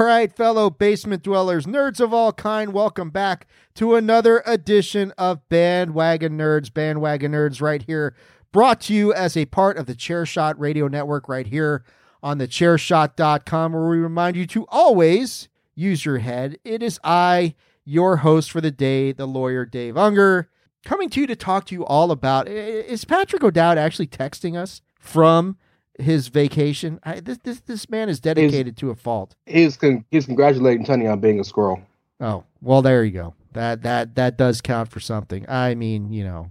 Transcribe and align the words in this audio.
Right, 0.00 0.34
fellow 0.34 0.70
basement 0.70 1.22
dwellers, 1.22 1.66
nerds 1.66 2.00
of 2.00 2.14
all 2.14 2.32
kind, 2.32 2.72
welcome 2.72 3.10
back 3.10 3.46
to 3.74 3.96
another 3.96 4.42
edition 4.46 5.12
of 5.18 5.46
Bandwagon 5.50 6.38
Nerds. 6.38 6.72
Bandwagon 6.72 7.32
Nerds, 7.32 7.60
right 7.60 7.82
here, 7.82 8.16
brought 8.50 8.80
to 8.82 8.94
you 8.94 9.12
as 9.12 9.36
a 9.36 9.44
part 9.44 9.76
of 9.76 9.84
the 9.84 9.94
Chairshot 9.94 10.54
Radio 10.56 10.88
Network, 10.88 11.28
right 11.28 11.46
here 11.46 11.84
on 12.22 12.38
the 12.38 12.48
chairshot.com, 12.48 13.74
where 13.74 13.90
we 13.90 13.98
remind 13.98 14.36
you 14.36 14.46
to 14.46 14.64
always 14.70 15.50
use 15.74 16.06
your 16.06 16.16
head. 16.16 16.56
It 16.64 16.82
is 16.82 16.98
I, 17.04 17.54
your 17.84 18.16
host 18.16 18.50
for 18.50 18.62
the 18.62 18.70
day, 18.70 19.12
the 19.12 19.26
lawyer 19.26 19.66
Dave 19.66 19.96
Ungar, 19.96 20.46
coming 20.82 21.10
to 21.10 21.20
you 21.20 21.26
to 21.26 21.36
talk 21.36 21.66
to 21.66 21.74
you 21.74 21.84
all 21.84 22.10
about. 22.10 22.48
Is 22.48 23.04
Patrick 23.04 23.44
O'Dowd 23.44 23.76
actually 23.76 24.06
texting 24.06 24.56
us 24.56 24.80
from 24.98 25.58
his 26.00 26.28
vacation. 26.28 27.00
I, 27.04 27.20
this 27.20 27.38
this 27.38 27.60
this 27.60 27.88
man 27.88 28.08
is 28.08 28.20
dedicated 28.20 28.74
he's, 28.74 28.80
to 28.80 28.90
a 28.90 28.94
fault. 28.94 29.36
He's 29.46 29.76
con- 29.76 30.04
he's 30.10 30.26
congratulating 30.26 30.84
Tony 30.84 31.06
on 31.06 31.20
being 31.20 31.38
a 31.38 31.42
Skrull. 31.42 31.82
Oh 32.20 32.44
well, 32.60 32.82
there 32.82 33.04
you 33.04 33.12
go. 33.12 33.34
That 33.52 33.82
that 33.82 34.14
that 34.14 34.36
does 34.36 34.60
count 34.60 34.90
for 34.90 35.00
something. 35.00 35.48
I 35.48 35.74
mean, 35.74 36.12
you 36.12 36.24
know, 36.24 36.50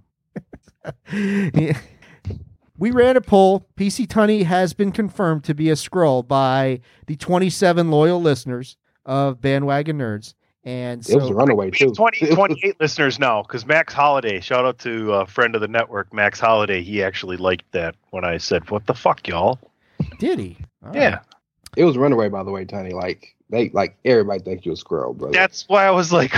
we 2.78 2.92
ran 2.92 3.18
a 3.18 3.22
poll. 3.22 3.68
PC 3.78 4.08
Tunney 4.08 4.44
has 4.44 4.74
been 4.74 4.92
confirmed 4.92 5.44
to 5.46 5.54
be 5.54 5.70
a 5.70 5.76
Skrull 5.76 6.28
by 6.28 6.82
the 7.08 7.16
27 7.16 7.92
loyal 7.92 8.22
listeners 8.22 8.78
of 9.06 9.42
Bandwagon 9.42 9.98
Nerds. 9.98 10.34
And 10.70 11.04
so, 11.04 11.14
it 11.14 11.22
was 11.22 11.32
a 11.32 11.34
runaway 11.34 11.72
too. 11.72 11.92
20, 11.92 12.28
28 12.36 12.80
listeners 12.80 13.18
now 13.18 13.42
because 13.42 13.66
Max 13.66 13.92
Holiday, 13.92 14.40
shout 14.40 14.66
out 14.66 14.78
to 14.80 15.14
a 15.14 15.26
friend 15.26 15.56
of 15.56 15.62
the 15.62 15.68
network, 15.68 16.14
Max 16.14 16.40
Holiday. 16.40 16.84
He 16.84 17.02
actually 17.02 17.38
liked 17.38 17.72
that 17.72 17.96
when 18.12 18.24
I 18.24 18.38
said, 18.38 18.70
"What 18.70 18.86
the 18.86 18.94
fuck, 18.94 19.28
y'all?" 19.28 19.58
Did 20.20 20.38
he? 20.38 20.58
All 20.86 20.96
yeah. 20.96 21.10
Right. 21.10 21.20
It 21.76 21.86
was 21.86 21.98
runaway, 21.98 22.30
by 22.30 22.44
the 22.44 22.52
way, 22.52 22.66
Tony. 22.66 22.92
Like 22.92 23.36
they, 23.50 23.70
like 23.70 23.98
everybody 24.06 24.42
thinks 24.42 24.64
you're 24.64 24.76
a 24.76 24.78
Skrull, 24.78 25.18
brother. 25.18 25.34
That's 25.34 25.66
why 25.68 25.86
I 25.86 25.92
was 25.92 26.14
like, 26.14 26.36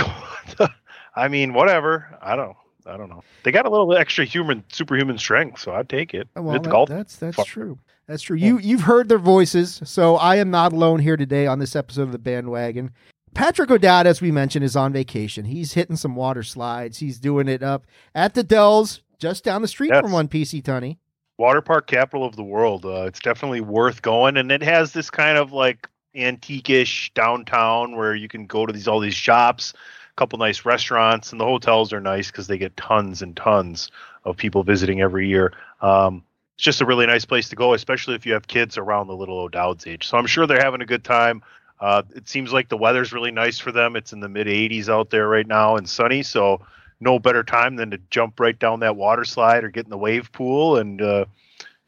I 1.14 1.28
mean, 1.28 1.52
whatever. 1.52 2.18
I 2.22 2.34
don't. 2.34 2.56
I 2.86 2.96
don't 2.96 3.10
know. 3.10 3.22
They 3.44 3.52
got 3.52 3.66
a 3.66 3.70
little 3.70 3.94
extra 3.94 4.24
human, 4.24 4.64
superhuman 4.72 5.18
strength, 5.18 5.60
so 5.60 5.72
I'd 5.72 5.88
take 5.88 6.14
it. 6.14 6.26
Well, 6.34 6.58
that, 6.58 6.86
that's 6.88 7.16
that's 7.16 7.36
Fuck. 7.36 7.46
true. 7.46 7.78
That's 8.06 8.22
true. 8.22 8.36
You 8.36 8.58
you've 8.58 8.80
heard 8.80 9.08
their 9.08 9.18
voices, 9.18 9.82
so 9.84 10.16
I 10.16 10.36
am 10.36 10.50
not 10.50 10.72
alone 10.72 11.00
here 11.00 11.16
today 11.16 11.46
on 11.46 11.58
this 11.58 11.76
episode 11.76 12.02
of 12.02 12.12
the 12.12 12.18
bandwagon. 12.18 12.92
Patrick 13.34 13.70
O'Dowd, 13.70 14.06
as 14.06 14.20
we 14.20 14.30
mentioned, 14.30 14.64
is 14.64 14.76
on 14.76 14.92
vacation. 14.92 15.46
He's 15.46 15.72
hitting 15.72 15.96
some 15.96 16.14
water 16.14 16.42
slides. 16.42 16.98
He's 16.98 17.18
doing 17.18 17.48
it 17.48 17.62
up 17.62 17.86
at 18.14 18.34
the 18.34 18.42
Dells, 18.42 19.02
just 19.18 19.44
down 19.44 19.62
the 19.62 19.68
street 19.68 19.90
yes. 19.92 20.02
from 20.02 20.12
one 20.12 20.28
PC 20.28 20.62
Tunney. 20.62 20.98
Water 21.38 21.62
park 21.62 21.86
capital 21.86 22.26
of 22.26 22.36
the 22.36 22.42
world. 22.42 22.84
Uh, 22.84 23.04
it's 23.04 23.20
definitely 23.20 23.62
worth 23.62 24.02
going, 24.02 24.36
and 24.36 24.52
it 24.52 24.62
has 24.62 24.92
this 24.92 25.10
kind 25.10 25.38
of 25.38 25.52
like 25.52 25.88
antique-ish 26.14 27.12
downtown 27.14 27.96
where 27.96 28.14
you 28.14 28.28
can 28.28 28.46
go 28.46 28.66
to 28.66 28.72
these 28.72 28.86
all 28.86 29.00
these 29.00 29.14
shops, 29.14 29.72
a 30.10 30.14
couple 30.16 30.38
nice 30.38 30.64
restaurants, 30.66 31.32
and 31.32 31.40
the 31.40 31.44
hotels 31.44 31.92
are 31.92 32.00
nice 32.00 32.30
because 32.30 32.46
they 32.46 32.58
get 32.58 32.76
tons 32.76 33.22
and 33.22 33.36
tons 33.36 33.90
of 34.24 34.36
people 34.36 34.62
visiting 34.62 35.00
every 35.00 35.26
year. 35.26 35.52
Um, 35.80 36.22
it's 36.54 36.64
just 36.64 36.82
a 36.82 36.86
really 36.86 37.06
nice 37.06 37.24
place 37.24 37.48
to 37.48 37.56
go, 37.56 37.72
especially 37.72 38.14
if 38.14 38.26
you 38.26 38.34
have 38.34 38.46
kids 38.46 38.76
around 38.76 39.06
the 39.06 39.16
little 39.16 39.38
O'Dowd's 39.38 39.86
age. 39.86 40.06
So 40.06 40.18
I'm 40.18 40.26
sure 40.26 40.46
they're 40.46 40.62
having 40.62 40.82
a 40.82 40.86
good 40.86 41.02
time. 41.02 41.42
Uh, 41.82 42.02
it 42.14 42.28
seems 42.28 42.52
like 42.52 42.68
the 42.68 42.76
weather's 42.76 43.12
really 43.12 43.32
nice 43.32 43.58
for 43.58 43.72
them. 43.72 43.96
It's 43.96 44.12
in 44.12 44.20
the 44.20 44.28
mid 44.28 44.46
80s 44.46 44.88
out 44.88 45.10
there 45.10 45.28
right 45.28 45.46
now 45.46 45.76
and 45.76 45.88
sunny, 45.88 46.22
so 46.22 46.60
no 47.00 47.18
better 47.18 47.42
time 47.42 47.74
than 47.74 47.90
to 47.90 47.98
jump 48.08 48.38
right 48.38 48.56
down 48.56 48.80
that 48.80 48.94
water 48.94 49.24
slide 49.24 49.64
or 49.64 49.68
get 49.68 49.84
in 49.84 49.90
the 49.90 49.98
wave 49.98 50.30
pool 50.30 50.76
and 50.76 51.02
uh, 51.02 51.24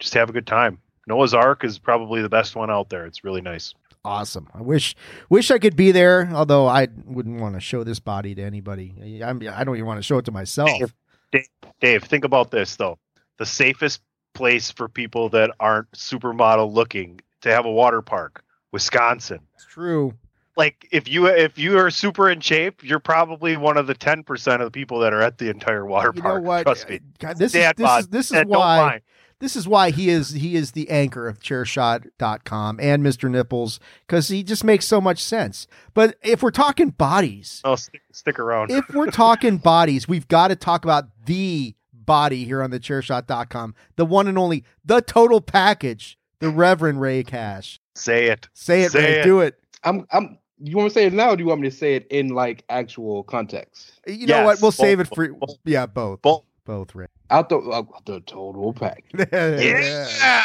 just 0.01 0.13
have 0.15 0.29
a 0.29 0.33
good 0.33 0.49
time. 0.49 0.79
Noah's 1.07 1.33
Ark 1.33 1.63
is 1.63 1.79
probably 1.79 2.23
the 2.23 2.29
best 2.29 2.57
one 2.57 2.73
out 2.73 2.91
there. 2.91 3.07
It's 3.07 3.23
really 3.23 3.41
nice. 3.41 3.73
Awesome. 4.05 4.49
I 4.53 4.63
wish 4.63 4.97
wish 5.31 5.53
I 5.53 5.59
could 5.59 5.77
be 5.77 5.93
there, 5.93 6.29
although 6.35 6.67
I 6.67 6.89
wouldn't 7.07 7.41
want 7.41 7.55
to 7.55 7.61
show 7.61 7.85
this 7.85 8.01
body 8.01 8.35
to 8.35 8.43
anybody. 8.43 9.23
I'm, 9.25 9.41
I 9.49 9.63
don't 9.63 9.77
even 9.77 9.87
want 9.87 9.99
to 9.99 10.03
show 10.03 10.19
it 10.19 10.25
to 10.25 10.33
myself. 10.33 10.69
Dave, 10.69 10.95
Dave, 11.31 11.49
Dave, 11.81 12.05
think 12.05 12.25
about 12.25 12.51
this 12.51 12.75
though. 12.77 12.99
The 13.39 13.47
safest 13.47 14.03
place 14.35 14.73
for 14.73 14.89
people 14.89 15.29
that 15.31 15.53
aren't 15.61 15.91
supermodel 15.93 16.73
looking 16.73 17.21
to 17.43 17.51
have 17.51 17.65
a 17.65 17.71
water 17.71 18.03
park, 18.03 18.44
Wisconsin 18.75 19.39
It's 19.55 19.65
true. 19.67 20.15
Like 20.57 20.89
if 20.91 21.09
you 21.09 21.27
if 21.27 21.59
you 21.59 21.79
are 21.79 21.91
super 21.91 22.29
in 22.29 22.41
shape, 22.41 22.83
you're 22.83 22.99
probably 22.99 23.57
one 23.57 23.77
of 23.77 23.87
the 23.87 23.95
ten 23.95 24.25
percent 24.25 24.61
of 24.63 24.67
the 24.67 24.71
people 24.71 24.99
that 25.01 25.13
are 25.13 25.23
at 25.23 25.39
the 25.39 25.49
entire 25.49 25.87
water 25.87 26.13
you 26.15 26.21
park. 26.21 26.43
Know 26.43 26.49
what? 26.49 26.63
Trust 26.65 26.89
me. 26.89 27.01
God, 27.21 27.39
this 27.39 27.53
Dad 27.53 27.79
is 27.79 27.87
this 27.87 27.99
is 28.01 28.09
this 28.09 28.33
is 28.33 28.45
why 28.47 29.01
this 29.39 29.55
is 29.55 29.69
why 29.69 29.91
he 29.91 30.09
is 30.09 30.31
he 30.31 30.57
is 30.57 30.73
the 30.73 30.91
anchor 30.91 31.29
of 31.29 31.39
chairshot.com 31.39 32.81
and 32.81 33.05
Mr. 33.05 33.31
Nipples 33.31 33.79
because 34.07 34.27
he 34.27 34.43
just 34.43 34.65
makes 34.65 34.87
so 34.87 35.01
much 35.01 35.23
sense. 35.23 35.69
But 35.93 36.17
if 36.23 36.43
we're 36.43 36.51
talking 36.51 36.91
bodies, 36.91 37.61
oh, 37.65 37.77
stick, 37.77 38.03
stick 38.13 38.39
around. 38.41 38.73
if 38.73 38.89
we're 38.91 39.11
talking 39.11 39.59
bodies, 39.59 40.09
we've 40.09 40.29
got 40.29 40.49
to 40.49 40.57
talk 40.57 40.85
about 40.85 41.07
the 41.27 41.75
body 41.93 42.45
here 42.45 42.63
on 42.63 42.71
the 42.71 42.81
chairshot.com, 42.81 43.75
the 43.97 44.05
one 44.05 44.27
and 44.27 44.37
only, 44.37 44.65
the 44.85 45.01
total 45.01 45.41
package, 45.41 46.19
the 46.41 46.49
Reverend 46.49 47.01
Rey 47.01 47.23
Cash. 47.23 47.81
Say 47.95 48.27
it. 48.27 48.49
Say 48.55 48.83
it, 48.83 48.93
Say 48.93 49.05
Rey. 49.05 49.21
It. 49.21 49.25
Do 49.25 49.41
it. 49.41 49.59
I'm 49.85 50.07
I'm 50.11 50.39
you 50.59 50.77
want 50.77 50.89
to 50.91 50.95
say 50.95 51.07
it 51.07 51.13
now 51.13 51.31
or 51.31 51.37
do 51.37 51.43
you 51.43 51.49
want 51.49 51.61
me 51.61 51.69
to 51.69 51.77
say 51.77 51.95
it 51.95 52.07
in 52.09 52.31
like 52.31 52.65
actual 52.69 53.23
context? 53.25 54.01
You 54.07 54.15
yes, 54.15 54.29
know 54.29 54.45
what? 54.45 54.63
We'll 54.63 54.71
both, 54.71 54.75
save 54.75 55.01
it 55.01 55.09
for 55.15 55.29
both, 55.29 55.59
yeah, 55.65 55.87
both. 55.87 56.23
Both. 56.23 56.45
Both, 56.65 56.95
Rick. 56.95 57.11
Out 57.29 57.51
the 57.51 57.59
uh, 57.59 57.83
the 58.07 58.21
total 58.21 58.73
pack. 58.73 59.05
yeah. 59.33 60.45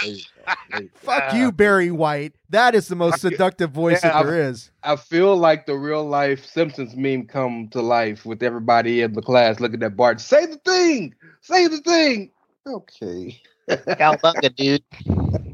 Fuck 0.96 1.34
you, 1.34 1.54
Barry 1.54 1.92
White. 1.92 2.34
That 2.50 2.76
is 2.76 2.90
the 2.90 2.96
most 2.98 3.22
seductive 3.22 3.72
voice 3.72 4.04
yeah, 4.04 4.12
that 4.12 4.26
there 4.26 4.44
I, 4.44 4.48
is. 4.48 4.72
I 4.84 4.96
feel 4.98 5.38
like 5.38 5.66
the 5.66 5.76
real 5.76 6.06
life 6.06 6.46
Simpsons 6.46 6.98
meme 6.98 7.26
come 7.26 7.70
to 7.70 7.82
life 7.82 8.26
with 8.26 8.44
everybody 8.44 9.02
in 9.02 9.14
the 9.14 9.22
class 9.22 9.62
looking 9.62 9.82
at 9.82 9.96
Bart. 9.96 10.20
Say 10.20 10.46
the 10.46 10.58
thing. 10.58 11.16
Say 11.40 11.68
the 11.68 11.78
thing. 11.78 12.32
Okay. 12.68 13.42
Cowabunga, 13.70 14.54
dude. 14.56 14.84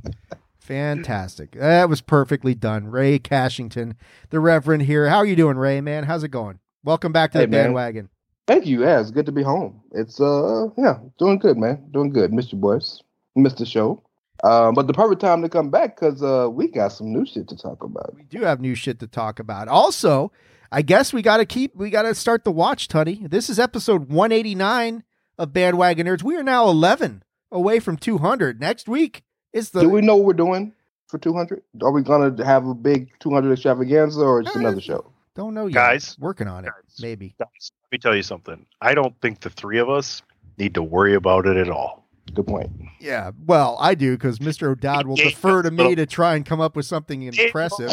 Fantastic. 0.65 1.51
That 1.51 1.89
was 1.89 2.01
perfectly 2.01 2.56
done. 2.56 2.88
Rey 2.88 3.19
Cashington, 3.19 3.95
the 4.31 4.39
Reverend 4.39 4.83
here. 4.83 5.09
How 5.09 5.17
are 5.17 5.25
you 5.25 5.35
doing, 5.35 5.57
Rey, 5.57 5.79
man? 5.79 6.06
How's 6.06 6.23
it 6.23 6.29
going? 6.29 6.59
Welcome 6.83 7.12
back 7.12 7.31
to 7.33 7.38
hey, 7.38 7.45
the 7.45 7.51
man. 7.51 7.65
bandwagon. 7.65 8.09
Thank 8.47 8.65
you. 8.65 8.81
Yeah, 8.81 9.00
it's 9.00 9.12
good 9.12 9.27
to 9.27 9.31
be 9.31 9.44
home. 9.44 9.81
It's 9.91 10.19
uh 10.19 10.69
yeah, 10.75 10.97
doing 11.19 11.38
good, 11.38 11.57
man. 11.57 11.85
Doing 11.91 12.12
good. 12.12 12.31
Mr. 12.31 12.59
Boys. 12.59 13.03
missed 13.35 13.57
the 13.57 13.65
show. 13.65 14.01
Um, 14.44 14.73
but 14.73 14.88
the 14.88 14.94
perfect 14.94 15.21
time 15.21 15.44
to 15.44 15.50
come 15.50 15.69
back 15.69 16.00
because 16.00 16.23
uh, 16.23 16.50
we 16.51 16.67
got 16.67 16.89
some 16.89 17.13
new 17.13 17.25
shit 17.25 17.47
to 17.50 17.56
talk 17.56 17.83
about. 17.83 18.15
We 18.15 18.23
do 18.23 18.41
have 18.41 18.59
new 18.59 18.75
shit 18.75 19.00
to 19.00 19.07
talk 19.07 19.39
about. 19.39 19.67
Also, 19.67 20.31
I 20.71 20.81
guess 20.81 21.13
we 21.13 21.21
got 21.21 21.38
to 21.38 21.45
keep, 21.45 21.75
we 21.75 21.89
got 21.89 22.03
to 22.03 22.13
start 22.13 22.44
the 22.44 22.51
watch, 22.51 22.88
Tuddy. 22.88 23.29
This 23.29 23.50
is 23.50 23.59
episode 23.59 24.09
189 24.09 25.03
of 25.38 25.53
Bandwagon 25.53 26.07
Nerds. 26.07 26.21
We 26.21 26.35
are 26.35 26.44
now 26.44 26.67
11 26.67 27.23
away 27.51 27.79
from 27.79 27.97
200. 27.97 28.59
Next 28.59 28.89
week 28.89 29.23
is 29.55 29.71
the. 29.71 29.81
Do 29.81 29.89
we 29.89 30.01
know 30.01 30.15
what 30.15 30.25
we're 30.25 30.33
doing 30.33 30.73
for 31.07 31.17
200? 31.17 31.63
Are 31.81 31.91
we 31.91 32.03
going 32.03 32.35
to 32.35 32.45
have 32.45 32.67
a 32.67 32.75
big 32.75 33.11
200 33.19 33.53
extravaganza 33.53 34.21
or 34.21 34.43
just 34.43 34.55
another 34.55 34.81
show? 34.81 35.11
Don't 35.35 35.53
know 35.53 35.65
yet. 35.65 35.73
Guys. 35.73 36.17
Working 36.19 36.47
on 36.47 36.65
it. 36.65 36.67
Guys. 36.67 36.99
Maybe. 37.01 37.35
Guys, 37.39 37.71
let 37.83 37.91
me 37.91 37.97
tell 37.97 38.15
you 38.15 38.23
something. 38.23 38.65
I 38.81 38.93
don't 38.93 39.19
think 39.21 39.39
the 39.39 39.49
three 39.49 39.79
of 39.79 39.89
us 39.89 40.21
need 40.57 40.75
to 40.75 40.83
worry 40.83 41.15
about 41.15 41.45
it 41.45 41.57
at 41.57 41.69
all. 41.69 42.07
Good 42.33 42.47
point. 42.47 42.71
Yeah. 42.99 43.31
Well, 43.45 43.77
I 43.79 43.95
do 43.95 44.13
because 44.15 44.39
Mr. 44.39 44.69
O'Dowd 44.69 45.07
will 45.07 45.15
defer 45.15 45.61
to 45.61 45.71
me 45.71 45.95
to 45.95 46.05
try 46.05 46.35
and 46.35 46.45
come 46.45 46.59
up 46.59 46.75
with 46.75 46.85
something 46.85 47.21
impressive. 47.23 47.91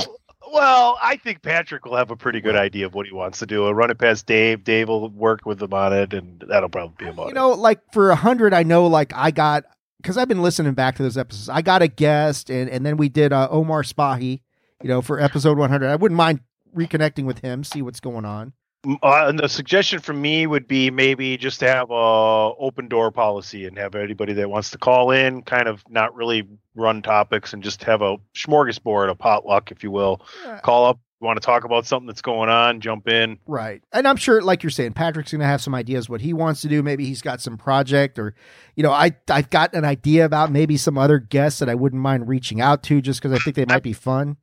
Well, 0.53 0.99
I 1.03 1.17
think 1.17 1.43
Patrick 1.43 1.85
will 1.85 1.97
have 1.97 2.11
a 2.11 2.17
pretty 2.17 2.41
good 2.41 2.57
idea 2.57 2.87
of 2.87 2.95
what 2.95 3.07
he 3.07 3.13
wants 3.13 3.39
to 3.39 3.47
do. 3.47 3.65
I'll 3.65 3.75
run 3.75 3.91
it 3.91 3.99
past 3.99 4.27
Dave. 4.27 4.65
Dave 4.65 4.89
will 4.89 5.09
work 5.09 5.47
with 5.47 5.63
him 5.63 5.73
on 5.73 5.93
it, 5.93 6.13
and 6.13 6.43
that'll 6.47 6.69
probably 6.69 7.07
be 7.07 7.11
about 7.11 7.29
you 7.29 7.35
know, 7.35 7.51
like 7.51 7.81
for 7.93 8.11
a 8.11 8.17
hundred, 8.17 8.53
I 8.53 8.63
know, 8.63 8.87
like 8.87 9.13
I 9.15 9.31
got 9.31 9.65
because 10.03 10.19
I've 10.19 10.29
been 10.29 10.43
listening 10.43 10.75
back 10.75 10.97
to 10.97 11.03
those 11.03 11.17
episodes. 11.17 11.49
I 11.49 11.63
got 11.63 11.81
a 11.81 11.89
guest, 11.89 12.51
and 12.51 12.69
and 12.69 12.85
then 12.85 12.97
we 12.97 13.09
did 13.09 13.33
uh, 13.33 13.49
Omar 13.51 13.83
Spahi, 13.83 14.41
you 14.83 14.89
know, 14.89 15.01
for 15.01 15.21
episode 15.21 15.57
one 15.57 15.71
hundred. 15.71 15.89
I 15.89 15.97
wouldn't 15.97 16.17
mind 16.17 16.41
reconnecting 16.77 17.25
with 17.25 17.39
him, 17.39 17.65
see 17.65 17.83
what's 17.83 18.01
going 18.01 18.25
on. 18.25 18.53
Uh, 18.85 19.27
and 19.29 19.39
the 19.39 19.49
suggestion 19.49 20.01
from 20.01 20.21
me 20.21 20.45
would 20.45 20.67
be 20.67 20.91
maybe 20.91 21.37
just 21.37 21.61
to 21.61 21.69
have 21.69 21.89
a 21.91 21.95
open 21.95 22.89
door 22.89 23.13
policy 23.13 23.65
and 23.65 23.79
have 23.79 23.95
anybody 23.95 24.33
that 24.33 24.51
wants 24.51 24.71
to 24.71 24.79
call 24.79 25.13
in, 25.13 25.43
kind 25.43 25.69
of 25.69 25.85
not 25.89 26.13
really 26.17 26.49
run 26.75 27.01
topics, 27.01 27.53
and 27.53 27.63
just 27.63 27.85
have 27.85 28.03
a 28.03 28.17
smorgasbord, 28.35 29.09
a 29.09 29.15
potluck, 29.15 29.71
if 29.71 29.85
you 29.85 29.93
will. 29.93 30.21
Call 30.63 30.87
up. 30.87 30.99
You 31.23 31.27
want 31.27 31.41
to 31.41 31.47
talk 31.47 31.63
about 31.63 31.87
something 31.87 32.09
that's 32.09 32.21
going 32.21 32.51
on? 32.51 32.81
Jump 32.81 33.07
in. 33.07 33.39
Right. 33.47 33.81
And 33.93 34.09
I'm 34.09 34.17
sure, 34.17 34.43
like 34.43 34.65
you're 34.65 34.71
saying, 34.71 34.95
Patrick's 34.95 35.31
going 35.31 35.41
to 35.41 35.47
have 35.47 35.63
some 35.63 35.73
ideas 35.73 36.09
what 36.09 36.21
he 36.21 36.33
wants 36.33 36.63
to 36.63 36.69
do. 36.69 36.83
Maybe 36.83 37.05
he's 37.07 37.23
got 37.23 37.41
some 37.41 37.57
project 37.57 38.19
or, 38.19 38.35
you 38.75 38.83
know, 38.83 38.91
I, 38.91 39.13
I've 39.29 39.49
got 39.49 39.73
an 39.73 39.85
idea 39.85 40.25
about 40.25 40.51
maybe 40.51 40.77
some 40.77 40.99
other 40.99 41.21
guests 41.21 41.61
that 41.61 41.69
I 41.69 41.77
wouldn't 41.77 42.03
mind 42.03 42.27
reaching 42.27 42.61
out 42.61 42.83
to 42.85 43.01
just 43.01 43.23
because 43.23 43.33
I 43.33 43.41
think 43.41 43.55
they 43.55 43.65
might 43.65 43.85
be 43.85 43.93
fun. 43.93 44.37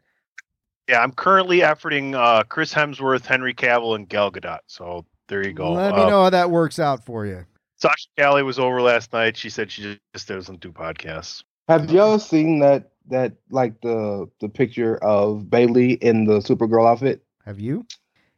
Yeah, 0.88 1.04
I'm 1.04 1.12
currently 1.12 1.60
efforting 1.60 2.16
uh, 2.16 2.44
Chris 2.44 2.74
Hemsworth, 2.74 3.26
Henry 3.26 3.54
Cavill, 3.54 3.98
and 3.98 4.08
Gal 4.08 4.31
Gadot. 4.31 4.60
So 4.68 5.06
there 5.28 5.46
you 5.46 5.52
go. 5.52 5.74
Let 5.74 5.94
me 5.96 6.04
Uh, 6.04 6.10
know 6.10 6.24
how 6.24 6.30
that 6.30 6.50
works 6.50 6.80
out 6.80 7.06
for 7.06 7.26
you. 7.26 7.46
Sasha 7.76 8.08
Calle 8.18 8.42
was 8.44 8.58
over 8.58 8.81
last 8.81 9.12
night. 9.12 9.36
She 9.36 9.50
said 9.50 9.70
she 9.70 10.00
just 10.16 10.30
doesn't 10.30 10.62
do 10.62 10.72
podcasts. 10.72 11.44
Have 11.68 11.92
y'all 11.92 12.20
seen 12.20 12.60
that 12.60 12.89
that 13.10 13.34
like 13.50 13.82
the 13.82 14.30
the 14.40 14.50
picture 14.50 14.98
of 15.04 15.50
Bailey 15.50 15.94
in 15.94 16.26
the 16.26 16.40
Supergirl 16.40 16.88
outfit? 16.90 17.24
Have 17.46 17.60
you? 17.60 17.86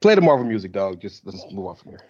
Play 0.02 0.16
the 0.16 0.22
Marvel 0.22 0.46
music, 0.46 0.72
dog. 0.72 1.02
Just 1.02 1.26
let's 1.26 1.46
move 1.52 1.68
on 1.68 1.76
from 1.76 1.92
here. 1.92 2.02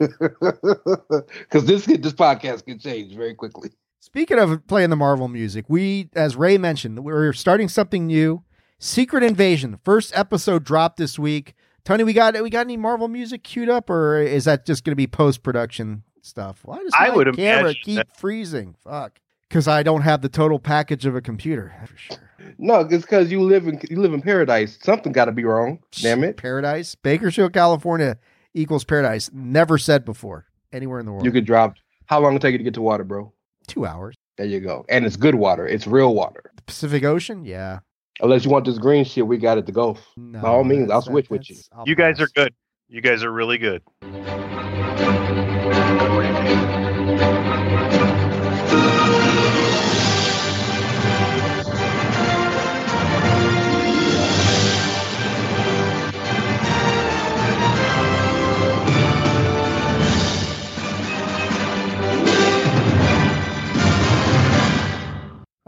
Because 0.40 1.64
this 1.66 1.86
could- 1.86 2.02
this 2.02 2.12
podcast 2.12 2.64
can 2.64 2.78
change 2.78 3.14
very 3.14 3.34
quickly. 3.34 3.70
Speaking 4.00 4.38
of 4.38 4.66
playing 4.66 4.88
the 4.90 4.96
Marvel 4.96 5.28
music, 5.28 5.66
we, 5.68 6.08
as 6.14 6.36
Ray 6.36 6.56
mentioned, 6.58 7.04
we're 7.04 7.32
starting 7.34 7.68
something 7.68 8.06
new. 8.06 8.42
Secret 8.78 9.22
Invasion. 9.22 9.78
First 9.84 10.10
episode 10.16 10.64
dropped 10.64 10.96
this 10.96 11.18
week. 11.18 11.54
Tony, 11.84 12.02
we 12.04 12.14
got 12.14 12.40
we 12.42 12.48
got 12.48 12.60
any 12.60 12.78
Marvel 12.78 13.08
music 13.08 13.42
queued 13.42 13.68
up, 13.68 13.90
or 13.90 14.20
is 14.22 14.44
that 14.46 14.64
just 14.64 14.84
going 14.84 14.92
to 14.92 14.96
be 14.96 15.06
post 15.06 15.42
production 15.42 16.02
stuff? 16.22 16.60
Why 16.64 16.78
does 16.78 16.92
I 16.98 17.08
my 17.08 17.16
would 17.16 17.36
camera 17.36 17.60
imagine 17.70 17.80
keep 17.84 17.96
that- 17.96 18.16
freezing? 18.18 18.74
Fuck, 18.82 19.20
because 19.50 19.68
I 19.68 19.82
don't 19.82 20.00
have 20.02 20.22
the 20.22 20.28
total 20.30 20.58
package 20.58 21.04
of 21.04 21.14
a 21.14 21.20
computer. 21.20 21.74
For 21.86 21.96
sure. 21.98 22.16
No, 22.56 22.80
it's 22.80 23.02
because 23.04 23.30
you 23.30 23.42
live 23.42 23.66
in 23.66 23.78
you 23.90 24.00
live 24.00 24.14
in 24.14 24.22
paradise. 24.22 24.78
Something 24.82 25.12
got 25.12 25.26
to 25.26 25.32
be 25.32 25.44
wrong. 25.44 25.80
Damn 25.92 26.24
it! 26.24 26.36
Paradise, 26.38 26.94
Bakersfield, 26.94 27.52
California 27.52 28.16
equals 28.54 28.84
paradise. 28.84 29.28
Never 29.34 29.76
said 29.76 30.04
before 30.06 30.46
anywhere 30.72 31.00
in 31.00 31.06
the 31.06 31.12
world. 31.12 31.24
You 31.26 31.32
could 31.32 31.44
drop. 31.44 31.74
How 32.06 32.20
long 32.20 32.34
it 32.34 32.40
take 32.42 32.52
you 32.52 32.58
to 32.58 32.64
get 32.64 32.74
to 32.74 32.82
water, 32.82 33.04
bro? 33.04 33.32
two 33.66 33.86
hours. 33.86 34.16
There 34.36 34.46
you 34.46 34.58
go. 34.60 34.84
And 34.88 35.04
it's 35.06 35.16
good 35.16 35.34
water. 35.36 35.66
It's 35.68 35.86
real 35.86 36.12
water. 36.14 36.50
The 36.56 36.62
Pacific 36.62 37.04
Ocean, 37.04 37.44
yeah. 37.44 37.80
Unless 38.20 38.44
you 38.44 38.50
want 38.50 38.64
this 38.64 38.78
green 38.78 39.04
shit, 39.04 39.26
we 39.26 39.38
got 39.38 39.58
it 39.58 39.66
to 39.66 39.72
go. 39.72 39.96
No, 40.16 40.40
By 40.40 40.48
all 40.48 40.64
means, 40.64 40.90
I'll 40.90 41.02
switch 41.02 41.30
with 41.30 41.48
you. 41.48 41.56
I'll 41.72 41.84
You 41.86 41.94
guys 41.94 42.18
pass. 42.18 42.26
are 42.26 42.30
good. 42.34 42.54
You 42.88 43.00
guys 43.00 43.22
are 43.22 43.30
really 43.30 43.58
good. 43.58 43.82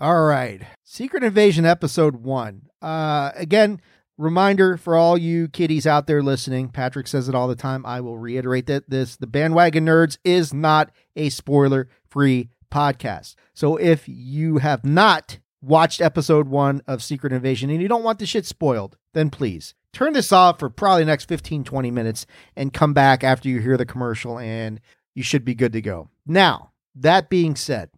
All 0.02 0.25
right. 0.25 0.60
Secret 0.82 1.22
Invasion 1.22 1.64
episode 1.64 2.16
one. 2.16 2.62
Uh, 2.82 3.31
again, 3.37 3.81
reminder 4.19 4.76
for 4.76 4.96
all 4.96 5.16
you 5.16 5.46
kiddies 5.46 5.87
out 5.87 6.08
there 6.08 6.25
listening. 6.25 6.70
Patrick 6.70 7.06
says 7.06 7.28
it 7.28 7.37
all 7.37 7.46
the 7.46 7.54
time. 7.54 7.87
I 7.87 8.00
will 8.00 8.19
reiterate 8.19 8.66
that 8.66 8.90
this 8.90 9.14
the 9.14 9.28
Bandwagon 9.28 9.87
Nerds 9.87 10.19
is 10.25 10.52
not 10.52 10.90
a 11.14 11.28
spoiler 11.28 11.88
free 12.10 12.49
podcast. 12.69 13.37
So 13.54 13.76
if 13.76 14.02
you 14.08 14.58
have 14.58 14.84
not 14.84 15.38
watched 15.60 16.00
episode 16.00 16.49
one 16.49 16.82
of 16.88 17.00
Secret 17.00 17.32
Invasion 17.32 17.70
and 17.70 17.81
you 17.81 17.87
don't 17.87 18.02
want 18.02 18.19
the 18.19 18.26
shit 18.26 18.44
spoiled, 18.44 18.96
then 19.14 19.31
please 19.31 19.72
turn 19.93 20.14
this 20.14 20.32
off 20.32 20.58
for 20.58 20.69
probably 20.69 21.02
the 21.02 21.12
next 21.12 21.26
15, 21.26 21.62
20 21.62 21.93
minutes 21.93 22.26
and 22.56 22.72
come 22.72 22.93
back 22.93 23.22
after 23.22 23.49
you 23.49 23.60
hear 23.60 23.76
the 23.76 23.87
commercial 23.87 24.37
and 24.37 24.81
you 25.14 25.22
should 25.22 25.44
be 25.44 25.54
good 25.54 25.72
to 25.75 25.81
go. 25.81 26.08
Now, 26.26 26.72
that 26.96 27.31
being 27.31 27.54
said, 27.54 27.90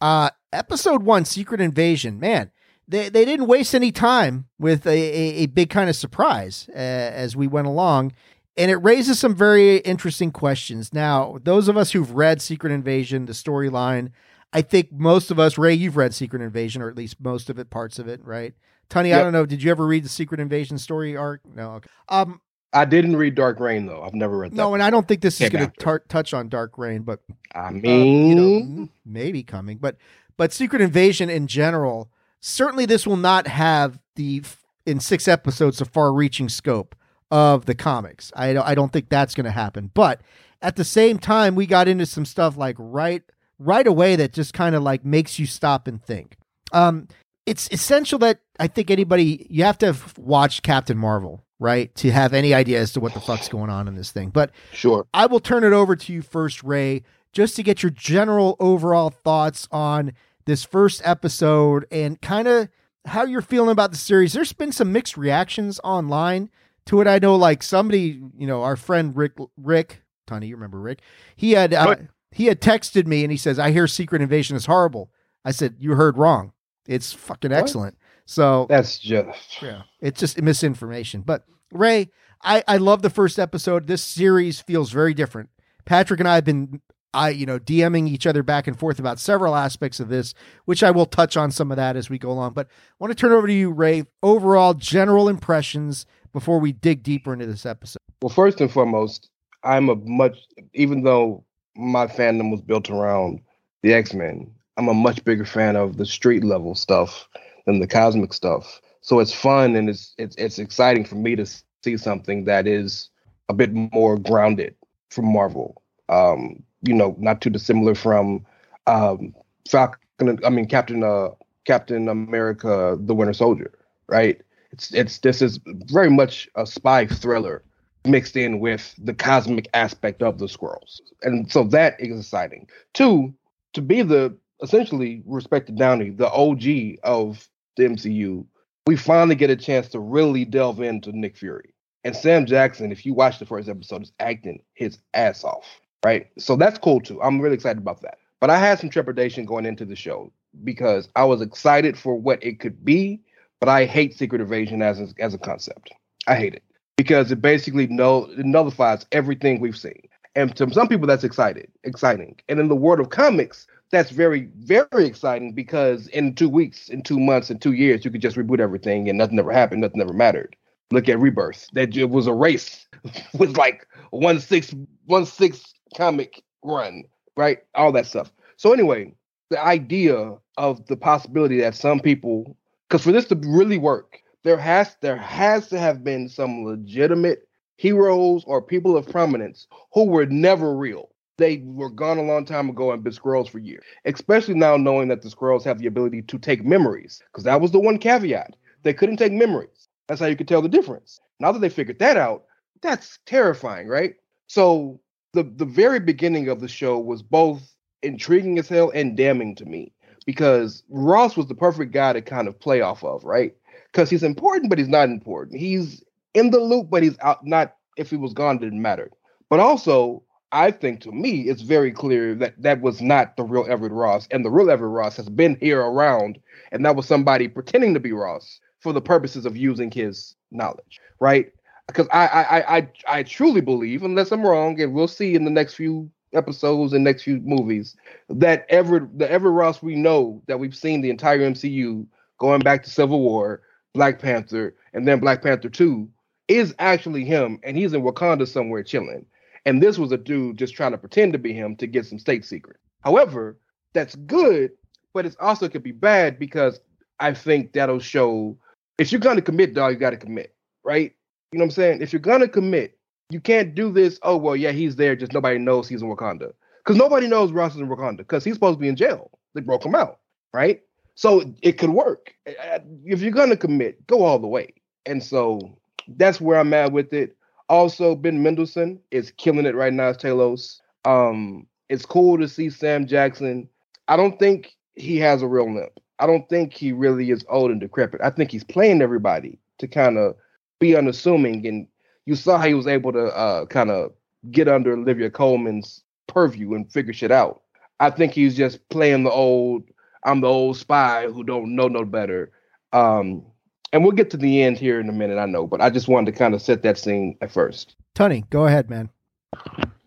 uh, 0.00 0.30
episode 0.52 1.02
one, 1.02 1.24
Secret 1.24 1.60
Invasion, 1.60 2.18
man, 2.18 2.50
they, 2.88 3.08
they 3.08 3.24
didn't 3.24 3.46
waste 3.46 3.74
any 3.74 3.92
time 3.92 4.46
with 4.58 4.86
a, 4.86 4.90
a, 4.90 5.42
a 5.42 5.46
big 5.46 5.70
kind 5.70 5.88
of 5.88 5.96
surprise 5.96 6.68
uh, 6.70 6.78
as 6.78 7.36
we 7.36 7.46
went 7.46 7.66
along. 7.66 8.12
And 8.56 8.70
it 8.70 8.76
raises 8.76 9.18
some 9.18 9.34
very 9.34 9.78
interesting 9.78 10.30
questions. 10.30 10.92
Now, 10.92 11.38
those 11.42 11.68
of 11.68 11.76
us 11.76 11.92
who've 11.92 12.10
read 12.10 12.42
Secret 12.42 12.70
Invasion, 12.70 13.24
the 13.24 13.32
storyline, 13.32 14.10
I 14.52 14.60
think 14.60 14.92
most 14.92 15.30
of 15.30 15.38
us, 15.38 15.56
Rey, 15.56 15.72
you've 15.72 15.96
read 15.96 16.12
Secret 16.12 16.42
Invasion, 16.42 16.82
or 16.82 16.90
at 16.90 16.96
least 16.96 17.16
most 17.18 17.48
of 17.48 17.58
it, 17.58 17.70
parts 17.70 17.98
of 17.98 18.08
it, 18.08 18.22
right? 18.22 18.52
Tony, 18.90 19.14
I 19.14 19.22
don't 19.22 19.32
know. 19.32 19.46
Did 19.46 19.62
you 19.62 19.70
ever 19.70 19.86
read 19.86 20.04
the 20.04 20.10
Secret 20.10 20.38
Invasion 20.38 20.76
story 20.76 21.16
arc? 21.16 21.40
No. 21.46 21.76
Okay. 21.76 21.88
Um, 22.10 22.42
I 22.72 22.84
didn't 22.84 23.16
read 23.16 23.34
Dark 23.34 23.60
Reign 23.60 23.86
though. 23.86 24.02
I've 24.02 24.14
never 24.14 24.38
read 24.38 24.52
that. 24.52 24.56
no, 24.56 24.74
and 24.74 24.82
I 24.82 24.90
don't 24.90 25.06
think 25.06 25.20
this 25.20 25.40
is 25.40 25.50
going 25.50 25.70
to 25.70 25.76
tar- 25.78 26.04
touch 26.08 26.32
on 26.32 26.48
Dark 26.48 26.78
Reign, 26.78 27.02
but 27.02 27.20
I 27.54 27.66
uh, 27.66 27.70
mean, 27.70 28.26
you 28.28 28.34
know, 28.34 28.88
maybe 29.04 29.42
coming, 29.42 29.78
but 29.78 29.96
but 30.36 30.52
Secret 30.52 30.80
Invasion 30.80 31.28
in 31.28 31.46
general, 31.46 32.10
certainly 32.40 32.86
this 32.86 33.06
will 33.06 33.16
not 33.16 33.46
have 33.46 33.98
the 34.16 34.42
in 34.86 35.00
six 35.00 35.28
episodes 35.28 35.78
the 35.78 35.84
far-reaching 35.84 36.48
scope 36.48 36.96
of 37.30 37.64
the 37.66 37.74
comics. 37.74 38.32
I 38.36 38.52
don't, 38.52 38.66
I 38.66 38.74
don't 38.74 38.92
think 38.92 39.08
that's 39.08 39.34
going 39.34 39.44
to 39.44 39.50
happen. 39.50 39.90
But 39.94 40.20
at 40.60 40.76
the 40.76 40.84
same 40.84 41.18
time, 41.18 41.54
we 41.54 41.66
got 41.66 41.88
into 41.88 42.06
some 42.06 42.24
stuff 42.24 42.56
like 42.56 42.76
right 42.78 43.22
right 43.58 43.86
away 43.86 44.16
that 44.16 44.32
just 44.32 44.54
kind 44.54 44.74
of 44.74 44.82
like 44.82 45.04
makes 45.04 45.38
you 45.38 45.46
stop 45.46 45.86
and 45.86 46.02
think. 46.02 46.36
Um, 46.72 47.08
it's 47.46 47.68
essential 47.72 48.18
that 48.20 48.40
I 48.58 48.66
think 48.66 48.90
anybody 48.90 49.46
you 49.48 49.64
have 49.64 49.78
to 49.78 49.86
have 49.86 50.16
watched 50.18 50.62
Captain 50.62 50.98
Marvel, 50.98 51.42
right, 51.62 51.94
to 51.96 52.10
have 52.10 52.34
any 52.34 52.52
idea 52.52 52.80
as 52.80 52.92
to 52.92 53.00
what 53.00 53.14
the 53.14 53.20
fuck's 53.20 53.48
going 53.48 53.70
on 53.70 53.88
in 53.88 53.94
this 53.94 54.10
thing. 54.10 54.30
But 54.30 54.50
sure. 54.72 55.06
I 55.14 55.26
will 55.26 55.40
turn 55.40 55.64
it 55.64 55.72
over 55.72 55.96
to 55.96 56.12
you 56.12 56.20
first, 56.20 56.62
Rey, 56.62 57.02
just 57.32 57.56
to 57.56 57.62
get 57.62 57.82
your 57.82 57.90
general 57.90 58.56
overall 58.60 59.10
thoughts 59.10 59.68
on 59.70 60.12
this 60.44 60.64
first 60.64 61.00
episode 61.04 61.86
and 61.90 62.20
kind 62.20 62.48
of 62.48 62.68
how 63.06 63.24
you're 63.24 63.42
feeling 63.42 63.70
about 63.70 63.90
the 63.92 63.96
series. 63.96 64.32
There's 64.32 64.52
been 64.52 64.72
some 64.72 64.92
mixed 64.92 65.16
reactions 65.16 65.80
online 65.82 66.50
to 66.86 67.00
it. 67.00 67.06
I 67.06 67.18
know, 67.18 67.36
like 67.36 67.62
somebody, 67.62 68.20
you 68.36 68.46
know, 68.46 68.62
our 68.62 68.76
friend 68.76 69.16
Rick, 69.16 69.32
Rick, 69.56 70.02
Tony, 70.26 70.48
you 70.48 70.56
remember 70.56 70.80
Rick? 70.80 71.00
He 71.36 71.52
had 71.52 71.72
uh, 71.72 71.96
he 72.30 72.46
had 72.46 72.60
texted 72.60 73.06
me 73.06 73.24
and 73.24 73.30
he 73.30 73.38
says, 73.38 73.58
"I 73.58 73.70
hear 73.70 73.86
Secret 73.86 74.22
Invasion 74.22 74.56
is 74.56 74.66
horrible." 74.66 75.10
I 75.44 75.50
said, 75.52 75.76
"You 75.78 75.94
heard 75.94 76.18
wrong. 76.18 76.52
It's 76.86 77.12
fucking 77.12 77.52
What? 77.52 77.94
Excellent." 78.26 78.30
So 78.30 78.66
That's 78.68 78.98
just 78.98 79.62
yeah, 79.62 79.82
it's 80.00 80.20
just 80.20 80.40
misinformation. 80.40 81.22
But 81.22 81.44
Rey, 81.72 82.10
I 82.42 82.62
I 82.66 82.76
love 82.76 83.02
the 83.02 83.10
first 83.10 83.38
episode. 83.38 83.86
This 83.86 84.02
series 84.02 84.60
feels 84.60 84.90
very 84.90 85.14
different. 85.14 85.50
Patrick 85.84 86.20
and 86.20 86.28
I 86.28 86.36
have 86.36 86.44
been 86.44 86.80
I 87.14 87.30
you 87.30 87.46
know 87.46 87.58
DMing 87.58 88.08
each 88.08 88.26
other 88.26 88.42
back 88.42 88.66
and 88.66 88.78
forth 88.78 88.98
about 88.98 89.18
several 89.18 89.54
aspects 89.54 90.00
of 90.00 90.08
this, 90.08 90.34
which 90.64 90.82
I 90.82 90.90
will 90.90 91.06
touch 91.06 91.36
on 91.36 91.50
some 91.50 91.70
of 91.70 91.76
that 91.76 91.96
as 91.96 92.08
we 92.08 92.18
go 92.18 92.30
along. 92.30 92.52
But 92.54 92.68
I 92.68 92.94
want 92.98 93.10
to 93.10 93.20
turn 93.20 93.32
over 93.32 93.46
to 93.46 93.52
you, 93.52 93.70
Rey. 93.70 94.04
Overall, 94.22 94.74
general 94.74 95.28
impressions 95.28 96.06
before 96.32 96.58
we 96.58 96.72
dig 96.72 97.02
deeper 97.02 97.32
into 97.32 97.46
this 97.46 97.66
episode. 97.66 98.00
Well, 98.22 98.30
first 98.30 98.60
and 98.60 98.70
foremost, 98.70 99.30
I'm 99.64 99.88
a 99.88 99.96
much 99.96 100.38
even 100.74 101.02
though 101.02 101.44
my 101.76 102.06
fandom 102.06 102.50
was 102.50 102.60
built 102.60 102.90
around 102.90 103.40
the 103.82 103.92
X 103.92 104.14
Men, 104.14 104.50
I'm 104.76 104.88
a 104.88 104.94
much 104.94 105.24
bigger 105.24 105.44
fan 105.44 105.76
of 105.76 105.96
the 105.96 106.06
street 106.06 106.44
level 106.44 106.74
stuff 106.74 107.28
than 107.66 107.80
the 107.80 107.86
cosmic 107.86 108.32
stuff. 108.32 108.80
So 109.00 109.20
it's 109.20 109.32
fun 109.32 109.74
and 109.76 109.88
it's 109.88 110.14
it's 110.18 110.36
it's 110.36 110.58
exciting 110.58 111.04
for 111.04 111.16
me 111.16 111.36
to 111.36 111.46
see 111.82 111.96
something 111.96 112.44
that 112.44 112.66
is 112.66 113.10
a 113.48 113.54
bit 113.54 113.72
more 113.72 114.18
grounded 114.18 114.74
from 115.10 115.32
Marvel. 115.32 115.82
Um, 116.08 116.62
you 116.82 116.94
know, 116.94 117.16
not 117.18 117.40
too 117.40 117.50
dissimilar 117.50 117.94
from 117.94 118.44
um, 118.86 119.34
Falcon. 119.68 120.38
I 120.44 120.50
mean, 120.50 120.66
Captain 120.66 121.02
uh, 121.02 121.30
Captain 121.64 122.08
America: 122.08 122.96
The 123.00 123.14
Winter 123.14 123.32
Soldier, 123.32 123.72
right? 124.08 124.40
It's 124.70 124.92
it's 124.94 125.18
this 125.18 125.42
is 125.42 125.60
very 125.66 126.10
much 126.10 126.48
a 126.54 126.66
spy 126.66 127.06
thriller 127.06 127.62
mixed 128.04 128.36
in 128.36 128.58
with 128.58 128.94
the 128.98 129.14
cosmic 129.14 129.68
aspect 129.74 130.22
of 130.22 130.38
the 130.38 130.46
Skrulls, 130.46 131.00
and 131.22 131.50
so 131.50 131.64
that 131.64 131.96
is 132.00 132.20
exciting. 132.20 132.68
Two, 132.94 133.34
to 133.74 133.82
be 133.82 134.02
the 134.02 134.36
essentially 134.62 135.22
respected 135.26 135.76
Downey, 135.76 136.10
the 136.10 136.30
OG 136.30 136.98
of 137.02 137.48
the 137.76 137.84
MCU, 137.84 138.44
we 138.86 138.96
finally 138.96 139.34
get 139.34 139.50
a 139.50 139.56
chance 139.56 139.88
to 139.88 140.00
really 140.00 140.44
delve 140.44 140.80
into 140.80 141.12
Nick 141.12 141.36
Fury. 141.36 141.74
And 142.04 142.16
Sam 142.16 142.46
Jackson, 142.46 142.90
if 142.90 143.06
you 143.06 143.14
watch 143.14 143.38
the 143.38 143.46
first 143.46 143.68
episode, 143.68 144.02
is 144.02 144.12
acting 144.18 144.60
his 144.74 144.98
ass 145.14 145.44
off, 145.44 145.80
right? 146.04 146.26
So 146.38 146.56
that's 146.56 146.78
cool 146.78 147.00
too. 147.00 147.22
I'm 147.22 147.40
really 147.40 147.54
excited 147.54 147.78
about 147.78 148.02
that. 148.02 148.18
But 148.40 148.50
I 148.50 148.58
had 148.58 148.80
some 148.80 148.90
trepidation 148.90 149.44
going 149.44 149.66
into 149.66 149.84
the 149.84 149.94
show 149.94 150.32
because 150.64 151.08
I 151.14 151.24
was 151.24 151.40
excited 151.40 151.96
for 151.96 152.16
what 152.16 152.42
it 152.42 152.58
could 152.58 152.84
be, 152.84 153.20
but 153.60 153.68
I 153.68 153.84
hate 153.84 154.18
Secret 154.18 154.40
Invasion 154.40 154.82
as 154.82 155.00
a, 155.00 155.08
as 155.20 155.32
a 155.32 155.38
concept. 155.38 155.92
I 156.26 156.34
hate 156.34 156.54
it 156.54 156.64
because 156.96 157.30
it 157.30 157.40
basically 157.40 157.86
no 157.86 158.24
it 158.36 158.44
nullifies 158.44 159.06
everything 159.12 159.60
we've 159.60 159.76
seen. 159.76 160.02
And 160.34 160.54
to 160.56 160.72
some 160.72 160.88
people, 160.88 161.06
that's 161.06 161.24
excited, 161.24 161.70
exciting. 161.84 162.36
And 162.48 162.58
in 162.58 162.68
the 162.68 162.76
world 162.76 163.00
of 163.00 163.10
comics, 163.10 163.66
that's 163.92 164.10
very, 164.10 164.48
very 164.56 165.06
exciting 165.06 165.52
because 165.52 166.08
in 166.08 166.34
two 166.34 166.48
weeks, 166.48 166.88
in 166.88 167.02
two 167.02 167.20
months, 167.20 167.50
in 167.50 167.58
two 167.58 167.72
years, 167.72 168.04
you 168.04 168.10
could 168.10 168.22
just 168.22 168.38
reboot 168.38 168.58
everything 168.58 169.08
and 169.08 169.18
nothing 169.18 169.38
ever 169.38 169.52
happened, 169.52 169.82
nothing 169.82 170.00
ever 170.00 170.14
mattered. 170.14 170.56
Look 170.90 171.08
at 171.08 171.20
Rebirth. 171.20 171.68
That 171.74 171.96
it 171.96 172.10
was 172.10 172.26
a 172.26 172.32
race 172.32 172.86
with 173.34 173.56
like 173.56 173.86
one 174.10 174.40
six 174.40 174.74
one 175.04 175.26
six 175.26 175.74
comic 175.94 176.42
run, 176.64 177.04
right? 177.36 177.58
All 177.74 177.92
that 177.92 178.06
stuff. 178.06 178.32
So 178.56 178.72
anyway, 178.72 179.14
the 179.50 179.62
idea 179.62 180.36
of 180.56 180.86
the 180.86 180.96
possibility 180.96 181.60
that 181.60 181.74
some 181.74 182.00
people, 182.00 182.56
because 182.88 183.04
for 183.04 183.12
this 183.12 183.26
to 183.26 183.36
really 183.36 183.78
work, 183.78 184.20
there 184.42 184.58
has 184.58 184.96
there 185.02 185.16
has 185.16 185.68
to 185.68 185.78
have 185.78 186.02
been 186.02 186.30
some 186.30 186.64
legitimate 186.64 187.46
heroes 187.76 188.42
or 188.46 188.62
people 188.62 188.96
of 188.96 189.08
prominence 189.08 189.66
who 189.92 190.04
were 190.04 190.26
never 190.26 190.74
real 190.74 191.11
they 191.42 191.60
were 191.64 191.90
gone 191.90 192.18
a 192.18 192.22
long 192.22 192.44
time 192.44 192.68
ago 192.70 192.92
and 192.92 193.02
been 193.02 193.12
Skrulls 193.12 193.48
for 193.48 193.58
years. 193.58 193.82
Especially 194.04 194.54
now 194.54 194.76
knowing 194.76 195.08
that 195.08 195.22
the 195.22 195.28
Skrulls 195.28 195.64
have 195.64 195.78
the 195.78 195.88
ability 195.88 196.22
to 196.22 196.38
take 196.38 196.64
memories, 196.64 197.20
because 197.32 197.44
that 197.44 197.60
was 197.60 197.72
the 197.72 197.80
one 197.80 197.98
caveat. 197.98 198.54
They 198.84 198.94
couldn't 198.94 199.16
take 199.16 199.32
memories. 199.32 199.88
That's 200.06 200.20
how 200.20 200.26
you 200.26 200.36
could 200.36 200.48
tell 200.48 200.62
the 200.62 200.68
difference. 200.68 201.20
Now 201.40 201.50
that 201.50 201.58
they 201.58 201.68
figured 201.68 201.98
that 201.98 202.16
out, 202.16 202.44
that's 202.80 203.18
terrifying, 203.26 203.88
right? 203.88 204.14
So 204.46 205.00
the 205.32 205.42
the 205.42 205.64
very 205.64 205.98
beginning 205.98 206.48
of 206.48 206.60
the 206.60 206.68
show 206.68 206.98
was 206.98 207.22
both 207.22 207.74
intriguing 208.02 208.58
as 208.58 208.68
hell 208.68 208.90
and 208.94 209.16
damning 209.16 209.54
to 209.56 209.64
me 209.64 209.92
because 210.26 210.84
Ross 210.88 211.36
was 211.36 211.46
the 211.46 211.54
perfect 211.54 211.92
guy 211.92 212.12
to 212.12 212.22
kind 212.22 212.46
of 212.46 212.58
play 212.60 212.80
off 212.80 213.02
of, 213.02 213.24
right? 213.24 213.54
Because 213.90 214.10
he's 214.10 214.22
important, 214.22 214.70
but 214.70 214.78
he's 214.78 214.88
not 214.88 215.08
important. 215.08 215.58
He's 215.58 216.02
in 216.34 216.50
the 216.50 216.60
loop, 216.60 216.88
but 216.90 217.02
he's 217.02 217.18
out. 217.20 217.44
Not 217.44 217.76
if 217.96 218.10
he 218.10 218.16
was 218.16 218.32
gone, 218.32 218.58
didn't 218.58 218.82
matter. 218.82 219.10
But 219.50 219.60
also, 219.60 220.22
I 220.52 220.70
think 220.70 221.00
to 221.00 221.12
me, 221.12 221.42
it's 221.48 221.62
very 221.62 221.90
clear 221.90 222.34
that 222.34 222.60
that 222.60 222.82
was 222.82 223.00
not 223.00 223.36
the 223.36 223.42
real 223.42 223.64
Everett 223.68 223.92
Ross, 223.92 224.28
and 224.30 224.44
the 224.44 224.50
real 224.50 224.70
Everett 224.70 224.92
Ross 224.92 225.16
has 225.16 225.30
been 225.30 225.56
here 225.60 225.80
around, 225.80 226.38
and 226.70 226.84
that 226.84 226.94
was 226.94 227.06
somebody 227.06 227.48
pretending 227.48 227.94
to 227.94 228.00
be 228.00 228.12
Ross 228.12 228.60
for 228.80 228.92
the 228.92 229.00
purposes 229.00 229.46
of 229.46 229.56
using 229.56 229.90
his 229.90 230.36
knowledge, 230.50 231.00
right? 231.20 231.50
Because 231.88 232.06
I 232.12 232.26
I 232.26 232.76
I 232.76 232.88
I 233.08 233.22
truly 233.22 233.62
believe, 233.62 234.02
unless 234.02 234.30
I'm 234.30 234.44
wrong, 234.46 234.78
and 234.78 234.92
we'll 234.92 235.08
see 235.08 235.34
in 235.34 235.46
the 235.46 235.50
next 235.50 235.74
few 235.74 236.10
episodes 236.34 236.92
and 236.92 237.02
next 237.02 237.22
few 237.22 237.40
movies, 237.40 237.96
that 238.28 238.66
Everett 238.68 239.18
the 239.18 239.30
Everett 239.30 239.54
Ross 239.54 239.82
we 239.82 239.96
know 239.96 240.42
that 240.48 240.58
we've 240.58 240.76
seen 240.76 241.00
the 241.00 241.10
entire 241.10 241.38
MCU 241.38 242.06
going 242.38 242.60
back 242.60 242.82
to 242.82 242.90
Civil 242.90 243.20
War, 243.20 243.62
Black 243.94 244.18
Panther, 244.18 244.74
and 244.92 245.08
then 245.08 245.18
Black 245.18 245.42
Panther 245.42 245.70
Two 245.70 246.10
is 246.46 246.74
actually 246.78 247.24
him, 247.24 247.58
and 247.62 247.78
he's 247.78 247.94
in 247.94 248.02
Wakanda 248.02 248.46
somewhere 248.46 248.82
chilling 248.82 249.24
and 249.64 249.82
this 249.82 249.98
was 249.98 250.12
a 250.12 250.18
dude 250.18 250.58
just 250.58 250.74
trying 250.74 250.92
to 250.92 250.98
pretend 250.98 251.32
to 251.32 251.38
be 251.38 251.52
him 251.52 251.76
to 251.76 251.86
get 251.86 252.06
some 252.06 252.18
state 252.18 252.44
secret. 252.44 252.78
However, 253.00 253.58
that's 253.92 254.14
good, 254.14 254.72
but 255.14 255.26
it 255.26 255.36
also 255.40 255.68
could 255.68 255.82
be 255.82 255.92
bad 255.92 256.38
because 256.38 256.80
I 257.20 257.34
think 257.34 257.72
that'll 257.72 258.00
show 258.00 258.56
if 258.98 259.12
you're 259.12 259.20
gonna 259.20 259.42
commit, 259.42 259.74
dog, 259.74 259.92
you 259.92 259.98
gotta 259.98 260.16
commit, 260.16 260.54
right? 260.84 261.12
You 261.52 261.58
know 261.58 261.64
what 261.64 261.66
I'm 261.66 261.70
saying? 261.72 262.02
If 262.02 262.12
you're 262.12 262.20
gonna 262.20 262.48
commit, 262.48 262.98
you 263.30 263.40
can't 263.40 263.74
do 263.74 263.92
this. 263.92 264.18
Oh 264.22 264.36
well, 264.36 264.56
yeah, 264.56 264.72
he's 264.72 264.96
there, 264.96 265.16
just 265.16 265.32
nobody 265.32 265.58
knows 265.58 265.88
he's 265.88 266.02
in 266.02 266.08
Wakanda 266.08 266.52
because 266.84 266.96
nobody 266.96 267.26
knows 267.26 267.52
Ross 267.52 267.74
is 267.74 267.80
in 267.80 267.88
Wakanda 267.88 268.18
because 268.18 268.44
he's 268.44 268.54
supposed 268.54 268.78
to 268.78 268.80
be 268.80 268.88
in 268.88 268.96
jail. 268.96 269.30
They 269.54 269.60
broke 269.60 269.84
him 269.84 269.94
out, 269.94 270.20
right? 270.52 270.82
So 271.14 271.54
it 271.62 271.72
could 271.78 271.90
work 271.90 272.34
if 272.46 273.20
you're 273.20 273.32
gonna 273.32 273.56
commit, 273.56 274.06
go 274.06 274.24
all 274.24 274.38
the 274.38 274.48
way. 274.48 274.74
And 275.04 275.22
so 275.22 275.78
that's 276.08 276.40
where 276.40 276.58
I'm 276.58 276.72
at 276.74 276.92
with 276.92 277.12
it. 277.12 277.36
Also, 277.72 278.14
Ben 278.14 278.42
Mendelsohn 278.42 279.00
is 279.10 279.30
killing 279.38 279.64
it 279.64 279.74
right 279.74 279.94
now 279.94 280.08
as 280.08 280.18
Talos. 280.18 280.82
Um, 281.06 281.66
it's 281.88 282.04
cool 282.04 282.36
to 282.36 282.46
see 282.46 282.68
Sam 282.68 283.06
Jackson. 283.06 283.66
I 284.08 284.16
don't 284.18 284.38
think 284.38 284.76
he 284.94 285.16
has 285.20 285.40
a 285.40 285.48
real 285.48 285.74
limp. 285.74 285.98
I 286.18 286.26
don't 286.26 286.46
think 286.50 286.74
he 286.74 286.92
really 286.92 287.30
is 287.30 287.46
old 287.48 287.70
and 287.70 287.80
decrepit. 287.80 288.20
I 288.22 288.28
think 288.28 288.50
he's 288.50 288.62
playing 288.62 289.00
everybody 289.00 289.58
to 289.78 289.88
kind 289.88 290.18
of 290.18 290.36
be 290.80 290.94
unassuming. 290.94 291.66
And 291.66 291.88
you 292.26 292.34
saw 292.34 292.58
how 292.58 292.66
he 292.66 292.74
was 292.74 292.86
able 292.86 293.10
to 293.12 293.34
uh, 293.34 293.64
kind 293.64 293.90
of 293.90 294.12
get 294.50 294.68
under 294.68 294.92
Olivia 294.92 295.30
Colman's 295.30 296.02
purview 296.26 296.74
and 296.74 296.92
figure 296.92 297.14
shit 297.14 297.30
out. 297.30 297.62
I 298.00 298.10
think 298.10 298.34
he's 298.34 298.54
just 298.54 298.86
playing 298.90 299.24
the 299.24 299.30
old, 299.30 299.84
I'm 300.26 300.42
the 300.42 300.46
old 300.48 300.76
spy 300.76 301.26
who 301.26 301.42
don't 301.42 301.74
know 301.74 301.88
no 301.88 302.04
better. 302.04 302.52
Um, 302.92 303.46
and 303.92 304.02
we'll 304.02 304.12
get 304.12 304.30
to 304.30 304.36
the 304.36 304.62
end 304.62 304.78
here 304.78 304.98
in 305.00 305.08
a 305.08 305.12
minute, 305.12 305.38
I 305.38 305.46
know, 305.46 305.66
but 305.66 305.80
I 305.80 305.90
just 305.90 306.08
wanted 306.08 306.32
to 306.32 306.38
kind 306.38 306.54
of 306.54 306.62
set 306.62 306.82
that 306.82 306.98
scene 306.98 307.36
at 307.40 307.52
first. 307.52 307.94
Tony, 308.14 308.44
go 308.50 308.66
ahead, 308.66 308.88
man. 308.88 309.10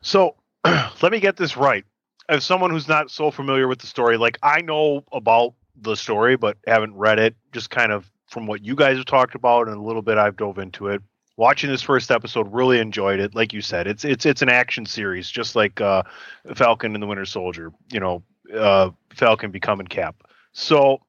So 0.01 0.35
let 0.65 1.11
me 1.11 1.19
get 1.19 1.37
this 1.37 1.55
right. 1.55 1.85
As 2.27 2.43
someone 2.43 2.71
who's 2.71 2.87
not 2.87 3.11
so 3.11 3.29
familiar 3.29 3.67
with 3.67 3.79
the 3.79 3.87
story, 3.87 4.17
like 4.17 4.39
I 4.41 4.61
know 4.61 5.03
about 5.11 5.53
the 5.79 5.95
story, 5.95 6.35
but 6.35 6.57
haven't 6.65 6.95
read 6.95 7.19
it, 7.19 7.35
just 7.51 7.69
kind 7.69 7.91
of 7.91 8.09
from 8.27 8.47
what 8.47 8.63
you 8.63 8.75
guys 8.75 8.97
have 8.97 9.05
talked 9.05 9.35
about 9.35 9.67
and 9.67 9.77
a 9.77 9.81
little 9.81 10.01
bit 10.01 10.17
I've 10.17 10.35
dove 10.35 10.57
into 10.57 10.87
it. 10.87 11.01
Watching 11.37 11.69
this 11.69 11.81
first 11.81 12.11
episode, 12.11 12.51
really 12.51 12.79
enjoyed 12.79 13.19
it. 13.19 13.35
Like 13.35 13.51
you 13.51 13.61
said, 13.61 13.87
it's 13.87 14.05
it's 14.05 14.25
it's 14.25 14.41
an 14.41 14.47
action 14.47 14.85
series, 14.85 15.29
just 15.29 15.53
like 15.53 15.81
uh, 15.81 16.03
Falcon 16.55 16.93
and 16.93 17.03
the 17.03 17.07
Winter 17.07 17.25
Soldier. 17.25 17.73
You 17.91 17.99
know, 17.99 18.23
uh, 18.57 18.91
Falcon 19.13 19.51
becoming 19.51 19.87
Cap. 19.87 20.15
So 20.53 21.01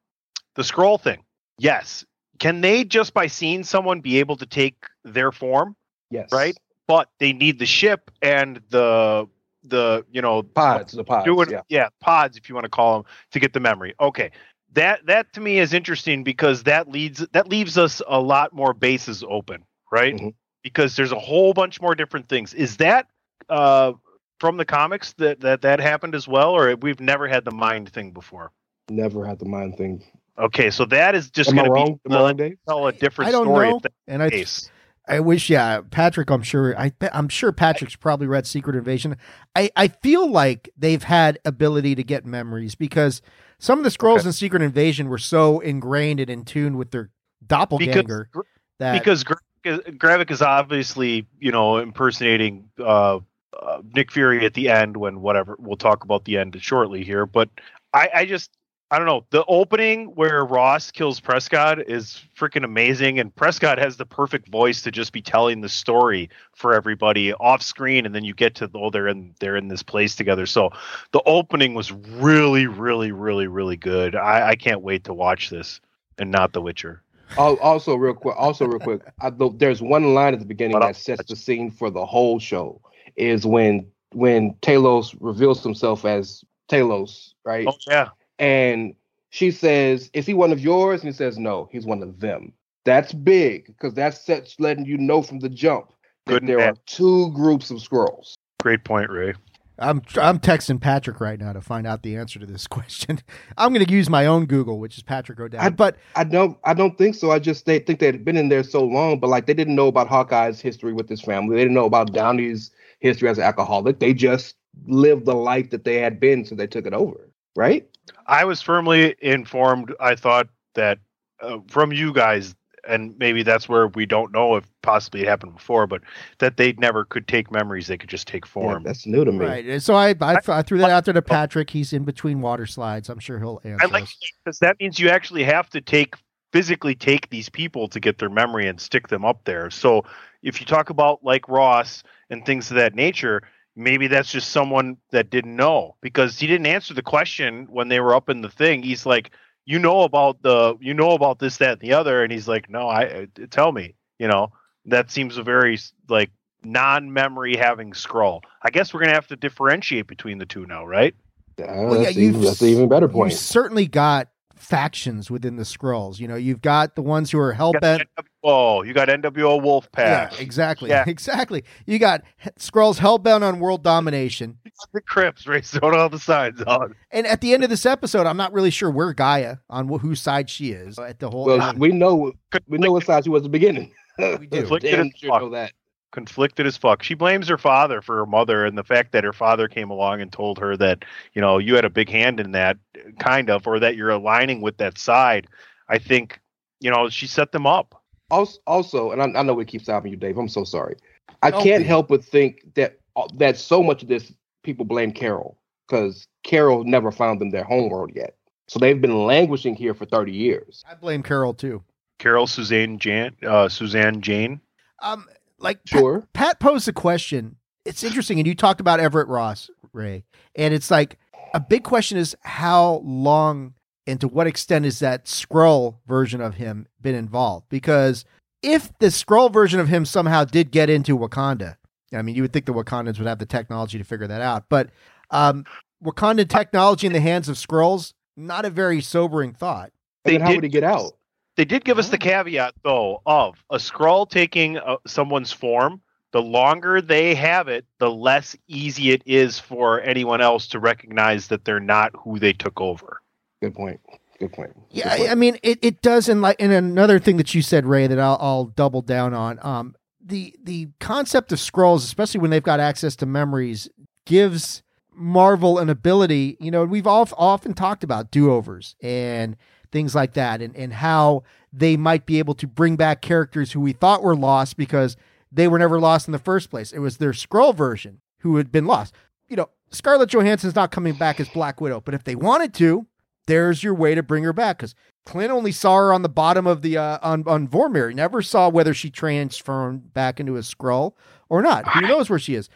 the 0.54 0.62
Skrull 0.62 1.00
thing, 1.00 1.22
yes, 1.58 2.04
can 2.38 2.60
they 2.60 2.84
just 2.84 3.14
by 3.14 3.26
seeing 3.26 3.64
someone 3.64 4.00
be 4.00 4.18
able 4.18 4.36
to 4.36 4.46
take 4.46 4.86
their 5.04 5.32
form? 5.32 5.76
Yes. 6.10 6.30
Right? 6.32 6.56
But 6.86 7.10
they 7.18 7.32
need 7.32 7.58
the 7.58 7.66
ship 7.66 8.10
and 8.22 8.60
the 8.70 9.28
the 9.64 10.04
you 10.10 10.22
know 10.22 10.42
pods, 10.42 10.92
the 10.92 11.04
pods. 11.04 11.24
Doing, 11.24 11.50
yeah. 11.50 11.62
yeah, 11.68 11.88
pods 12.00 12.36
if 12.36 12.48
you 12.48 12.54
want 12.54 12.64
to 12.64 12.70
call 12.70 13.02
them 13.02 13.12
to 13.32 13.40
get 13.40 13.52
the 13.52 13.60
memory. 13.60 13.94
Okay. 14.00 14.30
That 14.72 15.06
that 15.06 15.32
to 15.32 15.40
me 15.40 15.58
is 15.58 15.72
interesting 15.72 16.22
because 16.22 16.64
that 16.64 16.88
leads 16.88 17.26
that 17.32 17.48
leaves 17.48 17.78
us 17.78 18.02
a 18.06 18.20
lot 18.20 18.52
more 18.52 18.74
bases 18.74 19.24
open, 19.28 19.64
right? 19.90 20.14
Mm-hmm. 20.14 20.28
Because 20.62 20.96
there's 20.96 21.12
a 21.12 21.18
whole 21.18 21.52
bunch 21.54 21.80
more 21.80 21.94
different 21.94 22.28
things. 22.28 22.54
Is 22.54 22.76
that 22.76 23.08
uh 23.48 23.92
from 24.38 24.58
the 24.58 24.64
comics 24.64 25.14
that 25.14 25.40
that 25.40 25.62
that 25.62 25.80
happened 25.80 26.14
as 26.14 26.28
well 26.28 26.50
or 26.50 26.76
we've 26.76 27.00
never 27.00 27.26
had 27.26 27.44
the 27.44 27.50
mind 27.50 27.88
thing 27.88 28.12
before? 28.12 28.52
Never 28.90 29.24
had 29.26 29.38
the 29.38 29.46
mind 29.46 29.76
thing 29.76 30.04
Okay, 30.38 30.70
so 30.70 30.84
that 30.86 31.14
is 31.14 31.30
just 31.30 31.52
going 31.52 31.64
to 31.64 31.70
be 31.70 31.70
wrong, 31.70 32.56
tell 32.68 32.86
a 32.86 32.92
different 32.92 33.28
I 33.28 33.32
don't 33.32 33.46
story. 33.46 33.70
Know. 33.70 33.80
And 34.06 34.22
I, 34.22 34.30
case. 34.30 34.70
I 35.08 35.20
wish, 35.20 35.48
yeah, 35.48 35.80
Patrick. 35.90 36.30
I'm 36.30 36.42
sure. 36.42 36.78
I, 36.78 36.92
I'm 37.12 37.28
sure 37.28 37.52
Patrick's 37.52 37.96
probably 37.96 38.26
read 38.26 38.46
Secret 38.46 38.76
Invasion. 38.76 39.16
I, 39.54 39.70
I 39.76 39.88
feel 39.88 40.30
like 40.30 40.68
they've 40.76 41.02
had 41.02 41.38
ability 41.44 41.94
to 41.94 42.02
get 42.02 42.26
memories 42.26 42.74
because 42.74 43.22
some 43.58 43.78
of 43.78 43.84
the 43.84 43.90
Skrulls 43.90 44.20
okay. 44.20 44.28
in 44.28 44.32
Secret 44.32 44.62
Invasion 44.62 45.08
were 45.08 45.18
so 45.18 45.60
ingrained 45.60 46.20
and 46.20 46.28
in 46.28 46.44
tune 46.44 46.76
with 46.76 46.90
their 46.90 47.10
doppelganger 47.46 48.28
because, 48.32 48.44
that 48.78 48.92
because 48.92 49.24
Gravik 49.64 50.30
is 50.30 50.42
obviously 50.42 51.26
you 51.38 51.52
know 51.52 51.78
impersonating 51.78 52.68
uh, 52.78 53.20
uh, 53.60 53.82
Nick 53.94 54.10
Fury 54.10 54.44
at 54.44 54.54
the 54.54 54.68
end 54.68 54.96
when 54.96 55.20
whatever 55.20 55.56
we'll 55.58 55.76
talk 55.76 56.04
about 56.04 56.24
the 56.24 56.38
end 56.38 56.56
shortly 56.60 57.04
here, 57.04 57.26
but 57.26 57.48
I, 57.92 58.10
I 58.14 58.24
just 58.26 58.50
I 58.88 58.98
don't 58.98 59.06
know. 59.06 59.24
The 59.30 59.44
opening 59.46 60.14
where 60.14 60.44
Ross 60.44 60.92
kills 60.92 61.18
Prescott 61.18 61.90
is 61.90 62.22
freaking 62.38 62.64
amazing, 62.64 63.18
and 63.18 63.34
Prescott 63.34 63.78
has 63.78 63.96
the 63.96 64.06
perfect 64.06 64.48
voice 64.48 64.82
to 64.82 64.92
just 64.92 65.12
be 65.12 65.20
telling 65.20 65.60
the 65.60 65.68
story 65.68 66.30
for 66.54 66.72
everybody 66.72 67.32
off 67.34 67.62
screen, 67.62 68.06
and 68.06 68.14
then 68.14 68.24
you 68.24 68.32
get 68.32 68.54
to 68.56 68.70
oh 68.74 68.90
they're 68.90 69.08
in 69.08 69.34
they're 69.40 69.56
in 69.56 69.66
this 69.66 69.82
place 69.82 70.14
together. 70.14 70.46
So 70.46 70.70
the 71.10 71.20
opening 71.26 71.74
was 71.74 71.90
really, 71.90 72.68
really, 72.68 73.10
really, 73.10 73.48
really 73.48 73.76
good. 73.76 74.14
I, 74.14 74.50
I 74.50 74.54
can't 74.54 74.82
wait 74.82 75.02
to 75.04 75.14
watch 75.14 75.50
this, 75.50 75.80
and 76.18 76.30
not 76.30 76.52
The 76.52 76.62
Witcher. 76.62 77.02
Oh, 77.36 77.56
also, 77.56 77.96
real 77.96 78.14
quick, 78.14 78.36
also 78.38 78.66
real 78.66 78.78
quick, 78.78 79.00
I, 79.20 79.32
there's 79.56 79.82
one 79.82 80.14
line 80.14 80.32
at 80.32 80.38
the 80.38 80.46
beginning 80.46 80.78
that 80.78 80.94
sets 80.94 81.28
the 81.28 81.34
scene 81.34 81.72
for 81.72 81.90
the 81.90 82.06
whole 82.06 82.38
show. 82.38 82.80
Is 83.16 83.44
when 83.44 83.88
when 84.12 84.54
Talos 84.62 85.16
reveals 85.18 85.64
himself 85.64 86.04
as 86.04 86.44
Talos, 86.70 87.32
right? 87.44 87.66
Oh 87.66 87.74
yeah 87.88 88.10
and 88.38 88.94
she 89.30 89.50
says, 89.50 90.10
"Is 90.12 90.26
he 90.26 90.34
one 90.34 90.52
of 90.52 90.60
yours?" 90.60 91.02
And 91.02 91.12
he 91.12 91.16
says, 91.16 91.38
"No, 91.38 91.68
he's 91.72 91.86
one 91.86 92.02
of 92.02 92.20
them." 92.20 92.52
That's 92.84 93.12
big 93.12 93.66
because 93.66 93.94
that's 93.94 94.24
such 94.24 94.58
letting 94.60 94.86
you 94.86 94.96
know 94.96 95.22
from 95.22 95.40
the 95.40 95.48
jump 95.48 95.92
that 96.26 96.40
Good 96.40 96.48
there 96.48 96.58
man. 96.58 96.68
are 96.70 96.76
two 96.86 97.32
groups 97.32 97.70
of 97.70 97.78
Skrulls. 97.78 98.34
Great 98.60 98.84
point, 98.84 99.10
Rey. 99.10 99.34
I'm 99.78 100.02
I'm 100.16 100.38
texting 100.38 100.80
Patrick 100.80 101.20
right 101.20 101.38
now 101.38 101.52
to 101.52 101.60
find 101.60 101.86
out 101.86 102.02
the 102.02 102.16
answer 102.16 102.38
to 102.38 102.46
this 102.46 102.66
question. 102.68 103.20
I'm 103.58 103.72
going 103.72 103.84
to 103.84 103.92
use 103.92 104.08
my 104.08 104.26
own 104.26 104.46
Google, 104.46 104.78
which 104.78 104.96
is 104.96 105.02
Patrick 105.02 105.38
O'Dowd. 105.38 105.60
I, 105.60 105.68
but 105.68 105.96
I 106.14 106.24
don't 106.24 106.58
I 106.64 106.74
don't 106.74 106.96
think 106.96 107.14
so. 107.14 107.30
I 107.30 107.38
just 107.38 107.66
they 107.66 107.78
think 107.78 108.00
they'd 108.00 108.24
been 108.24 108.36
in 108.36 108.48
there 108.48 108.62
so 108.62 108.84
long, 108.84 109.20
but 109.20 109.28
like 109.28 109.46
they 109.46 109.54
didn't 109.54 109.74
know 109.74 109.88
about 109.88 110.08
Hawkeye's 110.08 110.60
history 110.60 110.92
with 110.92 111.08
his 111.08 111.20
family. 111.20 111.56
They 111.56 111.62
didn't 111.62 111.74
know 111.74 111.84
about 111.84 112.12
Downey's 112.12 112.70
history 113.00 113.28
as 113.28 113.38
an 113.38 113.44
alcoholic. 113.44 113.98
They 113.98 114.14
just 114.14 114.56
lived 114.86 115.26
the 115.26 115.34
life 115.34 115.70
that 115.70 115.84
they 115.84 115.96
had 115.96 116.20
been, 116.20 116.44
so 116.44 116.54
they 116.54 116.66
took 116.66 116.86
it 116.86 116.94
over, 116.94 117.30
right? 117.54 117.86
I 118.26 118.44
was 118.44 118.62
firmly 118.62 119.14
informed. 119.20 119.94
I 120.00 120.14
thought 120.14 120.48
that 120.74 120.98
uh, 121.40 121.58
from 121.68 121.92
you 121.92 122.12
guys, 122.12 122.54
and 122.88 123.16
maybe 123.18 123.42
that's 123.42 123.68
where 123.68 123.88
we 123.88 124.06
don't 124.06 124.32
know 124.32 124.56
if 124.56 124.64
possibly 124.82 125.22
it 125.22 125.28
happened 125.28 125.54
before, 125.54 125.86
but 125.86 126.02
that 126.38 126.56
they 126.56 126.72
never 126.74 127.04
could 127.04 127.26
take 127.28 127.50
memories; 127.50 127.86
they 127.86 127.98
could 127.98 128.10
just 128.10 128.28
take 128.28 128.46
form. 128.46 128.82
Yeah, 128.82 128.88
that's 128.88 129.06
new 129.06 129.24
to 129.24 129.32
me. 129.32 129.46
Right. 129.46 129.82
So 129.82 129.94
I, 129.94 130.14
I, 130.20 130.38
I 130.46 130.62
threw 130.62 130.78
that 130.78 130.90
out 130.90 131.04
there 131.04 131.14
to 131.14 131.22
Patrick. 131.22 131.70
He's 131.70 131.92
in 131.92 132.04
between 132.04 132.40
water 132.40 132.66
slides. 132.66 133.08
I'm 133.08 133.18
sure 133.18 133.38
he'll 133.38 133.60
answer. 133.64 133.86
I 133.86 133.90
like 133.90 134.08
because 134.44 134.58
that 134.60 134.76
means 134.80 134.98
you 134.98 135.08
actually 135.08 135.44
have 135.44 135.68
to 135.70 135.80
take 135.80 136.14
physically 136.52 136.94
take 136.94 137.28
these 137.28 137.48
people 137.48 137.88
to 137.88 138.00
get 138.00 138.18
their 138.18 138.30
memory 138.30 138.66
and 138.66 138.80
stick 138.80 139.08
them 139.08 139.24
up 139.24 139.44
there. 139.44 139.70
So 139.70 140.04
if 140.42 140.60
you 140.60 140.66
talk 140.66 140.90
about 140.90 141.22
like 141.22 141.48
Ross 141.48 142.02
and 142.30 142.46
things 142.46 142.70
of 142.70 142.76
that 142.76 142.94
nature, 142.94 143.42
maybe 143.76 144.08
that's 144.08 144.32
just 144.32 144.50
someone 144.50 144.96
that 145.10 145.30
didn't 145.30 145.54
know 145.54 145.94
because 146.00 146.38
he 146.38 146.46
didn't 146.46 146.66
answer 146.66 146.94
the 146.94 147.02
question 147.02 147.66
when 147.70 147.88
they 147.88 148.00
were 148.00 148.14
up 148.14 148.28
in 148.28 148.40
the 148.40 148.50
thing. 148.50 148.82
He's 148.82 149.06
like, 149.06 149.30
you 149.66 149.78
know 149.78 150.02
about 150.02 150.42
the, 150.42 150.76
you 150.80 150.94
know 150.94 151.10
about 151.10 151.38
this, 151.38 151.58
that, 151.58 151.72
and 151.72 151.80
the 151.80 151.92
other, 151.92 152.22
and 152.22 152.32
he's 152.32 152.48
like, 152.48 152.70
no, 152.70 152.88
I 152.88 153.28
tell 153.50 153.72
me, 153.72 153.94
you 154.18 154.26
know, 154.26 154.52
that 154.86 155.10
seems 155.10 155.36
a 155.36 155.42
very 155.42 155.78
like 156.08 156.30
non-memory 156.64 157.56
having 157.56 157.92
Skrull. 157.92 158.40
I 158.62 158.70
guess 158.70 158.94
we're 158.94 159.00
gonna 159.00 159.12
have 159.12 159.26
to 159.28 159.36
differentiate 159.36 160.06
between 160.06 160.38
the 160.38 160.46
two 160.46 160.66
now, 160.66 160.86
right? 160.86 161.14
Uh, 161.60 161.64
well, 161.66 162.00
that's, 162.00 162.16
yeah, 162.16 162.22
even, 162.22 162.40
that's 162.40 162.60
an 162.62 162.68
even 162.68 162.88
better 162.88 163.08
point. 163.08 163.32
You 163.32 163.36
certainly 163.36 163.86
got 163.86 164.28
factions 164.56 165.30
within 165.30 165.56
the 165.56 165.62
Skrulls. 165.62 166.18
You 166.18 166.28
know, 166.28 166.34
you've 166.34 166.60
got 166.60 166.96
the 166.96 167.02
ones 167.02 167.30
who 167.30 167.38
are 167.38 167.52
hell 167.52 167.72
bent. 167.72 168.02
Oh, 168.42 168.82
you 168.82 168.92
got 168.92 169.08
NWO 169.08 169.60
Wolfpack. 169.60 169.96
Yeah, 169.96 170.30
exactly. 170.38 170.90
Yeah. 170.90 171.04
Exactly. 171.16 171.64
You 171.86 171.98
got 171.98 172.22
Skrulls 172.58 172.98
hell 172.98 173.18
bent 173.18 173.42
on 173.42 173.58
world 173.58 173.82
domination. 173.82 174.58
the 174.92 175.00
Crips 175.00 175.46
racing 175.46 175.80
on 175.82 175.96
all 175.96 176.08
the 176.08 176.18
sides 176.18 176.62
on. 176.62 176.94
And 177.10 177.26
at 177.26 177.40
the 177.40 177.54
end 177.54 177.64
of 177.64 177.70
this 177.70 177.86
episode, 177.86 178.26
I'm 178.26 178.36
not 178.36 178.52
really 178.52 178.70
sure 178.70 178.90
where 178.90 179.14
G'iah 179.14 179.60
on 179.70 179.88
whose 179.88 180.20
side 180.20 180.50
she 180.50 180.72
is 180.72 180.98
at 180.98 181.18
the 181.18 181.30
whole. 181.30 181.46
Well, 181.46 181.74
we 181.76 181.88
know 181.88 182.32
we 182.68 182.78
know 182.78 182.92
what 182.92 183.04
side 183.04 183.24
she 183.24 183.30
was 183.30 183.40
at 183.40 183.44
the 183.44 183.48
beginning. 183.48 183.92
we 184.18 184.46
do. 184.46 184.78
Damn 184.78 185.10
sure 185.16 185.40
know 185.40 185.50
that 185.50 185.72
conflicted 186.12 186.66
as 186.66 186.76
fuck. 186.76 187.02
She 187.02 187.14
blames 187.14 187.48
her 187.48 187.58
father 187.58 188.00
for 188.00 188.16
her 188.16 188.26
mother 188.26 188.64
and 188.64 188.76
the 188.76 188.84
fact 188.84 189.12
that 189.12 189.24
her 189.24 189.32
father 189.32 189.68
came 189.68 189.90
along 189.90 190.20
and 190.20 190.32
told 190.32 190.58
her 190.58 190.76
that, 190.76 191.04
you 191.34 191.40
know, 191.40 191.58
you 191.58 191.74
had 191.74 191.84
a 191.84 191.90
big 191.90 192.08
hand 192.08 192.40
in 192.40 192.52
that, 192.52 192.78
kind 193.18 193.50
of, 193.50 193.66
or 193.66 193.78
that 193.78 193.96
you're 193.96 194.10
aligning 194.10 194.60
with 194.60 194.78
that 194.78 194.98
side. 194.98 195.46
I 195.88 195.98
think, 195.98 196.40
you 196.80 196.90
know, 196.90 197.08
she 197.08 197.26
set 197.26 197.52
them 197.52 197.66
up. 197.66 198.02
Also, 198.30 198.58
also 198.66 199.10
and 199.12 199.22
I, 199.22 199.40
I 199.40 199.42
know 199.42 199.54
we 199.54 199.64
keep 199.64 199.82
stopping 199.82 200.10
you, 200.10 200.16
Dave. 200.16 200.36
I'm 200.36 200.48
so 200.48 200.64
sorry. 200.64 200.96
I 201.42 201.50
can't 201.50 201.84
help 201.84 202.08
but 202.08 202.24
think 202.24 202.74
that 202.74 202.98
uh, 203.14 203.28
that 203.34 203.56
so 203.56 203.82
much 203.82 204.02
of 204.02 204.08
this 204.08 204.32
people 204.62 204.84
blame 204.84 205.12
Carol 205.12 205.58
because 205.86 206.26
Carol 206.42 206.82
never 206.84 207.12
found 207.12 207.40
them 207.40 207.50
their 207.50 207.62
homeworld 207.62 208.12
yet. 208.14 208.36
So 208.68 208.80
they've 208.80 209.00
been 209.00 209.26
languishing 209.26 209.76
here 209.76 209.94
for 209.94 210.06
30 210.06 210.32
years. 210.32 210.82
I 210.90 210.94
blame 210.94 211.22
Carol 211.22 211.54
too. 211.54 211.84
Carol 212.18 212.46
Suzanne 212.46 212.98
Jan 212.98 213.36
uh, 213.46 213.68
Suzanne 213.68 214.20
Jane. 214.20 214.60
Um, 215.02 215.26
like 215.58 215.80
sure. 215.84 216.20
Pat, 216.20 216.32
Pat 216.32 216.60
posed 216.60 216.88
a 216.88 216.92
question. 216.92 217.56
It's 217.84 218.02
interesting, 218.02 218.38
and 218.38 218.46
you 218.46 218.54
talked 218.54 218.80
about 218.80 219.00
Everett 219.00 219.28
Ross, 219.28 219.70
Rey, 219.92 220.24
and 220.54 220.74
it's 220.74 220.90
like 220.90 221.18
a 221.54 221.60
big 221.60 221.84
question 221.84 222.18
is 222.18 222.36
how 222.42 223.00
long 223.04 223.74
and 224.06 224.20
to 224.20 224.28
what 224.28 224.46
extent 224.46 224.86
is 224.86 225.00
that 225.00 225.24
Skrull 225.24 225.96
version 226.06 226.40
of 226.40 226.54
him 226.54 226.86
been 227.00 227.14
involved? 227.14 227.68
Because 227.68 228.24
if 228.62 228.96
the 228.98 229.06
Skrull 229.06 229.52
version 229.52 229.80
of 229.80 229.88
him 229.88 230.04
somehow 230.04 230.44
did 230.44 230.70
get 230.70 230.88
into 230.90 231.18
Wakanda, 231.18 231.76
I 232.12 232.22
mean, 232.22 232.34
you 232.34 232.42
would 232.42 232.52
think 232.52 232.66
the 232.66 232.72
Wakandans 232.72 233.18
would 233.18 233.26
have 233.26 233.38
the 233.38 233.46
technology 233.46 233.98
to 233.98 234.04
figure 234.04 234.26
that 234.26 234.40
out, 234.40 234.64
but 234.68 234.90
um, 235.30 235.64
Wakandan 236.04 236.48
technology 236.48 237.06
in 237.06 237.12
the 237.12 237.20
hands 237.20 237.48
of 237.48 237.56
Skrulls, 237.56 238.12
not 238.36 238.64
a 238.64 238.70
very 238.70 239.00
sobering 239.00 239.52
thought. 239.52 239.90
Then 240.24 240.40
how 240.40 240.54
would 240.54 240.64
he 240.64 240.70
get 240.70 240.84
out? 240.84 241.15
They 241.56 241.64
did 241.64 241.84
give 241.84 241.98
us 241.98 242.10
the 242.10 242.16
oh. 242.16 242.20
caveat, 242.20 242.74
though, 242.84 243.22
of 243.26 243.62
a 243.70 243.76
Skrull 243.76 244.28
taking 244.28 244.78
uh, 244.78 244.96
someone's 245.06 245.52
form. 245.52 246.00
The 246.32 246.42
longer 246.42 247.00
they 247.00 247.34
have 247.34 247.68
it, 247.68 247.86
the 247.98 248.10
less 248.10 248.56
easy 248.68 249.10
it 249.10 249.22
is 249.24 249.58
for 249.58 250.00
anyone 250.02 250.42
else 250.42 250.66
to 250.68 250.78
recognize 250.78 251.48
that 251.48 251.64
they're 251.64 251.80
not 251.80 252.12
who 252.14 252.38
they 252.38 252.52
took 252.52 252.80
over. 252.80 253.22
Good 253.62 253.74
point. 253.74 254.00
Good 254.38 254.52
point. 254.52 254.74
Good 254.74 254.84
yeah, 254.90 255.16
point. 255.16 255.30
I 255.30 255.34
mean, 255.34 255.58
it, 255.62 255.78
it 255.80 256.02
does. 256.02 256.28
And 256.28 256.42
like, 256.42 256.56
and 256.60 256.72
another 256.72 257.18
thing 257.18 257.38
that 257.38 257.54
you 257.54 257.62
said, 257.62 257.86
Rey, 257.86 258.06
that 258.06 258.18
I'll, 258.18 258.36
I'll 258.40 258.64
double 258.64 259.00
down 259.00 259.32
on. 259.32 259.58
Um, 259.62 259.94
the 260.20 260.54
the 260.62 260.88
concept 261.00 261.52
of 261.52 261.58
Skrulls, 261.58 261.98
especially 261.98 262.40
when 262.40 262.50
they've 262.50 262.62
got 262.62 262.80
access 262.80 263.16
to 263.16 263.26
memories, 263.26 263.88
gives 264.24 264.82
Marvel 265.14 265.78
an 265.78 265.88
ability. 265.88 266.56
You 266.60 266.70
know, 266.70 266.84
we've 266.84 267.06
all 267.06 267.28
often 267.38 267.72
talked 267.72 268.04
about 268.04 268.30
do 268.30 268.50
overs 268.50 268.96
and 269.00 269.56
things 269.92 270.14
like 270.14 270.34
that, 270.34 270.60
and, 270.62 270.74
and 270.76 270.92
how 270.92 271.42
they 271.72 271.96
might 271.96 272.26
be 272.26 272.38
able 272.38 272.54
to 272.54 272.66
bring 272.66 272.96
back 272.96 273.22
characters 273.22 273.72
who 273.72 273.80
we 273.80 273.92
thought 273.92 274.22
were 274.22 274.36
lost 274.36 274.76
because 274.76 275.16
they 275.50 275.68
were 275.68 275.78
never 275.78 276.00
lost 276.00 276.28
in 276.28 276.32
the 276.32 276.38
first 276.38 276.70
place. 276.70 276.92
It 276.92 276.98
was 276.98 277.16
their 277.16 277.32
Skrull 277.32 277.74
version 277.74 278.20
who 278.38 278.56
had 278.56 278.70
been 278.72 278.86
lost. 278.86 279.14
You 279.48 279.56
know, 279.56 279.68
Scarlett 279.90 280.30
Johansson's 280.30 280.74
not 280.74 280.90
coming 280.90 281.14
back 281.14 281.40
as 281.40 281.48
Black 281.48 281.80
Widow, 281.80 282.00
but 282.00 282.14
if 282.14 282.24
they 282.24 282.34
wanted 282.34 282.74
to, 282.74 283.06
there's 283.46 283.82
your 283.82 283.94
way 283.94 284.14
to 284.14 284.22
bring 284.22 284.44
her 284.44 284.52
back 284.52 284.78
because 284.78 284.94
Clint 285.24 285.50
only 285.50 285.72
saw 285.72 285.96
her 285.96 286.12
on 286.12 286.22
the 286.22 286.28
bottom 286.28 286.66
of 286.66 286.82
the 286.82 286.96
uh, 286.96 287.18
on 287.22 287.44
on 287.46 287.68
Vormir. 287.68 288.08
He 288.08 288.14
never 288.14 288.42
saw 288.42 288.68
whether 288.68 288.94
she 288.94 289.10
transformed 289.10 290.12
back 290.12 290.40
into 290.40 290.56
a 290.56 290.60
Skrull 290.60 291.12
or 291.48 291.62
not. 291.62 291.86
Who 291.88 292.02
knows 292.02 292.28
where 292.28 292.38
she 292.38 292.54
is? 292.54 292.68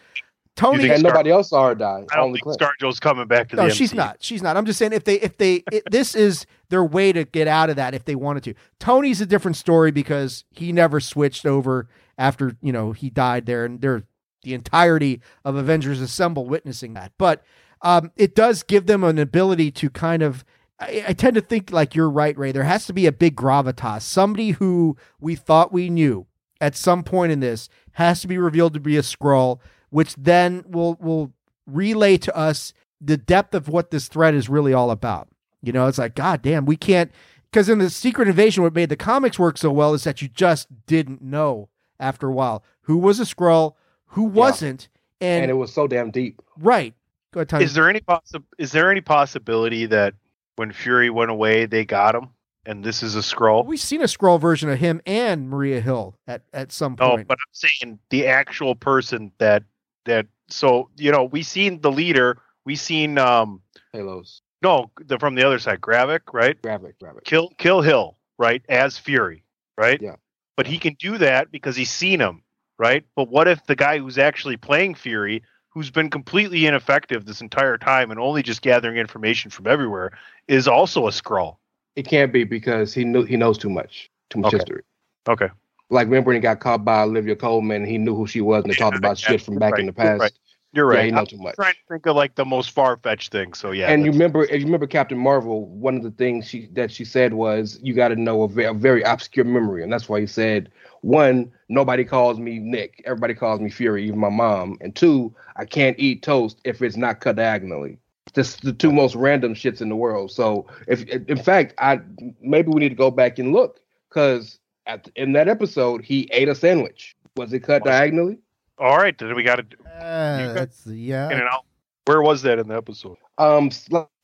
Tony 0.57 0.91
and 0.91 1.03
nobody 1.03 1.31
else 1.31 1.51
saw 1.51 1.69
her 1.69 1.75
die. 1.75 2.05
I 2.11 2.17
don't 2.17 2.27
Only 2.27 2.41
think 2.41 2.59
ScarJo's 2.61 3.01
coming 3.01 3.27
back 3.27 3.49
to 3.51 3.57
no, 3.57 3.63
the. 3.63 3.69
No, 3.69 3.75
she's 3.75 3.95
not. 3.95 4.19
She's 4.21 4.43
not. 4.43 4.57
I'm 4.57 4.67
just 4.67 4.79
saying 4.79 4.93
if 4.93 5.05
they 5.05 5.15
if 5.21 5.39
they 5.39 5.63
it, 5.73 5.85
this 5.91 6.15
is 6.15 6.45
their 6.69 6.85
way 6.85 7.13
to 7.13 7.25
get 7.25 7.49
out 7.49 7.71
of 7.71 7.77
that 7.77 7.95
if 7.95 8.05
they 8.05 8.15
wanted 8.15 8.43
to. 8.45 8.55
Tony's 8.79 9.21
a 9.21 9.27
different 9.27 9.57
story 9.57 9.91
because 9.91 10.45
he 10.51 10.73
never 10.73 11.01
switched 11.01 11.47
over 11.47 11.89
after 12.19 12.57
you 12.61 12.73
know 12.73 12.93
he 12.93 13.09
died 13.11 13.47
there, 13.47 13.65
and 13.65 13.81
they're 13.81 14.05
the 14.43 14.55
entirety 14.55 15.21
of 15.45 15.57
Avengers 15.57 16.01
Assemble 16.01 16.47
witnessing 16.47 16.95
that. 16.95 17.13
But 17.17 17.43
um, 17.83 18.11
it 18.17 18.35
does 18.35 18.63
give 18.63 18.87
them 18.87 19.05
an 19.05 19.19
ability 19.19 19.71
to 19.73 19.91
kind 19.91 20.23
of. 20.23 20.45
I, 20.79 21.05
I 21.09 21.13
tend 21.13 21.37
to 21.37 21.43
think 21.43 21.71
like 21.73 21.95
you're 21.95 22.11
right, 22.11 22.37
Rey. 22.37 22.53
There 22.53 22.65
has 22.65 22.87
to 22.87 22.93
be 22.93 23.07
a 23.07 23.13
big 23.13 23.37
gravitas. 23.37 24.03
Somebody 24.03 24.51
who 24.51 24.97
we 25.21 25.37
thought 25.37 25.73
we 25.73 25.89
knew 25.89 26.27
at 26.61 26.77
some 26.77 27.03
point 27.03 27.33
in 27.33 27.41
this 27.41 27.69
has 27.93 28.21
to 28.21 28.29
be 28.29 28.37
revealed 28.37 28.75
to 28.75 28.81
be 28.81 28.97
a 28.97 29.03
Skrull 29.03 29.61
which 29.91 30.15
then 30.17 30.65
will 30.67 30.97
will 31.01 31.33
relay 31.67 32.17
to 32.17 32.37
us 32.37 32.73
the 33.01 33.17
depth 33.17 33.55
of 33.55 33.69
what 33.69 33.91
this 33.91 34.09
threat 34.09 34.35
is 34.35 34.49
really 34.49 34.73
all 34.73 34.91
about. 34.91 35.29
You 35.63 35.73
know, 35.73 35.87
it's 35.87 35.99
like, 35.99 36.15
God 36.15 36.43
damn, 36.43 36.65
we 36.65 36.77
can't 36.77 37.11
because 37.51 37.69
in 37.69 37.79
the 37.79 37.91
Secret 37.91 38.29
Invasion, 38.29 38.63
what 38.63 38.75
made 38.75 38.89
the 38.89 38.97
comics 38.97 39.39
work 39.39 39.59
so 39.59 39.71
well 39.71 39.95
is 39.95 40.05
that 40.05 40.23
you 40.23 40.29
just 40.29 40.69
didn't 40.87 41.21
know 41.21 41.69
after 41.99 42.29
a 42.29 42.33
while 42.33 42.65
who 42.83 42.97
was 42.97 43.21
a 43.21 43.25
Skrull, 43.25 43.75
who 44.07 44.23
wasn't, 44.23 44.89
yeah. 45.21 45.29
and, 45.29 45.43
and 45.45 45.51
it 45.51 45.55
was 45.55 45.73
so 45.73 45.87
damn 45.87 46.11
deep. 46.11 46.41
Right. 46.59 46.95
Go 47.33 47.41
ahead, 47.41 47.63
Is 47.63 47.75
there 47.75 47.89
any 47.89 48.01
possi- 48.01 48.43
Is 48.59 48.73
there 48.73 48.91
any 48.91 49.01
possibility 49.01 49.87
that 49.87 50.15
when 50.57 50.73
Fury 50.73 51.11
went 51.11 51.31
away, 51.31 51.67
they 51.67 51.85
got 51.85 52.15
him? 52.15 52.31
and 52.67 52.85
this 52.85 53.03
is 53.03 53.17
a 53.17 53.21
Skrull. 53.21 53.65
We've 53.65 53.81
seen 53.81 54.01
a 54.01 54.05
Skrull 54.05 54.41
version 54.41 54.69
of 54.69 54.79
him 54.79 55.01
and 55.07 55.49
Maria 55.49 55.81
Hill 55.81 56.17
at, 56.27 56.43
at 56.53 56.73
some 56.73 56.97
oh, 57.01 57.11
point. 57.11 57.23
Oh, 57.23 57.25
but 57.29 57.39
I'm 57.41 57.53
saying 57.53 57.99
the 58.11 58.27
actual 58.27 58.75
person 58.75 59.33
that 59.39 59.63
that 60.05 60.27
so 60.49 60.91
you 60.97 61.13
know 61.13 61.25
we 61.25 61.43
seen 61.43 61.81
the 61.81 61.93
leader 61.93 62.39
we 62.65 62.77
seen 62.77 63.19
um 63.19 63.63
halos 63.93 64.43
No, 64.63 64.91
the, 65.01 65.19
from 65.19 65.35
the 65.37 65.47
other 65.47 65.59
side, 65.59 65.81
Gravik, 65.81 66.33
right? 66.35 66.61
Gravik, 66.61 66.95
Gravik. 67.03 67.25
Kill 67.25 67.49
Kill 67.57 67.81
Hill, 67.81 68.17
right? 68.39 68.63
As 68.69 68.99
Fury, 68.99 69.45
right? 69.79 70.01
Yeah. 70.03 70.17
But 70.57 70.67
he 70.67 70.79
can 70.79 70.95
do 70.99 71.17
that 71.19 71.51
because 71.51 71.77
he's 71.77 71.91
seen 71.91 72.21
him, 72.21 72.43
right? 72.79 73.05
But 73.17 73.29
what 73.31 73.49
if 73.49 73.65
the 73.67 73.77
guy 73.77 73.99
who's 73.99 74.19
actually 74.19 74.59
playing 74.59 74.97
Fury, 74.97 75.43
who's 75.71 75.91
been 75.91 76.11
completely 76.11 76.67
ineffective 76.67 77.25
this 77.25 77.41
entire 77.41 77.79
time 77.79 78.11
and 78.11 78.21
only 78.21 78.43
just 78.43 78.61
gathering 78.61 78.99
information 78.99 79.51
from 79.51 79.67
everywhere, 79.67 80.11
is 80.49 80.69
also 80.69 81.07
a 81.07 81.11
Skrull 81.11 81.57
It 81.97 82.07
can't 82.07 82.33
be 82.33 82.45
because 82.45 82.93
he 82.93 83.05
knew 83.05 83.25
he 83.25 83.37
knows 83.37 83.57
too 83.57 83.71
much, 83.71 84.11
too 84.29 84.41
much 84.41 84.53
Okay. 84.53 84.59
history. 84.59 84.83
Okay. 85.27 85.49
Like 85.91 86.07
remember 86.07 86.29
when 86.29 86.37
he 86.37 86.41
got 86.41 86.61
caught 86.61 86.85
by 86.85 87.03
Olivia 87.03 87.37
Colman, 87.37 87.85
he 87.85 87.99
knew 87.99 88.15
who 88.15 88.27
she 88.27 88.41
was 88.41 88.65
and 88.65 88.71
they 88.71 88.75
talked 88.77 88.97
about 88.97 89.19
shit 89.19 89.43
from 89.43 89.59
back 89.59 89.79
in 89.79 89.87
the 89.87 89.93
Right, 89.93 89.99
you're 90.01 90.13
past. 90.13 90.21
right. 90.21 90.33
You're 90.73 90.87
Yeah, 90.89 90.99
right. 90.99 91.07
he 91.07 91.11
knows 91.13 91.29
too 91.29 91.39
much. 91.39 91.57
trying 91.57 91.75
to 91.75 91.81
think 91.89 92.07
of 92.07 92.17
like 92.17 92.37
the 92.37 92.45
most 92.45 92.71
far 92.73 92.97
fetched 92.99 93.33
thing. 93.33 93.55
So 93.55 93.73
yeah. 93.73 93.91
and 93.91 94.05
you 94.05 94.13
remember, 94.13 94.45
if 94.45 94.61
you 94.61 94.67
remember 94.67 94.87
Captain 94.87 95.19
Marvel, 95.19 95.67
one 95.67 95.97
of 95.97 96.03
the 96.05 96.13
things 96.13 96.49
she 96.49 96.69
that 96.75 96.93
she 96.93 97.05
said 97.05 97.35
was, 97.35 97.79
"You 97.83 97.95
got 97.95 98.09
to 98.09 98.17
know 98.17 98.43
a, 98.45 98.49
ve- 98.49 98.65
a 98.65 98.73
very 98.75 99.03
obscure 99.03 99.45
memory," 99.45 99.83
and 99.83 99.93
that's 99.93 100.09
why 100.09 100.21
he 100.21 100.27
said, 100.29 100.71
"One, 101.03 101.51
nobody 101.69 102.05
calls 102.05 102.39
me 102.39 102.61
Nick. 102.61 103.03
Everybody 103.05 103.35
calls 103.35 103.61
me 103.61 103.69
Fury, 103.71 104.07
even 104.07 104.21
my 104.21 104.31
mom. 104.31 104.79
And 104.81 104.95
two, 104.95 105.35
I 105.57 105.65
can't 105.65 105.99
eat 105.99 106.23
toast 106.23 106.61
if 106.65 106.83
it's 106.83 106.97
not 106.97 107.21
cut 107.21 107.37
diagonally. 107.37 107.99
Just 108.33 108.63
the 108.63 108.73
two 108.73 108.93
most 108.93 109.17
random 109.17 109.57
shits 109.57 109.81
in 109.83 109.89
the 109.89 109.97
world. 109.97 110.31
So, 110.31 110.69
if 110.87 111.03
in 111.09 111.37
fact, 111.43 111.75
I 111.79 112.01
maybe 112.41 112.69
we 112.69 112.81
need 112.81 112.91
to 112.91 112.95
go 112.95 113.11
back 113.11 113.41
and 113.41 113.53
look 113.53 113.81
because 114.09 114.60
at 114.87 115.09
in 115.17 115.33
that 115.33 115.49
episode 115.49 116.05
he 116.05 116.29
ate 116.33 116.49
a 116.49 116.55
sandwich. 116.55 117.17
Was 117.37 117.53
it 117.53 117.61
cut 117.61 117.83
Was- 117.85 117.91
diagonally? 117.93 118.39
All 118.79 118.97
right, 118.97 119.17
then 119.19 119.35
we 119.35 119.43
got 119.43 119.57
to 119.57 119.77
Uh, 120.03 120.53
that's 120.55 120.87
yeah. 120.87 121.27
in 121.27 121.35
and 121.39 121.49
out. 121.49 121.65
Where 122.07 122.23
was 122.23 122.43
that 122.43 122.59
in 122.59 122.69
the 122.69 122.77
episode? 122.77 123.17
um 123.39 123.71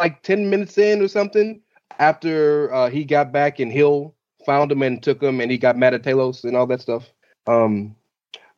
like 0.01 0.23
10 0.23 0.51
minutes 0.51 0.77
in 0.77 1.01
or 1.03 1.09
something 1.09 1.61
after 1.99 2.73
uh 2.75 2.91
he 2.91 3.05
got 3.05 3.33
back 3.33 3.59
and 3.61 3.73
Hill 3.73 4.15
found 4.45 4.71
him 4.73 4.83
and 4.83 5.03
took 5.03 5.23
him 5.23 5.41
and 5.41 5.51
he 5.51 5.57
got 5.59 5.77
mad 5.77 5.95
at 5.95 6.03
Talos 6.03 6.45
and 6.45 6.57
all 6.57 6.67
that 6.67 6.81
stuff. 6.81 7.11
Um 7.47 7.95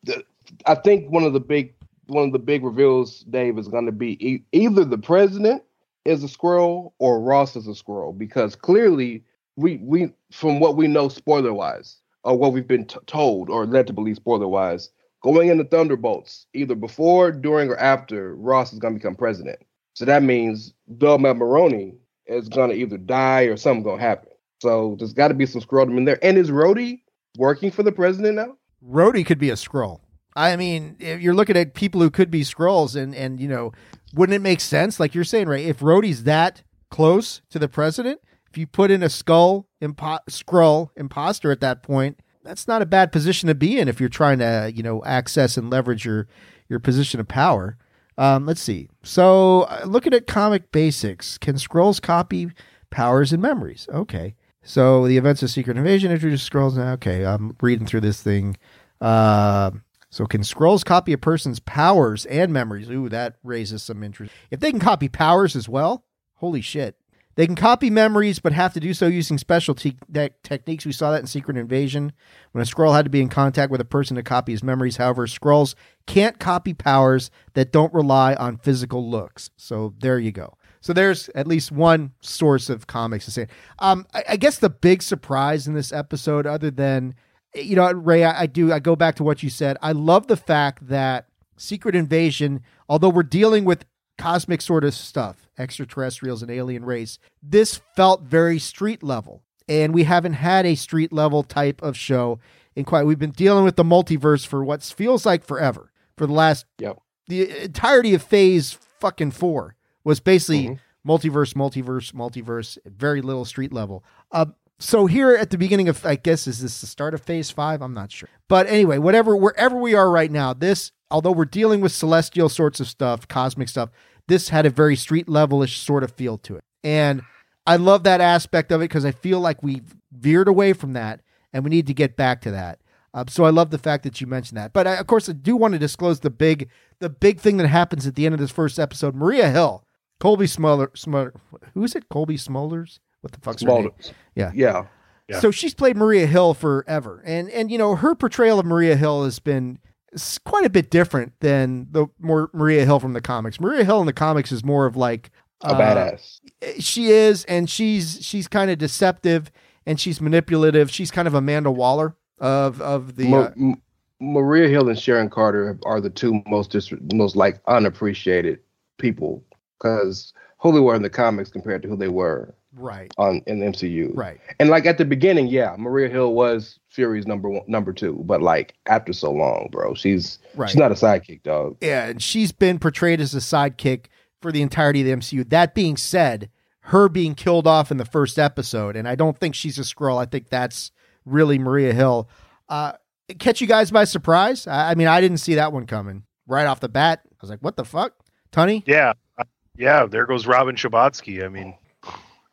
the, 0.04 0.24
I 0.66 0.74
think 0.76 1.10
one 1.10 1.24
of 1.24 1.32
the 1.32 1.40
big 1.40 1.74
one 2.06 2.24
of 2.24 2.32
the 2.32 2.38
big 2.38 2.64
reveals 2.64 3.20
Dave 3.24 3.58
is 3.58 3.68
going 3.68 3.86
to 3.86 3.92
be 3.92 4.16
e- 4.26 4.42
either 4.52 4.84
the 4.84 4.96
president 4.98 5.62
is 6.06 6.24
a 6.24 6.26
Skrull 6.26 6.92
or 6.98 7.20
Ross 7.20 7.54
is 7.54 7.66
a 7.68 7.72
Skrull 7.72 8.16
because 8.16 8.56
clearly 8.56 9.22
we 9.58 9.76
we 9.78 10.12
from 10.30 10.60
what 10.60 10.76
we 10.76 10.86
know 10.86 11.08
spoiler 11.08 11.52
wise 11.52 11.96
or 12.22 12.38
what 12.38 12.52
we've 12.52 12.68
been 12.68 12.86
t- 12.86 12.98
told 13.06 13.50
or 13.50 13.66
led 13.66 13.88
to 13.88 13.92
believe 13.92 14.16
spoiler 14.16 14.46
wise 14.46 14.90
going 15.22 15.48
into 15.48 15.64
Thunderbolts 15.64 16.46
either 16.54 16.76
before 16.76 17.32
during 17.32 17.68
or 17.68 17.76
after 17.76 18.36
Ross 18.36 18.72
is 18.72 18.78
going 18.78 18.94
to 18.94 18.98
become 18.98 19.16
president. 19.16 19.58
So 19.94 20.04
that 20.04 20.22
means 20.22 20.72
Bill 20.96 21.18
Maroney 21.18 21.94
is 22.26 22.48
gonna 22.48 22.74
either 22.74 22.98
die 22.98 23.42
or 23.42 23.56
something's 23.56 23.84
gonna 23.84 24.00
happen. 24.00 24.30
So 24.60 24.94
there's 24.98 25.12
got 25.12 25.28
to 25.28 25.34
be 25.34 25.46
some 25.46 25.60
scrotum 25.60 25.98
in 25.98 26.04
there. 26.04 26.18
And 26.22 26.38
is 26.38 26.50
Rhodey 26.50 27.00
working 27.36 27.72
for 27.72 27.82
the 27.82 27.90
president 27.90 28.36
now? 28.36 28.56
Rhodey 28.86 29.26
could 29.26 29.38
be 29.38 29.50
a 29.50 29.54
Skrull. 29.54 30.00
I 30.36 30.54
mean, 30.54 30.96
if 31.00 31.20
you're 31.20 31.34
looking 31.34 31.56
at 31.56 31.74
people 31.74 32.00
who 32.00 32.10
could 32.10 32.30
be 32.30 32.42
Skrulls, 32.42 32.94
and 32.94 33.12
and 33.14 33.40
you 33.40 33.48
know, 33.48 33.72
wouldn't 34.14 34.36
it 34.36 34.42
make 34.42 34.60
sense, 34.60 35.00
like 35.00 35.14
you're 35.14 35.24
saying, 35.24 35.48
right? 35.48 35.64
If 35.64 35.80
Rhodey's 35.80 36.24
that 36.24 36.62
close 36.90 37.40
to 37.50 37.58
the 37.58 37.68
president, 37.68 38.20
you 38.58 38.66
put 38.66 38.90
in 38.90 39.02
a 39.02 39.08
skull 39.08 39.68
impo- 39.80 40.20
Skrull 40.28 40.90
imposter 40.96 41.50
at 41.50 41.60
that 41.60 41.82
point, 41.82 42.20
that's 42.44 42.68
not 42.68 42.82
a 42.82 42.86
bad 42.86 43.12
position 43.12 43.46
to 43.48 43.54
be 43.54 43.78
in 43.78 43.88
if 43.88 44.00
you're 44.00 44.08
trying 44.08 44.38
to 44.38 44.72
you 44.74 44.82
know 44.82 45.02
access 45.04 45.56
and 45.56 45.70
leverage 45.70 46.04
your 46.04 46.26
your 46.68 46.80
position 46.80 47.20
of 47.20 47.28
power. 47.28 47.76
Um, 48.18 48.46
let's 48.46 48.60
see. 48.60 48.88
So, 49.04 49.62
uh, 49.62 49.84
looking 49.86 50.12
at 50.12 50.26
comic 50.26 50.72
basics, 50.72 51.38
can 51.38 51.54
Skrulls 51.54 52.02
copy 52.02 52.50
powers 52.90 53.32
and 53.32 53.40
memories? 53.40 53.88
Okay. 53.92 54.34
So, 54.62 55.06
the 55.06 55.16
events 55.16 55.42
of 55.44 55.50
Secret 55.50 55.76
Invasion 55.76 56.10
introduce 56.10 56.46
Skrulls. 56.46 56.76
Now, 56.76 56.92
okay, 56.94 57.24
I'm 57.24 57.56
reading 57.60 57.86
through 57.86 58.00
this 58.00 58.20
thing. 58.20 58.56
Uh, 59.00 59.70
so, 60.10 60.26
can 60.26 60.40
Skrulls 60.40 60.84
copy 60.84 61.12
a 61.12 61.18
person's 61.18 61.60
powers 61.60 62.26
and 62.26 62.52
memories? 62.52 62.90
Ooh, 62.90 63.08
that 63.08 63.36
raises 63.44 63.84
some 63.84 64.02
interest. 64.02 64.34
If 64.50 64.58
they 64.58 64.72
can 64.72 64.80
copy 64.80 65.08
powers 65.08 65.54
as 65.54 65.68
well, 65.68 66.04
holy 66.34 66.60
shit. 66.60 66.96
They 67.38 67.46
can 67.46 67.54
copy 67.54 67.88
memories, 67.88 68.40
but 68.40 68.52
have 68.52 68.74
to 68.74 68.80
do 68.80 68.92
so 68.92 69.06
using 69.06 69.38
special 69.38 69.72
te- 69.76 69.96
te- 70.12 70.30
techniques. 70.42 70.84
We 70.84 70.90
saw 70.90 71.12
that 71.12 71.20
in 71.20 71.28
Secret 71.28 71.56
Invasion 71.56 72.10
when 72.50 72.62
a 72.62 72.64
Skrull 72.64 72.96
had 72.96 73.04
to 73.04 73.10
be 73.10 73.20
in 73.20 73.28
contact 73.28 73.70
with 73.70 73.80
a 73.80 73.84
person 73.84 74.16
to 74.16 74.24
copy 74.24 74.50
his 74.50 74.64
memories. 74.64 74.96
However, 74.96 75.28
Skrulls 75.28 75.76
can't 76.08 76.40
copy 76.40 76.74
powers 76.74 77.30
that 77.54 77.70
don't 77.70 77.94
rely 77.94 78.34
on 78.34 78.56
physical 78.56 79.08
looks. 79.08 79.50
So 79.56 79.94
there 80.00 80.18
you 80.18 80.32
go. 80.32 80.54
So 80.80 80.92
there's 80.92 81.28
at 81.36 81.46
least 81.46 81.70
one 81.70 82.10
source 82.22 82.68
of 82.68 82.88
comics 82.88 83.26
to 83.26 83.30
say. 83.30 83.46
Um, 83.78 84.04
I, 84.12 84.24
I 84.30 84.36
guess 84.36 84.58
the 84.58 84.68
big 84.68 85.00
surprise 85.00 85.68
in 85.68 85.74
this 85.74 85.92
episode, 85.92 86.44
other 86.44 86.72
than 86.72 87.14
you 87.54 87.76
know, 87.76 87.92
Rey, 87.92 88.24
I, 88.24 88.42
I 88.42 88.46
do. 88.46 88.72
I 88.72 88.80
go 88.80 88.96
back 88.96 89.14
to 89.14 89.22
what 89.22 89.44
you 89.44 89.48
said. 89.48 89.76
I 89.80 89.92
love 89.92 90.26
the 90.26 90.36
fact 90.36 90.88
that 90.88 91.28
Secret 91.56 91.94
Invasion, 91.94 92.62
although 92.88 93.08
we're 93.08 93.22
dealing 93.22 93.64
with 93.64 93.84
cosmic 94.18 94.60
sort 94.60 94.82
of 94.82 94.92
stuff, 94.92 95.47
extraterrestrials 95.58 96.42
and 96.42 96.50
alien 96.50 96.84
race, 96.84 97.18
this 97.42 97.80
felt 97.96 98.22
very 98.22 98.58
street 98.58 99.02
level. 99.02 99.42
And 99.68 99.92
we 99.92 100.04
haven't 100.04 100.34
had 100.34 100.64
a 100.64 100.74
street 100.74 101.12
level 101.12 101.42
type 101.42 101.82
of 101.82 101.96
show 101.96 102.38
in 102.74 102.84
quite. 102.84 103.04
We've 103.04 103.18
been 103.18 103.32
dealing 103.32 103.64
with 103.64 103.76
the 103.76 103.84
multiverse 103.84 104.46
for 104.46 104.64
what 104.64 104.82
feels 104.82 105.26
like 105.26 105.44
forever. 105.44 105.92
For 106.16 106.26
the 106.26 106.32
last, 106.32 106.64
Yep. 106.78 106.98
the 107.28 107.64
entirety 107.64 108.14
of 108.14 108.22
Phase 108.22 108.72
fucking 109.00 109.32
four 109.32 109.76
was 110.04 110.20
basically 110.20 110.68
Mhm. 110.68 110.78
multiverse, 111.06 111.54
multiverse, 111.54 112.12
multiverse. 112.12 112.78
Very 112.86 113.20
little 113.20 113.44
street 113.44 113.72
level. 113.72 114.02
Uh, 114.32 114.46
so 114.78 115.06
here 115.06 115.34
at 115.34 115.50
the 115.50 115.58
beginning 115.58 115.88
of, 115.88 116.04
I 116.06 116.14
guess, 116.16 116.46
is 116.46 116.60
this 116.62 116.80
the 116.80 116.86
start 116.86 117.12
of 117.12 117.20
Phase 117.20 117.50
five? 117.50 117.82
I'm 117.82 117.94
not 117.94 118.10
sure. 118.10 118.28
But 118.48 118.66
anyway, 118.68 118.96
whatever, 118.98 119.36
wherever 119.36 119.76
we 119.76 119.94
are 119.94 120.10
right 120.10 120.30
now, 120.30 120.54
this, 120.54 120.92
although 121.10 121.32
we're 121.32 121.44
dealing 121.44 121.80
with 121.82 121.92
celestial 121.92 122.48
sorts 122.48 122.80
of 122.80 122.88
stuff, 122.88 123.28
cosmic 123.28 123.68
stuff, 123.68 123.90
this 124.28 124.48
had 124.50 124.64
a 124.66 124.70
very 124.70 124.94
street 124.96 125.26
levelish 125.26 125.76
sort 125.76 126.04
of 126.04 126.12
feel 126.12 126.38
to 126.38 126.56
it, 126.56 126.64
and 126.84 127.22
I 127.66 127.76
love 127.76 128.04
that 128.04 128.20
aspect 128.20 128.70
of 128.72 128.80
it 128.80 128.84
because 128.84 129.04
I 129.04 129.10
feel 129.10 129.40
like 129.40 129.62
we 129.62 129.82
veered 130.12 130.48
away 130.48 130.72
from 130.72 130.92
that, 130.94 131.20
and 131.52 131.64
we 131.64 131.70
need 131.70 131.86
to 131.88 131.94
get 131.94 132.16
back 132.16 132.40
to 132.42 132.50
that. 132.52 132.78
Um, 133.14 133.26
so 133.28 133.44
I 133.44 133.50
love 133.50 133.70
the 133.70 133.78
fact 133.78 134.04
that 134.04 134.20
you 134.20 134.26
mentioned 134.26 134.58
that. 134.58 134.72
But 134.72 134.86
I, 134.86 134.94
of 134.96 135.06
course, 135.06 135.28
I 135.28 135.32
do 135.32 135.56
want 135.56 135.72
to 135.72 135.78
disclose 135.78 136.20
the 136.20 136.30
big, 136.30 136.68
the 137.00 137.08
big 137.10 137.40
thing 137.40 137.56
that 137.56 137.66
happens 137.68 138.06
at 138.06 138.14
the 138.14 138.26
end 138.26 138.34
of 138.34 138.40
this 138.40 138.50
first 138.50 138.78
episode. 138.78 139.14
Maria 139.14 139.50
Hill, 139.50 139.82
Colby 140.20 140.46
Smuller, 140.46 140.90
Smuller 140.94 141.34
who 141.74 141.84
is 141.84 141.94
it? 141.94 142.08
Colby 142.10 142.36
Smulders. 142.36 142.98
What 143.22 143.32
the 143.32 143.40
fuck's 143.40 143.62
her 143.62 143.68
name? 143.68 143.90
Small- 144.00 144.14
Yeah. 144.34 144.52
Yeah. 144.54 144.84
Yeah. 145.28 145.40
So 145.40 145.50
she's 145.50 145.74
played 145.74 145.96
Maria 145.96 146.26
Hill 146.26 146.54
forever, 146.54 147.22
and 147.26 147.50
and 147.50 147.70
you 147.70 147.76
know 147.76 147.96
her 147.96 148.14
portrayal 148.14 148.58
of 148.60 148.64
Maria 148.66 148.96
Hill 148.96 149.24
has 149.24 149.38
been 149.38 149.78
s- 150.14 150.38
quite 150.38 150.64
a 150.64 150.70
bit 150.70 150.90
different 150.90 151.32
than 151.40 151.86
the 151.90 152.06
more 152.18 152.50
Maria 152.52 152.84
Hill 152.84 153.00
from 153.00 153.12
the 153.12 153.20
comics. 153.20 153.60
Maria 153.60 153.84
Hill 153.84 154.00
in 154.00 154.06
the 154.06 154.12
comics 154.12 154.52
is 154.52 154.64
more 154.64 154.86
of 154.86 154.96
like 154.96 155.30
A 155.62 155.68
uh, 155.68 155.78
badass. 155.80 156.40
She 156.80 157.08
is, 157.08 157.44
and 157.46 157.68
she's 157.68 158.18
she's 158.22 158.48
kind 158.48 158.70
of 158.70 158.78
deceptive 158.78 159.50
and 159.86 159.98
she's 160.00 160.20
manipulative. 160.20 160.90
She's 160.90 161.10
kind 161.10 161.26
of 161.28 161.34
Amanda 161.34 161.70
Waller 161.70 162.16
of 162.38 162.80
of 162.80 163.16
the. 163.16 163.28
Ma- 163.28 163.38
uh, 163.40 163.52
M- 163.56 163.82
Maria 164.20 164.68
Hill 164.68 164.88
and 164.88 164.98
Sharon 164.98 165.30
Carter 165.30 165.78
are 165.84 166.00
the 166.00 166.10
two 166.10 166.42
most 166.46 166.70
dis- 166.72 166.92
most 167.12 167.36
like 167.36 167.60
unappreciated 167.68 168.58
people 168.98 169.44
because 169.78 170.32
who 170.58 170.72
they 170.72 170.80
were 170.80 170.96
in 170.96 171.02
the 171.02 171.10
comics 171.10 171.50
compared 171.50 171.82
to 171.82 171.88
who 171.88 171.96
they 171.96 172.08
were 172.08 172.52
right, 172.78 173.12
on 173.18 173.42
in 173.46 173.60
the 173.60 173.66
MCU. 173.66 174.10
right. 174.16 174.40
And 174.58 174.70
like 174.70 174.86
at 174.86 174.98
the 174.98 175.04
beginning, 175.04 175.48
yeah, 175.48 175.74
Maria 175.78 176.08
Hill 176.08 176.32
was 176.34 176.78
Fury's 176.88 177.26
number 177.26 177.48
one, 177.50 177.62
number 177.66 177.92
two, 177.92 178.22
but 178.26 178.40
like 178.42 178.74
after 178.86 179.12
so 179.12 179.30
long, 179.30 179.68
bro, 179.70 179.94
she's 179.94 180.38
Right. 180.54 180.68
she's 180.70 180.76
not 180.78 180.90
a 180.90 180.94
sidekick, 180.94 181.42
dog. 181.42 181.76
Yeah, 181.80 182.06
and 182.06 182.22
she's 182.22 182.52
been 182.52 182.78
portrayed 182.78 183.20
as 183.20 183.34
a 183.34 183.38
sidekick 183.38 184.06
for 184.40 184.52
the 184.52 184.62
entirety 184.62 185.00
of 185.02 185.06
the 185.06 185.12
MCU. 185.12 185.48
That 185.48 185.74
being 185.74 185.96
said, 185.96 186.50
her 186.82 187.08
being 187.08 187.34
killed 187.34 187.66
off 187.66 187.90
in 187.90 187.96
the 187.98 188.04
first 188.04 188.38
episode, 188.38 188.96
and 188.96 189.06
I 189.08 189.14
don't 189.14 189.36
think 189.38 189.54
she's 189.54 189.78
a 189.78 189.82
Skrull. 189.82 190.16
I 190.20 190.24
think 190.24 190.48
that's 190.48 190.90
really 191.26 191.58
Maria 191.58 191.92
Hill. 191.92 192.28
Uh, 192.68 192.92
catch 193.38 193.60
you 193.60 193.66
guys 193.66 193.90
by 193.90 194.04
surprise. 194.04 194.66
I, 194.66 194.92
I 194.92 194.94
mean, 194.94 195.06
I 195.06 195.20
didn't 195.20 195.38
see 195.38 195.56
that 195.56 195.72
one 195.72 195.84
coming 195.86 196.22
right 196.46 196.66
off 196.66 196.80
the 196.80 196.88
bat. 196.88 197.20
I 197.26 197.34
was 197.42 197.50
like, 197.50 197.60
"What 197.60 197.76
the 197.76 197.84
fuck, 197.84 198.14
Tony? 198.52 198.82
Yeah, 198.86 199.12
uh, 199.36 199.44
yeah. 199.76 200.06
There 200.06 200.24
goes 200.24 200.46
Robin 200.46 200.76
Scherbatsky. 200.76 201.44
I 201.44 201.48
mean, 201.48 201.76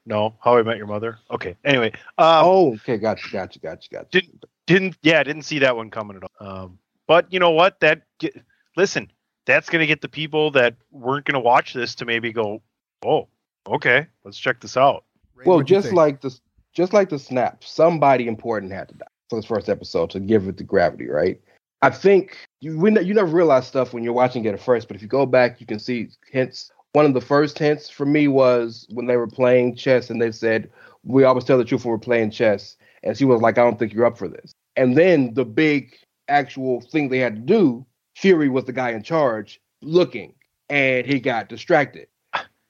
no, 0.06 0.36
How 0.40 0.58
I 0.58 0.64
Met 0.64 0.78
Your 0.78 0.88
Mother. 0.88 1.18
Okay. 1.32 1.56
Anyway, 1.64 1.92
um, 2.18 2.46
oh, 2.46 2.74
okay, 2.76 2.98
gotcha, 2.98 3.30
gotcha, 3.32 3.60
gotcha, 3.60 3.90
gotcha. 3.90 4.08
Didn't, 4.12 4.46
didn't 4.68 4.98
yeah, 5.02 5.24
didn't 5.24 5.44
see 5.44 5.60
that 5.60 5.76
one 5.76 5.90
coming 5.90 6.18
at 6.18 6.24
all. 6.24 6.48
Um, 6.48 6.80
but 7.08 7.32
you 7.32 7.40
know 7.40 7.52
what? 7.52 7.80
That 7.80 8.04
get, 8.20 8.36
listen, 8.76 9.12
that's 9.46 9.70
gonna 9.70 9.88
get 9.88 10.02
the 10.02 10.10
people 10.10 10.52
that 10.52 10.76
weren't 10.92 11.26
gonna 11.26 11.40
watch 11.40 11.74
this 11.74 11.96
to 11.96 12.06
maybe 12.06 12.32
go, 12.32 12.62
oh, 13.04 13.28
okay, 13.68 14.08
let's 14.24 14.38
check 14.38 14.62
this 14.62 14.78
out. 14.78 15.06
Rey, 15.34 15.46
well, 15.46 15.62
just 15.62 15.92
like 15.92 16.22
the 16.22 16.38
just 16.74 16.94
like 16.94 17.10
the 17.10 17.20
snap, 17.20 17.64
somebody 17.64 18.28
important 18.28 18.72
had 18.72 18.90
to 18.90 18.96
die 18.96 19.06
for 19.30 19.38
this 19.38 19.46
first 19.46 19.70
episode 19.70 20.10
to 20.12 20.20
give 20.20 20.48
it 20.48 20.58
the 20.58 20.64
gravity, 20.64 21.08
right? 21.08 21.40
I 21.82 21.90
think 21.90 22.38
you 22.62 22.78
we, 22.78 23.00
you 23.02 23.14
never 23.14 23.36
realize 23.36 23.68
stuff 23.68 23.94
when 23.94 24.04
you're 24.04 24.14
watching 24.14 24.46
it 24.46 24.54
at 24.54 24.62
first, 24.62 24.88
but 24.88 24.96
if 24.96 25.02
you 25.02 25.08
go 25.08 25.26
back, 25.26 25.60
you 25.60 25.66
can 25.66 25.80
see 25.80 26.10
hints 26.32 26.72
one 26.96 27.06
of 27.06 27.14
the 27.14 27.22
first 27.22 27.60
hints 27.60 27.90
for 27.90 28.06
me 28.06 28.30
was 28.30 28.88
when 28.90 29.06
they 29.06 29.18
were 29.18 29.28
playing 29.28 29.76
chess 29.76 30.10
and 30.10 30.22
they 30.22 30.32
said, 30.32 30.72
We 31.04 31.26
always 31.26 31.44
tell 31.44 31.58
the 31.58 31.66
truth 31.66 31.84
when 31.84 31.92
we're 31.92 31.98
playing 31.98 32.32
chess. 32.32 32.78
And 33.04 33.18
she 33.18 33.26
was 33.26 33.42
like, 33.42 33.58
I 33.58 33.64
don't 33.64 33.78
think 33.78 33.94
you're 33.94 34.06
up 34.06 34.18
for 34.18 34.30
this. 34.30 34.54
And 34.78 34.98
then 34.98 35.34
the 35.34 35.44
big 35.44 35.98
actual 36.30 36.80
thing 36.80 37.10
they 37.10 37.20
had 37.20 37.36
to 37.36 37.42
do, 37.42 37.86
Fury 38.16 38.48
was 38.48 38.64
the 38.64 38.72
guy 38.72 38.92
in 38.92 39.04
charge 39.04 39.60
looking, 39.82 40.34
and 40.70 41.06
he 41.06 41.20
got 41.20 41.50
distracted. 41.50 42.08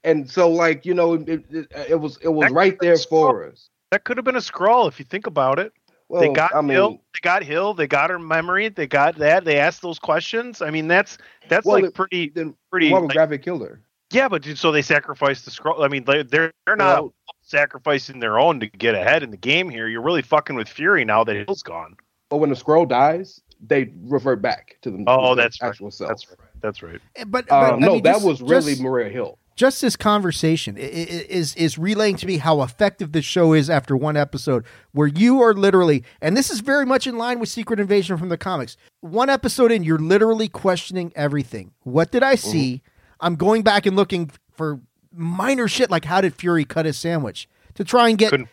And 0.03 0.29
so, 0.29 0.49
like, 0.49 0.85
you 0.85 0.93
know, 0.93 1.13
it, 1.13 1.45
it, 1.49 1.71
it 1.89 1.99
was 1.99 2.17
it 2.21 2.29
was 2.29 2.49
That 2.49 2.53
right 2.53 2.77
there 2.79 2.97
for 2.97 3.47
us. 3.47 3.69
That 3.91 4.03
could 4.03 4.17
have 4.17 4.25
been 4.25 4.35
a 4.35 4.39
Skrull 4.39 4.87
if 4.87 4.99
you 4.99 5.05
think 5.05 5.25
about 5.27 5.57
it. 5.59 5.71
Well, 6.09 6.21
they 6.21 6.33
got 6.33 6.55
I 6.55 6.61
mean, 6.61 6.71
Hill. 6.71 7.01
They 7.13 7.19
got 7.21 7.43
Hill. 7.43 7.73
They 7.73 7.87
got 7.87 8.09
her 8.09 8.19
memory. 8.19 8.69
They 8.69 8.85
got 8.85 9.17
that. 9.17 9.45
They 9.45 9.57
asked 9.57 9.81
those 9.81 9.97
questions. 9.97 10.61
I 10.61 10.69
mean, 10.69 10.87
that's 10.87 11.17
that's 11.47 11.65
Well, 11.65 11.81
like 11.81 11.93
pretty 11.93 12.29
then 12.29 12.55
pretty. 12.69 12.91
would 12.91 13.03
like- 13.03 13.17
Gravik 13.17 13.43
kill 13.43 13.59
her? 13.59 13.81
Yeah, 14.15 14.27
but 14.29 14.41
dude, 14.41 14.57
so 14.57 14.71
they 14.71 14.81
sacrifice 14.81 15.41
the 15.41 15.51
Skrull. 15.51 15.83
I 15.83 15.87
mean, 15.89 16.05
they, 16.05 16.23
they're 16.23 16.51
they're 16.65 16.75
not 16.75 17.01
Well- 17.03 17.13
sacrificing 17.41 18.19
their 18.19 18.39
own 18.39 18.59
to 18.59 18.67
get 18.67 18.95
ahead 18.95 19.21
in 19.23 19.29
the 19.31 19.37
game 19.37 19.69
here. 19.69 19.87
You're 19.87 20.01
really 20.01 20.21
fucking 20.23 20.55
with 20.55 20.67
Fury 20.67 21.05
now 21.05 21.23
that 21.23 21.35
Hill's 21.45 21.61
gone. 21.63 21.95
But 22.29 22.37
when 22.37 22.49
the 22.49 22.55
Skrull 22.55 22.87
dies, 22.89 23.39
they 23.65 23.91
revert 24.03 24.41
back 24.41 24.77
to 24.81 24.89
the 24.91 25.03
Oh, 25.07 25.29
to 25.29 25.35
the 25.35 25.41
that's 25.43 25.61
right. 25.61 25.69
actual 25.69 25.91
self. 25.91 26.09
That's 26.09 26.27
right. 26.29 26.39
That's 26.61 26.81
right. 26.83 26.99
Eh, 27.15 27.23
But, 27.27 27.47
but 27.47 27.73
Um, 27.73 27.79
no, 27.79 27.93
mean, 27.93 28.03
that 28.03 28.13
just- 28.13 28.25
was 28.25 28.41
really 28.41 28.71
just- 28.71 28.81
Maria 28.81 29.09
Hill. 29.09 29.37
just 29.55 29.79
this 29.81 29.95
conversation 29.95 30.75
i- 30.77 30.81
i- 30.81 31.25
is 31.29 31.55
is 31.55 31.77
relaying 31.77 32.15
to 32.17 32.25
me 32.25 32.37
how 32.37 32.61
effective 32.61 33.11
this 33.13 33.23
show 33.25 33.53
is 33.53 33.69
after 33.69 33.95
one 33.95 34.17
episode 34.17 34.65
where 34.91 35.07
you 35.07 35.39
are 35.41 35.53
literally 35.53 36.03
and 36.21 36.35
this 36.35 36.49
is 36.49 36.59
very 36.61 36.85
much 36.85 37.05
in 37.07 37.17
line 37.17 37.39
with 37.39 37.47
secret 37.47 37.79
invasion 37.79 38.17
from 38.17 38.27
the 38.29 38.37
comics 38.37 38.75
one 39.01 39.29
episode 39.29 39.71
in 39.71 39.81
you're 39.83 39.97
literally 39.99 40.49
questioning 40.49 41.13
everything 41.15 41.71
what 41.83 42.11
did 42.11 42.21
i 42.23 42.35
see 42.35 42.81
i'm 43.19 43.35
going 43.35 43.61
back 43.63 43.85
and 43.85 43.95
looking 43.95 44.29
for 44.51 44.79
minor 45.15 45.67
shit 45.67 45.89
like 45.89 46.05
how 46.05 46.21
did 46.21 46.33
fury 46.33 46.65
cut 46.65 46.85
his 46.85 46.97
sandwich? 46.97 47.47
To 47.75 47.83
try 47.83 48.09
and 48.09 48.17
get 48.17 48.29
Couldn't 48.29 48.49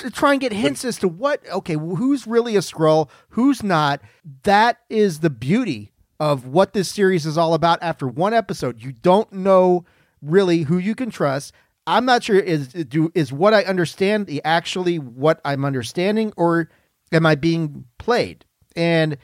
to 0.00 0.10
try 0.10 0.32
and 0.32 0.40
get 0.40 0.52
hints 0.52 0.84
as 0.84 0.98
to 0.98 1.08
what 1.08 1.48
okay 1.50 1.74
who's 1.74 2.26
really 2.26 2.56
a 2.56 2.60
Skrull 2.60 3.08
who's 3.30 3.62
not. 3.62 4.00
That 4.42 4.80
is 4.90 5.20
the 5.20 5.30
beauty 5.30 5.92
of 6.18 6.46
what 6.46 6.72
this 6.72 6.90
series 6.90 7.24
is 7.26 7.38
all 7.38 7.54
about 7.54 7.82
after 7.82 8.06
one 8.06 8.34
episode. 8.34 8.82
You 8.82 8.92
don't 8.92 9.32
know 9.32 9.84
really 10.20 10.62
who 10.62 10.78
you 10.78 10.94
can 10.94 11.10
trust. 11.10 11.52
I'm 11.86 12.04
not 12.04 12.24
sure 12.24 12.38
is 12.38 12.68
do 12.68 13.12
is 13.14 13.32
what 13.32 13.54
i 13.54 13.62
understand 13.62 14.26
the 14.26 14.42
actually 14.44 14.98
what 14.98 15.40
i'm 15.44 15.64
understanding 15.64 16.32
or 16.36 16.68
am 17.12 17.24
i 17.24 17.34
being 17.34 17.84
played? 17.98 18.44
And 18.74 19.16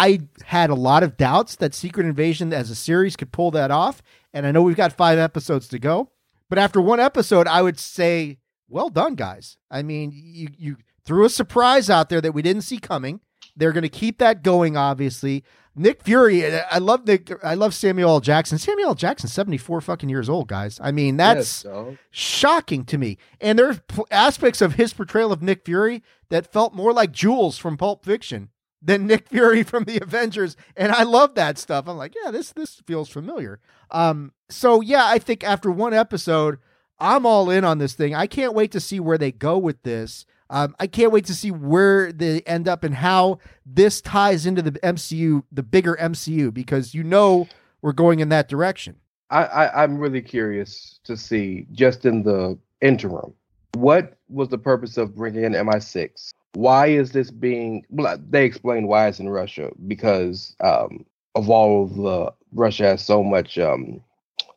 i 0.00 0.20
had 0.44 0.70
a 0.70 0.74
lot 0.74 1.02
of 1.02 1.16
doubts 1.16 1.56
that 1.56 1.74
secret 1.74 2.06
invasion 2.06 2.52
as 2.52 2.70
a 2.70 2.74
series 2.74 3.16
could 3.16 3.32
pull 3.32 3.50
that 3.50 3.70
off 3.70 4.02
and 4.32 4.46
i 4.46 4.50
know 4.52 4.62
we've 4.62 4.76
got 4.76 4.92
five 4.92 5.18
episodes 5.18 5.68
to 5.68 5.78
go 5.78 6.10
but 6.48 6.58
after 6.58 6.80
one 6.80 7.00
episode 7.00 7.46
i 7.46 7.60
would 7.62 7.78
say 7.78 8.38
well 8.72 8.88
done, 8.88 9.16
guys. 9.16 9.56
I 9.68 9.82
mean, 9.82 10.12
you 10.14 10.48
you 10.56 10.76
threw 11.04 11.24
a 11.24 11.28
surprise 11.28 11.90
out 11.90 12.08
there 12.08 12.20
that 12.20 12.30
we 12.30 12.40
didn't 12.40 12.62
see 12.62 12.78
coming. 12.78 13.18
They're 13.56 13.72
going 13.72 13.82
to 13.82 13.88
keep 13.88 14.18
that 14.18 14.44
going, 14.44 14.76
obviously. 14.76 15.42
Nick 15.74 16.04
Fury, 16.04 16.46
I 16.46 16.78
love 16.78 17.04
Nick. 17.04 17.32
I 17.42 17.54
love 17.54 17.74
Samuel 17.74 18.10
L. 18.10 18.20
Jackson. 18.20 18.58
Samuel 18.58 18.90
L. 18.90 18.94
Jackson, 18.94 19.28
seventy 19.28 19.58
four 19.58 19.80
fucking 19.80 20.08
years 20.08 20.28
old, 20.28 20.46
guys. 20.46 20.78
I 20.80 20.92
mean, 20.92 21.16
that's 21.16 21.64
Yes, 21.64 21.96
shocking 22.12 22.84
to 22.84 22.96
me. 22.96 23.18
And 23.40 23.58
there's 23.58 23.80
p- 23.88 24.02
aspects 24.12 24.60
of 24.60 24.74
his 24.74 24.92
portrayal 24.92 25.32
of 25.32 25.42
Nick 25.42 25.64
Fury 25.64 26.04
that 26.28 26.52
felt 26.52 26.72
more 26.72 26.92
like 26.92 27.10
Jules 27.10 27.58
from 27.58 27.76
Pulp 27.76 28.04
Fiction 28.04 28.50
than 28.82 29.06
Nick 29.06 29.28
Fury 29.28 29.62
from 29.64 29.84
the 29.84 30.00
Avengers, 30.00 30.56
and 30.76 30.92
I 30.92 31.02
love 31.02 31.34
that 31.34 31.58
stuff. 31.58 31.88
I'm 31.88 31.96
like, 31.96 32.14
yeah, 32.22 32.30
this 32.30 32.52
this 32.52 32.82
feels 32.86 33.08
familiar. 33.08 33.60
Um, 33.90 34.32
so 34.48 34.80
yeah, 34.80 35.06
I 35.06 35.18
think 35.18 35.44
after 35.44 35.70
one 35.70 35.94
episode, 35.94 36.58
I'm 36.98 37.26
all 37.26 37.50
in 37.50 37.64
on 37.64 37.78
this 37.78 37.94
thing. 37.94 38.14
I 38.14 38.26
can't 38.26 38.54
wait 38.54 38.72
to 38.72 38.80
see 38.80 39.00
where 39.00 39.18
they 39.18 39.32
go 39.32 39.58
with 39.58 39.82
this. 39.82 40.26
Um, 40.50 40.74
I 40.80 40.88
can't 40.88 41.12
wait 41.12 41.26
to 41.26 41.34
see 41.34 41.52
where 41.52 42.12
they 42.12 42.40
end 42.40 42.66
up 42.66 42.82
and 42.82 42.94
how 42.94 43.38
this 43.64 44.00
ties 44.00 44.46
into 44.46 44.62
the 44.62 44.72
MCU, 44.72 45.44
the 45.52 45.62
bigger 45.62 45.96
MCU, 46.00 46.52
because 46.52 46.92
you 46.92 47.04
know 47.04 47.46
we're 47.82 47.92
going 47.92 48.18
in 48.18 48.30
that 48.30 48.48
direction. 48.48 48.96
I, 49.30 49.44
I 49.44 49.84
I'm 49.84 49.98
really 49.98 50.20
curious 50.20 50.98
to 51.04 51.16
see 51.16 51.66
just 51.72 52.04
in 52.04 52.22
the 52.22 52.58
interim 52.80 53.32
what 53.74 54.18
was 54.28 54.48
the 54.48 54.58
purpose 54.58 54.96
of 54.96 55.14
bringing 55.14 55.44
in 55.44 55.52
MI6. 55.52 56.32
Why 56.54 56.86
is 56.86 57.12
this 57.12 57.30
being? 57.30 57.84
Well, 57.90 58.18
they 58.28 58.44
explain 58.44 58.86
why 58.86 59.08
it's 59.08 59.20
in 59.20 59.28
Russia 59.28 59.70
because 59.86 60.56
um, 60.60 61.04
of 61.34 61.48
all 61.48 61.84
of 61.84 61.96
the 61.96 62.32
Russia 62.52 62.84
has 62.84 63.04
so 63.04 63.22
much 63.22 63.58
um, 63.58 64.02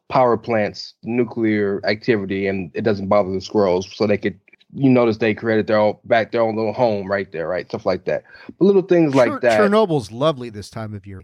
power 0.10 0.38
plants, 0.38 0.96
nuclear 1.04 1.82
activity, 1.86 2.48
and 2.48 2.72
it 2.74 2.82
doesn't 2.82 3.08
bother 3.08 3.32
the 3.32 3.38
Skrulls, 3.38 3.94
so 3.94 4.08
they 4.08 4.18
could. 4.18 4.40
You 4.76 4.90
notice 4.90 5.18
they 5.18 5.36
created 5.36 5.68
their 5.68 5.78
own 5.78 5.98
back 6.06 6.32
their 6.32 6.42
own 6.42 6.56
little 6.56 6.74
home 6.74 7.10
right 7.10 7.32
there, 7.32 7.48
right? 7.48 7.68
Stuff 7.68 7.86
like 7.86 8.06
that. 8.06 8.24
But 8.58 8.66
little 8.66 8.82
things 8.82 9.14
like 9.14 9.42
that. 9.42 9.60
Chernobyl's 9.60 10.12
lovely 10.12 10.50
this 10.50 10.72
time 10.72 10.96
of 10.96 11.06
year. 11.06 11.24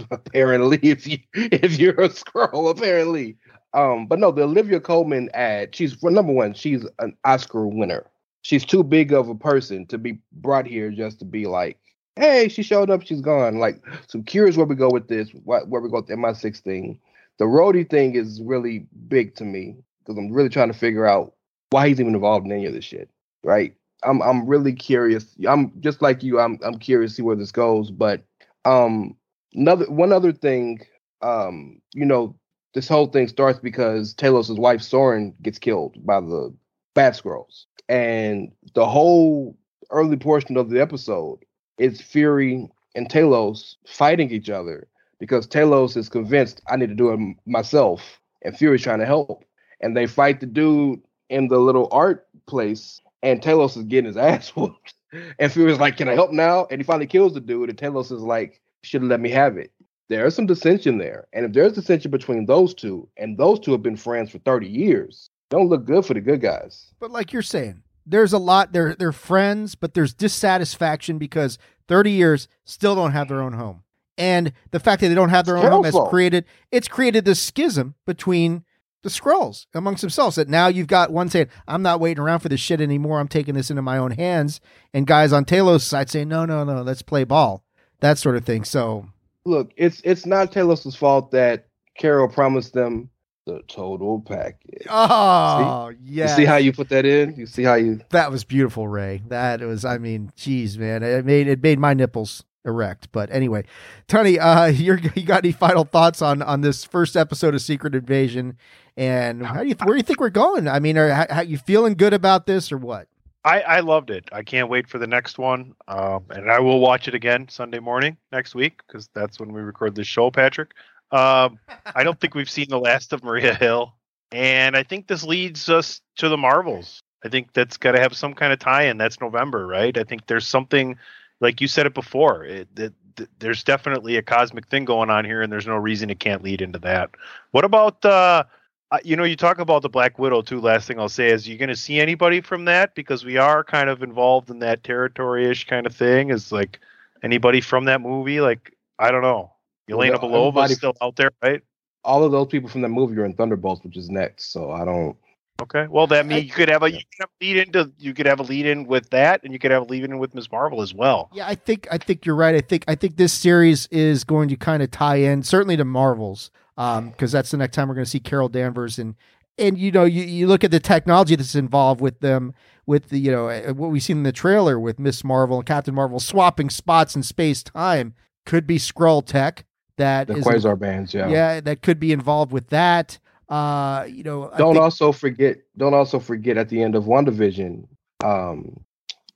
apparently 0.10 0.78
if 0.82 1.06
you 1.06 1.18
if 1.34 1.78
you're 1.78 2.00
a 2.00 2.08
Skrull 2.08 2.70
apparently 2.70 3.36
um 3.74 4.06
but 4.06 4.18
no 4.18 4.30
the 4.30 4.42
olivia 4.42 4.80
colman 4.80 5.28
ad 5.34 5.74
she's 5.74 6.00
well 6.02 6.12
number 6.12 6.32
one 6.32 6.54
she's 6.54 6.86
an 6.98 7.16
oscar 7.24 7.66
winner 7.66 8.06
she's 8.42 8.64
too 8.64 8.82
big 8.82 9.12
of 9.12 9.28
a 9.28 9.34
person 9.34 9.86
to 9.86 9.98
be 9.98 10.18
brought 10.32 10.66
here 10.66 10.90
just 10.90 11.18
to 11.20 11.24
be 11.24 11.46
like 11.46 11.78
hey 12.16 12.48
she 12.48 12.62
showed 12.62 12.90
up 12.90 13.02
she's 13.02 13.22
gone. 13.22 13.58
Like 13.58 13.82
so 14.06 14.18
I'm 14.18 14.24
curious 14.24 14.56
where 14.56 14.66
we 14.66 14.74
go 14.74 14.90
with 14.90 15.08
this 15.08 15.30
what, 15.44 15.68
where 15.68 15.80
we 15.80 15.88
go 15.88 15.96
with 15.96 16.08
the 16.08 16.14
mi6 16.14 16.58
thing. 16.58 17.00
The 17.38 17.44
roadie 17.46 17.88
thing 17.88 18.14
is 18.14 18.40
really 18.44 18.86
big 19.08 19.34
to 19.36 19.44
me 19.44 19.76
because 20.04 20.18
i'm 20.18 20.32
really 20.32 20.48
trying 20.48 20.70
to 20.70 20.78
figure 20.78 21.06
out 21.06 21.34
why 21.70 21.88
he's 21.88 22.00
even 22.00 22.14
involved 22.14 22.44
in 22.46 22.52
any 22.52 22.66
of 22.66 22.72
this 22.72 22.84
shit 22.84 23.08
right? 23.44 23.74
I'm 24.04 24.20
i'm 24.20 24.46
really 24.46 24.72
curious 24.72 25.34
i'm 25.48 25.72
just 25.80 26.02
like 26.02 26.22
you 26.22 26.40
i'm 26.40 26.58
i'm 26.62 26.78
curious 26.78 27.12
to 27.12 27.16
see 27.16 27.22
where 27.22 27.36
this 27.36 27.52
goes 27.52 27.90
but 27.90 28.22
um 28.64 29.16
another 29.54 29.90
one 29.90 30.12
other 30.12 30.32
thing 30.32 30.80
um 31.22 31.80
you 31.94 32.04
know 32.04 32.36
this 32.74 32.88
whole 32.88 33.06
thing 33.06 33.28
starts 33.28 33.58
because 33.58 34.14
Talos' 34.14 34.58
wife 34.58 34.80
Soren 34.80 35.34
gets 35.42 35.58
killed 35.58 36.04
by 36.04 36.20
the 36.20 36.54
Bad 36.94 37.12
Skrulls, 37.14 37.66
and 37.88 38.52
the 38.74 38.86
whole 38.86 39.56
early 39.90 40.16
portion 40.16 40.56
of 40.56 40.70
the 40.70 40.80
episode 40.80 41.38
is 41.78 42.00
Fury 42.00 42.68
and 42.94 43.08
Talos 43.08 43.76
fighting 43.86 44.30
each 44.30 44.50
other 44.50 44.88
because 45.18 45.46
Talos 45.46 45.96
is 45.96 46.08
convinced 46.08 46.60
I 46.68 46.76
need 46.76 46.88
to 46.88 46.94
do 46.94 47.12
it 47.12 47.36
myself, 47.46 48.20
and 48.42 48.56
Fury's 48.56 48.82
trying 48.82 48.98
to 48.98 49.06
help, 49.06 49.44
and 49.80 49.96
they 49.96 50.06
fight 50.06 50.40
the 50.40 50.46
dude 50.46 51.00
in 51.28 51.48
the 51.48 51.58
little 51.58 51.88
art 51.92 52.26
place, 52.46 53.00
and 53.22 53.40
Talos 53.40 53.76
is 53.76 53.84
getting 53.84 54.06
his 54.06 54.16
ass 54.30 54.48
whooped, 54.50 54.94
and 55.38 55.52
Fury's 55.52 55.78
like, 55.78 55.96
"Can 55.96 56.08
I 56.08 56.14
help 56.14 56.32
now?" 56.32 56.66
And 56.70 56.80
he 56.80 56.84
finally 56.84 57.06
kills 57.06 57.34
the 57.34 57.40
dude, 57.40 57.68
and 57.68 57.78
Talos 57.78 58.10
is 58.10 58.22
like, 58.22 58.60
"Should 58.82 59.02
have 59.02 59.10
let 59.10 59.20
me 59.20 59.30
have 59.30 59.56
it." 59.56 59.70
There 60.08 60.26
is 60.26 60.34
some 60.34 60.46
dissension 60.46 60.98
there, 60.98 61.28
and 61.32 61.46
if 61.46 61.52
there's 61.52 61.72
dissension 61.72 62.10
between 62.10 62.46
those 62.46 62.74
two, 62.74 63.08
and 63.16 63.38
those 63.38 63.60
two 63.60 63.72
have 63.72 63.82
been 63.82 63.96
friends 63.96 64.30
for 64.30 64.38
thirty 64.38 64.68
years, 64.68 65.30
don't 65.52 65.68
look 65.68 65.84
good 65.84 66.06
for 66.06 66.14
the 66.14 66.20
good 66.20 66.40
guys. 66.40 66.94
But 66.98 67.10
like 67.10 67.30
you're 67.32 67.42
saying, 67.42 67.82
there's 68.06 68.32
a 68.32 68.38
lot. 68.38 68.72
They're 68.72 68.94
they're 68.94 69.12
friends, 69.12 69.74
but 69.74 69.92
there's 69.92 70.14
dissatisfaction 70.14 71.18
because 71.18 71.58
30 71.88 72.10
years 72.10 72.48
still 72.64 72.94
don't 72.94 73.12
have 73.12 73.28
their 73.28 73.42
own 73.42 73.52
home, 73.52 73.82
and 74.16 74.54
the 74.70 74.80
fact 74.80 75.02
that 75.02 75.08
they 75.08 75.14
don't 75.14 75.28
have 75.28 75.44
their 75.44 75.58
own 75.58 75.70
home 75.70 75.84
has 75.84 75.96
created 76.08 76.46
it's 76.70 76.88
created 76.88 77.26
this 77.26 77.40
schism 77.40 77.94
between 78.06 78.64
the 79.02 79.10
Skrulls 79.10 79.66
amongst 79.74 80.00
themselves. 80.00 80.36
That 80.36 80.48
now 80.48 80.68
you've 80.68 80.86
got 80.86 81.12
one 81.12 81.28
saying, 81.28 81.48
"I'm 81.68 81.82
not 81.82 82.00
waiting 82.00 82.22
around 82.22 82.40
for 82.40 82.48
this 82.48 82.60
shit 82.60 82.80
anymore. 82.80 83.20
I'm 83.20 83.28
taking 83.28 83.54
this 83.54 83.68
into 83.68 83.82
my 83.82 83.98
own 83.98 84.12
hands," 84.12 84.58
and 84.94 85.06
guys 85.06 85.34
on 85.34 85.44
Talos' 85.44 85.82
side 85.82 86.08
saying, 86.08 86.28
"No, 86.28 86.46
no, 86.46 86.64
no, 86.64 86.80
let's 86.80 87.02
play 87.02 87.24
ball." 87.24 87.62
That 88.00 88.16
sort 88.16 88.36
of 88.36 88.46
thing. 88.46 88.64
So 88.64 89.06
Look, 89.44 89.72
it's 89.76 90.00
it's 90.02 90.24
not 90.24 90.50
Talos' 90.50 90.96
fault 90.96 91.30
that 91.32 91.66
Carol 91.98 92.28
promised 92.28 92.72
them 92.72 93.10
the 93.44 93.62
total 93.68 94.20
package. 94.20 94.86
Oh, 94.88 95.92
yeah. 96.02 96.34
see 96.34 96.44
how 96.44 96.56
you 96.56 96.72
put 96.72 96.88
that 96.90 97.04
in? 97.04 97.34
You 97.36 97.46
see 97.46 97.62
how 97.62 97.74
you 97.74 98.00
that 98.10 98.30
was 98.30 98.44
beautiful, 98.44 98.88
Rey. 98.88 99.22
That 99.28 99.60
was, 99.60 99.84
I 99.84 99.98
mean, 99.98 100.32
geez, 100.36 100.78
man, 100.78 101.02
it 101.02 101.24
made 101.24 101.48
it 101.48 101.62
made 101.62 101.78
my 101.78 101.94
nipples 101.94 102.44
erect. 102.64 103.08
But 103.12 103.30
anyway, 103.32 103.64
Tony, 104.08 104.38
uh, 104.38 104.66
you're, 104.66 104.98
you 105.14 105.22
got 105.24 105.44
any 105.44 105.52
final 105.52 105.84
thoughts 105.84 106.22
on 106.22 106.42
on 106.42 106.60
this 106.60 106.84
first 106.84 107.16
episode 107.16 107.54
of 107.54 107.62
Secret 107.62 107.94
Invasion, 107.94 108.56
and 108.96 109.44
how 109.44 109.62
do 109.62 109.68
you 109.68 109.74
where 109.82 109.94
do 109.94 109.98
you 109.98 110.04
think 110.04 110.20
we're 110.20 110.30
going? 110.30 110.68
I 110.68 110.78
mean, 110.78 110.96
are 110.98 111.10
how, 111.10 111.26
how 111.30 111.40
you 111.42 111.58
feeling 111.58 111.94
good 111.94 112.14
about 112.14 112.46
this 112.46 112.70
or 112.70 112.78
what? 112.78 113.08
I, 113.44 113.60
I 113.62 113.80
loved 113.80 114.10
it. 114.10 114.28
I 114.30 114.44
can't 114.44 114.68
wait 114.68 114.88
for 114.88 114.98
the 114.98 115.06
next 115.06 115.36
one. 115.36 115.74
Um, 115.88 116.24
and 116.30 116.48
I 116.48 116.60
will 116.60 116.78
watch 116.78 117.08
it 117.08 117.14
again 117.14 117.48
Sunday 117.48 117.80
morning 117.80 118.16
next 118.30 118.54
week 118.54 118.82
because 118.86 119.08
that's 119.14 119.40
when 119.40 119.52
we 119.52 119.62
record 119.62 119.96
this 119.96 120.06
show, 120.06 120.30
Patrick. 120.30 120.74
Um, 121.12 121.58
I 121.94 122.02
don't 122.02 122.18
think 122.18 122.34
we've 122.34 122.50
seen 122.50 122.66
the 122.68 122.80
last 122.80 123.12
of 123.12 123.22
Maria 123.22 123.54
Hill. 123.54 123.94
And 124.32 124.76
I 124.76 124.82
think 124.82 125.06
this 125.06 125.24
leads 125.24 125.68
us 125.68 126.00
to 126.16 126.28
the 126.28 126.38
Marvels. 126.38 127.02
I 127.24 127.28
think 127.28 127.52
that's 127.52 127.76
got 127.76 127.92
to 127.92 128.00
have 128.00 128.16
some 128.16 128.34
kind 128.34 128.52
of 128.52 128.58
tie 128.58 128.84
in. 128.84 128.96
That's 128.96 129.20
November, 129.20 129.66
right? 129.66 129.96
I 129.96 130.04
think 130.04 130.26
there's 130.26 130.46
something, 130.46 130.96
like 131.40 131.60
you 131.60 131.68
said 131.68 131.86
it 131.86 131.94
before, 131.94 132.44
it, 132.44 132.68
it, 132.76 132.94
th- 133.16 133.28
there's 133.38 133.62
definitely 133.62 134.16
a 134.16 134.22
cosmic 134.22 134.66
thing 134.68 134.84
going 134.86 135.10
on 135.10 135.24
here, 135.24 135.42
and 135.42 135.52
there's 135.52 135.66
no 135.66 135.76
reason 135.76 136.10
it 136.10 136.18
can't 136.18 136.42
lead 136.42 136.62
into 136.62 136.78
that. 136.80 137.10
What 137.50 137.64
about 137.64 138.04
uh, 138.04 138.44
uh, 138.92 138.98
you 139.02 139.16
know, 139.16 139.24
you 139.24 139.36
talk 139.36 139.58
about 139.58 139.80
the 139.80 139.88
Black 139.88 140.18
Widow 140.18 140.42
too. 140.42 140.60
Last 140.60 140.86
thing 140.86 141.00
I'll 141.00 141.08
say 141.08 141.30
is, 141.30 141.48
you 141.48 141.56
going 141.56 141.70
to 141.70 141.76
see 141.76 141.98
anybody 141.98 142.42
from 142.42 142.66
that 142.66 142.94
because 142.94 143.24
we 143.24 143.38
are 143.38 143.64
kind 143.64 143.88
of 143.88 144.02
involved 144.02 144.50
in 144.50 144.58
that 144.58 144.84
territory-ish 144.84 145.66
kind 145.66 145.86
of 145.86 145.96
thing. 145.96 146.30
Is 146.30 146.52
like 146.52 146.78
anybody 147.22 147.62
from 147.62 147.86
that 147.86 148.02
movie? 148.02 148.42
Like 148.42 148.76
I 148.98 149.10
don't 149.10 149.22
know. 149.22 149.52
Yelena 149.90 150.20
Belova 150.20 150.68
is 150.68 150.76
still 150.76 150.94
out 151.00 151.16
there, 151.16 151.30
right? 151.42 151.62
All 152.04 152.24
of 152.24 152.32
those 152.32 152.48
people 152.48 152.68
from 152.68 152.82
that 152.82 152.88
movie 152.88 153.16
are 153.18 153.24
in 153.24 153.34
Thunderbolts, 153.34 153.84
which 153.84 153.96
is 153.96 154.10
next. 154.10 154.52
So 154.52 154.70
I 154.70 154.84
don't. 154.84 155.16
Okay. 155.60 155.86
Well, 155.88 156.08
that 156.08 156.26
means 156.26 156.44
you 156.44 156.50
could 156.50 156.68
have 156.68 156.82
a 156.82 156.90
you 156.90 156.98
could 156.98 157.20
have 157.20 157.28
a 157.40 157.44
lead 157.44 157.56
into 157.56 157.92
you 157.98 158.14
could 158.14 158.26
have 158.26 158.40
a 158.40 158.42
lead 158.42 158.66
in 158.66 158.86
with 158.86 159.10
that, 159.10 159.42
and 159.44 159.52
you 159.52 159.58
could 159.58 159.70
have 159.70 159.82
a 159.82 159.84
lead 159.84 160.02
in 160.02 160.18
with 160.18 160.34
Ms. 160.34 160.50
Marvel 160.50 160.82
as 160.82 160.92
well. 160.92 161.30
Yeah, 161.32 161.46
I 161.46 161.54
think 161.54 161.86
I 161.90 161.98
think 161.98 162.26
you're 162.26 162.34
right. 162.34 162.54
I 162.54 162.60
think 162.60 162.84
I 162.88 162.96
think 162.96 163.16
this 163.16 163.32
series 163.32 163.86
is 163.88 164.24
going 164.24 164.48
to 164.48 164.56
kind 164.56 164.82
of 164.82 164.90
tie 164.90 165.16
in 165.16 165.42
certainly 165.42 165.76
to 165.76 165.84
Marvels, 165.84 166.50
um, 166.76 167.10
because 167.10 167.30
that's 167.30 167.50
the 167.52 167.58
next 167.58 167.76
time 167.76 167.88
we're 167.88 167.94
going 167.94 168.04
to 168.04 168.10
see 168.10 168.18
Carol 168.18 168.48
Danvers 168.48 168.98
and 168.98 169.14
and 169.58 169.78
you 169.78 169.92
know 169.92 170.04
you, 170.04 170.22
you 170.22 170.46
look 170.46 170.64
at 170.64 170.70
the 170.70 170.80
technology 170.80 171.36
that's 171.36 171.54
involved 171.54 172.00
with 172.00 172.20
them 172.20 172.54
with 172.86 173.10
the 173.10 173.18
you 173.18 173.30
know 173.30 173.48
uh, 173.48 173.72
what 173.72 173.90
we've 173.90 174.02
seen 174.02 174.18
in 174.18 174.22
the 174.22 174.32
trailer 174.32 174.80
with 174.80 174.98
Miss 174.98 175.22
Marvel 175.22 175.58
and 175.58 175.66
Captain 175.66 175.94
Marvel 175.94 176.20
swapping 176.20 176.70
spots 176.70 177.14
in 177.14 177.22
space 177.22 177.62
time 177.62 178.14
could 178.44 178.66
be 178.66 178.78
Skrull 178.78 179.24
tech 179.24 179.64
that 180.02 180.26
the 180.26 180.34
quasar 180.34 180.78
bands, 180.78 181.14
yeah, 181.14 181.28
yeah 181.28 181.60
that 181.60 181.82
could 181.82 181.98
be 182.00 182.12
involved 182.12 182.52
with 182.52 182.68
that. 182.68 183.18
Uh, 183.48 184.06
you 184.08 184.22
know, 184.22 184.50
don't 184.56 184.74
think- 184.74 184.82
also 184.82 185.12
forget. 185.12 185.58
Don't 185.76 185.94
also 185.94 186.18
forget 186.18 186.56
at 186.56 186.68
the 186.68 186.82
end 186.82 186.94
of 186.94 187.04
WandaVision, 187.04 187.86
um, 188.24 188.80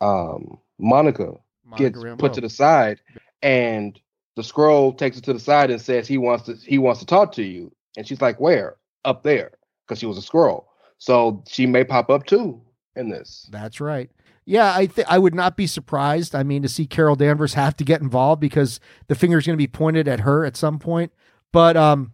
um, 0.01 0.59
Monica 0.79 1.35
gets 1.77 1.97
Monica 1.97 2.17
put 2.17 2.33
to 2.35 2.41
the 2.41 2.49
side, 2.51 3.01
and 3.43 3.99
the 4.37 4.43
Skrull 4.43 4.97
takes 4.97 5.17
her 5.17 5.23
to 5.23 5.33
the 5.33 5.41
side 5.41 5.71
and 5.71 5.81
says 5.81 6.09
he 6.09 6.19
wants 6.19 6.45
to 6.47 6.55
he 6.55 6.79
wants 6.79 7.01
to 7.01 7.07
talk 7.07 7.33
to 7.33 7.43
you, 7.43 7.73
and 7.97 8.07
she's 8.07 8.21
like, 8.21 8.41
"Where? 8.41 8.77
Up 9.05 9.23
there?" 9.23 9.53
Because 9.87 9.99
she 9.99 10.07
was 10.07 10.19
a 10.19 10.23
Skrull, 10.23 10.65
so 10.99 11.43
she 11.47 11.67
may 11.67 11.85
pop 11.85 12.11
up 12.11 12.27
too 12.27 12.61
in 12.97 13.09
this. 13.11 13.49
That's 13.51 13.81
right. 13.81 14.11
Yeah, 14.47 14.67
I 14.67 14.89
I 15.09 15.19
would 15.19 15.35
not 15.35 15.57
be 15.57 15.67
surprised. 15.67 16.35
I 16.35 16.45
mean, 16.45 16.63
to 16.63 16.69
see 16.69 16.87
Carol 16.87 17.17
Danvers 17.17 17.55
have 17.55 17.77
to 17.79 17.85
get 17.85 18.01
involved 18.01 18.41
because 18.41 18.79
the 19.09 19.17
finger's 19.17 19.45
going 19.45 19.57
to 19.57 19.63
be 19.63 19.67
pointed 19.67 20.07
at 20.07 20.21
her 20.21 20.45
at 20.45 20.57
some 20.57 20.79
point. 20.79 21.13
But 21.53 21.77
um, 21.77 22.13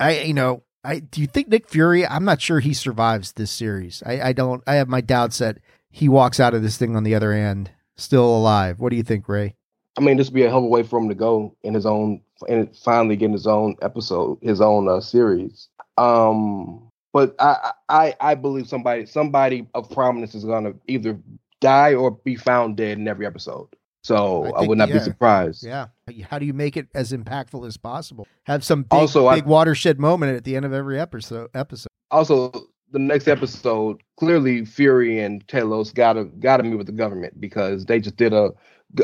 I 0.00 0.20
you 0.20 0.34
know, 0.34 0.62
I 0.82 1.00
do 1.00 1.20
you 1.20 1.26
think 1.26 1.48
Nick 1.48 1.68
Fury? 1.68 2.06
I'm 2.06 2.24
not 2.24 2.40
sure 2.40 2.60
he 2.60 2.72
survives 2.72 3.32
this 3.32 3.50
series. 3.50 4.02
I, 4.04 4.20
I 4.28 4.32
don't. 4.32 4.62
I 4.66 4.76
have 4.76 4.88
my 4.88 5.02
doubts 5.02 5.38
that 5.38 5.58
he 5.90 6.08
walks 6.08 6.40
out 6.40 6.54
of 6.54 6.62
this 6.62 6.78
thing 6.78 6.96
on 6.96 7.04
the 7.04 7.14
other 7.14 7.32
end 7.32 7.70
still 7.96 8.24
alive. 8.24 8.80
What 8.80 8.90
do 8.90 8.96
you 8.96 9.02
think, 9.02 9.28
Rey? 9.28 9.54
I 9.96 10.00
mean, 10.00 10.16
this 10.16 10.28
would 10.28 10.34
be 10.34 10.42
a 10.42 10.48
hell 10.48 10.58
of 10.58 10.64
a 10.64 10.68
way 10.68 10.82
for 10.82 10.98
him 10.98 11.08
to 11.08 11.14
go 11.14 11.54
in 11.62 11.74
his 11.74 11.86
own 11.86 12.20
and 12.48 12.74
finally 12.76 13.16
getting 13.16 13.32
his 13.32 13.46
own 13.46 13.76
episode, 13.82 14.38
his 14.42 14.60
own 14.60 14.88
uh, 14.88 15.00
series. 15.00 15.68
Um, 15.98 16.90
but 17.12 17.36
I, 17.38 17.72
I 17.88 18.14
I 18.20 18.34
believe 18.34 18.68
somebody 18.68 19.06
somebody 19.06 19.68
of 19.74 19.88
prominence 19.90 20.34
is 20.34 20.44
gonna 20.44 20.74
either 20.88 21.18
die 21.64 21.94
or 21.94 22.10
be 22.10 22.36
found 22.36 22.76
dead 22.76 22.98
in 22.98 23.08
every 23.08 23.26
episode. 23.26 23.68
So 24.02 24.44
I 24.54 24.64
I, 24.64 24.66
would 24.66 24.76
not 24.76 24.90
yeah. 24.90 24.98
be 24.98 25.00
surprised. 25.00 25.64
Yeah. 25.64 25.86
How 26.28 26.38
do 26.38 26.44
you 26.44 26.52
make 26.52 26.76
it 26.76 26.88
as 26.94 27.12
impactful 27.12 27.66
as 27.66 27.78
possible? 27.78 28.28
Have 28.44 28.62
some 28.62 28.82
big, 28.82 28.92
Also, 28.92 29.26
I- 29.28 29.36
big 29.36 29.46
watershed 29.46 29.98
moment 29.98 30.36
at 30.36 30.44
the 30.44 30.56
end 30.56 30.66
of 30.66 30.74
every 30.74 31.00
episode. 31.00 31.48
Episode. 31.54 31.88
Also, 32.10 32.52
the 32.90 32.98
next 32.98 33.26
episode, 33.28 34.02
clearly 34.18 34.66
Fury 34.66 35.18
and 35.18 35.44
Talos 35.46 35.92
gotta 35.92 36.24
gotta 36.24 36.62
meet 36.62 36.76
with 36.76 36.86
the 36.86 36.92
government 36.92 37.40
because 37.40 37.86
they 37.86 37.98
just 37.98 38.16
did 38.16 38.34
a, 38.34 38.50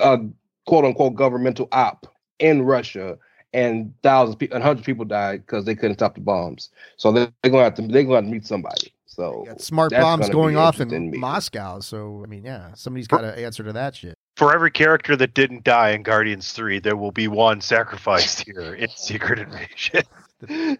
a 0.02 0.18
quote 0.66 0.84
unquote 0.84 1.14
governmental 1.14 1.66
op 1.72 2.06
in 2.38 2.62
Russia, 2.62 3.18
and 3.52 3.92
thousands, 4.02 4.36
people, 4.36 4.54
and 4.54 4.62
hundreds 4.62 4.82
of 4.82 4.86
people 4.86 5.04
died 5.06 5.44
because 5.46 5.64
they 5.64 5.74
couldn't 5.74 5.96
stop 5.96 6.14
the 6.14 6.20
bombs. 6.20 6.70
So 6.98 7.10
they're, 7.10 7.32
they're 7.42 7.50
gonna 7.50 7.64
have 7.64 7.74
to 7.76 7.82
they're 7.88 8.04
gonna 8.04 8.16
have 8.16 8.24
to 8.24 8.30
meet 8.30 8.46
somebody. 8.46 8.92
So 9.12 9.42
Got 9.46 9.60
smart 9.60 9.90
bombs 9.90 10.22
gonna 10.22 10.32
going 10.32 10.54
be 10.54 10.58
off 10.60 10.76
in 10.80 10.92
interesting. 10.92 11.20
Moscow. 11.20 11.80
So 11.80 12.22
I 12.24 12.28
mean, 12.28 12.44
yeah, 12.44 12.72
somebody's 12.74 13.08
got 13.08 13.22
to 13.22 13.36
answer 13.38 13.64
to 13.64 13.72
that 13.72 13.96
shit. 13.96 14.16
For 14.36 14.54
every 14.54 14.70
character 14.70 15.16
that 15.16 15.34
didn't 15.34 15.64
die 15.64 15.90
in 15.90 16.04
Guardians 16.04 16.52
Three, 16.52 16.78
there 16.78 16.96
will 16.96 17.10
be 17.10 17.26
one 17.26 17.60
sacrificed 17.60 18.44
here 18.46 18.74
in 18.74 18.88
Secret 18.96 19.40
Invasion. 19.40 20.02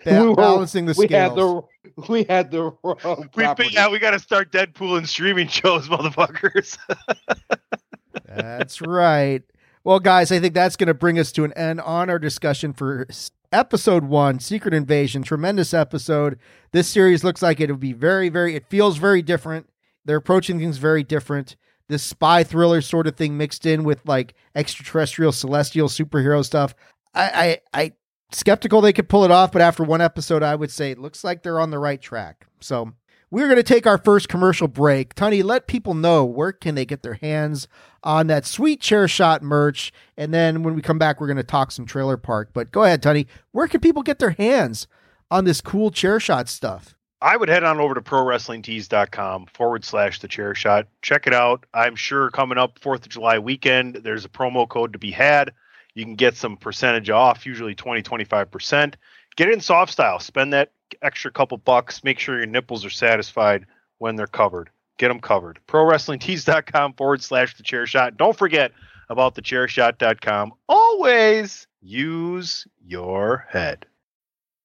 Ba- 0.05 0.25
were- 0.29 0.37
balancing 0.37 0.87
the 0.87 0.95
we 0.97 1.09
had 1.09 1.35
the 1.35 1.61
we 2.09 2.23
had 2.25 2.53
the 2.53 2.71
wrong 2.85 3.29
We, 3.35 3.43
property. 3.43 3.71
yeah, 3.73 3.89
we 3.91 3.99
got 3.99 4.13
to 4.13 4.21
start 4.21 4.53
Deadpool 4.53 4.97
and 4.97 5.09
streaming 5.09 5.49
shows, 5.49 5.89
motherfuckers. 5.91 6.79
That's 8.27 8.81
right. 8.81 9.43
Well, 9.83 9.99
guys, 9.99 10.31
I 10.31 10.39
think 10.39 10.55
that's 10.55 10.77
going 10.77 10.87
to 10.87 10.95
bring 10.95 11.19
us 11.19 11.33
to 11.33 11.45
an 11.45 11.53
end 11.55 11.81
on 11.81 12.11
our 12.11 12.19
discussion 12.19 12.73
for 12.73 13.07
s- 13.09 13.31
episode 13.53 14.05
one, 14.05 14.39
Secret 14.39 14.75
Invasion. 14.75 15.23
Tremendous 15.23 15.75
episode. 15.75 16.39
This 16.73 16.89
series 16.89 17.25
looks 17.25 17.43
like 17.43 17.61
it'll 17.61 17.77
be 17.77 17.93
very, 17.93 18.29
very, 18.29 18.55
it 18.55 18.67
feels 18.69 18.97
very 18.99 19.23
different. 19.23 19.69
They're 20.05 20.17
approaching 20.17 20.59
things 20.59 20.79
very 20.79 21.03
different. 21.03 21.57
This 21.89 22.03
spy 22.03 22.45
thriller 22.45 22.81
sort 22.81 23.07
of 23.07 23.17
thing 23.17 23.37
mixed 23.37 23.67
in 23.67 23.85
with 23.85 24.01
like 24.07 24.35
extraterrestrial, 24.55 25.33
celestial 25.33 25.89
superhero 25.89 26.45
stuff. 26.45 26.75
I, 27.15 27.61
I, 27.75 27.83
I, 27.83 27.93
skeptical 28.33 28.81
they 28.81 28.93
could 28.93 29.09
pull 29.09 29.25
it 29.25 29.31
off, 29.31 29.51
but 29.51 29.63
after 29.63 29.83
one 29.83 30.01
episode, 30.01 30.43
I 30.43 30.55
would 30.55 30.71
say 30.71 30.93
it 30.93 30.99
looks 30.99 31.25
like 31.25 31.43
they're 31.43 31.61
on 31.61 31.71
the 31.71 31.79
right 31.79 32.01
track. 32.01 32.47
So 32.61 32.93
we're 33.31 33.47
going 33.47 33.57
to 33.57 33.63
take 33.63 33.87
our 33.87 33.99
first 33.99 34.29
commercial 34.29 34.69
break. 34.69 35.15
Tony, 35.15 35.43
let 35.43 35.67
people 35.67 35.95
know 35.95 36.25
where 36.25 36.53
can 36.53 36.75
they 36.75 36.85
get 36.85 37.03
their 37.03 37.15
hands 37.15 37.69
on 38.03 38.27
that 38.27 38.45
sweet 38.45 38.81
chair 38.81 39.07
shot 39.07 39.43
merch. 39.43 39.93
And 40.17 40.35
then 40.35 40.63
when 40.63 40.75
we 40.75 40.83
come 40.83 40.99
back, 40.99 41.21
we're 41.21 41.29
going 41.29 41.37
to 41.37 41.43
talk 41.43 41.71
some 41.71 41.87
trailer 41.87 42.17
park. 42.17 42.51
But 42.53 42.73
go 42.73 42.85
ahead, 42.85 43.03
Tony. 43.03 43.27
Where 43.53 43.69
can 43.69 43.81
people 43.81 44.03
get 44.03 44.19
their 44.19 44.31
hands 44.31 44.89
on 45.31 45.45
this 45.45 45.61
cool 45.61 45.91
chair 45.91 46.19
shot 46.19 46.49
stuff? 46.49 46.97
I 47.23 47.37
would 47.37 47.51
head 47.51 47.65
on 47.65 47.79
over 47.81 47.95
to 47.95 48.01
prowrestlingtees.com 48.01 49.47
forward 49.53 49.85
slash 49.85 50.21
the 50.21 50.29
chair 50.29 50.55
shot. 50.55 50.87
Check 51.03 51.27
it 51.27 51.35
out. 51.35 51.67
I'm 51.75 51.95
sure 51.95 52.31
coming 52.31 52.57
up 52.57 52.81
4th 52.81 53.03
of 53.03 53.11
July 53.11 53.39
weekend, 53.39 53.97
there's 53.97 54.25
a 54.25 54.31
promo 54.31 54.67
code 54.67 54.95
to 54.95 54.99
be 54.99 55.11
had. 55.11 55.53
You 55.95 56.05
can 56.05 56.15
get 56.15 56.37
some 56.37 56.57
percentage 56.57 57.11
off, 57.11 57.45
usually 57.45 57.75
20, 57.75 58.03
25%. 58.03 58.95
Get 59.37 59.49
it 59.49 59.55
in 59.55 59.61
soft 59.61 59.93
style. 59.93 60.19
Spend 60.19 60.55
that 60.55 60.73
extra 61.03 61.31
couple 61.31 61.59
bucks. 61.59 62.05
Make 62.05 62.19
sure 62.19 62.37
your 62.39 62.47
nipples 62.47 62.85
are 62.85 62.91
satisfied 62.91 63.67
when 63.99 64.17
they're 64.17 64.27
covered. 64.27 64.71
Get 64.99 65.09
them 65.09 65.21
covered. 65.21 65.61
ProWrestlingTees.com 65.67 66.95
forward 66.95 67.23
slash 67.23 67.57
the 67.57 67.63
chair 67.63 67.87
shot. 67.87 68.17
Don't 68.17 68.37
forget 68.37 68.73
about 69.09 69.35
the 69.35 69.43
chairshot.com. 69.43 70.53
Always 70.69 71.67
use 71.81 72.67
your 72.85 73.47
head. 73.49 73.87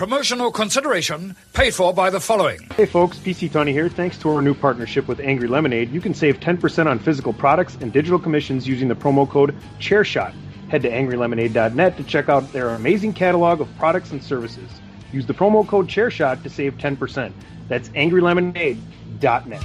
Promotional 0.00 0.50
consideration 0.50 1.36
paid 1.52 1.74
for 1.74 1.92
by 1.92 2.08
the 2.08 2.18
following. 2.18 2.58
Hey 2.74 2.86
folks, 2.86 3.18
PC 3.18 3.50
Tunney 3.50 3.72
here. 3.72 3.90
Thanks 3.90 4.16
to 4.20 4.30
our 4.30 4.40
new 4.40 4.54
partnership 4.54 5.06
with 5.06 5.20
Angry 5.20 5.46
Lemonade, 5.46 5.90
you 5.90 6.00
can 6.00 6.14
save 6.14 6.40
10% 6.40 6.86
on 6.86 6.98
physical 6.98 7.34
products 7.34 7.76
and 7.82 7.92
digital 7.92 8.18
commissions 8.18 8.66
using 8.66 8.88
the 8.88 8.94
promo 8.94 9.28
code 9.28 9.54
ChairShot. 9.78 10.32
Head 10.70 10.80
to 10.80 10.90
angrylemonade.net 10.90 11.98
to 11.98 12.04
check 12.04 12.30
out 12.30 12.50
their 12.50 12.70
amazing 12.70 13.12
catalog 13.12 13.60
of 13.60 13.68
products 13.76 14.10
and 14.10 14.24
services. 14.24 14.70
Use 15.12 15.26
the 15.26 15.34
promo 15.34 15.68
code 15.68 15.86
ChairShot 15.86 16.42
to 16.44 16.48
save 16.48 16.78
10%. 16.78 17.30
That's 17.68 17.90
angrylemonade.net. 17.90 19.64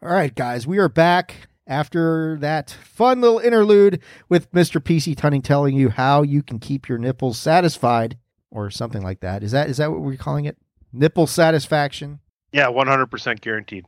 All 0.00 0.14
right, 0.14 0.32
guys, 0.32 0.68
we 0.68 0.78
are 0.78 0.88
back 0.88 1.48
after 1.66 2.38
that 2.38 2.70
fun 2.70 3.20
little 3.20 3.40
interlude 3.40 4.00
with 4.28 4.48
Mr. 4.52 4.80
PC 4.80 5.16
Tunney 5.16 5.42
telling 5.42 5.74
you 5.74 5.88
how 5.88 6.22
you 6.22 6.40
can 6.44 6.60
keep 6.60 6.88
your 6.88 6.98
nipples 6.98 7.36
satisfied 7.36 8.16
or 8.50 8.70
something 8.70 9.02
like 9.02 9.20
that. 9.20 9.42
Is 9.42 9.52
that 9.52 9.68
is 9.68 9.76
that 9.78 9.90
what 9.90 10.00
we're 10.00 10.16
calling 10.16 10.44
it? 10.44 10.56
nipple 10.92 11.26
satisfaction. 11.26 12.20
Yeah, 12.52 12.66
100% 12.66 13.40
guaranteed. 13.40 13.86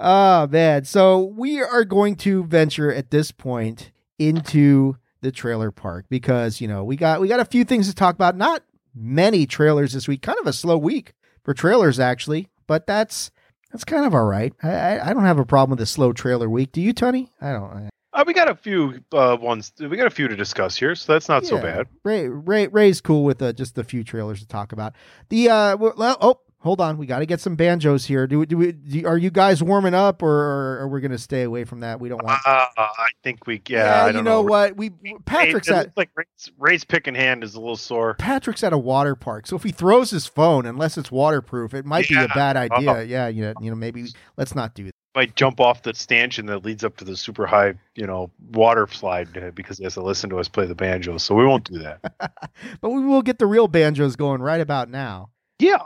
oh 0.00 0.46
man. 0.50 0.84
So 0.84 1.24
we 1.36 1.60
are 1.60 1.84
going 1.84 2.16
to 2.16 2.44
venture 2.44 2.92
at 2.92 3.10
this 3.10 3.30
point 3.30 3.92
into 4.18 4.96
the 5.20 5.32
trailer 5.32 5.70
park 5.70 6.06
because, 6.08 6.60
you 6.60 6.68
know, 6.68 6.84
we 6.84 6.96
got 6.96 7.20
we 7.20 7.28
got 7.28 7.40
a 7.40 7.44
few 7.44 7.64
things 7.64 7.88
to 7.88 7.94
talk 7.94 8.14
about. 8.14 8.36
Not 8.36 8.62
many 8.94 9.46
trailers 9.46 9.92
this 9.92 10.08
week. 10.08 10.22
Kind 10.22 10.38
of 10.40 10.46
a 10.46 10.52
slow 10.52 10.78
week 10.78 11.14
for 11.42 11.54
trailers 11.54 12.00
actually, 12.00 12.48
but 12.66 12.86
that's 12.86 13.30
that's 13.70 13.84
kind 13.84 14.06
of 14.06 14.14
all 14.14 14.24
right. 14.24 14.52
I 14.62 14.70
I, 14.70 15.10
I 15.10 15.14
don't 15.14 15.24
have 15.24 15.38
a 15.38 15.46
problem 15.46 15.76
with 15.76 15.82
a 15.82 15.86
slow 15.86 16.12
trailer 16.12 16.48
week. 16.48 16.72
Do 16.72 16.80
you, 16.80 16.92
Tony? 16.92 17.30
I 17.40 17.52
don't. 17.52 17.90
Uh, 18.14 18.22
we 18.24 18.32
got 18.32 18.48
a 18.48 18.54
few 18.54 19.00
uh, 19.12 19.36
ones. 19.40 19.72
We 19.78 19.96
got 19.96 20.06
a 20.06 20.10
few 20.10 20.28
to 20.28 20.36
discuss 20.36 20.76
here, 20.76 20.94
so 20.94 21.12
that's 21.12 21.28
not 21.28 21.42
yeah, 21.42 21.48
so 21.48 21.60
bad. 21.60 21.88
Rey 22.04 22.28
Rey 22.28 22.68
Rey's 22.68 23.00
cool 23.00 23.24
with 23.24 23.42
uh, 23.42 23.52
just 23.52 23.76
a 23.76 23.82
few 23.82 24.04
trailers 24.04 24.40
to 24.40 24.46
talk 24.46 24.70
about. 24.70 24.94
The 25.30 25.50
uh, 25.50 25.76
well, 25.76 26.16
oh, 26.20 26.38
hold 26.60 26.80
on, 26.80 26.96
we 26.96 27.06
got 27.06 27.18
to 27.18 27.26
get 27.26 27.40
some 27.40 27.56
banjos 27.56 28.04
here. 28.04 28.28
Do 28.28 28.46
do 28.46 28.56
we? 28.56 28.70
Do, 28.70 29.04
are 29.06 29.18
you 29.18 29.32
guys 29.32 29.64
warming 29.64 29.94
up, 29.94 30.22
or, 30.22 30.28
or 30.28 30.78
are 30.82 30.88
we 30.88 31.00
going 31.00 31.10
to 31.10 31.18
stay 31.18 31.42
away 31.42 31.64
from 31.64 31.80
that? 31.80 31.98
We 31.98 32.08
don't 32.08 32.22
want. 32.22 32.40
Uh, 32.46 32.66
I 32.76 33.08
think 33.24 33.48
we. 33.48 33.60
Yeah, 33.68 33.78
yeah 33.78 34.06
you 34.06 34.12
know, 34.14 34.22
know, 34.22 34.42
what? 34.42 34.76
We 34.76 34.90
Patrick's 35.24 35.68
at 35.68 35.96
like 35.96 36.10
Rey's, 36.14 36.52
Rey's 36.56 36.84
picking 36.84 37.16
hand 37.16 37.42
is 37.42 37.56
a 37.56 37.60
little 37.60 37.76
sore. 37.76 38.14
Patrick's 38.14 38.62
at 38.62 38.72
a 38.72 38.78
water 38.78 39.16
park, 39.16 39.48
so 39.48 39.56
if 39.56 39.64
he 39.64 39.72
throws 39.72 40.10
his 40.10 40.26
phone, 40.26 40.66
unless 40.66 40.96
it's 40.96 41.10
waterproof, 41.10 41.74
it 41.74 41.84
might 41.84 42.08
yeah. 42.08 42.26
be 42.26 42.32
a 42.32 42.34
bad 42.34 42.56
idea. 42.56 42.90
Uh-huh. 42.90 43.00
Yeah, 43.00 43.26
you 43.26 43.42
know, 43.42 43.54
you 43.60 43.70
know, 43.70 43.76
maybe 43.76 44.06
let's 44.36 44.54
not 44.54 44.74
do 44.74 44.84
that. 44.84 44.94
Might 45.14 45.36
jump 45.36 45.60
off 45.60 45.82
the 45.82 45.94
stanchion 45.94 46.46
that 46.46 46.64
leads 46.64 46.82
up 46.82 46.96
to 46.96 47.04
the 47.04 47.16
super 47.16 47.46
high, 47.46 47.74
you 47.94 48.06
know, 48.06 48.30
water 48.50 48.88
slide 48.90 49.54
because 49.54 49.78
he 49.78 49.84
has 49.84 49.94
to 49.94 50.02
listen 50.02 50.28
to 50.30 50.38
us 50.38 50.48
play 50.48 50.66
the 50.66 50.74
banjos. 50.74 51.22
So 51.22 51.34
we 51.34 51.46
won't 51.46 51.70
do 51.70 51.78
that. 51.78 52.00
but 52.80 52.90
we 52.90 53.00
will 53.04 53.22
get 53.22 53.38
the 53.38 53.46
real 53.46 53.68
banjos 53.68 54.16
going 54.16 54.42
right 54.42 54.60
about 54.60 54.88
now. 54.90 55.30
Yeah. 55.60 55.78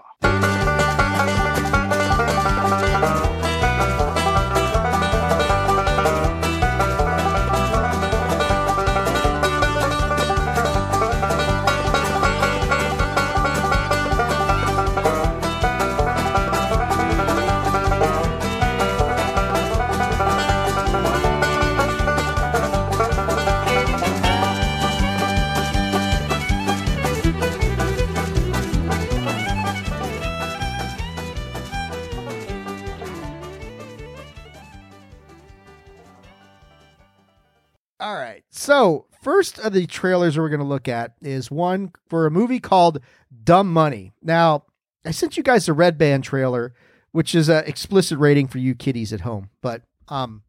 First 39.38 39.60
of 39.60 39.72
the 39.72 39.86
trailers 39.86 40.36
we're 40.36 40.48
going 40.48 40.58
to 40.58 40.66
look 40.66 40.88
at 40.88 41.14
is 41.22 41.48
one 41.48 41.92
for 42.08 42.26
a 42.26 42.30
movie 42.30 42.58
called 42.58 42.98
Dumb 43.44 43.72
Money. 43.72 44.10
Now, 44.20 44.64
I 45.06 45.12
sent 45.12 45.36
you 45.36 45.44
guys 45.44 45.66
the 45.66 45.72
Red 45.72 45.96
Band 45.96 46.24
trailer, 46.24 46.74
which 47.12 47.36
is 47.36 47.48
an 47.48 47.62
explicit 47.64 48.18
rating 48.18 48.48
for 48.48 48.58
you 48.58 48.74
kiddies 48.74 49.12
at 49.12 49.20
home. 49.20 49.50
But, 49.62 49.82
um, 50.08 50.42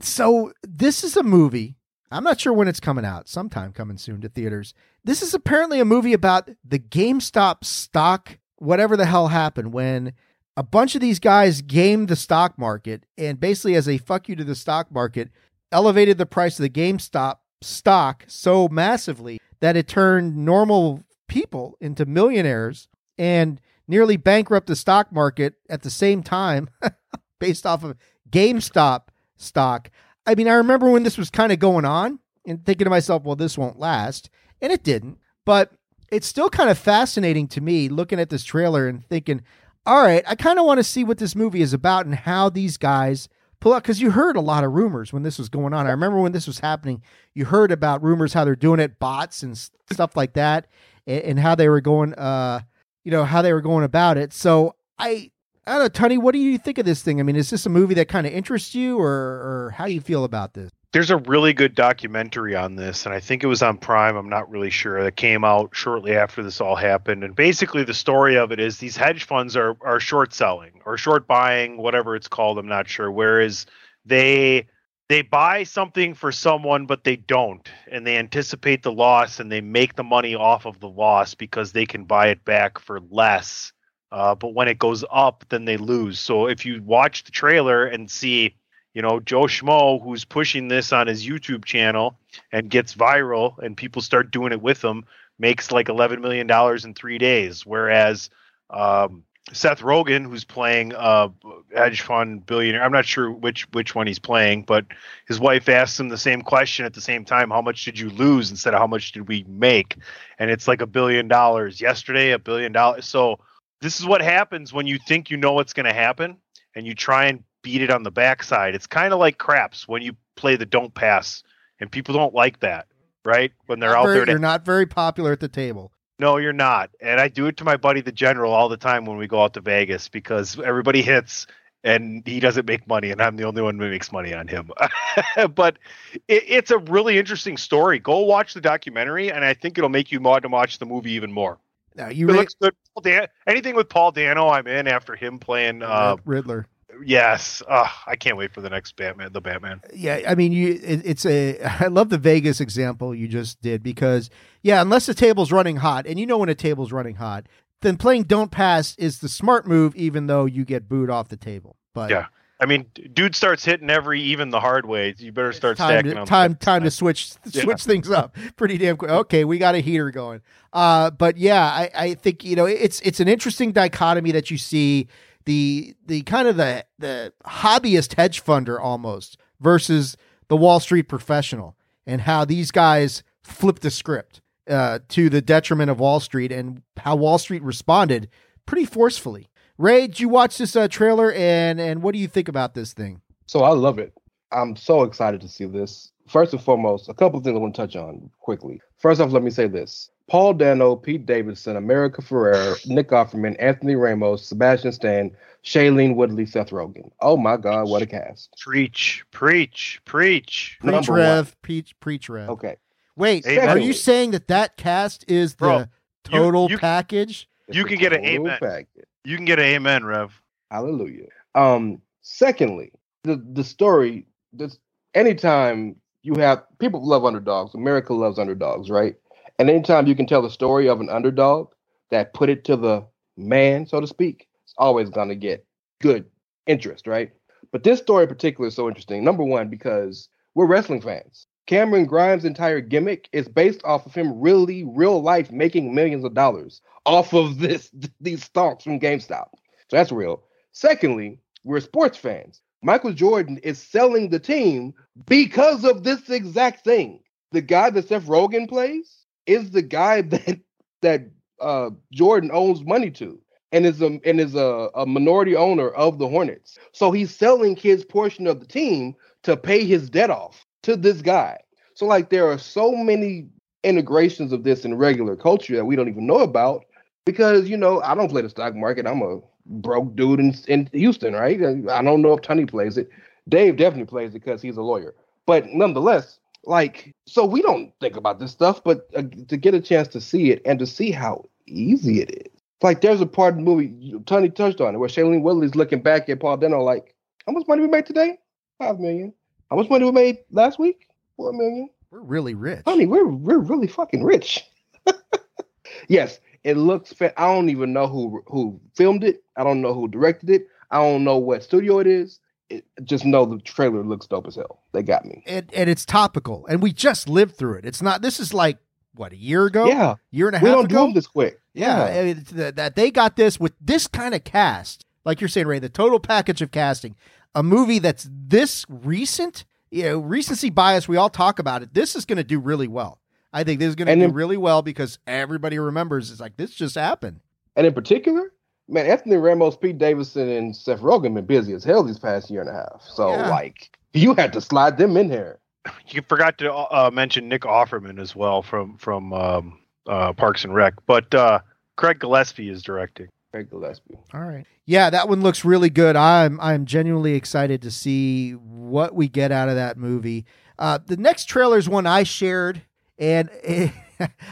so 0.00 0.52
this 0.64 1.04
is 1.04 1.16
a 1.16 1.22
movie. 1.22 1.76
I'm 2.10 2.24
not 2.24 2.40
sure 2.40 2.52
when 2.52 2.66
it's 2.66 2.80
coming 2.80 3.04
out, 3.04 3.28
sometime 3.28 3.72
coming 3.72 3.98
soon 3.98 4.20
to 4.22 4.28
theaters. 4.28 4.74
This 5.04 5.22
is 5.22 5.32
apparently 5.32 5.78
a 5.78 5.84
movie 5.84 6.12
about 6.12 6.50
the 6.64 6.80
GameStop 6.80 7.62
stock, 7.62 8.38
whatever 8.56 8.96
the 8.96 9.06
hell 9.06 9.28
happened 9.28 9.72
when 9.72 10.12
a 10.56 10.64
bunch 10.64 10.96
of 10.96 11.00
these 11.00 11.20
guys 11.20 11.62
gamed 11.62 12.08
the 12.08 12.16
stock 12.16 12.58
market 12.58 13.06
and 13.16 13.38
basically 13.38 13.76
as 13.76 13.88
a 13.88 13.98
fuck 13.98 14.28
you 14.28 14.34
to 14.34 14.42
the 14.42 14.56
stock 14.56 14.90
market 14.90 15.30
elevated 15.70 16.18
the 16.18 16.26
price 16.26 16.58
of 16.58 16.64
the 16.64 16.68
GameStop 16.68 17.36
stock 17.60 18.24
so 18.26 18.68
massively 18.68 19.40
that 19.60 19.76
it 19.76 19.88
turned 19.88 20.36
normal 20.36 21.02
people 21.26 21.76
into 21.80 22.06
millionaires 22.06 22.88
and 23.18 23.60
nearly 23.86 24.16
bankrupt 24.16 24.66
the 24.66 24.76
stock 24.76 25.12
market 25.12 25.54
at 25.68 25.82
the 25.82 25.90
same 25.90 26.22
time 26.22 26.68
based 27.38 27.66
off 27.66 27.84
of 27.84 27.96
GameStop 28.30 29.08
stock. 29.36 29.90
I 30.26 30.34
mean, 30.34 30.48
I 30.48 30.54
remember 30.54 30.90
when 30.90 31.02
this 31.02 31.18
was 31.18 31.30
kind 31.30 31.52
of 31.52 31.58
going 31.58 31.84
on 31.84 32.18
and 32.46 32.64
thinking 32.64 32.84
to 32.84 32.90
myself, 32.90 33.24
well, 33.24 33.36
this 33.36 33.58
won't 33.58 33.78
last. 33.78 34.30
And 34.60 34.72
it 34.72 34.82
didn't. 34.82 35.18
But 35.44 35.72
it's 36.10 36.26
still 36.26 36.50
kind 36.50 36.70
of 36.70 36.78
fascinating 36.78 37.48
to 37.48 37.60
me 37.60 37.88
looking 37.88 38.20
at 38.20 38.30
this 38.30 38.44
trailer 38.44 38.88
and 38.88 39.04
thinking, 39.06 39.42
all 39.86 40.02
right, 40.02 40.22
I 40.26 40.34
kind 40.34 40.58
of 40.58 40.66
want 40.66 40.78
to 40.78 40.84
see 40.84 41.04
what 41.04 41.18
this 41.18 41.34
movie 41.34 41.62
is 41.62 41.72
about 41.72 42.06
and 42.06 42.14
how 42.14 42.50
these 42.50 42.76
guys 42.76 43.28
pull 43.60 43.72
out 43.72 43.82
because 43.82 44.00
you 44.00 44.10
heard 44.10 44.36
a 44.36 44.40
lot 44.40 44.64
of 44.64 44.72
rumors 44.72 45.12
when 45.12 45.22
this 45.22 45.38
was 45.38 45.48
going 45.48 45.74
on. 45.74 45.86
I 45.86 45.90
remember 45.90 46.20
when 46.20 46.32
this 46.32 46.46
was 46.46 46.60
happening, 46.60 47.02
you 47.34 47.44
heard 47.44 47.72
about 47.72 48.02
rumors 48.02 48.32
how 48.32 48.44
they're 48.44 48.56
doing 48.56 48.80
it, 48.80 48.98
bots 48.98 49.42
and 49.42 49.56
stuff 49.56 50.16
like 50.16 50.34
that, 50.34 50.66
and, 51.06 51.22
and 51.22 51.38
how 51.38 51.54
they 51.54 51.68
were 51.68 51.80
going, 51.80 52.14
uh, 52.14 52.60
you 53.04 53.10
know, 53.10 53.24
how 53.24 53.42
they 53.42 53.52
were 53.52 53.60
going 53.60 53.84
about 53.84 54.16
it. 54.16 54.32
So 54.32 54.74
I, 54.98 55.30
I 55.66 55.72
don't 55.72 55.82
know, 55.82 55.88
Tony, 55.88 56.18
what 56.18 56.32
do 56.32 56.38
you 56.38 56.58
think 56.58 56.78
of 56.78 56.86
this 56.86 57.02
thing? 57.02 57.20
I 57.20 57.22
mean, 57.22 57.36
is 57.36 57.50
this 57.50 57.66
a 57.66 57.70
movie 57.70 57.94
that 57.94 58.08
kind 58.08 58.26
of 58.26 58.32
interests 58.32 58.74
you, 58.74 58.98
or, 58.98 59.06
or 59.08 59.74
how 59.76 59.86
do 59.86 59.92
you 59.92 60.00
feel 60.00 60.24
about 60.24 60.54
this? 60.54 60.70
There's 60.92 61.10
a 61.10 61.18
really 61.18 61.52
good 61.52 61.74
documentary 61.74 62.56
on 62.56 62.74
this, 62.74 63.04
and 63.04 63.14
I 63.14 63.20
think 63.20 63.44
it 63.44 63.46
was 63.46 63.62
on 63.62 63.76
Prime. 63.76 64.16
I'm 64.16 64.30
not 64.30 64.50
really 64.50 64.70
sure. 64.70 65.02
That 65.02 65.16
came 65.16 65.44
out 65.44 65.70
shortly 65.74 66.16
after 66.16 66.42
this 66.42 66.60
all 66.60 66.76
happened, 66.76 67.24
and 67.24 67.36
basically 67.36 67.84
the 67.84 67.92
story 67.94 68.36
of 68.38 68.52
it 68.52 68.60
is 68.60 68.78
these 68.78 68.96
hedge 68.96 69.24
funds 69.24 69.56
are 69.56 69.76
are 69.82 70.00
short 70.00 70.32
selling 70.32 70.80
or 70.86 70.96
short 70.96 71.26
buying, 71.26 71.76
whatever 71.76 72.16
it's 72.16 72.28
called. 72.28 72.58
I'm 72.58 72.68
not 72.68 72.88
sure. 72.88 73.10
Whereas 73.10 73.66
they 74.06 74.66
they 75.10 75.20
buy 75.22 75.64
something 75.64 76.14
for 76.14 76.32
someone, 76.32 76.86
but 76.86 77.04
they 77.04 77.16
don't, 77.16 77.68
and 77.90 78.06
they 78.06 78.16
anticipate 78.16 78.82
the 78.82 78.92
loss, 78.92 79.40
and 79.40 79.52
they 79.52 79.60
make 79.60 79.94
the 79.94 80.04
money 80.04 80.34
off 80.34 80.64
of 80.64 80.80
the 80.80 80.88
loss 80.88 81.34
because 81.34 81.72
they 81.72 81.84
can 81.84 82.04
buy 82.04 82.28
it 82.28 82.44
back 82.46 82.78
for 82.78 83.00
less. 83.10 83.72
Uh, 84.10 84.34
but 84.34 84.54
when 84.54 84.68
it 84.68 84.78
goes 84.78 85.04
up, 85.10 85.44
then 85.50 85.66
they 85.66 85.76
lose. 85.76 86.18
So 86.18 86.46
if 86.46 86.64
you 86.64 86.82
watch 86.82 87.24
the 87.24 87.30
trailer 87.30 87.84
and 87.84 88.10
see 88.10 88.56
you 88.94 89.02
know, 89.02 89.20
Joe 89.20 89.42
Schmo, 89.42 90.02
who's 90.02 90.24
pushing 90.24 90.68
this 90.68 90.92
on 90.92 91.06
his 91.06 91.26
YouTube 91.26 91.64
channel 91.64 92.18
and 92.52 92.70
gets 92.70 92.94
viral 92.94 93.58
and 93.58 93.76
people 93.76 94.02
start 94.02 94.30
doing 94.30 94.52
it 94.52 94.62
with 94.62 94.82
him, 94.82 95.04
makes 95.38 95.70
like 95.70 95.86
$11 95.86 96.20
million 96.20 96.50
in 96.84 96.94
three 96.94 97.18
days. 97.18 97.64
Whereas 97.64 98.30
um, 98.70 99.24
Seth 99.52 99.80
Rogen, 99.80 100.24
who's 100.24 100.44
playing 100.44 100.92
a 100.96 101.30
hedge 101.74 102.02
fund 102.02 102.44
billionaire, 102.44 102.82
I'm 102.82 102.92
not 102.92 103.06
sure 103.06 103.30
which 103.30 103.66
which 103.72 103.94
one 103.94 104.06
he's 104.06 104.18
playing, 104.18 104.64
but 104.64 104.86
his 105.26 105.40
wife 105.40 105.68
asks 105.68 105.98
him 105.98 106.08
the 106.08 106.18
same 106.18 106.42
question 106.42 106.84
at 106.84 106.94
the 106.94 107.00
same 107.00 107.24
time: 107.24 107.50
How 107.50 107.62
much 107.62 107.84
did 107.84 107.98
you 107.98 108.10
lose 108.10 108.50
instead 108.50 108.74
of 108.74 108.80
how 108.80 108.86
much 108.86 109.12
did 109.12 109.28
we 109.28 109.44
make? 109.48 109.96
And 110.38 110.50
it's 110.50 110.68
like 110.68 110.82
a 110.82 110.86
billion 110.86 111.28
dollars. 111.28 111.80
Yesterday, 111.80 112.32
a 112.32 112.38
billion 112.38 112.72
dollars. 112.72 113.06
So 113.06 113.38
this 113.80 114.00
is 114.00 114.06
what 114.06 114.20
happens 114.20 114.72
when 114.72 114.86
you 114.86 114.98
think 114.98 115.30
you 115.30 115.36
know 115.36 115.52
what's 115.52 115.72
going 115.72 115.86
to 115.86 115.92
happen 115.92 116.36
and 116.74 116.86
you 116.86 116.94
try 116.94 117.26
and 117.26 117.44
beat 117.62 117.82
it 117.82 117.90
on 117.90 118.02
the 118.02 118.10
backside. 118.10 118.74
It's 118.74 118.86
kind 118.86 119.12
of 119.12 119.18
like 119.18 119.38
craps 119.38 119.86
when 119.86 120.02
you 120.02 120.16
play 120.36 120.56
the 120.56 120.66
don't 120.66 120.94
pass, 120.94 121.42
and 121.80 121.90
people 121.90 122.14
don't 122.14 122.34
like 122.34 122.60
that, 122.60 122.86
right? 123.24 123.52
When 123.66 123.80
they're 123.80 123.90
not 123.90 123.98
out 123.98 124.04
very, 124.04 124.16
there, 124.16 124.24
to, 124.26 124.32
you're 124.32 124.40
not 124.40 124.64
very 124.64 124.86
popular 124.86 125.32
at 125.32 125.40
the 125.40 125.48
table. 125.48 125.92
No, 126.18 126.36
you're 126.36 126.52
not. 126.52 126.90
And 127.00 127.20
I 127.20 127.28
do 127.28 127.46
it 127.46 127.58
to 127.58 127.64
my 127.64 127.76
buddy 127.76 128.00
the 128.00 128.12
general 128.12 128.52
all 128.52 128.68
the 128.68 128.76
time 128.76 129.04
when 129.04 129.18
we 129.18 129.28
go 129.28 129.42
out 129.42 129.54
to 129.54 129.60
Vegas 129.60 130.08
because 130.08 130.58
everybody 130.58 131.00
hits 131.00 131.46
and 131.84 132.26
he 132.26 132.40
doesn't 132.40 132.66
make 132.66 132.88
money, 132.88 133.10
and 133.12 133.22
I'm 133.22 133.36
the 133.36 133.44
only 133.44 133.62
one 133.62 133.78
who 133.78 133.88
makes 133.88 134.10
money 134.10 134.34
on 134.34 134.48
him. 134.48 134.70
but 135.54 135.78
it, 136.26 136.44
it's 136.46 136.70
a 136.72 136.78
really 136.78 137.18
interesting 137.18 137.56
story. 137.56 138.00
Go 138.00 138.20
watch 138.20 138.54
the 138.54 138.60
documentary, 138.60 139.30
and 139.30 139.44
I 139.44 139.54
think 139.54 139.78
it'll 139.78 139.88
make 139.88 140.10
you 140.10 140.20
want 140.20 140.42
to 140.42 140.48
watch 140.48 140.78
the 140.78 140.86
movie 140.86 141.12
even 141.12 141.32
more. 141.32 141.58
Now 141.94 142.08
you 142.08 142.28
it 142.28 142.32
looks 142.32 142.54
good. 142.54 142.74
Dan- 143.02 143.28
anything 143.46 143.74
with 143.74 143.88
Paul 143.88 144.12
Dano, 144.12 144.48
I'm 144.48 144.66
in 144.66 144.88
after 144.88 145.14
him 145.14 145.38
playing 145.38 145.82
uh, 145.82 146.16
Riddler. 146.24 146.66
Yes, 147.04 147.62
uh, 147.68 147.88
I 148.06 148.16
can't 148.16 148.36
wait 148.36 148.52
for 148.52 148.60
the 148.60 148.70
next 148.70 148.96
Batman. 148.96 149.32
The 149.32 149.40
Batman. 149.40 149.80
Yeah, 149.94 150.20
I 150.26 150.34
mean, 150.34 150.52
you. 150.52 150.80
It, 150.82 151.02
it's 151.04 151.26
a. 151.26 151.58
I 151.80 151.86
love 151.86 152.08
the 152.08 152.18
Vegas 152.18 152.60
example 152.60 153.14
you 153.14 153.28
just 153.28 153.60
did 153.60 153.82
because 153.82 154.30
yeah, 154.62 154.80
unless 154.80 155.06
the 155.06 155.14
table's 155.14 155.52
running 155.52 155.76
hot, 155.76 156.06
and 156.06 156.18
you 156.18 156.26
know 156.26 156.38
when 156.38 156.48
a 156.48 156.54
table's 156.54 156.92
running 156.92 157.16
hot, 157.16 157.46
then 157.82 157.96
playing 157.96 158.24
don't 158.24 158.50
pass 158.50 158.96
is 158.96 159.20
the 159.20 159.28
smart 159.28 159.66
move, 159.66 159.94
even 159.96 160.26
though 160.26 160.44
you 160.44 160.64
get 160.64 160.88
booed 160.88 161.10
off 161.10 161.28
the 161.28 161.36
table. 161.36 161.76
But 161.94 162.10
yeah. 162.10 162.26
I 162.60 162.66
mean, 162.66 162.86
dude 163.12 163.36
starts 163.36 163.64
hitting 163.64 163.88
every 163.88 164.20
even 164.20 164.50
the 164.50 164.58
hard 164.58 164.84
way. 164.84 165.14
You 165.16 165.30
better 165.30 165.52
start 165.52 165.76
time 165.76 166.00
stacking 166.00 166.16
to. 166.16 166.24
Time, 166.24 166.54
time 166.60 166.82
to 166.82 166.90
switch 166.90 167.32
switch 167.44 167.54
yeah. 167.54 167.76
things 167.76 168.10
up 168.10 168.36
pretty 168.56 168.78
damn 168.78 168.96
quick. 168.96 169.10
Okay, 169.10 169.44
we 169.44 169.58
got 169.58 169.76
a 169.76 169.78
heater 169.78 170.10
going. 170.10 170.40
Uh, 170.72 171.10
but 171.10 171.36
yeah, 171.36 171.62
I, 171.62 171.90
I 171.94 172.14
think 172.14 172.44
you 172.44 172.56
know 172.56 172.66
it's 172.66 173.00
it's 173.02 173.20
an 173.20 173.28
interesting 173.28 173.70
dichotomy 173.70 174.32
that 174.32 174.50
you 174.50 174.58
see 174.58 175.06
the 175.48 175.94
the 176.06 176.20
kind 176.22 176.46
of 176.46 176.56
the 176.56 176.84
the 176.98 177.32
hobbyist 177.46 178.14
hedge 178.14 178.44
funder 178.44 178.78
almost 178.80 179.36
versus 179.60 180.16
the 180.48 180.56
Wall 180.56 180.78
Street 180.80 181.08
professional 181.08 181.76
and 182.06 182.20
how 182.22 182.44
these 182.44 182.70
guys 182.70 183.22
flip 183.42 183.80
the 183.80 183.90
script. 183.90 184.40
uh, 184.68 184.98
to 185.08 185.30
the 185.30 185.40
detriment 185.40 185.90
of 185.90 185.98
Wall 185.98 186.20
Street 186.20 186.52
and 186.52 186.82
how 186.98 187.16
Wall 187.16 187.38
Street 187.38 187.62
responded 187.62 188.28
pretty 188.66 188.84
forcefully. 188.84 189.48
Rey, 189.78 190.06
did 190.08 190.20
you 190.20 190.28
watch 190.28 190.58
this 190.58 190.76
uh, 190.76 190.88
trailer 190.88 191.32
and 191.32 191.80
and 191.80 192.02
what 192.02 192.12
do 192.12 192.18
you 192.18 192.28
think 192.28 192.48
about 192.48 192.74
this 192.74 192.92
thing? 192.92 193.22
So 193.46 193.60
I 193.64 193.70
love 193.70 193.98
it. 193.98 194.12
I'm 194.52 194.76
so 194.76 195.04
excited 195.04 195.40
to 195.40 195.48
see 195.48 195.64
this. 195.64 196.12
First 196.28 196.52
and 196.52 196.62
foremost, 196.62 197.08
a 197.08 197.14
couple 197.14 197.38
of 197.38 197.44
things 197.44 197.56
I 197.56 197.58
want 197.60 197.74
to 197.74 197.80
touch 197.82 197.96
on 197.96 198.30
quickly. 198.40 198.80
First 198.98 199.20
off, 199.20 199.32
let 199.32 199.42
me 199.42 199.50
say 199.50 199.66
this. 199.66 200.10
Paul 200.28 200.52
Dano, 200.54 200.94
Pete 200.94 201.24
Davidson, 201.24 201.76
America 201.76 202.20
Ferrera, 202.20 202.76
Nick 202.86 203.08
Offerman, 203.08 203.56
Anthony 203.58 203.94
Ramos, 203.96 204.44
Sebastian 204.46 204.92
Stan, 204.92 205.30
Shailene 205.64 206.14
Woodley, 206.16 206.44
Seth 206.44 206.68
Rogen. 206.70 207.10
Oh 207.20 207.36
my 207.38 207.56
God, 207.56 207.88
what 207.88 208.02
a 208.02 208.06
cast. 208.06 208.54
Preach, 208.60 209.24
preach, 209.30 210.00
preach. 210.04 210.76
Preach 210.80 210.92
Number 210.92 211.12
Rev, 211.14 211.46
one. 211.46 211.52
preach, 211.62 211.98
preach 212.00 212.28
Rev. 212.28 212.50
Okay. 212.50 212.76
Wait, 213.16 213.46
Amen. 213.46 213.68
are 213.70 213.78
you 213.78 213.92
saying 213.94 214.32
that 214.32 214.48
that 214.48 214.76
cast 214.76 215.24
is 215.28 215.54
the 215.54 215.64
Bro, 215.64 215.78
you- 215.78 215.86
total 216.24 216.70
you- 216.70 216.78
package? 216.78 217.48
You 217.70 217.84
can 217.84 217.98
get 217.98 218.12
an 218.12 218.24
amen. 218.24 218.58
package. 218.60 219.04
You 219.24 219.36
can 219.36 219.44
get 219.44 219.58
an 219.58 219.64
amen, 219.66 220.04
Rev. 220.04 220.30
Hallelujah. 220.70 221.26
Um, 221.54 222.00
secondly, 222.20 222.92
the 223.24 223.42
the 223.52 223.64
story, 223.64 224.26
this 224.52 224.78
anytime 225.14 225.96
you 226.28 226.40
have 226.40 226.62
people 226.78 227.06
love 227.06 227.24
underdogs, 227.24 227.74
America 227.74 228.12
loves 228.12 228.38
underdogs, 228.38 228.90
right? 228.90 229.16
And 229.58 229.70
anytime 229.70 230.06
you 230.06 230.14
can 230.14 230.26
tell 230.26 230.42
the 230.42 230.50
story 230.50 230.88
of 230.88 231.00
an 231.00 231.08
underdog 231.08 231.70
that 232.10 232.34
put 232.34 232.50
it 232.50 232.64
to 232.64 232.76
the 232.76 233.06
man, 233.36 233.86
so 233.86 234.00
to 234.00 234.06
speak, 234.06 234.46
it's 234.62 234.74
always 234.76 235.08
gonna 235.08 235.34
get 235.34 235.64
good 236.00 236.26
interest, 236.66 237.06
right? 237.06 237.30
But 237.72 237.82
this 237.82 238.00
story 238.00 238.24
in 238.24 238.28
particular 238.28 238.68
is 238.68 238.74
so 238.74 238.88
interesting. 238.88 239.24
Number 239.24 239.42
one, 239.42 239.68
because 239.68 240.28
we're 240.54 240.66
wrestling 240.66 241.00
fans. 241.00 241.46
Cameron 241.66 242.06
Grimes' 242.06 242.44
entire 242.44 242.80
gimmick 242.80 243.28
is 243.32 243.48
based 243.48 243.80
off 243.84 244.06
of 244.06 244.14
him 244.14 244.38
really, 244.38 244.84
real 244.84 245.20
life, 245.22 245.50
making 245.50 245.94
millions 245.94 246.24
of 246.24 246.34
dollars 246.34 246.82
off 247.06 247.32
of 247.32 247.58
this 247.58 247.90
these 248.20 248.44
stocks 248.44 248.84
from 248.84 249.00
GameStop. 249.00 249.48
So 249.88 249.96
that's 249.96 250.12
real. 250.12 250.42
Secondly, 250.72 251.40
we're 251.64 251.80
sports 251.80 252.18
fans. 252.18 252.60
Michael 252.82 253.12
Jordan 253.12 253.58
is 253.58 253.80
selling 253.80 254.30
the 254.30 254.38
team 254.38 254.94
because 255.26 255.84
of 255.84 256.04
this 256.04 256.30
exact 256.30 256.84
thing. 256.84 257.20
The 257.52 257.60
guy 257.60 257.90
that 257.90 258.08
Seth 258.08 258.26
Rogen 258.26 258.68
plays 258.68 259.24
is 259.46 259.70
the 259.70 259.82
guy 259.82 260.22
that 260.22 260.60
that 261.02 261.22
uh, 261.60 261.90
Jordan 262.12 262.50
owes 262.52 262.82
money 262.82 263.10
to, 263.12 263.40
and 263.72 263.86
is 263.86 264.00
a 264.00 264.20
and 264.24 264.40
is 264.40 264.54
a, 264.54 264.90
a 264.94 265.06
minority 265.06 265.56
owner 265.56 265.90
of 265.90 266.18
the 266.18 266.28
Hornets. 266.28 266.78
So 266.92 267.10
he's 267.10 267.34
selling 267.34 267.76
his 267.76 268.04
portion 268.04 268.46
of 268.46 268.60
the 268.60 268.66
team 268.66 269.14
to 269.42 269.56
pay 269.56 269.84
his 269.84 270.08
debt 270.10 270.30
off 270.30 270.64
to 270.84 270.96
this 270.96 271.20
guy. 271.22 271.58
So 271.94 272.06
like 272.06 272.30
there 272.30 272.48
are 272.48 272.58
so 272.58 272.92
many 272.92 273.48
integrations 273.84 274.52
of 274.52 274.64
this 274.64 274.84
in 274.84 274.96
regular 274.96 275.36
culture 275.36 275.76
that 275.76 275.84
we 275.84 275.96
don't 275.96 276.08
even 276.08 276.26
know 276.26 276.40
about 276.40 276.84
because 277.24 277.68
you 277.68 277.76
know 277.76 278.00
I 278.02 278.14
don't 278.14 278.30
play 278.30 278.42
the 278.42 278.50
stock 278.50 278.74
market. 278.74 279.06
I'm 279.06 279.22
a 279.22 279.40
broke 279.68 280.16
dude 280.16 280.40
in, 280.40 280.54
in 280.66 280.88
Houston, 280.92 281.34
right? 281.34 281.60
I 281.60 282.02
don't 282.02 282.22
know 282.22 282.32
if 282.32 282.42
Tony 282.42 282.66
plays 282.66 282.96
it. 282.96 283.08
Dave 283.48 283.76
definitely 283.76 284.06
plays 284.06 284.30
it 284.30 284.44
because 284.44 284.60
he's 284.60 284.76
a 284.76 284.82
lawyer. 284.82 285.14
But 285.46 285.66
nonetheless, 285.68 286.38
like, 286.64 287.14
so 287.26 287.44
we 287.44 287.62
don't 287.62 287.92
think 288.00 288.16
about 288.16 288.38
this 288.38 288.50
stuff, 288.50 288.82
but 288.84 289.08
uh, 289.16 289.22
to 289.48 289.56
get 289.56 289.74
a 289.74 289.80
chance 289.80 290.08
to 290.08 290.20
see 290.20 290.50
it 290.50 290.60
and 290.64 290.78
to 290.78 290.86
see 290.86 291.10
how 291.10 291.44
easy 291.66 292.20
it 292.20 292.30
is. 292.30 292.52
Like, 292.82 293.00
there's 293.00 293.20
a 293.20 293.26
part 293.26 293.54
of 293.54 293.56
the 293.56 293.64
movie, 293.64 294.14
Tony 294.26 294.50
touched 294.50 294.80
on 294.80 294.94
it, 294.94 294.98
where 294.98 295.08
Shailene 295.08 295.42
Woodley's 295.42 295.74
looking 295.74 296.00
back 296.00 296.28
at 296.28 296.40
Paul 296.40 296.58
Dano, 296.58 296.82
like, 296.82 297.14
how 297.46 297.52
much 297.52 297.66
money 297.66 297.80
we 297.80 297.88
made 297.88 298.06
today? 298.06 298.38
Five 298.78 299.00
million. 299.00 299.32
How 299.70 299.76
much 299.76 299.88
money 299.90 300.04
we 300.04 300.12
made 300.12 300.38
last 300.50 300.78
week? 300.78 301.08
Four 301.36 301.52
million. 301.52 301.88
We're 302.10 302.20
really 302.20 302.54
rich. 302.54 302.82
Honey, 302.86 303.06
we're 303.06 303.26
we're 303.26 303.58
really 303.58 303.86
fucking 303.86 304.22
rich. 304.22 304.64
yes, 306.08 306.40
it 306.64 306.76
looks. 306.76 307.12
I 307.20 307.30
don't 307.46 307.68
even 307.70 307.92
know 307.92 308.06
who 308.06 308.42
who 308.46 308.80
filmed 308.94 309.24
it. 309.24 309.42
I 309.56 309.64
don't 309.64 309.80
know 309.80 309.94
who 309.94 310.08
directed 310.08 310.50
it. 310.50 310.66
I 310.90 310.98
don't 310.98 311.24
know 311.24 311.36
what 311.38 311.62
studio 311.62 311.98
it 311.98 312.06
is. 312.06 312.40
It, 312.70 312.84
just 313.04 313.24
know 313.24 313.44
the 313.46 313.58
trailer 313.58 314.02
looks 314.02 314.26
dope 314.26 314.46
as 314.46 314.56
hell. 314.56 314.80
They 314.92 315.02
got 315.02 315.24
me. 315.24 315.42
and, 315.46 315.70
and 315.74 315.88
it's 315.88 316.04
topical, 316.04 316.66
and 316.66 316.82
we 316.82 316.92
just 316.92 317.28
lived 317.28 317.56
through 317.56 317.74
it. 317.78 317.84
It's 317.86 318.02
not. 318.02 318.20
This 318.22 318.38
is 318.40 318.52
like 318.52 318.78
what 319.14 319.32
a 319.32 319.36
year 319.36 319.64
ago, 319.66 319.86
Yeah, 319.86 320.14
year 320.30 320.48
and 320.48 320.56
a 320.56 320.60
we 320.60 320.68
half 320.68 320.76
We 320.76 320.82
don't 320.82 320.88
do 320.88 320.94
them 320.96 321.12
this 321.14 321.26
quick. 321.26 321.60
yeah, 321.72 322.32
the- 322.34 322.72
that 322.76 322.94
they 322.94 323.10
got 323.10 323.36
this 323.36 323.58
with 323.58 323.72
this 323.80 324.06
kind 324.06 324.34
of 324.34 324.44
cast, 324.44 325.04
like 325.24 325.40
you're 325.40 325.48
saying, 325.48 325.66
Rey. 325.66 325.78
The 325.78 325.88
total 325.88 326.20
package 326.20 326.60
of 326.60 326.70
casting, 326.70 327.16
a 327.54 327.62
movie 327.62 327.98
that's 328.00 328.28
this 328.30 328.84
recent. 328.88 329.64
You 329.90 330.02
know, 330.02 330.18
recency 330.18 330.68
bias. 330.68 331.08
We 331.08 331.16
all 331.16 331.30
talk 331.30 331.58
about 331.58 331.82
it. 331.82 331.94
This 331.94 332.14
is 332.14 332.26
going 332.26 332.36
to 332.36 332.44
do 332.44 332.58
really 332.60 332.88
well. 332.88 333.20
I 333.58 333.64
think 333.64 333.80
this 333.80 333.88
is 333.88 333.94
going 333.94 334.08
to 334.08 334.14
do 334.14 334.22
in- 334.22 334.32
really 334.32 334.56
well 334.56 334.82
because 334.82 335.18
everybody 335.26 335.78
remembers. 335.78 336.30
It's 336.30 336.40
like 336.40 336.56
this 336.56 336.70
just 336.70 336.94
happened. 336.94 337.40
And 337.76 337.86
in 337.86 337.92
particular, 337.94 338.52
man, 338.88 339.06
Anthony 339.06 339.36
Ramos, 339.36 339.76
Pete 339.76 339.98
Davidson, 339.98 340.48
and 340.48 340.74
Seth 340.76 341.00
Rogen 341.00 341.34
been 341.34 341.46
busy 341.46 341.72
as 341.72 341.84
hell 341.84 342.02
these 342.02 342.18
past 342.18 342.50
year 342.50 342.60
and 342.60 342.70
a 342.70 342.72
half. 342.74 343.02
So 343.02 343.30
Yeah. 343.32 343.48
like, 343.50 343.96
you 344.14 344.34
had 344.34 344.52
to 344.54 344.60
slide 344.60 344.96
them 344.98 345.16
in 345.16 345.28
here. 345.30 345.58
You 346.08 346.22
forgot 346.28 346.58
to 346.58 346.72
uh, 346.74 347.10
mention 347.12 347.48
Nick 347.48 347.62
Offerman 347.62 348.20
as 348.20 348.34
well 348.36 348.62
from 348.62 348.96
from 348.98 349.32
um, 349.32 349.78
uh, 350.06 350.32
Parks 350.34 350.64
and 350.64 350.74
Rec, 350.74 350.94
but 351.06 351.34
uh, 351.34 351.60
Craig 351.96 352.18
Gillespie 352.20 352.68
is 352.70 352.82
directing. 352.82 353.28
Craig 353.52 353.70
Gillespie. 353.70 354.18
All 354.34 354.40
right. 354.42 354.66
Yeah, 354.86 355.08
that 355.10 355.28
one 355.28 355.42
looks 355.42 355.64
really 355.64 355.88
good. 355.90 356.16
I'm 356.16 356.58
I'm 356.60 356.84
genuinely 356.86 357.34
excited 357.34 357.80
to 357.82 357.90
see 357.90 358.52
what 358.52 359.14
we 359.14 359.28
get 359.28 359.50
out 359.52 359.68
of 359.68 359.74
that 359.76 359.96
movie. 359.98 360.44
Uh, 360.78 360.98
the 361.06 361.16
next 361.16 361.44
trailer 361.46 361.78
is 361.78 361.88
one 361.88 362.06
I 362.06 362.22
shared, 362.22 362.82
and 363.18 363.50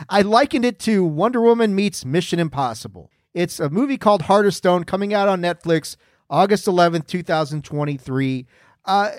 I 0.08 0.22
likened 0.22 0.64
it 0.64 0.78
to 0.80 1.04
Wonder 1.04 1.40
Woman 1.40 1.74
meets 1.74 2.04
Mission 2.04 2.38
Impossible. 2.38 3.10
It's 3.34 3.60
a 3.60 3.68
movie 3.68 3.98
called 3.98 4.22
Heart 4.22 4.46
of 4.46 4.54
Stone 4.54 4.84
coming 4.84 5.12
out 5.12 5.28
on 5.28 5.42
Netflix 5.42 5.96
August 6.30 6.66
11th, 6.66 7.06
2023. 7.06 8.46
Uh, 8.84 9.10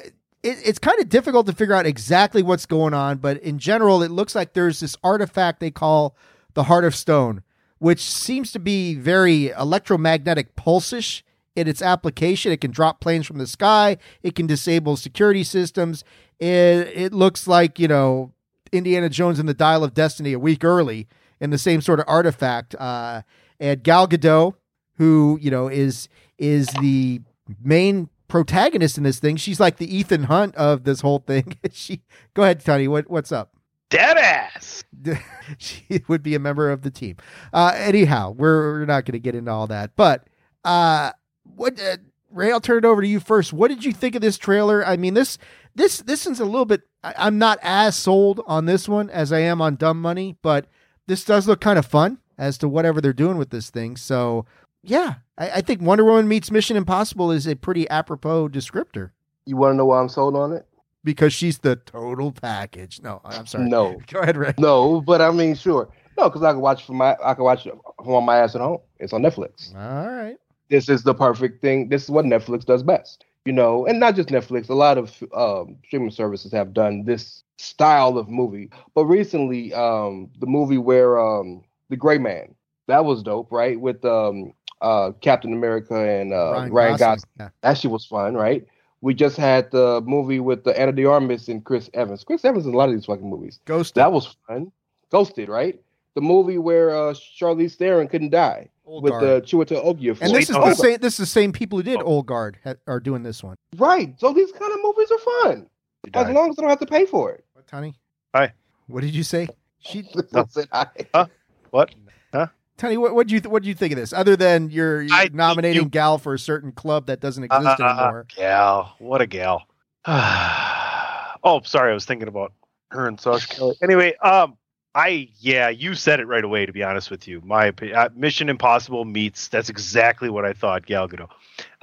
it, 0.44 0.58
it's 0.66 0.80
kind 0.80 1.00
of 1.00 1.10
difficult 1.10 1.46
to 1.48 1.54
figure 1.54 1.76
out 1.76 1.86
exactly 1.86 2.42
what's 2.42 2.66
going 2.66 2.94
on, 2.94 3.18
but 3.18 3.38
in 3.38 3.60
general, 3.60 4.02
it 4.04 4.12
looks 4.12 4.36
like 4.36 4.54
there's 4.54 4.80
this 4.80 4.96
artifact 5.04 5.60
they 5.60 5.72
call 5.72 6.16
the 6.54 6.64
Heart 6.64 6.86
of 6.86 6.96
Stone, 6.96 7.44
which 7.80 8.02
seems 8.02 8.52
to 8.52 8.60
be 8.60 8.96
very 8.96 9.50
electromagnetic 9.50 10.56
pulsish 10.56 11.22
in 11.56 11.68
its 11.68 11.82
application. 11.82 12.52
It 12.52 12.62
can 12.62 12.72
drop 12.72 13.00
planes 13.00 13.26
from 13.26 13.38
the 13.38 13.48
sky, 13.48 13.98
it 14.24 14.36
can 14.36 14.48
disable 14.48 14.96
security 14.96 15.44
systems. 15.44 16.04
It, 16.40 16.48
it 16.48 17.14
looks 17.14 17.48
like, 17.48 17.80
you 17.80 17.88
know, 17.88 18.32
Indiana 18.72 19.10
Jones 19.10 19.40
and 19.40 19.48
the 19.48 19.54
Dial 19.54 19.84
of 19.84 19.94
Destiny 19.94 20.34
a 20.34 20.40
week 20.40 20.64
early 20.64 21.08
in 21.40 21.50
the 21.50 21.58
same 21.58 21.82
sort 21.82 22.00
of 22.00 22.06
artifact. 22.08 22.76
Uh, 22.76 23.22
and 23.60 23.84
Gal 23.84 24.08
Gadot, 24.08 24.56
who, 24.98 25.38
you 25.42 25.52
know, 25.52 25.68
is 25.68 26.10
is 26.38 26.68
the 26.82 27.22
main 27.64 28.10
protagonist 28.28 28.98
in 28.98 29.04
this 29.04 29.20
thing. 29.20 29.38
She's 29.38 29.60
like 29.60 29.78
the 29.78 29.96
Ethan 29.96 30.24
Hunt 30.24 30.56
of 30.56 30.84
this 30.84 31.02
whole 31.02 31.20
thing. 31.20 31.58
she 31.72 32.02
go 32.34 32.44
ahead, 32.44 32.64
Tony. 32.64 32.88
What 32.88 33.10
what's 33.10 33.32
up? 33.32 33.54
Dead 33.90 34.18
ass. 34.18 34.84
she 35.58 36.04
would 36.08 36.22
be 36.22 36.36
a 36.36 36.40
member 36.40 36.70
of 36.70 36.82
the 36.82 36.92
team. 36.92 37.16
Uh, 37.54 37.74
anyhow, 37.76 38.32
we're, 38.32 38.80
we're 38.80 38.86
not 38.86 39.06
going 39.06 39.14
to 39.14 39.20
get 39.20 39.34
into 39.34 39.50
all 39.50 39.68
that. 39.68 39.92
But 39.96 40.28
uh, 40.66 41.14
what, 41.44 41.80
uh, 41.80 41.96
Rey? 42.30 42.52
I'll 42.52 42.60
turn 42.60 42.80
it 42.80 42.86
over 42.86 43.02
to 43.02 43.08
you 43.08 43.22
first. 43.22 43.54
What 43.54 43.70
did 43.70 43.86
you 43.86 43.94
think 43.94 44.16
of 44.16 44.22
this 44.22 44.38
trailer? 44.38 44.86
I 44.86 44.98
mean 44.98 45.14
this 45.14 45.38
this 45.76 46.00
this 46.00 46.28
is 46.28 46.40
a 46.40 46.46
little 46.46 46.66
bit. 46.66 46.82
I, 47.08 47.28
I'm 47.28 47.38
not 47.38 47.60
as 47.62 47.96
sold 47.96 48.42
on 48.48 48.66
this 48.66 48.88
one 48.90 49.10
as 49.10 49.32
I 49.32 49.40
am 49.40 49.62
on 49.62 49.76
Dumb 49.76 50.02
Money, 50.02 50.36
but 50.42 50.68
this 51.08 51.24
does 51.24 51.48
look 51.48 51.62
kind 51.62 51.80
of 51.80 51.86
fun 51.86 52.20
as 52.38 52.58
to 52.60 52.68
whatever 52.68 53.00
they're 53.02 53.14
doing 53.14 53.38
with 53.38 53.50
this 53.50 53.70
thing. 53.70 53.96
So 53.98 54.46
yeah, 54.84 55.16
I, 55.38 55.50
I 55.52 55.62
think 55.62 55.82
Wonder 55.82 56.04
Woman 56.04 56.28
meets 56.28 56.52
Mission 56.52 56.78
Impossible 56.78 57.32
is 57.32 57.48
a 57.48 57.56
pretty 57.56 57.90
apropos 57.90 58.50
descriptor 58.50 59.12
You 59.46 59.58
want 59.58 59.74
to 59.74 59.78
know 59.78 59.86
why 59.86 60.00
I'm 60.02 60.10
sold 60.10 60.36
on 60.36 60.54
it? 60.54 60.66
because 61.04 61.32
she's 61.32 61.60
the 61.60 61.78
total 61.78 62.34
package. 62.34 63.00
No, 63.02 63.22
I'm 63.24 63.46
sorry. 63.46 63.70
No, 63.70 63.98
Go 64.08 64.20
ahead, 64.20 64.36
Rey. 64.36 64.54
no, 64.60 65.00
but 65.00 65.22
I 65.22 65.32
mean, 65.32 65.56
sure. 65.56 65.88
No, 66.18 66.28
because 66.30 66.44
I 66.44 66.52
can 66.52 66.60
watch 66.60 66.82
it 66.82 66.86
from 66.88 66.98
my 66.98 67.16
I 67.24 67.34
can 67.34 67.46
watch 67.46 67.66
on 68.00 68.26
my 68.26 68.38
ass 68.40 68.56
at 68.56 68.62
home. 68.62 68.80
It's 69.00 69.14
on 69.14 69.22
Netflix. 69.22 69.74
All 69.74 70.08
right. 70.08 70.36
This 70.70 70.90
is 70.90 71.04
the 71.04 71.14
perfect 71.14 71.62
thing. 71.62 71.88
This 71.88 72.04
is 72.04 72.10
what 72.10 72.26
Netflix 72.26 72.66
does 72.66 72.84
best. 72.84 73.24
You 73.48 73.54
know, 73.54 73.86
and 73.86 73.98
not 73.98 74.18
just 74.18 74.28
Netflix. 74.28 74.68
A 74.68 74.74
lot 74.74 74.98
of 74.98 75.24
um, 75.34 75.78
streaming 75.86 76.12
services 76.12 76.52
have 76.52 76.74
done 76.74 77.06
this 77.06 77.44
style 77.58 78.18
of 78.18 78.28
movie. 78.28 78.70
But 78.94 79.06
recently, 79.06 79.74
um, 79.74 80.30
the 80.40 80.48
movie 80.48 80.78
where 80.78 81.18
um, 81.18 81.64
the 81.90 81.96
Gray 81.96 82.18
Man 82.18 82.54
that 82.88 83.06
was 83.06 83.24
dope, 83.24 83.50
right? 83.50 83.80
With 83.80 84.04
um, 84.04 84.52
uh, 84.82 85.12
Captain 85.22 85.54
America 85.54 85.96
and 85.96 86.34
uh, 86.34 86.68
Ryan, 86.70 86.98
Gosling. 86.98 87.30
Yeah. 87.40 87.50
That 87.62 87.78
shit 87.78 87.90
was 87.90 88.06
fun, 88.06 88.36
right? 88.36 88.66
We 89.00 89.14
just 89.14 89.38
had 89.38 89.72
the 89.72 90.02
movie 90.02 90.42
with 90.42 90.66
the 90.66 90.78
Ana 90.78 90.92
de 90.92 91.06
Armas 91.06 91.48
and 91.48 91.64
Chris 91.64 91.90
Evans. 91.94 92.26
Chris 92.26 92.44
Evans 92.44 92.66
in 92.66 92.74
a 92.74 92.78
lot 92.78 92.90
of 92.90 92.96
these 92.96 93.06
fucking 93.06 93.30
movies. 93.30 93.62
Ghost. 93.66 93.96
That 93.96 94.12
was 94.12 94.36
fun. 94.48 94.72
Ghosted, 95.10 95.48
right? 95.48 95.80
The 96.16 96.22
movie 96.22 96.58
where 96.58 96.90
uh, 96.90 97.14
Charlize 97.14 97.76
Theron 97.76 98.08
couldn't 98.10 98.32
die 98.32 98.70
with 98.88 99.14
the 99.20 99.42
Chiwetel 99.46 99.84
Ejiofor. 99.84 100.22
and 100.22 100.34
this 100.34 100.50
is 100.50 100.56
the 100.56 100.74
same. 100.76 100.98
This 101.00 101.14
is 101.14 101.18
the 101.20 101.26
same 101.26 101.52
people 101.52 101.78
who 101.78 101.84
did 101.84 102.00
Oh. 102.00 102.04
Old 102.06 102.26
Guard 102.26 102.58
ha- 102.64 102.76
are 102.88 103.00
doing 103.00 103.24
this 103.24 103.44
one. 103.44 103.56
right. 103.78 104.14
So 104.20 104.34
these 104.34 104.52
kind 104.54 104.72
of 104.74 104.80
movies 104.84 105.12
are 105.12 105.20
fun 105.44 105.68
as 106.14 106.30
long 106.30 106.50
as 106.52 106.58
I 106.58 106.62
don't 106.62 106.70
have 106.70 106.80
to 106.80 106.86
pay 106.86 107.06
for 107.06 107.32
it. 107.32 107.44
What, 107.54 107.68
Tony? 107.68 107.96
Hi. 108.34 108.54
What 108.88 109.02
did 109.02 109.14
you 109.14 109.24
say? 109.24 109.50
She, 109.80 110.04
Said 110.50 110.68
I. 110.72 110.88
Huh? 111.14 111.26
What? 111.72 111.94
Huh? 112.34 112.48
Tony, 112.78 112.96
what 112.98 113.14
what 113.16 113.28
do 113.28 113.34
you 113.34 113.40
th- 113.42 113.52
what 113.52 113.64
do 113.64 113.70
you 113.70 113.76
think 113.76 113.92
of 113.94 113.98
this? 114.00 114.14
Other 114.14 114.36
than 114.36 114.70
you're, 114.70 115.02
you're 115.02 115.14
I 115.16 115.30
nominating 115.34 115.84
you- 115.84 115.90
Gal 115.90 116.18
for 116.18 116.34
a 116.34 116.40
certain 116.40 116.72
club 116.72 117.08
that 117.08 117.20
doesn't 117.20 117.44
exist 117.44 117.80
Uh, 117.80 117.84
anymore. 117.84 118.26
gal, 118.36 118.96
what 119.00 119.22
a 119.22 119.28
gal. 119.28 119.64
oh, 120.08 121.62
sorry, 121.64 121.92
I 121.92 121.94
was 121.94 122.06
thinking 122.06 122.28
about 122.28 122.54
her 122.92 123.08
and 123.08 123.20
Sasha 123.20 123.48
Calle. 123.48 123.76
Anyway, 123.82 124.16
um, 124.18 124.57
I 124.98 125.30
yeah, 125.40 125.70
you 125.70 125.94
said 125.94 126.20
it 126.20 126.26
right 126.26 126.44
away. 126.44 126.66
To 126.66 126.74
be 126.74 126.82
honest 126.84 127.12
with 127.12 127.28
you, 127.28 127.40
my 127.46 127.72
opi- 127.72 127.96
uh, 127.96 128.10
Mission 128.16 128.50
Impossible 128.50 129.06
meets. 129.06 129.48
That's 129.48 129.70
exactly 129.70 130.30
what 130.30 130.44
I 130.44 130.54
thought. 130.54 130.86
Gal 130.88 131.08
Gadot. 131.08 131.30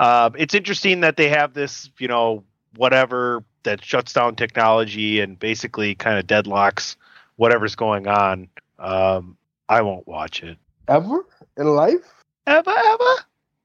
Um, 0.00 0.34
it's 0.36 0.52
interesting 0.52 1.00
that 1.00 1.16
they 1.16 1.28
have 1.28 1.54
this, 1.54 1.90
you 1.98 2.08
know, 2.08 2.42
whatever 2.76 3.44
that 3.62 3.84
shuts 3.84 4.12
down 4.12 4.34
technology 4.34 5.20
and 5.20 5.38
basically 5.38 5.94
kind 5.94 6.18
of 6.18 6.26
deadlocks 6.26 6.96
whatever's 7.36 7.74
going 7.76 8.06
on. 8.08 8.48
Um, 8.78 9.36
I 9.68 9.82
won't 9.82 10.06
watch 10.06 10.42
it 10.42 10.58
Ever 10.88 11.24
in 11.56 11.66
life? 11.68 12.00
ever, 12.46 12.70
ever, 12.70 13.14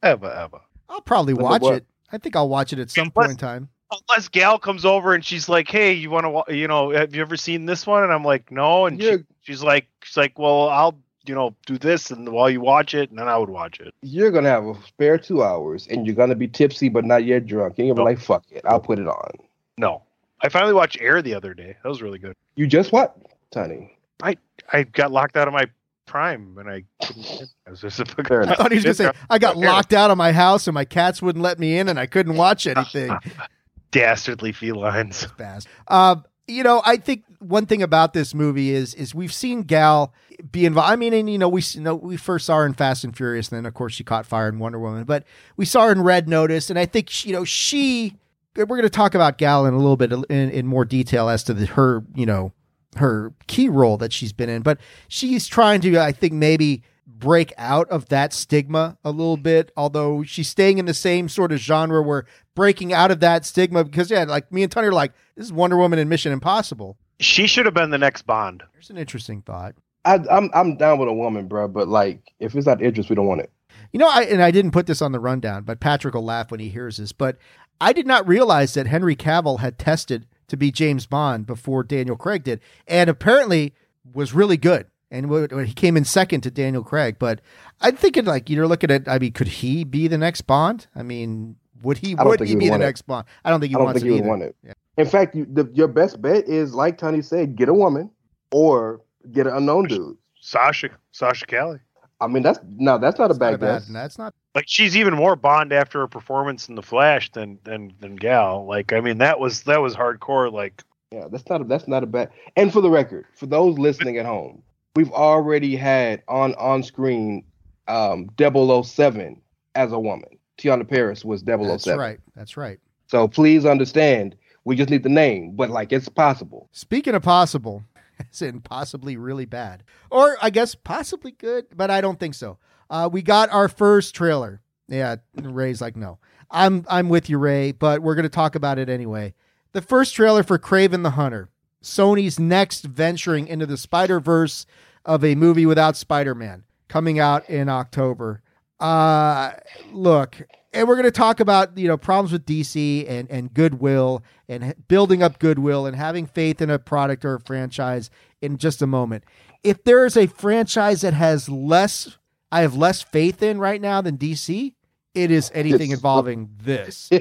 ever, 0.03 0.31
ever. 0.31 0.59
I'll 0.87 1.01
probably 1.01 1.33
watch 1.33 1.63
it. 1.63 1.85
I 2.11 2.17
think 2.19 2.35
I'll 2.35 2.49
watch 2.49 2.71
it 2.71 2.79
at 2.79 2.89
some 2.91 3.05
Let's- 3.05 3.13
point 3.15 3.31
in 3.31 3.37
time. 3.37 3.69
Unless 4.07 4.27
Gal 4.27 4.59
comes 4.59 4.85
over 4.85 5.13
and 5.13 5.23
she's 5.23 5.49
like, 5.49 5.69
"Hey, 5.69 5.93
you 5.93 6.09
want 6.09 6.47
to, 6.47 6.55
you 6.55 6.67
know, 6.67 6.91
have 6.91 7.15
you 7.15 7.21
ever 7.21 7.37
seen 7.37 7.65
this 7.65 7.85
one?" 7.87 8.03
And 8.03 8.11
I'm 8.11 8.23
like, 8.23 8.51
"No," 8.51 8.85
and 8.85 9.01
she, 9.01 9.17
she's 9.41 9.63
like, 9.63 9.87
"She's 10.03 10.17
like, 10.17 10.37
well, 10.37 10.69
I'll, 10.69 10.97
you 11.25 11.35
know, 11.35 11.55
do 11.65 11.77
this, 11.77 12.11
and 12.11 12.29
while 12.29 12.49
you 12.49 12.61
watch 12.61 12.93
it, 12.93 13.09
and 13.09 13.19
then 13.19 13.27
I 13.27 13.37
would 13.37 13.49
watch 13.49 13.79
it." 13.79 13.93
You're 14.01 14.31
gonna 14.31 14.49
have 14.49 14.65
a 14.65 14.75
spare 14.87 15.17
two 15.17 15.43
hours, 15.43 15.87
and 15.87 16.05
you're 16.05 16.15
gonna 16.15 16.35
be 16.35 16.47
tipsy 16.47 16.89
but 16.89 17.05
not 17.05 17.25
yet 17.25 17.45
drunk. 17.45 17.77
And 17.77 17.87
you're 17.87 17.95
gonna 17.95 18.09
be 18.09 18.15
like, 18.15 18.23
"Fuck 18.23 18.45
it, 18.51 18.61
I'll 18.65 18.79
put 18.79 18.99
it 18.99 19.07
on." 19.07 19.31
No, 19.77 20.03
I 20.41 20.49
finally 20.49 20.73
watched 20.73 20.99
Air 20.99 21.21
the 21.21 21.33
other 21.33 21.53
day. 21.53 21.75
That 21.83 21.89
was 21.89 22.01
really 22.01 22.19
good. 22.19 22.35
You 22.55 22.67
just 22.67 22.91
what, 22.91 23.15
Tony? 23.51 23.97
I 24.21 24.37
I 24.71 24.83
got 24.83 25.11
locked 25.11 25.37
out 25.37 25.47
of 25.47 25.53
my 25.53 25.67
Prime, 26.09 26.57
and 26.57 26.67
I 26.67 26.83
couldn't. 27.05 27.43
I 27.67 27.69
was 27.69 27.81
just 27.81 27.97
Fair 28.27 28.41
I 28.41 28.55
thought 28.55 28.71
he 28.71 28.77
was 28.77 28.83
going 28.83 28.95
to 28.95 29.03
say, 29.03 29.11
I 29.29 29.37
got 29.37 29.57
locked 29.57 29.93
out 29.93 30.09
of 30.09 30.17
my 30.17 30.31
house 30.31 30.67
and 30.67 30.73
my 30.73 30.83
cats 30.83 31.21
wouldn't 31.21 31.43
let 31.43 31.59
me 31.59 31.77
in 31.77 31.87
and 31.87 31.99
I 31.99 32.07
couldn't 32.07 32.35
watch 32.35 32.65
anything. 32.65 33.15
dastardly 33.91 34.51
felines. 34.51 35.25
Fast. 35.37 35.67
Um, 35.87 36.25
you 36.47 36.63
know, 36.63 36.81
I 36.85 36.97
think 36.97 37.23
one 37.39 37.65
thing 37.65 37.83
about 37.83 38.13
this 38.13 38.33
movie 38.33 38.71
is 38.71 38.93
is 38.95 39.13
we've 39.13 39.33
seen 39.33 39.63
Gal 39.63 40.13
be 40.51 40.65
involved. 40.65 40.91
I 40.91 40.95
mean, 40.95 41.13
and 41.13 41.29
you 41.29 41.37
know, 41.37 41.49
we 41.49 41.61
you 41.73 41.81
know 41.81 41.95
we 41.95 42.17
first 42.17 42.45
saw 42.45 42.57
her 42.57 42.65
in 42.65 42.73
Fast 42.73 43.03
and 43.03 43.15
Furious, 43.15 43.49
and 43.49 43.57
then 43.57 43.65
of 43.65 43.73
course 43.73 43.93
she 43.93 44.03
caught 44.03 44.25
fire 44.25 44.49
in 44.49 44.59
Wonder 44.59 44.79
Woman. 44.79 45.03
But 45.03 45.23
we 45.57 45.65
saw 45.65 45.85
her 45.85 45.91
in 45.91 46.01
Red 46.01 46.27
Notice, 46.27 46.69
and 46.69 46.79
I 46.79 46.85
think 46.85 47.09
she, 47.09 47.29
you 47.29 47.35
know 47.35 47.45
she. 47.45 48.15
We're 48.55 48.65
going 48.65 48.81
to 48.81 48.89
talk 48.89 49.15
about 49.15 49.37
Gal 49.37 49.65
in 49.67 49.73
a 49.73 49.77
little 49.77 49.95
bit 49.95 50.11
in, 50.11 50.49
in 50.49 50.67
more 50.67 50.83
detail 50.83 51.29
as 51.29 51.43
to 51.45 51.53
the, 51.53 51.67
her 51.67 52.03
you 52.15 52.25
know 52.25 52.51
her 52.97 53.31
key 53.47 53.69
role 53.69 53.97
that 53.97 54.11
she's 54.11 54.33
been 54.33 54.49
in, 54.49 54.63
but 54.63 54.79
she's 55.07 55.47
trying 55.47 55.81
to 55.81 55.99
I 55.99 56.11
think 56.11 56.33
maybe 56.33 56.83
break 57.17 57.53
out 57.57 57.89
of 57.89 58.09
that 58.09 58.33
stigma 58.33 58.97
a 59.03 59.11
little 59.11 59.37
bit. 59.37 59.71
Although 59.75 60.23
she's 60.23 60.47
staying 60.47 60.77
in 60.77 60.85
the 60.85 60.93
same 60.93 61.27
sort 61.27 61.51
of 61.51 61.59
genre 61.59 62.01
where 62.01 62.25
breaking 62.55 62.93
out 62.93 63.11
of 63.11 63.19
that 63.21 63.45
stigma 63.45 63.83
because 63.83 64.11
yeah, 64.11 64.23
like 64.23 64.51
me 64.51 64.63
and 64.63 64.71
Tony 64.71 64.87
are 64.87 64.93
like 64.93 65.13
this 65.35 65.45
is 65.45 65.53
Wonder 65.53 65.77
Woman 65.77 65.99
and 65.99 66.09
Mission 66.09 66.31
Impossible. 66.31 66.97
She 67.19 67.47
should 67.47 67.65
have 67.65 67.73
been 67.73 67.89
the 67.89 67.97
next 67.97 68.23
Bond. 68.23 68.63
There's 68.73 68.89
an 68.89 68.97
interesting 68.97 69.41
thought. 69.41 69.75
I, 70.05 70.19
I'm 70.31 70.49
I'm 70.53 70.77
down 70.77 70.99
with 70.99 71.09
a 71.09 71.13
woman, 71.13 71.47
bro. 71.47 71.67
But 71.67 71.87
like, 71.87 72.33
if 72.39 72.55
it's 72.55 72.67
not 72.67 72.81
interest, 72.81 73.09
we 73.09 73.15
don't 73.15 73.27
want 73.27 73.41
it. 73.41 73.51
You 73.91 73.99
know, 73.99 74.09
I 74.09 74.23
and 74.23 74.41
I 74.41 74.51
didn't 74.51 74.71
put 74.71 74.87
this 74.87 75.01
on 75.01 75.11
the 75.11 75.19
rundown, 75.19 75.63
but 75.63 75.79
Patrick 75.79 76.13
will 76.13 76.23
laugh 76.23 76.51
when 76.51 76.59
he 76.59 76.69
hears 76.69 76.97
this. 76.97 77.11
But 77.11 77.37
I 77.81 77.93
did 77.93 78.07
not 78.07 78.27
realize 78.27 78.73
that 78.73 78.87
Henry 78.87 79.15
Cavill 79.15 79.59
had 79.59 79.77
tested 79.77 80.27
to 80.47 80.57
be 80.57 80.71
James 80.71 81.05
Bond 81.05 81.45
before 81.45 81.83
Daniel 81.83 82.15
Craig 82.15 82.43
did, 82.43 82.61
and 82.87 83.09
apparently 83.09 83.73
was 84.13 84.33
really 84.33 84.57
good. 84.57 84.87
And 85.11 85.25
wh- 85.25 85.51
when 85.51 85.65
he 85.65 85.73
came 85.73 85.97
in 85.97 86.05
second 86.05 86.41
to 86.41 86.51
Daniel 86.51 86.83
Craig, 86.83 87.17
but 87.17 87.41
I'm 87.81 87.95
thinking 87.95 88.25
like 88.25 88.49
you're 88.49 88.67
looking 88.67 88.91
at. 88.91 89.07
I 89.07 89.17
mean, 89.17 89.31
could 89.31 89.47
he 89.47 89.83
be 89.83 90.07
the 90.07 90.17
next 90.17 90.41
Bond? 90.41 90.87
I 90.95 91.01
mean, 91.01 91.55
would 91.81 91.97
he? 91.97 92.15
Would 92.15 92.39
he 92.41 92.47
he 92.47 92.55
would 92.55 92.59
be 92.59 92.65
the 92.65 92.71
want 92.71 92.83
it. 92.83 92.85
next 92.85 93.01
Bond? 93.03 93.25
I 93.43 93.49
don't 93.49 93.59
think 93.59 93.71
he 93.71 93.75
I 93.75 93.79
don't 93.79 93.85
wants 93.85 94.01
think 94.01 94.11
it 94.11 94.15
he 94.15 94.21
would 94.21 94.27
want 94.29 94.43
it. 94.43 94.55
Yeah. 94.63 94.73
In 94.97 95.07
fact, 95.07 95.33
you, 95.33 95.47
the, 95.51 95.69
your 95.73 95.87
best 95.87 96.21
bet 96.21 96.47
is 96.47 96.73
like 96.73 96.97
Tony 96.97 97.21
said, 97.21 97.55
get 97.55 97.69
a 97.69 97.73
woman 97.73 98.11
or 98.51 99.01
get 99.31 99.47
an 99.47 99.53
unknown 99.53 99.85
dude. 99.85 100.17
Sasha, 100.41 100.89
Sasha 101.11 101.45
Calle. 101.45 101.79
I 102.21 102.27
mean, 102.27 102.43
that's 102.43 102.59
no, 102.67 102.97
that's 102.97 103.17
not 103.17 103.31
a 103.31 103.31
It's 103.31 103.39
not 103.39 103.59
bad 103.59 103.59
guess. 103.61 103.87
That's 103.87 104.17
not. 104.17 104.33
Like 104.53 104.65
she's 104.67 104.97
even 104.97 105.13
more 105.15 105.35
Bond 105.35 105.71
after 105.71 106.01
her 106.01 106.07
performance 106.07 106.67
in 106.67 106.75
The 106.75 106.83
Flash 106.83 107.31
than 107.31 107.59
than 107.63 107.93
than 107.99 108.15
Gal. 108.17 108.65
Like 108.65 108.91
I 108.93 108.99
mean, 108.99 109.19
that 109.19 109.39
was 109.39 109.63
that 109.63 109.81
was 109.81 109.95
hardcore. 109.95 110.51
Like 110.51 110.83
Yeah, 111.11 111.27
that's 111.31 111.47
not 111.49 111.61
a, 111.61 111.63
that's 111.63 111.87
not 111.87 112.03
a 112.03 112.05
bad. 112.05 112.29
And 112.57 112.73
for 112.73 112.81
the 112.81 112.89
record, 112.89 113.25
for 113.33 113.45
those 113.45 113.79
listening 113.79 114.17
at 114.17 114.25
home, 114.25 114.63
we've 114.95 115.11
already 115.11 115.75
had 115.75 116.23
on 116.27 116.55
on 116.55 116.83
screen 116.83 117.43
um 117.87 118.29
007 118.37 119.41
as 119.75 119.91
a 119.91 119.99
woman. 119.99 120.29
Tiana 120.57 120.87
Paris 120.87 121.23
was 121.23 121.41
007. 121.41 121.67
That's 121.67 121.87
right. 121.87 122.19
That's 122.35 122.57
right. 122.57 122.79
So 123.07 123.27
please 123.27 123.65
understand, 123.65 124.35
we 124.65 124.75
just 124.75 124.89
need 124.89 125.03
the 125.03 125.09
name, 125.09 125.55
but 125.55 125.69
like 125.69 125.91
it's 125.91 126.09
possible. 126.09 126.69
Speaking 126.71 127.15
of 127.15 127.23
possible, 127.23 127.83
as 128.31 128.41
in 128.41 128.61
possibly 128.61 129.17
really 129.17 129.45
bad, 129.45 129.83
or 130.11 130.37
I 130.41 130.49
guess 130.49 130.75
possibly 130.75 131.31
good, 131.31 131.67
but 131.75 131.89
I 131.89 132.01
don't 132.01 132.19
think 132.19 132.35
so. 132.35 132.57
Uh, 132.89 133.09
we 133.11 133.21
got 133.21 133.49
our 133.51 133.67
first 133.67 134.13
trailer. 134.15 134.61
Yeah, 134.87 135.17
Rey's 135.35 135.81
like, 135.81 135.95
no, 135.95 136.19
I'm 136.51 136.85
I'm 136.89 137.09
with 137.09 137.29
you, 137.29 137.37
Rey, 137.37 137.71
but 137.71 138.01
we're 138.01 138.15
gonna 138.15 138.29
talk 138.29 138.55
about 138.55 138.79
it 138.79 138.89
anyway. 138.89 139.33
The 139.71 139.81
first 139.81 140.15
trailer 140.15 140.43
for 140.43 140.57
Kraven 140.57 141.03
the 141.03 141.11
Hunter, 141.11 141.49
Sony's 141.83 142.39
next 142.39 142.83
venturing 142.83 143.47
into 143.47 143.65
the 143.65 143.77
Spider 143.77 144.19
Verse 144.19 144.65
of 145.05 145.23
a 145.23 145.35
movie 145.35 145.65
without 145.65 145.95
Spider 145.95 146.35
Man, 146.35 146.63
coming 146.87 147.19
out 147.19 147.49
in 147.49 147.69
October. 147.69 148.41
Uh, 148.79 149.51
look, 149.91 150.41
and 150.73 150.87
we're 150.87 150.95
going 150.95 151.05
to 151.05 151.11
talk 151.11 151.39
about 151.39 151.77
you 151.77 151.87
know 151.87 151.97
problems 151.97 152.31
with 152.31 152.45
DC 152.45 153.09
and 153.09 153.29
and 153.29 153.53
goodwill 153.53 154.23
and 154.47 154.75
building 154.87 155.23
up 155.23 155.39
goodwill 155.39 155.85
and 155.85 155.95
having 155.95 156.25
faith 156.25 156.61
in 156.61 156.69
a 156.69 156.79
product 156.79 157.25
or 157.25 157.35
a 157.35 157.39
franchise 157.39 158.09
in 158.41 158.57
just 158.57 158.81
a 158.81 158.87
moment. 158.87 159.23
If 159.63 159.83
there 159.83 160.05
is 160.05 160.15
a 160.15 160.27
franchise 160.27 161.01
that 161.01 161.13
has 161.13 161.49
less, 161.49 162.17
I 162.51 162.61
have 162.61 162.75
less 162.75 163.01
faith 163.01 163.43
in 163.43 163.59
right 163.59 163.81
now 163.81 164.01
than 164.01 164.17
DC, 164.17 164.73
it 165.13 165.31
is 165.31 165.51
anything 165.53 165.91
involving 165.91 166.49
this, 166.61 167.09
the 167.09 167.17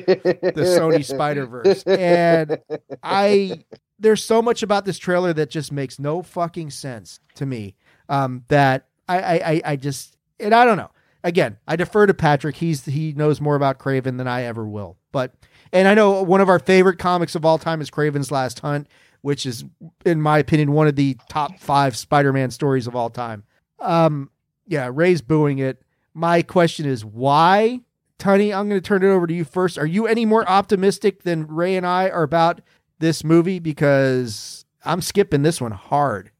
Sony 0.56 1.04
Spider 1.04 1.46
Verse, 1.46 1.82
and 1.84 2.58
I. 3.02 3.64
There's 3.98 4.22
so 4.22 4.40
much 4.40 4.62
about 4.62 4.84
this 4.84 4.98
trailer 4.98 5.32
that 5.32 5.50
just 5.50 5.72
makes 5.72 5.98
no 5.98 6.22
fucking 6.22 6.70
sense 6.70 7.20
to 7.34 7.46
me. 7.46 7.74
Um, 8.08 8.44
that 8.48 8.86
I, 9.08 9.18
I, 9.18 9.62
I, 9.64 9.76
just, 9.76 10.16
and 10.40 10.54
I 10.54 10.64
don't 10.64 10.78
know 10.78 10.90
again, 11.24 11.58
I 11.66 11.76
defer 11.76 12.06
to 12.06 12.14
Patrick. 12.14 12.56
He's 12.56 12.84
he 12.84 13.12
knows 13.12 13.40
more 13.40 13.56
about 13.56 13.78
Kraven 13.78 14.18
than 14.18 14.28
I 14.28 14.42
ever 14.44 14.66
will. 14.66 14.96
But 15.12 15.34
and 15.72 15.88
I 15.88 15.94
know 15.94 16.22
one 16.22 16.40
of 16.40 16.48
our 16.48 16.58
favorite 16.58 16.98
comics 16.98 17.34
of 17.34 17.44
all 17.44 17.58
time 17.58 17.80
is 17.80 17.90
Kraven's 17.90 18.30
Last 18.30 18.60
Hunt, 18.60 18.88
which 19.20 19.46
is, 19.46 19.64
in 20.04 20.20
my 20.20 20.38
opinion, 20.38 20.72
one 20.72 20.88
of 20.88 20.96
the 20.96 21.16
top 21.28 21.58
five 21.60 21.96
Spider-Man 21.96 22.50
stories 22.50 22.86
of 22.86 22.96
all 22.96 23.10
time. 23.10 23.44
Um, 23.78 24.30
yeah, 24.66 24.90
Rey's 24.92 25.22
booing 25.22 25.58
it. 25.58 25.82
My 26.14 26.42
question 26.42 26.86
is 26.86 27.04
why, 27.04 27.80
Tony? 28.18 28.52
I'm 28.52 28.68
going 28.68 28.80
to 28.80 28.86
turn 28.86 29.02
it 29.02 29.08
over 29.08 29.26
to 29.26 29.34
you 29.34 29.44
first. 29.44 29.78
Are 29.78 29.86
you 29.86 30.06
any 30.06 30.24
more 30.24 30.48
optimistic 30.48 31.22
than 31.22 31.46
Rey 31.46 31.76
and 31.76 31.86
I 31.86 32.08
are 32.10 32.22
about 32.22 32.60
this 32.98 33.24
movie? 33.24 33.58
Because 33.58 34.64
I'm 34.84 35.00
skipping 35.00 35.42
this 35.42 35.60
one 35.60 35.72
hard. 35.72 36.30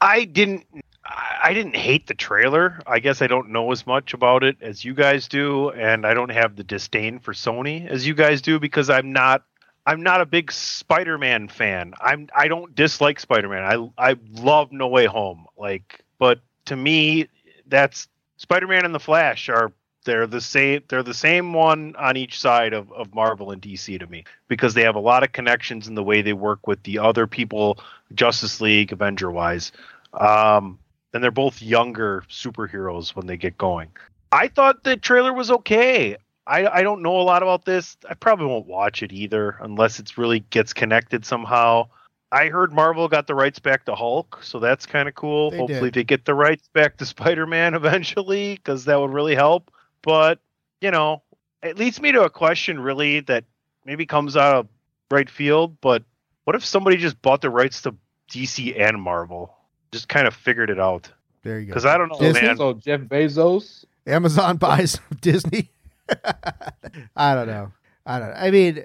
I 0.00 0.24
didn't 0.24 0.66
I 1.04 1.52
didn't 1.52 1.76
hate 1.76 2.06
the 2.06 2.14
trailer. 2.14 2.80
I 2.86 2.98
guess 2.98 3.22
I 3.22 3.26
don't 3.26 3.50
know 3.50 3.70
as 3.72 3.86
much 3.86 4.14
about 4.14 4.44
it 4.44 4.56
as 4.60 4.84
you 4.84 4.94
guys 4.94 5.28
do, 5.28 5.70
and 5.70 6.06
I 6.06 6.14
don't 6.14 6.30
have 6.30 6.56
the 6.56 6.64
disdain 6.64 7.18
for 7.18 7.32
Sony 7.32 7.86
as 7.88 8.06
you 8.06 8.14
guys 8.14 8.40
do 8.42 8.58
because 8.58 8.88
I'm 8.88 9.12
not 9.12 9.42
I'm 9.84 10.02
not 10.02 10.20
a 10.20 10.26
big 10.26 10.52
Spider-Man 10.52 11.48
fan. 11.48 11.94
I'm 12.00 12.28
I 12.34 12.48
don't 12.48 12.74
dislike 12.74 13.18
Spider-Man. 13.18 13.62
I 13.98 14.10
I 14.12 14.16
love 14.30 14.72
No 14.72 14.88
Way 14.88 15.06
Home. 15.06 15.46
Like, 15.56 16.04
but 16.18 16.40
to 16.66 16.76
me, 16.76 17.28
that's 17.66 18.08
Spider-Man 18.36 18.84
and 18.84 18.94
the 18.94 19.00
Flash 19.00 19.48
are 19.48 19.72
they're 20.04 20.26
the 20.26 20.40
same 20.40 20.82
they're 20.88 21.02
the 21.02 21.14
same 21.14 21.52
one 21.52 21.94
on 21.96 22.16
each 22.16 22.40
side 22.40 22.72
of, 22.72 22.92
of 22.92 23.14
Marvel 23.14 23.50
and 23.50 23.62
DC 23.62 23.98
to 23.98 24.06
me 24.06 24.24
because 24.48 24.74
they 24.74 24.82
have 24.82 24.96
a 24.96 25.00
lot 25.00 25.22
of 25.22 25.32
connections 25.32 25.88
in 25.88 25.94
the 25.94 26.02
way 26.02 26.22
they 26.22 26.32
work 26.32 26.66
with 26.66 26.82
the 26.82 26.98
other 26.98 27.26
people 27.26 27.78
Justice 28.14 28.60
League 28.60 28.92
Avenger 28.92 29.30
wise 29.30 29.72
um, 30.14 30.78
and 31.12 31.22
they're 31.22 31.30
both 31.30 31.62
younger 31.62 32.24
superheroes 32.28 33.14
when 33.14 33.26
they 33.26 33.36
get 33.36 33.58
going. 33.58 33.88
I 34.30 34.48
thought 34.48 34.84
the 34.84 34.96
trailer 34.96 35.32
was 35.32 35.50
okay. 35.50 36.16
I, 36.46 36.66
I 36.66 36.82
don't 36.82 37.02
know 37.02 37.20
a 37.20 37.22
lot 37.22 37.42
about 37.42 37.64
this. 37.64 37.96
I 38.08 38.14
probably 38.14 38.46
won't 38.46 38.66
watch 38.66 39.02
it 39.02 39.12
either 39.12 39.56
unless 39.60 39.98
it's 39.98 40.18
really 40.18 40.40
gets 40.50 40.72
connected 40.72 41.24
somehow. 41.24 41.88
I 42.32 42.48
heard 42.48 42.72
Marvel 42.72 43.08
got 43.08 43.26
the 43.26 43.34
rights 43.34 43.58
back 43.58 43.84
to 43.84 43.94
Hulk, 43.94 44.40
so 44.42 44.58
that's 44.58 44.86
kind 44.86 45.06
of 45.06 45.14
cool. 45.14 45.50
They 45.50 45.58
Hopefully, 45.58 45.90
did. 45.90 45.94
they 45.94 46.04
get 46.04 46.24
the 46.24 46.34
rights 46.34 46.66
back 46.72 46.96
to 46.96 47.06
Spider 47.06 47.46
Man 47.46 47.74
eventually, 47.74 48.54
because 48.54 48.86
that 48.86 48.98
would 48.98 49.12
really 49.12 49.34
help. 49.34 49.70
But 50.02 50.40
you 50.80 50.90
know, 50.90 51.22
it 51.62 51.78
leads 51.78 52.00
me 52.00 52.12
to 52.12 52.22
a 52.22 52.30
question 52.30 52.80
really 52.80 53.20
that 53.20 53.44
maybe 53.84 54.06
comes 54.06 54.36
out 54.36 54.56
of 54.56 54.68
right 55.10 55.30
field. 55.30 55.80
But 55.80 56.02
what 56.44 56.56
if 56.56 56.64
somebody 56.64 56.96
just 56.96 57.20
bought 57.22 57.40
the 57.40 57.50
rights 57.50 57.82
to 57.82 57.94
DC 58.32 58.80
and 58.80 59.00
Marvel. 59.00 59.54
Just 59.92 60.08
kind 60.08 60.26
of 60.26 60.34
figured 60.34 60.70
it 60.70 60.80
out 60.80 61.10
There 61.42 61.60
you 61.60 61.66
go. 61.66 61.70
because 61.70 61.84
I 61.84 61.98
don't 61.98 62.08
know, 62.08 62.18
Disney? 62.18 62.42
man. 62.42 62.56
So 62.56 62.72
Jeff 62.74 63.00
Bezos. 63.00 63.84
Amazon 64.06 64.56
buys 64.58 64.98
Disney. 65.20 65.70
I 67.16 67.34
don't 67.34 67.46
know. 67.46 67.72
I 68.06 68.18
don't 68.18 68.30
know. 68.30 68.36
I 68.36 68.50
mean, 68.50 68.84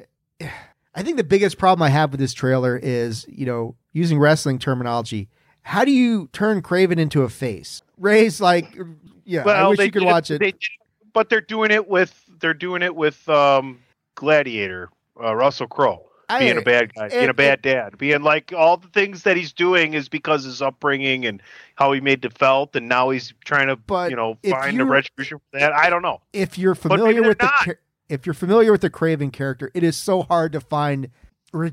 I 0.94 1.04
think 1.04 1.18
the 1.18 1.24
biggest 1.24 1.58
problem 1.58 1.82
I 1.82 1.90
have 1.90 2.12
with 2.12 2.20
this 2.20 2.34
trailer 2.34 2.78
is, 2.78 3.26
you 3.30 3.46
know, 3.46 3.76
using 3.94 4.20
wrestling 4.20 4.60
terminology. 4.60 5.30
How 5.62 5.84
do 5.84 5.92
you 5.92 6.30
turn 6.34 6.62
Kraven 6.62 6.98
into 6.98 7.24
a 7.24 7.30
face? 7.30 7.82
Rey's 7.98 8.40
like, 8.40 8.78
yeah, 9.26 9.44
I 9.44 9.68
wish 9.68 9.80
you 9.80 9.92
could 9.92 10.00
did 10.00 10.06
watch 10.06 10.32
it. 10.32 10.40
They 10.40 10.52
did, 10.52 10.62
but 11.18 11.30
they're 11.30 11.42
doing 11.42 11.72
it 11.72 11.88
with 11.88 12.24
they're 12.40 12.54
doing 12.54 12.84
it 12.84 12.96
with 12.96 13.28
um, 13.28 13.80
Gladiator, 14.16 14.90
uh, 15.22 15.36
Russell 15.36 15.68
Crowe. 15.68 16.04
I- 16.30 16.40
being 16.40 16.58
a 16.58 16.62
bad 16.62 16.94
guy, 16.94 17.08
being 17.10 17.30
a 17.30 17.34
bad 17.34 17.62
dad, 17.62 17.98
being 17.98 18.22
like 18.22 18.54
all 18.56 18.76
the 18.78 18.90
things 18.90 19.24
that 19.24 19.36
he's 19.38 19.52
doing 19.54 19.94
is 19.94 20.10
because 20.10 20.44
his 20.44 20.62
upbringing 20.62 21.26
and 21.26 21.42
how 21.76 21.92
he 21.94 22.02
made 22.02 22.22
the 22.22 22.30
felt, 22.30 22.76
and 22.76 22.88
now 22.90 23.10
he's 23.12 23.34
trying 23.46 23.68
to, 23.68 23.78
But 23.78 24.10
you 24.12 24.16
know, 24.18 24.38
find 24.50 24.76
you- 24.78 24.84
a 24.84 24.86
retribution 24.86 25.40
for 25.52 25.60
that. 25.60 25.72
I 25.74 25.90
don't 25.90 26.02
know. 26.04 26.22
if 26.34 26.58
you're 26.58 26.76
familiar 26.76 27.24
with 27.24 27.40
the 27.40 27.46
not. 27.46 27.78
if 28.10 28.26
you're 28.28 28.34
familiar 28.36 28.72
with 28.74 28.82
the 28.82 28.90
Kraven 28.90 29.32
character, 29.34 29.72
it 29.74 29.84
is 29.84 29.96
so 29.98 30.22
hard 30.24 30.52
to 30.52 30.60
find 30.60 31.10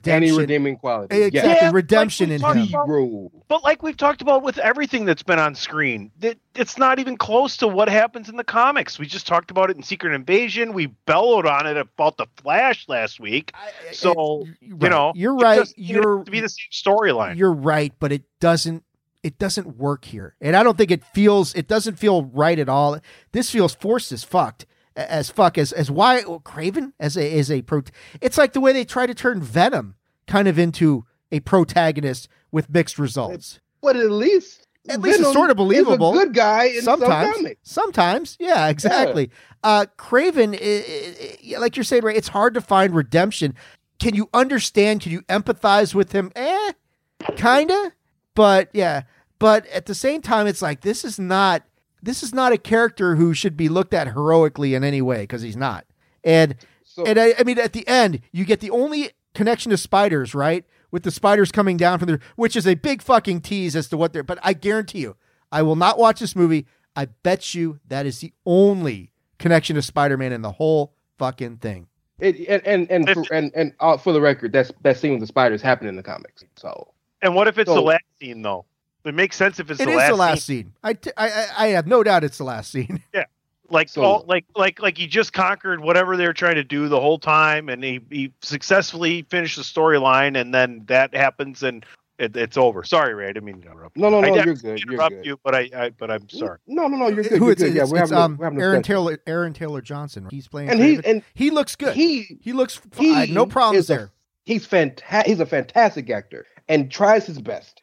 Any 0.07 0.31
redeeming 0.33 0.77
quality. 0.77 1.14
Exactly, 1.25 1.53
Yeah, 1.53 1.70
redemption 1.72 2.29
we 2.29 2.37
in 2.37 2.41
talked 2.41 2.59
him. 2.59 2.68
about- 2.75 3.49
But 3.49 3.64
like 3.64 3.83
we've 3.83 3.97
talked 3.97 4.22
about 4.22 4.43
with 4.43 4.59
everything 4.59 5.05
that's 5.05 5.22
been 5.22 5.39
on 5.39 5.55
screen, 5.55 6.11
that 6.20 6.39
it's 6.55 6.79
not 6.79 6.99
even 6.99 7.16
close 7.16 7.57
to 7.59 7.68
what 7.68 7.89
happens 7.89 8.29
in 8.29 8.37
the 8.37 8.45
comics. 8.45 8.99
We 8.99 9.07
just 9.07 9.27
talked 9.27 9.51
about 9.51 9.70
it 9.70 9.77
in 9.77 9.83
Secret 9.83 10.14
Invasion. 10.14 10.72
We 10.72 10.87
bellowed 11.07 11.45
on 11.47 11.66
it 11.66 11.77
about 11.77 12.16
the 12.16 12.27
Flash 12.37 12.89
last 12.89 13.18
week. 13.20 13.53
So 13.93 14.47
you 14.61 14.77
Right. 14.77 14.91
know, 14.91 15.12
you're 15.14 15.35
right. 15.37 15.57
doesn't 15.59 15.77
need 15.79 15.91
it 15.91 15.93
You're 15.95 16.25
to 16.25 16.31
be 16.31 16.41
the 16.41 16.49
same 16.49 16.68
storyline. 16.72 17.37
You're 17.37 17.53
right, 17.53 17.93
but 17.99 18.12
it 18.12 18.22
doesn't 18.41 18.85
it 19.22 19.39
doesn't 19.39 19.79
work 19.79 20.05
here. 20.05 20.35
And 20.43 20.55
I 20.55 20.62
don't 20.62 20.77
think 20.77 20.91
it 20.91 21.03
feels 21.03 21.55
it 21.55 21.66
doesn't 21.66 21.99
feel 21.99 22.25
right 22.27 22.59
at 22.59 22.68
all. 22.68 22.99
This 23.33 23.51
feels 23.51 23.75
forced 23.75 24.12
as 24.12 24.22
fucked. 24.22 24.66
As 24.97 25.28
fuck 25.28 25.59
as 25.59 25.72
as 25.72 25.90
why 25.90 26.22
well, 26.26 26.38
Kraven 26.40 26.92
as 27.01 27.16
a 27.16 27.38
as 27.38 27.51
a 27.51 27.62
pro 27.62 27.82
it's 28.20 28.38
like 28.38 28.53
the 28.53 28.61
way 28.61 28.72
they 28.72 28.84
try 28.84 29.07
to 29.07 29.14
turn 29.14 29.40
Venom 29.42 29.97
kind 30.28 30.47
of 30.47 30.57
into 30.59 31.05
a 31.32 31.40
protagonist 31.40 32.28
with 32.53 32.70
mixed 32.70 32.99
results. 32.99 33.59
But 33.82 33.97
at 33.97 34.11
least 34.11 34.68
At 34.88 35.01
least 35.01 35.18
it's 35.20 35.32
sort 35.32 35.51
of 35.51 35.57
believable. 35.57 36.12
Good 36.12 36.32
guy 36.32 36.66
in 36.66 36.82
some 36.82 37.01
sometimes. 37.01 37.49
sometimes. 37.64 38.36
Yeah 38.38 38.68
exactly. 38.68 39.30
Uh 39.64 39.86
Kraven 39.99 40.55
i- 40.55 40.59
i- 40.62 41.55
i- 41.57 41.59
like 41.59 41.76
you're 41.76 41.82
saying 41.82 42.05
right 42.05 42.16
it's 42.16 42.28
hard 42.28 42.55
to 42.55 42.61
find 42.61 42.95
redemption. 42.95 43.55
Can 43.99 44.14
you 44.14 44.28
understand? 44.32 45.01
Can 45.01 45.11
you 45.11 45.22
empathize 45.22 45.92
with 45.95 46.12
him? 46.12 46.30
Eh 46.36 46.72
kinda. 47.36 47.92
But 48.36 48.68
yeah. 48.72 49.03
But 49.40 49.66
at 49.68 49.86
the 49.86 49.95
same 49.95 50.22
time 50.22 50.47
it's 50.47 50.62
like 50.62 50.82
this 50.82 51.05
is 51.05 51.18
not 51.18 51.64
this 52.05 52.22
is 52.22 52.34
not 52.34 52.52
a 52.52 52.59
character 52.59 53.16
who 53.16 53.34
should 53.34 53.57
be 53.57 53.68
looked 53.68 53.94
at 53.94 54.09
heroically 54.09 54.74
in 54.74 54.84
any 54.84 55.00
way 55.02 55.22
because 55.22 55.42
he's 55.42 55.57
not 55.57 55.84
and 56.22 56.55
So 56.84 57.05
and 57.05 57.18
I, 57.18 57.34
I 57.38 57.42
mean, 57.44 57.59
at 57.59 57.72
the 57.72 57.86
end, 57.88 58.20
you 58.32 58.44
get 58.44 58.61
the 58.61 58.70
only 58.70 59.11
connection 59.34 59.70
to 59.70 59.76
spiders, 59.76 60.34
right? 60.34 60.64
With 60.90 61.02
the 61.02 61.11
spiders 61.11 61.50
coming 61.50 61.76
down 61.76 61.98
from 61.98 62.07
there, 62.07 62.20
which 62.36 62.55
is 62.57 62.66
a 62.66 62.74
big 62.74 63.02
fucking 63.02 63.40
tease 63.40 63.74
as 63.74 63.88
to 63.88 63.96
what 63.96 64.12
they're. 64.12 64.22
But 64.22 64.38
I 64.42 64.52
guarantee 64.52 65.00
you, 65.00 65.16
I 65.50 65.62
will 65.62 65.74
not 65.76 65.98
watch 65.98 66.20
this 66.20 66.36
movie. 66.36 66.66
I 66.94 67.07
bet 67.07 67.55
you 67.55 67.80
that 67.88 68.07
is 68.07 68.20
the 68.20 68.32
only 68.46 69.11
connection 69.38 69.74
to 69.74 69.82
Spider-Man 69.82 70.32
in 70.32 70.42
the 70.42 70.52
whole 70.52 70.94
fucking 71.18 71.57
thing. 71.57 71.88
it, 72.20 72.36
and 72.48 72.88
and 72.88 73.09
and 73.09 73.26
for, 73.26 73.34
and, 73.34 73.50
and 73.57 73.72
uh, 73.80 73.96
for 73.96 74.12
the 74.12 74.20
record, 74.20 74.52
that's 74.52 74.70
that 74.82 74.96
scene 74.96 75.12
with 75.12 75.20
the 75.20 75.26
spiders 75.26 75.61
happened 75.61 75.88
in 75.88 75.96
the 75.96 76.02
comics. 76.02 76.44
So 76.57 76.92
and 77.22 77.34
what 77.34 77.48
if 77.48 77.59
it's 77.59 77.68
So- 77.68 77.74
the 77.74 77.80
last 77.82 78.05
scene 78.20 78.40
though? 78.42 78.64
It 79.05 79.14
makes 79.14 79.36
sense 79.36 79.61
if 79.61 79.70
it's 79.70 79.80
It 79.80 79.84
the 79.86 79.90
is 79.92 79.96
last 79.96 80.09
the 80.11 80.16
last 80.16 80.46
scene. 80.46 80.64
scene. 80.64 80.72
I, 80.82 80.92
t- 80.94 81.11
I, 81.16 81.28
I- 81.28 81.48
I 81.59 81.66
have 81.68 81.86
no 81.86 82.02
doubt 82.02 82.24
it's 82.24 82.38
the 82.38 82.44
last 82.44 82.70
scene. 82.72 83.02
Yeah, 83.14 83.24
like 83.68 83.88
So- 83.88 84.02
all, 84.02 84.24
like 84.28 84.44
like 84.57 84.80
like 84.80 84.96
he 84.98 85.07
just 85.07 85.32
conquered 85.32 85.80
whatever 85.80 86.16
they 86.16 86.26
were 86.26 86.32
trying 86.32 86.55
to 86.57 86.64
do 86.64 86.88
the 86.88 87.00
whole 87.00 87.18
time, 87.18 87.68
and 87.68 87.84
he 87.84 88.00
he 88.11 88.32
successfully 88.42 89.22
finished 89.28 89.57
the 89.57 89.62
storyline, 89.62 90.40
and 90.40 90.55
then 90.55 90.82
that 90.86 91.14
happens, 91.14 91.62
and 91.62 91.84
it, 92.18 92.36
it's 92.36 92.57
over. 92.57 92.84
Sorry, 92.84 93.12
Rey, 93.12 93.24
I 93.24 93.32
didn't 93.32 93.44
mean 93.44 93.61
to 93.62 93.70
interrupt. 93.72 93.96
no, 93.96 94.09
no, 94.09 94.20
no, 94.20 94.34
didn't 94.34 94.46
you're 94.46 94.55
good. 94.55 94.80
You're 94.88 95.09
good. 95.09 95.26
you, 95.26 95.38
but 95.42 95.55
I, 95.55 95.68
I 95.76 95.90
but 95.90 96.11
I'm 96.11 96.28
sorry. 96.28 96.59
No, 96.66 96.86
no, 96.86 96.96
no, 96.96 97.09
you're 97.09 97.24
good. 97.24 97.32
Who 97.38 97.44
You're 97.46 97.52
it's, 97.52 97.62
good. 97.62 97.74
Yeah, 97.74 97.82
it's, 97.82 97.90
we're 97.92 98.02
it's, 98.02 98.11
having, 98.11 98.22
a- 98.22 98.24
um, 98.24 98.36
we're 98.38 98.44
having 98.46 98.61
Aaron 98.61 98.82
discussion. 98.82 98.94
Taylor 98.94 99.18
Aaron 99.26 99.52
Taylor 99.52 99.80
Johnson. 99.82 100.28
He's 100.30 100.46
playing 100.48 100.70
and 100.70 100.80
he 100.80 101.00
and 101.05 101.22
he 101.34 101.50
looks 101.50 101.74
good. 101.76 101.94
He, 101.94 102.38
he 102.40 102.52
looks 102.52 102.80
he 102.96 103.12
fine. 103.12 103.34
No 103.34 103.44
problems 103.46 103.84
is 103.84 103.90
a- 103.90 103.94
there. 103.94 104.11
he's 104.44 104.64
fantastic. 104.64 105.28
He's 105.30 105.40
a 105.40 105.46
fantastic 105.46 106.09
actor 106.11 106.46
and 106.68 106.90
tries 106.90 107.26
his 107.26 107.40
best. 107.42 107.82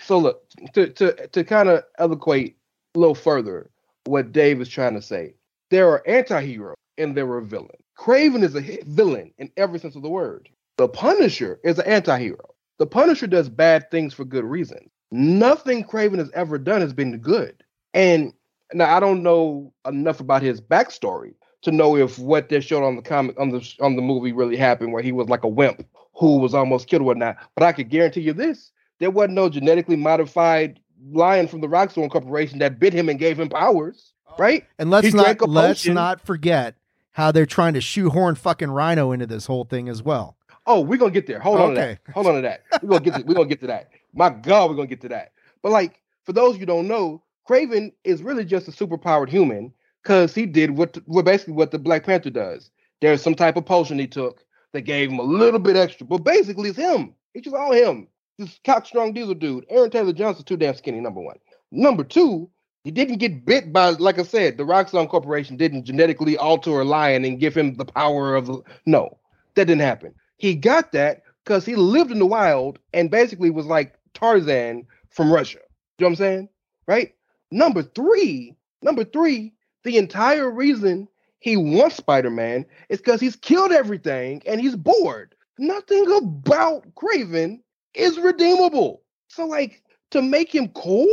So 0.00 0.18
look 0.18 0.42
to 0.74 0.88
to 0.88 1.28
to 1.28 1.44
kind 1.44 1.68
of 1.68 1.84
eloquate 1.98 2.56
a 2.94 2.98
little 2.98 3.14
further 3.14 3.70
what 4.04 4.32
Dave 4.32 4.60
is 4.60 4.68
trying 4.68 4.94
to 4.94 5.02
say. 5.02 5.34
There 5.70 5.88
are 5.88 6.06
anti-heroes 6.08 6.76
and 6.98 7.16
there 7.16 7.30
are 7.30 7.40
villains. 7.40 7.82
Kraven 7.96 8.42
is 8.42 8.56
a 8.56 8.82
villain 8.84 9.32
in 9.38 9.50
every 9.56 9.78
sense 9.78 9.94
of 9.94 10.02
the 10.02 10.08
word. 10.08 10.48
The 10.78 10.88
Punisher 10.88 11.60
is 11.62 11.78
an 11.78 11.86
anti-hero. 11.86 12.54
The 12.78 12.86
Punisher 12.86 13.26
does 13.26 13.48
bad 13.48 13.90
things 13.90 14.14
for 14.14 14.24
good 14.24 14.44
reasons. 14.44 14.90
Nothing 15.12 15.84
Kraven 15.84 16.18
has 16.18 16.30
ever 16.32 16.58
done 16.58 16.80
has 16.80 16.92
been 16.92 17.18
good. 17.18 17.62
And 17.94 18.32
now 18.72 18.96
I 18.96 19.00
don't 19.00 19.22
know 19.22 19.72
enough 19.86 20.20
about 20.20 20.42
his 20.42 20.60
backstory 20.60 21.34
to 21.62 21.70
know 21.70 21.96
if 21.96 22.18
what 22.18 22.48
they 22.48 22.60
showed 22.60 22.84
on 22.84 22.96
the 22.96 23.02
comic 23.02 23.38
on 23.38 23.50
the 23.50 23.74
on 23.80 23.96
the 23.96 24.02
movie 24.02 24.32
really 24.32 24.56
happened, 24.56 24.92
where 24.92 25.02
he 25.02 25.12
was 25.12 25.28
like 25.28 25.44
a 25.44 25.48
wimp 25.48 25.86
who 26.14 26.38
was 26.38 26.54
almost 26.54 26.88
killed 26.88 27.02
or 27.02 27.14
not. 27.14 27.36
But 27.54 27.64
I 27.64 27.72
could 27.72 27.90
guarantee 27.90 28.22
you 28.22 28.32
this: 28.32 28.72
there 29.00 29.10
wasn't 29.10 29.34
no 29.34 29.48
genetically 29.48 29.96
modified 29.96 30.78
lion 31.10 31.48
from 31.48 31.60
the 31.60 31.66
Rockstone 31.66 32.10
Corporation 32.10 32.58
that 32.60 32.78
bit 32.78 32.92
him 32.92 33.08
and 33.08 33.18
gave 33.18 33.40
him 33.40 33.48
powers, 33.48 34.12
oh. 34.28 34.34
right? 34.38 34.64
And 34.78 34.90
let's 34.90 35.08
He 35.08 35.12
not 35.12 35.40
let's 35.48 35.80
potion. 35.80 35.94
not 35.94 36.20
forget 36.20 36.76
how 37.12 37.32
they're 37.32 37.46
trying 37.46 37.74
to 37.74 37.80
shoehorn 37.80 38.36
fucking 38.36 38.70
Rhino 38.70 39.10
into 39.10 39.26
this 39.26 39.46
whole 39.46 39.64
thing 39.64 39.88
as 39.88 40.02
well. 40.02 40.36
Oh, 40.66 40.80
we're 40.80 40.98
gonna 40.98 41.10
get 41.10 41.26
there. 41.26 41.40
Hold 41.40 41.60
on 41.60 41.70
to 41.70 41.74
that. 41.74 41.98
Hold 42.14 42.26
on 42.28 42.34
to 42.36 42.42
that. 42.42 42.62
We're 42.82 42.90
gonna 42.90 43.00
get 43.00 43.14
to, 43.16 43.22
we're 43.22 43.34
gonna 43.34 43.48
get 43.48 43.60
to 43.60 43.66
that. 43.66 43.90
My 44.14 44.30
God, 44.30 44.70
we're 44.70 44.76
gonna 44.76 44.86
get 44.86 45.00
to 45.00 45.08
that. 45.08 45.32
But 45.62 45.72
like 45.72 46.00
for 46.24 46.32
those 46.32 46.58
you 46.58 46.66
don't 46.66 46.86
know, 46.86 47.22
Kraven 47.48 47.92
is 48.04 48.22
really 48.22 48.44
just 48.44 48.68
a 48.68 48.70
superpowered 48.70 49.28
human 49.28 49.72
because 50.02 50.34
he 50.34 50.46
did 50.46 50.70
what 50.76 50.98
what 51.06 51.24
basically 51.24 51.54
what 51.54 51.70
the 51.70 51.78
Black 51.78 52.04
Panther 52.04 52.30
does. 52.30 52.70
There's 53.00 53.22
some 53.22 53.34
type 53.34 53.56
of 53.56 53.64
potion 53.64 53.98
he 53.98 54.06
took 54.06 54.44
that 54.72 54.82
gave 54.82 55.10
him 55.10 55.18
a 55.18 55.24
little 55.24 55.58
bit 55.58 55.76
extra, 55.76 56.06
but 56.06 56.18
basically 56.18 56.68
it's 56.68 56.78
him. 56.78 57.14
It's 57.34 57.44
just 57.44 57.56
all 57.56 57.72
him. 57.72 58.06
This 58.40 58.58
cock 58.64 58.86
strong 58.86 59.12
diesel 59.12 59.34
dude. 59.34 59.66
Aaron 59.68 59.90
Taylor 59.90 60.14
Johnson's 60.14 60.46
too 60.46 60.56
damn 60.56 60.74
skinny. 60.74 60.98
Number 60.98 61.20
one. 61.20 61.36
Number 61.70 62.02
two, 62.02 62.48
he 62.84 62.90
didn't 62.90 63.18
get 63.18 63.44
bit 63.44 63.70
by, 63.70 63.90
like 63.90 64.18
I 64.18 64.22
said, 64.22 64.56
the 64.56 64.64
Rockstone 64.64 65.10
Corporation 65.10 65.58
didn't 65.58 65.84
genetically 65.84 66.38
alter 66.38 66.80
a 66.80 66.84
lion 66.86 67.26
and 67.26 67.38
give 67.38 67.54
him 67.54 67.74
the 67.74 67.84
power 67.84 68.34
of 68.34 68.46
the. 68.46 68.62
No, 68.86 69.18
that 69.56 69.66
didn't 69.66 69.82
happen. 69.82 70.14
He 70.38 70.54
got 70.54 70.92
that 70.92 71.20
because 71.44 71.66
he 71.66 71.76
lived 71.76 72.10
in 72.10 72.18
the 72.18 72.24
wild 72.24 72.78
and 72.94 73.10
basically 73.10 73.50
was 73.50 73.66
like 73.66 73.98
Tarzan 74.14 74.86
from 75.10 75.30
Russia. 75.30 75.58
You 75.98 76.04
know 76.04 76.06
what 76.06 76.10
I'm 76.12 76.16
saying? 76.16 76.48
Right? 76.86 77.14
Number 77.50 77.82
three, 77.82 78.56
number 78.80 79.04
three, 79.04 79.52
the 79.84 79.98
entire 79.98 80.50
reason 80.50 81.08
he 81.40 81.58
wants 81.58 81.96
Spider-Man 81.96 82.64
is 82.88 83.00
because 83.00 83.20
he's 83.20 83.36
killed 83.36 83.72
everything 83.72 84.40
and 84.46 84.62
he's 84.62 84.76
bored. 84.76 85.34
Nothing 85.58 86.10
about 86.10 86.86
Kraven 86.94 87.60
is 87.94 88.18
redeemable. 88.18 89.02
So, 89.28 89.46
like, 89.46 89.82
to 90.10 90.22
make 90.22 90.54
him 90.54 90.68
cool 90.68 91.08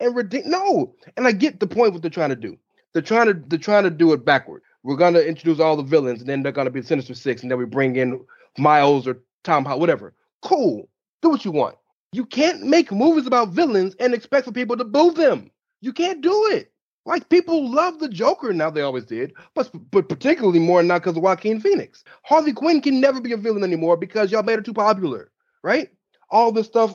and 0.00 0.14
redeem 0.14 0.42
no. 0.46 0.94
And 1.16 1.26
I 1.26 1.32
get 1.32 1.60
the 1.60 1.66
point 1.66 1.92
what 1.92 2.02
they're 2.02 2.10
trying 2.10 2.30
to 2.30 2.36
do. 2.36 2.56
They're 2.92 3.02
trying 3.02 3.26
to 3.26 3.34
they're 3.34 3.58
trying 3.58 3.84
to 3.84 3.90
do 3.90 4.12
it 4.12 4.24
backward. 4.24 4.62
We're 4.82 4.96
gonna 4.96 5.20
introduce 5.20 5.60
all 5.60 5.76
the 5.76 5.82
villains, 5.82 6.20
and 6.20 6.28
then 6.28 6.42
they're 6.42 6.52
gonna 6.52 6.70
be 6.70 6.82
Sinister 6.82 7.14
Six, 7.14 7.42
and 7.42 7.50
then 7.50 7.58
we 7.58 7.64
bring 7.64 7.96
in 7.96 8.24
Miles 8.58 9.06
or 9.06 9.18
Tom 9.44 9.64
Holland, 9.64 9.80
whatever. 9.80 10.14
Cool. 10.42 10.88
Do 11.22 11.30
what 11.30 11.44
you 11.44 11.50
want. 11.50 11.76
You 12.12 12.24
can't 12.24 12.62
make 12.62 12.92
movies 12.92 13.26
about 13.26 13.50
villains 13.50 13.94
and 14.00 14.14
expect 14.14 14.46
for 14.46 14.52
people 14.52 14.76
to 14.76 14.84
boo 14.84 15.12
them. 15.12 15.50
You 15.80 15.92
can't 15.92 16.20
do 16.20 16.46
it. 16.52 16.72
Like 17.04 17.28
people 17.28 17.70
love 17.70 18.00
the 18.00 18.08
Joker 18.08 18.52
now, 18.52 18.70
they 18.70 18.80
always 18.82 19.04
did, 19.04 19.32
but 19.54 19.70
but 19.90 20.08
particularly 20.08 20.58
more 20.58 20.82
now 20.82 20.98
because 20.98 21.16
of 21.16 21.22
Joaquin 21.22 21.60
Phoenix. 21.60 22.02
Harley 22.24 22.52
Quinn 22.52 22.80
can 22.80 23.00
never 23.00 23.20
be 23.20 23.32
a 23.32 23.36
villain 23.36 23.62
anymore 23.62 23.96
because 23.96 24.32
y'all 24.32 24.42
made 24.42 24.56
her 24.56 24.62
too 24.62 24.72
popular, 24.74 25.30
right? 25.62 25.88
All 26.30 26.52
this 26.52 26.66
stuff, 26.66 26.94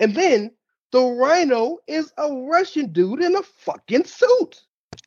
and 0.00 0.14
then 0.14 0.50
the 0.92 1.02
Rhino 1.02 1.78
is 1.86 2.12
a 2.16 2.32
Russian 2.32 2.92
dude 2.92 3.22
in 3.22 3.34
a 3.36 3.42
fucking 3.42 4.04
suit. 4.04 4.60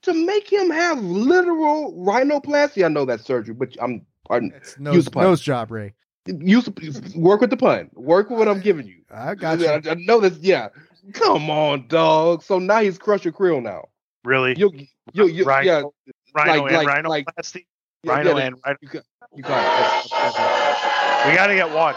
To 0.03 0.13
make 0.13 0.51
him 0.51 0.69
have 0.69 0.99
literal 1.03 1.93
rhinoplasty, 1.93 2.83
I 2.83 2.87
know 2.87 3.05
that's 3.05 3.23
surgery, 3.23 3.53
but 3.53 3.69
I'm 3.81 4.05
pardon. 4.27 4.51
It's 4.55 4.71
Use 4.71 4.79
nose, 4.79 5.05
the 5.05 5.11
pun. 5.11 5.23
nose 5.23 5.41
job, 5.41 5.71
Ray. 5.71 5.93
Use 6.27 6.69
work 7.15 7.41
with 7.41 7.49
the 7.49 7.57
pun. 7.57 7.89
Work 7.93 8.29
with 8.29 8.39
what 8.39 8.47
I'm 8.47 8.59
giving 8.59 8.85
you. 8.87 9.01
I 9.11 9.35
got 9.35 9.61
I, 9.61 9.77
you. 9.77 9.89
I 9.89 9.95
know 9.95 10.19
this. 10.19 10.37
Yeah. 10.39 10.69
Come 11.13 11.49
on, 11.49 11.87
dog. 11.87 12.43
So 12.43 12.59
now 12.59 12.81
he's 12.81 12.97
Crusher 12.99 13.31
Krill 13.31 13.61
now. 13.61 13.85
Really, 14.23 14.53
You, 14.55 14.71
you, 15.13 15.27
you, 15.27 15.43
Rhino, 15.45 15.65
yeah, 16.05 16.13
Rhino 16.35 16.61
like- 16.63 16.71
and 16.71 16.77
like- 16.77 16.87
Rhino 16.87 17.09
like- 17.09 17.25
plasty? 17.35 17.65
yeah, 18.03 18.11
Rhino 18.13 18.37
yeah, 18.37 18.45
and 18.45 18.55
Rhino. 18.63 18.77
You 18.81 18.87
got, 18.89 19.03
you 19.35 19.41
got 19.43 19.57
it. 19.57 19.63
That's- 19.63 20.09
that's- 20.11 21.27
We 21.27 21.35
got 21.35 21.47
to 21.47 21.55
get 21.55 21.69
one. 21.73 21.95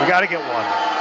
We 0.00 0.06
got 0.08 0.20
to 0.20 0.26
get 0.28 0.38
one. 0.38 0.95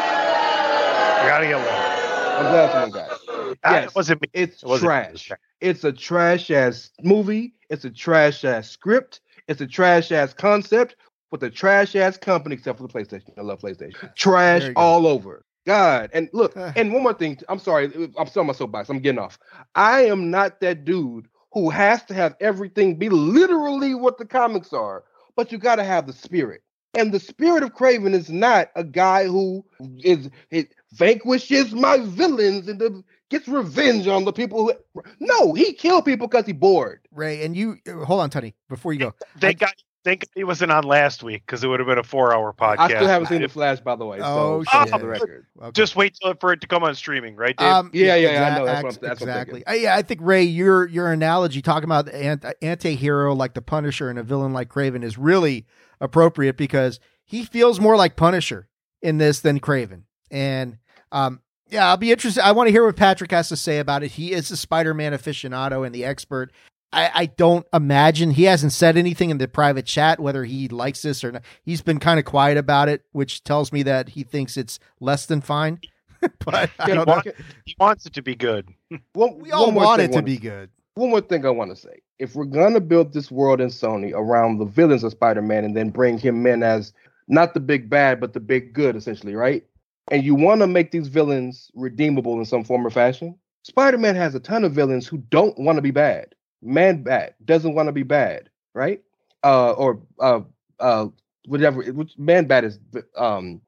I 1.18 1.28
gotta 1.28 1.47
get 1.47 1.57
one. 1.57 1.68
I'm 1.68 2.51
glad 2.51 2.72
someone 2.72 2.91
got 2.91 3.11
it. 3.11 3.59
Yes, 3.63 3.89
It 3.89 3.95
wasn't 3.95 4.22
me. 4.22 4.28
it's 4.34 4.63
It 4.63 4.68
wasn't 4.68 4.84
me. 4.84 4.88
trash. 5.20 5.32
It's 5.61 5.84
a 5.84 5.91
trash 5.91 6.51
ass 6.51 6.91
movie. 7.01 7.53
It's 7.70 7.86
a 7.86 7.89
trash 7.89 8.43
ass 8.43 8.70
script. 8.70 9.22
It's 9.47 9.61
a 9.61 9.68
trash 9.68 10.11
ass 10.11 10.34
concept 10.34 10.95
with 11.32 11.41
a 11.43 11.49
trash 11.49 11.95
ass 11.95 12.18
company, 12.18 12.55
except 12.55 12.80
for 12.80 12.88
the 12.88 12.93
PlayStation. 12.93 13.32
I 13.38 13.41
love 13.41 13.59
PlayStation. 13.61 14.13
Trash 14.16 14.61
There 14.61 14.70
you 14.70 14.76
go. 14.76 14.82
all 14.82 15.07
over. 15.07 15.43
God. 15.66 16.09
And 16.13 16.30
look, 16.34 16.55
and 16.76 16.93
one 16.93 17.03
more 17.03 17.13
thing. 17.13 17.39
I'm 17.49 17.59
sorry. 17.59 17.91
I'm 18.18 18.28
still 18.28 18.41
on 18.41 18.47
my 18.47 18.53
soapbox. 18.53 18.89
I'm 18.89 18.99
getting 18.99 19.20
off. 19.20 19.39
I 19.74 20.05
am 20.05 20.30
not 20.30 20.59
that 20.61 20.86
dude 20.86 21.28
who 21.53 21.70
has 21.70 22.03
to 22.05 22.13
have 22.13 22.36
everything 22.41 22.95
be 22.99 23.09
literally 23.09 23.95
what 23.95 24.18
the 24.18 24.26
comics 24.26 24.74
are, 24.74 25.05
but 25.36 25.51
you 25.51 25.57
got 25.57 25.78
to 25.78 25.84
have 25.84 26.05
the 26.05 26.13
spirit. 26.13 26.61
And 26.95 27.13
the 27.13 27.21
spirit 27.21 27.63
of 27.63 27.73
Kraven 27.75 28.13
is 28.13 28.29
not 28.31 28.69
a 28.75 28.85
guy 28.85 29.25
who 29.27 29.65
is 30.03 30.29
it 30.51 30.73
vanquishes 30.93 31.73
my 31.73 31.99
villains 31.99 32.69
and 32.69 32.79
the, 32.79 33.03
gets 33.31 33.47
revenge 33.47 34.07
on 34.07 34.25
the 34.25 34.33
people 34.33 34.65
who. 34.67 35.03
No, 35.19 35.53
he 35.55 35.73
killed 35.73 36.05
people 36.05 36.27
because 36.27 36.47
he 36.47 36.53
bored. 36.53 37.01
Rey, 37.11 37.45
and 37.45 37.57
you 37.57 37.77
uh, 37.87 38.05
hold 38.05 38.21
on, 38.21 38.31
Tony, 38.31 38.55
before 38.69 38.93
you 38.93 38.99
go. 38.99 39.15
Thank 39.41 39.59
God. 39.59 39.69
Thank 39.69 39.94
God 40.05 40.23
he 40.35 40.43
wasn't 40.43 40.71
on 40.71 40.83
last 40.83 41.23
week 41.23 41.43
because 41.45 41.63
it 41.63 41.67
would 41.67 41.79
have 41.79 41.87
been 41.87 41.97
a 41.97 42.03
four-hour 42.03 42.53
podcast. 42.53 42.79
I 42.79 42.87
still 42.87 43.07
haven't 43.07 43.27
seen 43.27 43.39
the 43.39 43.45
If- 43.45 43.51
Flash, 43.51 43.79
by 43.81 43.95
the 43.95 44.05
way. 44.05 44.19
Oh, 44.21 44.63
so 44.63 44.71
just 44.71 44.83
shit. 44.83 44.89
for 44.93 44.99
the 44.99 45.07
record. 45.07 45.45
Okay. 45.61 45.71
Just 45.71 45.95
wait 45.95 46.15
till 46.21 46.33
for 46.39 46.53
it 46.53 46.61
to 46.61 46.67
come 46.67 46.83
on 46.83 46.95
streaming, 46.95 47.35
right, 47.35 47.57
Dave? 47.57 47.67
Um, 47.67 47.89
Yeah, 47.93 48.15
yeah, 48.15 48.31
yeah, 48.31 48.45
I 48.55 48.57
know. 48.59 48.65
That's 48.65 48.83
what 48.83 48.93
I'm- 48.93 48.99
that's 49.01 49.19
what 49.21 49.29
I'm 49.29 49.35
exactly. 49.37 49.65
Uh, 49.65 49.73
yeah, 49.73 49.95
I 49.95 50.01
think 50.01 50.21
Rey, 50.23 50.43
your 50.43 50.87
your 50.87 51.11
analogy 51.11 51.61
talking 51.61 51.85
about 51.85 52.05
the 52.05 52.55
anti-hero 52.61 53.33
like 53.33 53.53
the 53.53 53.61
Punisher 53.61 54.09
and 54.09 54.19
a 54.19 54.23
villain 54.23 54.53
like 54.53 54.69
Kraven 54.69 55.03
is 55.03 55.17
really 55.17 55.65
appropriate 55.99 56.57
because 56.57 56.99
he 57.23 57.43
feels 57.43 57.79
more 57.79 57.95
like 57.95 58.15
Punisher 58.15 58.67
in 59.01 59.17
this 59.17 59.39
than 59.39 59.59
Kraven. 59.59 60.03
And 60.29 60.77
um, 61.11 61.41
yeah, 61.69 61.87
I'll 61.87 61.97
be 61.97 62.11
interested. 62.11 62.45
I 62.45 62.51
want 62.51 62.67
to 62.67 62.71
hear 62.71 62.85
what 62.85 62.95
Patrick 62.95 63.31
has 63.31 63.49
to 63.49 63.55
say 63.57 63.79
about 63.79 64.03
it. 64.03 64.11
He 64.11 64.31
is 64.33 64.51
a 64.51 64.57
Spider-Man 64.57 65.13
aficionado 65.13 65.85
and 65.85 65.95
the 65.95 66.05
expert. 66.05 66.51
I, 66.93 67.11
I 67.13 67.25
don't 67.25 67.65
imagine 67.73 68.31
he 68.31 68.43
hasn't 68.43 68.71
said 68.71 68.95
anything 68.95 69.29
in 69.29 69.38
the 69.38 69.47
private 69.47 69.86
chat 69.86 70.19
whether 70.19 70.45
he 70.45 70.67
likes 70.67 71.01
this 71.01 71.23
or 71.23 71.33
not. 71.33 71.41
He's 71.63 71.81
been 71.81 71.99
kind 71.99 72.19
of 72.19 72.25
quiet 72.25 72.57
about 72.57 72.88
it, 72.89 73.03
which 73.11 73.43
tells 73.43 73.71
me 73.73 73.83
that 73.83 74.09
he 74.09 74.23
thinks 74.23 74.55
it's 74.55 74.79
less 74.99 75.25
than 75.25 75.41
fine. 75.41 75.79
but 76.45 76.69
I 76.79 76.88
don't 76.88 76.95
know. 76.95 77.13
want- 77.13 77.27
he 77.65 77.75
wants 77.79 78.05
it 78.05 78.13
to 78.13 78.21
be 78.21 78.36
good. 78.36 78.69
One, 79.13 79.39
We 79.39 79.51
all 79.51 79.71
want 79.71 80.01
it 80.01 80.11
wanna- 80.11 80.23
be 80.23 80.38
good. 80.38 80.69
One 80.95 81.09
more 81.09 81.19
thing 81.21 81.45
I 81.45 81.49
want 81.49 81.71
to 81.71 81.75
say. 81.75 81.99
If 82.19 82.36
we're 82.36 82.45
gonna 82.45 82.79
build 82.79 83.11
this 83.11 83.29
world 83.29 83.59
in 83.59 83.67
Sony 83.67 84.13
around 84.13 84.59
the 84.59 84.65
villains 84.65 85.03
of 85.03 85.11
Spider-Man 85.11 85.65
and 85.65 85.75
then 85.75 85.89
bring 85.89 86.17
him 86.17 86.47
in 86.47 86.63
as 86.63 86.93
not 87.27 87.53
the 87.53 87.59
big 87.59 87.89
bad, 87.89 88.21
but 88.21 88.31
the 88.31 88.39
big 88.39 88.71
good, 88.71 88.95
essentially, 88.95 89.36
right? 89.36 89.65
And 90.11 90.23
you 90.23 90.36
want 90.36 90.61
to 90.61 90.67
make 90.67 90.91
these 90.91 91.09
villains 91.09 91.69
redeemable 91.75 92.38
in 92.39 92.45
some 92.45 92.63
form 92.63 92.86
or 92.88 92.91
fashion. 92.91 93.36
Spider-Man 93.63 94.15
has 94.15 94.36
a 94.36 94.39
ton 94.39 94.63
of 94.63 94.71
villains 94.71 95.07
who 95.07 95.17
don't 95.17 95.57
want 95.59 95.75
to 95.77 95.81
be 95.81 95.91
bad. 95.91 96.34
Man 96.66 97.03
Bat 97.03 97.36
doesn't 97.45 97.74
want 97.76 97.88
to 97.88 97.93
be 97.93 98.03
bad, 98.03 98.49
right? 98.74 99.01
Uh, 99.43 99.72
or 99.74 100.01
uh, 100.20 100.41
uh, 100.80 101.07
whatever. 101.45 101.82
Which 101.84 102.18
Man 102.18 102.45
Bat 102.45 102.63
is 102.66 102.80
um, 103.16 103.61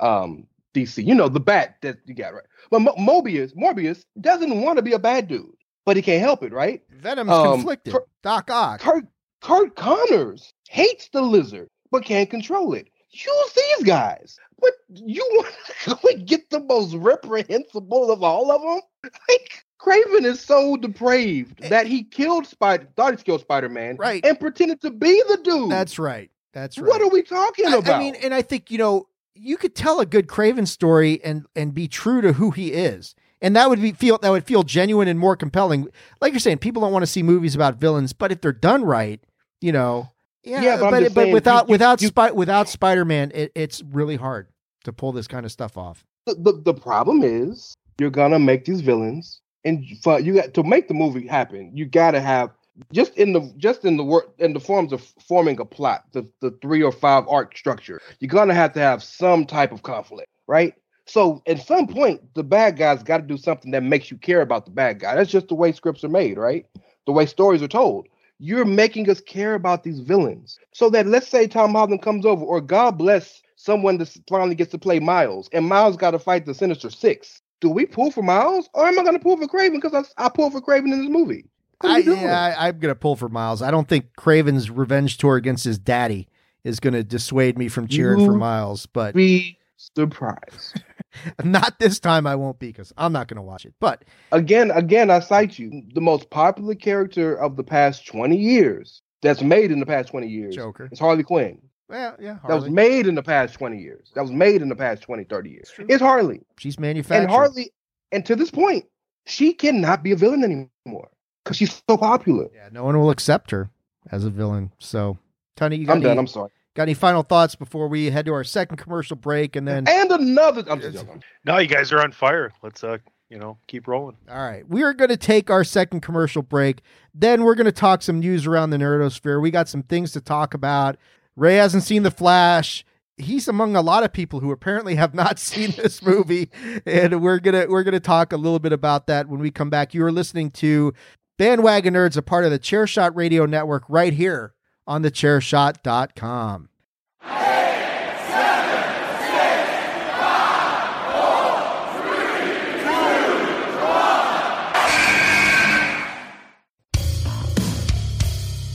um, 0.00 0.46
DC. 0.74 1.04
You 1.04 1.14
know 1.14 1.28
the 1.28 1.40
Bat 1.40 1.76
that 1.82 1.98
you 2.06 2.14
got 2.14 2.34
right. 2.34 2.44
But 2.70 2.80
Mo- 2.80 2.94
Mobius, 2.98 3.54
Morbius 3.54 4.04
doesn't 4.20 4.60
want 4.62 4.76
to 4.76 4.82
be 4.82 4.92
a 4.92 4.98
bad 4.98 5.28
dude, 5.28 5.54
but 5.84 5.96
he 5.96 6.02
can't 6.02 6.22
help 6.22 6.42
it, 6.42 6.52
right? 6.52 6.82
Venom's 6.90 7.30
Um, 7.30 7.52
conflicted. 7.58 7.92
Curt- 7.92 8.08
Doc 8.22 8.50
Ock. 8.50 8.80
Curt 8.80 9.04
Curt 9.42 9.74
Connors 9.76 10.52
hates 10.68 11.08
the 11.08 11.22
lizard, 11.22 11.68
but 11.90 12.04
can't 12.04 12.30
control 12.30 12.74
it. 12.74 12.88
Use 13.12 13.52
these 13.54 13.86
guys. 13.86 14.38
But 14.60 14.72
you 14.94 15.26
want 15.86 16.00
to 16.02 16.16
get 16.24 16.48
the 16.50 16.60
most 16.60 16.94
reprehensible 16.94 18.10
of 18.12 18.22
all 18.22 18.50
of 18.52 18.60
them? 18.62 18.80
Like 19.28 19.64
Kraven 19.80 20.24
is 20.24 20.40
so 20.40 20.76
depraved 20.76 21.62
eh. 21.64 21.68
that 21.68 21.86
he 21.86 22.02
killed 22.04 22.46
Spider, 22.46 22.86
thought 22.96 23.16
he 23.16 23.22
killed 23.22 23.40
Spider 23.40 23.68
Man, 23.68 23.96
Right. 23.96 24.24
and 24.24 24.38
pretended 24.38 24.80
to 24.82 24.90
be 24.90 25.22
the 25.28 25.38
dude. 25.42 25.70
That's 25.70 25.98
right. 25.98 26.30
That's 26.52 26.78
right. 26.78 26.88
what 26.88 27.00
are 27.00 27.08
we 27.08 27.22
talking 27.22 27.66
I, 27.66 27.76
about? 27.76 27.94
I 27.94 27.98
mean, 27.98 28.14
and 28.16 28.34
I 28.34 28.42
think 28.42 28.70
you 28.70 28.78
know 28.78 29.06
you 29.34 29.56
could 29.56 29.74
tell 29.74 30.00
a 30.00 30.06
good 30.06 30.26
Kraven 30.26 30.66
story 30.68 31.20
and 31.24 31.46
and 31.56 31.72
be 31.72 31.88
true 31.88 32.20
to 32.20 32.32
who 32.34 32.50
he 32.50 32.72
is, 32.72 33.14
and 33.40 33.54
that 33.56 33.68
would 33.70 33.80
be 33.80 33.92
feel 33.92 34.18
that 34.18 34.30
would 34.30 34.44
feel 34.44 34.62
genuine 34.64 35.08
and 35.08 35.18
more 35.18 35.36
compelling. 35.36 35.88
Like 36.20 36.32
you're 36.32 36.40
saying, 36.40 36.58
people 36.58 36.82
don't 36.82 36.92
want 36.92 37.04
to 37.04 37.06
see 37.10 37.22
movies 37.22 37.54
about 37.54 37.76
villains, 37.76 38.12
but 38.12 38.32
if 38.32 38.40
they're 38.40 38.52
done 38.52 38.84
right, 38.84 39.20
you 39.60 39.70
know, 39.72 40.08
yeah. 40.42 40.60
Yeah, 40.60 40.76
but 40.78 40.90
but 40.90 41.14
but 41.14 41.22
saying, 41.22 41.32
without 41.32 41.68
you- 41.68 41.72
without 41.72 42.02
you- 42.02 42.08
Spy, 42.08 42.30
without 42.32 42.68
Spider 42.68 43.04
Man, 43.04 43.30
it, 43.34 43.52
it's 43.54 43.82
really 43.82 44.16
hard 44.16 44.48
to 44.84 44.92
pull 44.92 45.12
this 45.12 45.28
kind 45.28 45.46
of 45.46 45.52
stuff 45.52 45.78
off. 45.78 46.04
the, 46.26 46.34
the, 46.34 46.52
the 46.64 46.74
problem 46.74 47.22
is 47.22 47.74
you're 47.98 48.10
gonna 48.10 48.38
make 48.38 48.64
these 48.64 48.80
villains 48.80 49.40
and 49.64 49.84
for, 50.02 50.20
you 50.20 50.34
got 50.34 50.54
to 50.54 50.62
make 50.62 50.88
the 50.88 50.94
movie 50.94 51.26
happen 51.26 51.70
you 51.76 51.84
gotta 51.84 52.20
have 52.20 52.50
just 52.92 53.14
in 53.16 53.32
the 53.32 53.52
just 53.58 53.84
in 53.84 53.96
the 53.96 54.04
work 54.04 54.32
in 54.38 54.52
the 54.52 54.60
forms 54.60 54.92
of 54.92 55.02
forming 55.26 55.58
a 55.60 55.64
plot 55.64 56.04
the, 56.12 56.26
the 56.40 56.50
three 56.62 56.82
or 56.82 56.92
five 56.92 57.26
arc 57.28 57.56
structure 57.56 58.00
you're 58.20 58.28
gonna 58.28 58.54
have 58.54 58.72
to 58.72 58.80
have 58.80 59.02
some 59.02 59.44
type 59.44 59.72
of 59.72 59.82
conflict 59.82 60.28
right? 60.50 60.74
So 61.06 61.42
at 61.46 61.62
some 61.62 61.86
point 61.86 62.34
the 62.34 62.42
bad 62.42 62.76
guys 62.76 63.02
got 63.02 63.18
to 63.18 63.22
do 63.22 63.38
something 63.38 63.70
that 63.70 63.84
makes 63.84 64.10
you 64.10 64.18
care 64.18 64.42
about 64.42 64.64
the 64.64 64.72
bad 64.72 64.98
guy. 64.98 65.14
That's 65.14 65.30
just 65.30 65.48
the 65.48 65.54
way 65.54 65.72
scripts 65.72 66.04
are 66.04 66.08
made 66.08 66.36
right? 66.36 66.66
The 67.06 67.12
way 67.12 67.24
stories 67.26 67.62
are 67.62 67.68
told. 67.68 68.08
You're 68.38 68.64
making 68.64 69.08
us 69.08 69.20
care 69.20 69.54
about 69.54 69.84
these 69.84 70.00
villains. 70.00 70.58
So 70.72 70.90
that 70.90 71.06
let's 71.06 71.28
say 71.28 71.46
tom 71.46 71.72
holland 71.72 72.02
comes 72.02 72.26
over 72.26 72.44
or 72.44 72.60
god 72.60 72.98
bless 72.98 73.42
someone 73.54 73.98
that 73.98 74.14
finally 74.28 74.56
gets 74.56 74.72
to 74.72 74.78
play 74.78 74.98
miles 74.98 75.48
and 75.52 75.66
miles 75.66 75.96
got 75.96 76.12
to 76.12 76.18
fight 76.18 76.46
the 76.46 76.54
sinister 76.54 76.90
six 76.90 77.42
do 77.60 77.70
we 77.70 77.86
pull 77.86 78.10
for 78.10 78.22
miles 78.22 78.68
or 78.74 78.86
am 78.86 78.98
i 78.98 79.02
going 79.02 79.16
to 79.16 79.22
pull 79.22 79.36
for 79.36 79.46
Kraven 79.46 79.80
because 79.80 79.94
I, 80.16 80.26
I 80.26 80.28
pull 80.28 80.50
for 80.50 80.60
Kraven 80.60 80.92
in 80.92 81.00
this 81.00 81.10
movie 81.10 81.44
I, 81.82 81.98
yeah, 81.98 82.54
I, 82.58 82.68
I'm 82.68 82.78
gonna 82.78 82.94
pull 82.94 83.16
for 83.16 83.30
Miles. 83.30 83.62
I 83.62 83.70
don't 83.70 83.88
think 83.88 84.14
Kraven's 84.14 84.70
revenge 84.70 85.16
tour 85.16 85.36
against 85.36 85.64
his 85.64 85.78
daddy 85.78 86.28
is 86.62 86.78
gonna 86.78 87.02
dissuade 87.02 87.56
me 87.56 87.68
from 87.68 87.88
cheering 87.88 88.22
for 88.26 88.34
Miles, 88.34 88.84
but 88.84 89.14
be 89.14 89.56
surprised 89.78 90.82
not 91.44 91.78
this 91.78 91.98
time. 91.98 92.26
I 92.26 92.36
won't 92.36 92.58
be 92.58 92.68
because 92.68 92.92
I'm 92.96 93.12
not 93.12 93.28
gonna 93.28 93.42
watch 93.42 93.64
it. 93.64 93.74
But 93.80 94.04
again 94.32 94.70
again 94.70 95.10
i 95.10 95.20
cite 95.20 95.58
you 95.58 95.82
the 95.94 96.00
most 96.00 96.30
popular 96.30 96.74
character 96.74 97.34
of 97.34 97.56
the 97.56 97.64
past 97.64 98.06
20 98.06 98.36
years 98.36 99.02
that's 99.22 99.42
made 99.42 99.70
in 99.70 99.80
the 99.80 99.86
past 99.86 100.08
20 100.10 100.26
years 100.26 100.54
Joker. 100.54 100.88
is 100.92 100.98
harley 100.98 101.22
quinn 101.22 101.60
Well, 101.90 102.16
yeah, 102.20 102.38
that 102.46 102.54
was 102.54 102.70
made 102.70 103.06
in 103.06 103.14
the 103.14 103.22
past 103.22 103.54
20 103.54 103.78
years 103.78 104.10
that 104.14 104.22
was 104.22 104.30
made 104.30 104.62
in 104.62 104.68
the 104.68 104.76
past 104.76 105.02
20 105.02 105.24
30 105.24 105.50
years 105.50 105.72
It's 105.78 105.94
it's 105.94 106.02
harley 106.02 106.40
She's 106.58 106.78
manufactured. 106.78 107.22
and 107.22 107.30
harley 107.30 107.72
and 108.12 108.24
to 108.26 108.36
this 108.36 108.50
point 108.50 108.84
she 109.26 109.52
cannot 109.52 110.02
be 110.02 110.12
a 110.12 110.16
villain 110.16 110.44
anymore 110.44 111.10
because 111.44 111.56
she's 111.56 111.82
so 111.88 111.96
popular 111.96 112.48
Yeah, 112.54 112.68
no 112.72 112.84
one 112.84 112.98
will 112.98 113.10
accept 113.10 113.50
her 113.50 113.70
as 114.10 114.24
a 114.24 114.30
villain. 114.30 114.72
So, 114.78 115.18
Tony, 115.56 115.76
you 115.76 115.86
got, 115.86 115.92
i'm 115.92 115.98
any, 115.98 116.04
done 116.04 116.18
i'm 116.18 116.26
sorry 116.26 116.50
got 116.74 116.84
any 116.84 116.94
final 116.94 117.22
thoughts 117.22 117.54
before 117.54 117.88
we 117.88 118.10
head 118.10 118.24
to 118.26 118.32
our 118.32 118.44
second 118.44 118.76
commercial 118.76 119.16
break? 119.16 119.56
And 119.56 119.66
then, 119.66 119.88
and 119.88 120.10
another 120.10 120.64
i'm 120.70 120.80
just 120.80 120.96
joking. 120.96 121.22
No, 121.44 121.58
you 121.58 121.66
guys 121.66 121.92
are 121.92 122.00
on 122.00 122.12
fire. 122.12 122.52
Let's 122.62 122.84
uh, 122.84 122.98
you 123.28 123.38
know, 123.38 123.58
keep 123.68 123.86
rolling. 123.86 124.16
all 124.28 124.38
right, 124.38 124.68
we 124.68 124.82
are 124.82 124.92
going 124.92 125.08
to 125.10 125.16
take 125.16 125.50
our 125.50 125.62
second 125.64 126.00
commercial 126.00 126.42
break. 126.42 126.80
Then 127.14 127.44
we're 127.44 127.54
going 127.54 127.66
to 127.66 127.72
talk 127.72 128.02
some 128.02 128.20
news 128.20 128.46
around 128.46 128.70
the 128.70 128.76
nerdosphere. 128.76 129.40
We 129.40 129.50
got 129.50 129.68
some 129.68 129.82
things 129.82 130.12
to 130.12 130.20
talk 130.20 130.54
about. 130.54 130.96
Rey 131.36 131.56
hasn't 131.56 131.82
seen 131.84 132.02
The 132.02 132.10
Flash. 132.10 132.84
He's 133.16 133.48
among 133.48 133.76
a 133.76 133.82
lot 133.82 134.02
of 134.02 134.12
people 134.14 134.40
who 134.40 134.50
apparently 134.50 134.94
have 134.94 135.14
not 135.14 135.38
seen 135.40 135.72
this 135.72 136.02
movie, 136.02 136.50
and 136.86 137.20
we're 137.20 137.38
gonna 137.38 137.66
we're 137.68 137.82
gonna 137.82 138.00
talk 138.00 138.32
a 138.32 138.38
little 138.38 138.58
bit 138.58 138.72
about 138.72 139.06
that 139.08 139.28
when 139.28 139.40
we 139.40 139.50
come 139.50 139.68
back. 139.68 139.92
You 139.92 140.04
are 140.04 140.12
listening 140.12 140.50
to 140.52 140.94
Bandwagon 141.38 141.94
Nerds, 141.94 142.16
a 142.16 142.22
part 142.22 142.44
of 142.44 142.50
the 142.50 142.58
Chairshot 142.58 143.14
Radio 143.14 143.44
Network, 143.44 143.84
right 143.88 144.14
here 144.14 144.54
on 144.86 145.02
the 145.02 145.10
thechairshot.com. 145.10 146.69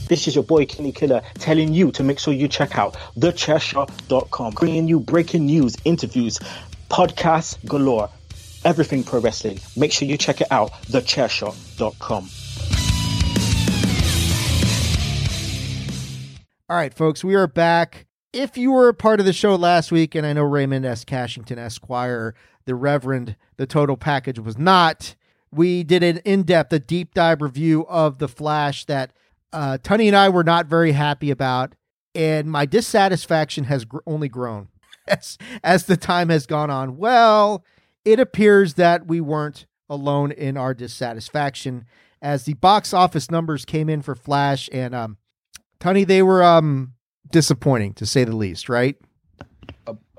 This 0.08 0.28
is 0.28 0.36
your 0.36 0.44
boy 0.44 0.66
Kenny 0.66 0.92
Killer 0.92 1.20
telling 1.34 1.74
you 1.74 1.90
to 1.90 2.04
make 2.04 2.20
sure 2.20 2.32
you 2.32 2.46
check 2.46 2.78
out 2.78 2.94
thechairshot.com, 3.16 4.54
bringing 4.54 4.86
you 4.86 5.00
breaking 5.00 5.46
news, 5.46 5.76
interviews, 5.84 6.38
podcasts 6.88 7.56
galore, 7.66 8.08
everything 8.64 9.02
pro 9.02 9.18
wrestling. 9.18 9.58
Make 9.76 9.90
sure 9.90 10.06
you 10.06 10.16
check 10.16 10.40
it 10.40 10.46
out, 10.52 10.70
thechairshot.com. 10.84 12.28
All 16.68 16.76
right, 16.76 16.94
folks, 16.94 17.24
we 17.24 17.34
are 17.34 17.48
back. 17.48 18.06
If 18.32 18.56
you 18.56 18.70
were 18.72 18.88
a 18.88 18.94
part 18.94 19.18
of 19.18 19.26
the 19.26 19.32
show 19.32 19.56
last 19.56 19.90
week, 19.90 20.14
and 20.14 20.24
I 20.24 20.32
know 20.32 20.42
Raymond 20.42 20.84
S. 20.84 21.04
Cashington 21.04 21.58
Esquire, 21.58 22.34
the 22.64 22.76
Reverend, 22.76 23.34
the 23.56 23.66
total 23.66 23.96
package 23.96 24.38
was 24.38 24.56
not, 24.56 25.16
we 25.50 25.82
did 25.82 26.02
an 26.02 26.18
in 26.18 26.42
depth, 26.44 26.72
a 26.72 26.78
deep 26.78 27.14
dive 27.14 27.40
review 27.42 27.86
of 27.88 28.18
The 28.18 28.28
Flash 28.28 28.84
that 28.84 29.12
uh, 29.52 29.78
Tunney 29.82 30.06
and 30.06 30.16
I 30.16 30.28
were 30.28 30.44
not 30.44 30.66
very 30.66 30.92
happy 30.92 31.30
about. 31.30 31.74
And 32.14 32.50
my 32.50 32.64
dissatisfaction 32.64 33.64
has 33.64 33.84
gr- 33.84 33.98
only 34.06 34.28
grown 34.28 34.68
as, 35.08 35.36
as 35.62 35.84
the 35.84 35.96
time 35.96 36.30
has 36.30 36.46
gone 36.46 36.70
on. 36.70 36.96
Well, 36.96 37.64
it 38.04 38.18
appears 38.18 38.74
that 38.74 39.06
we 39.06 39.20
weren't 39.20 39.66
alone 39.88 40.32
in 40.32 40.56
our 40.56 40.74
dissatisfaction 40.74 41.84
as 42.22 42.44
the 42.44 42.54
box 42.54 42.94
office 42.94 43.30
numbers 43.30 43.64
came 43.64 43.88
in 43.88 44.02
for 44.02 44.14
Flash 44.14 44.68
and 44.72 44.94
um 44.94 45.16
Tony 45.78 46.04
they 46.04 46.22
were 46.22 46.42
um 46.42 46.94
disappointing 47.30 47.92
to 47.94 48.06
say 48.06 48.24
the 48.24 48.34
least, 48.34 48.68
right? 48.68 48.96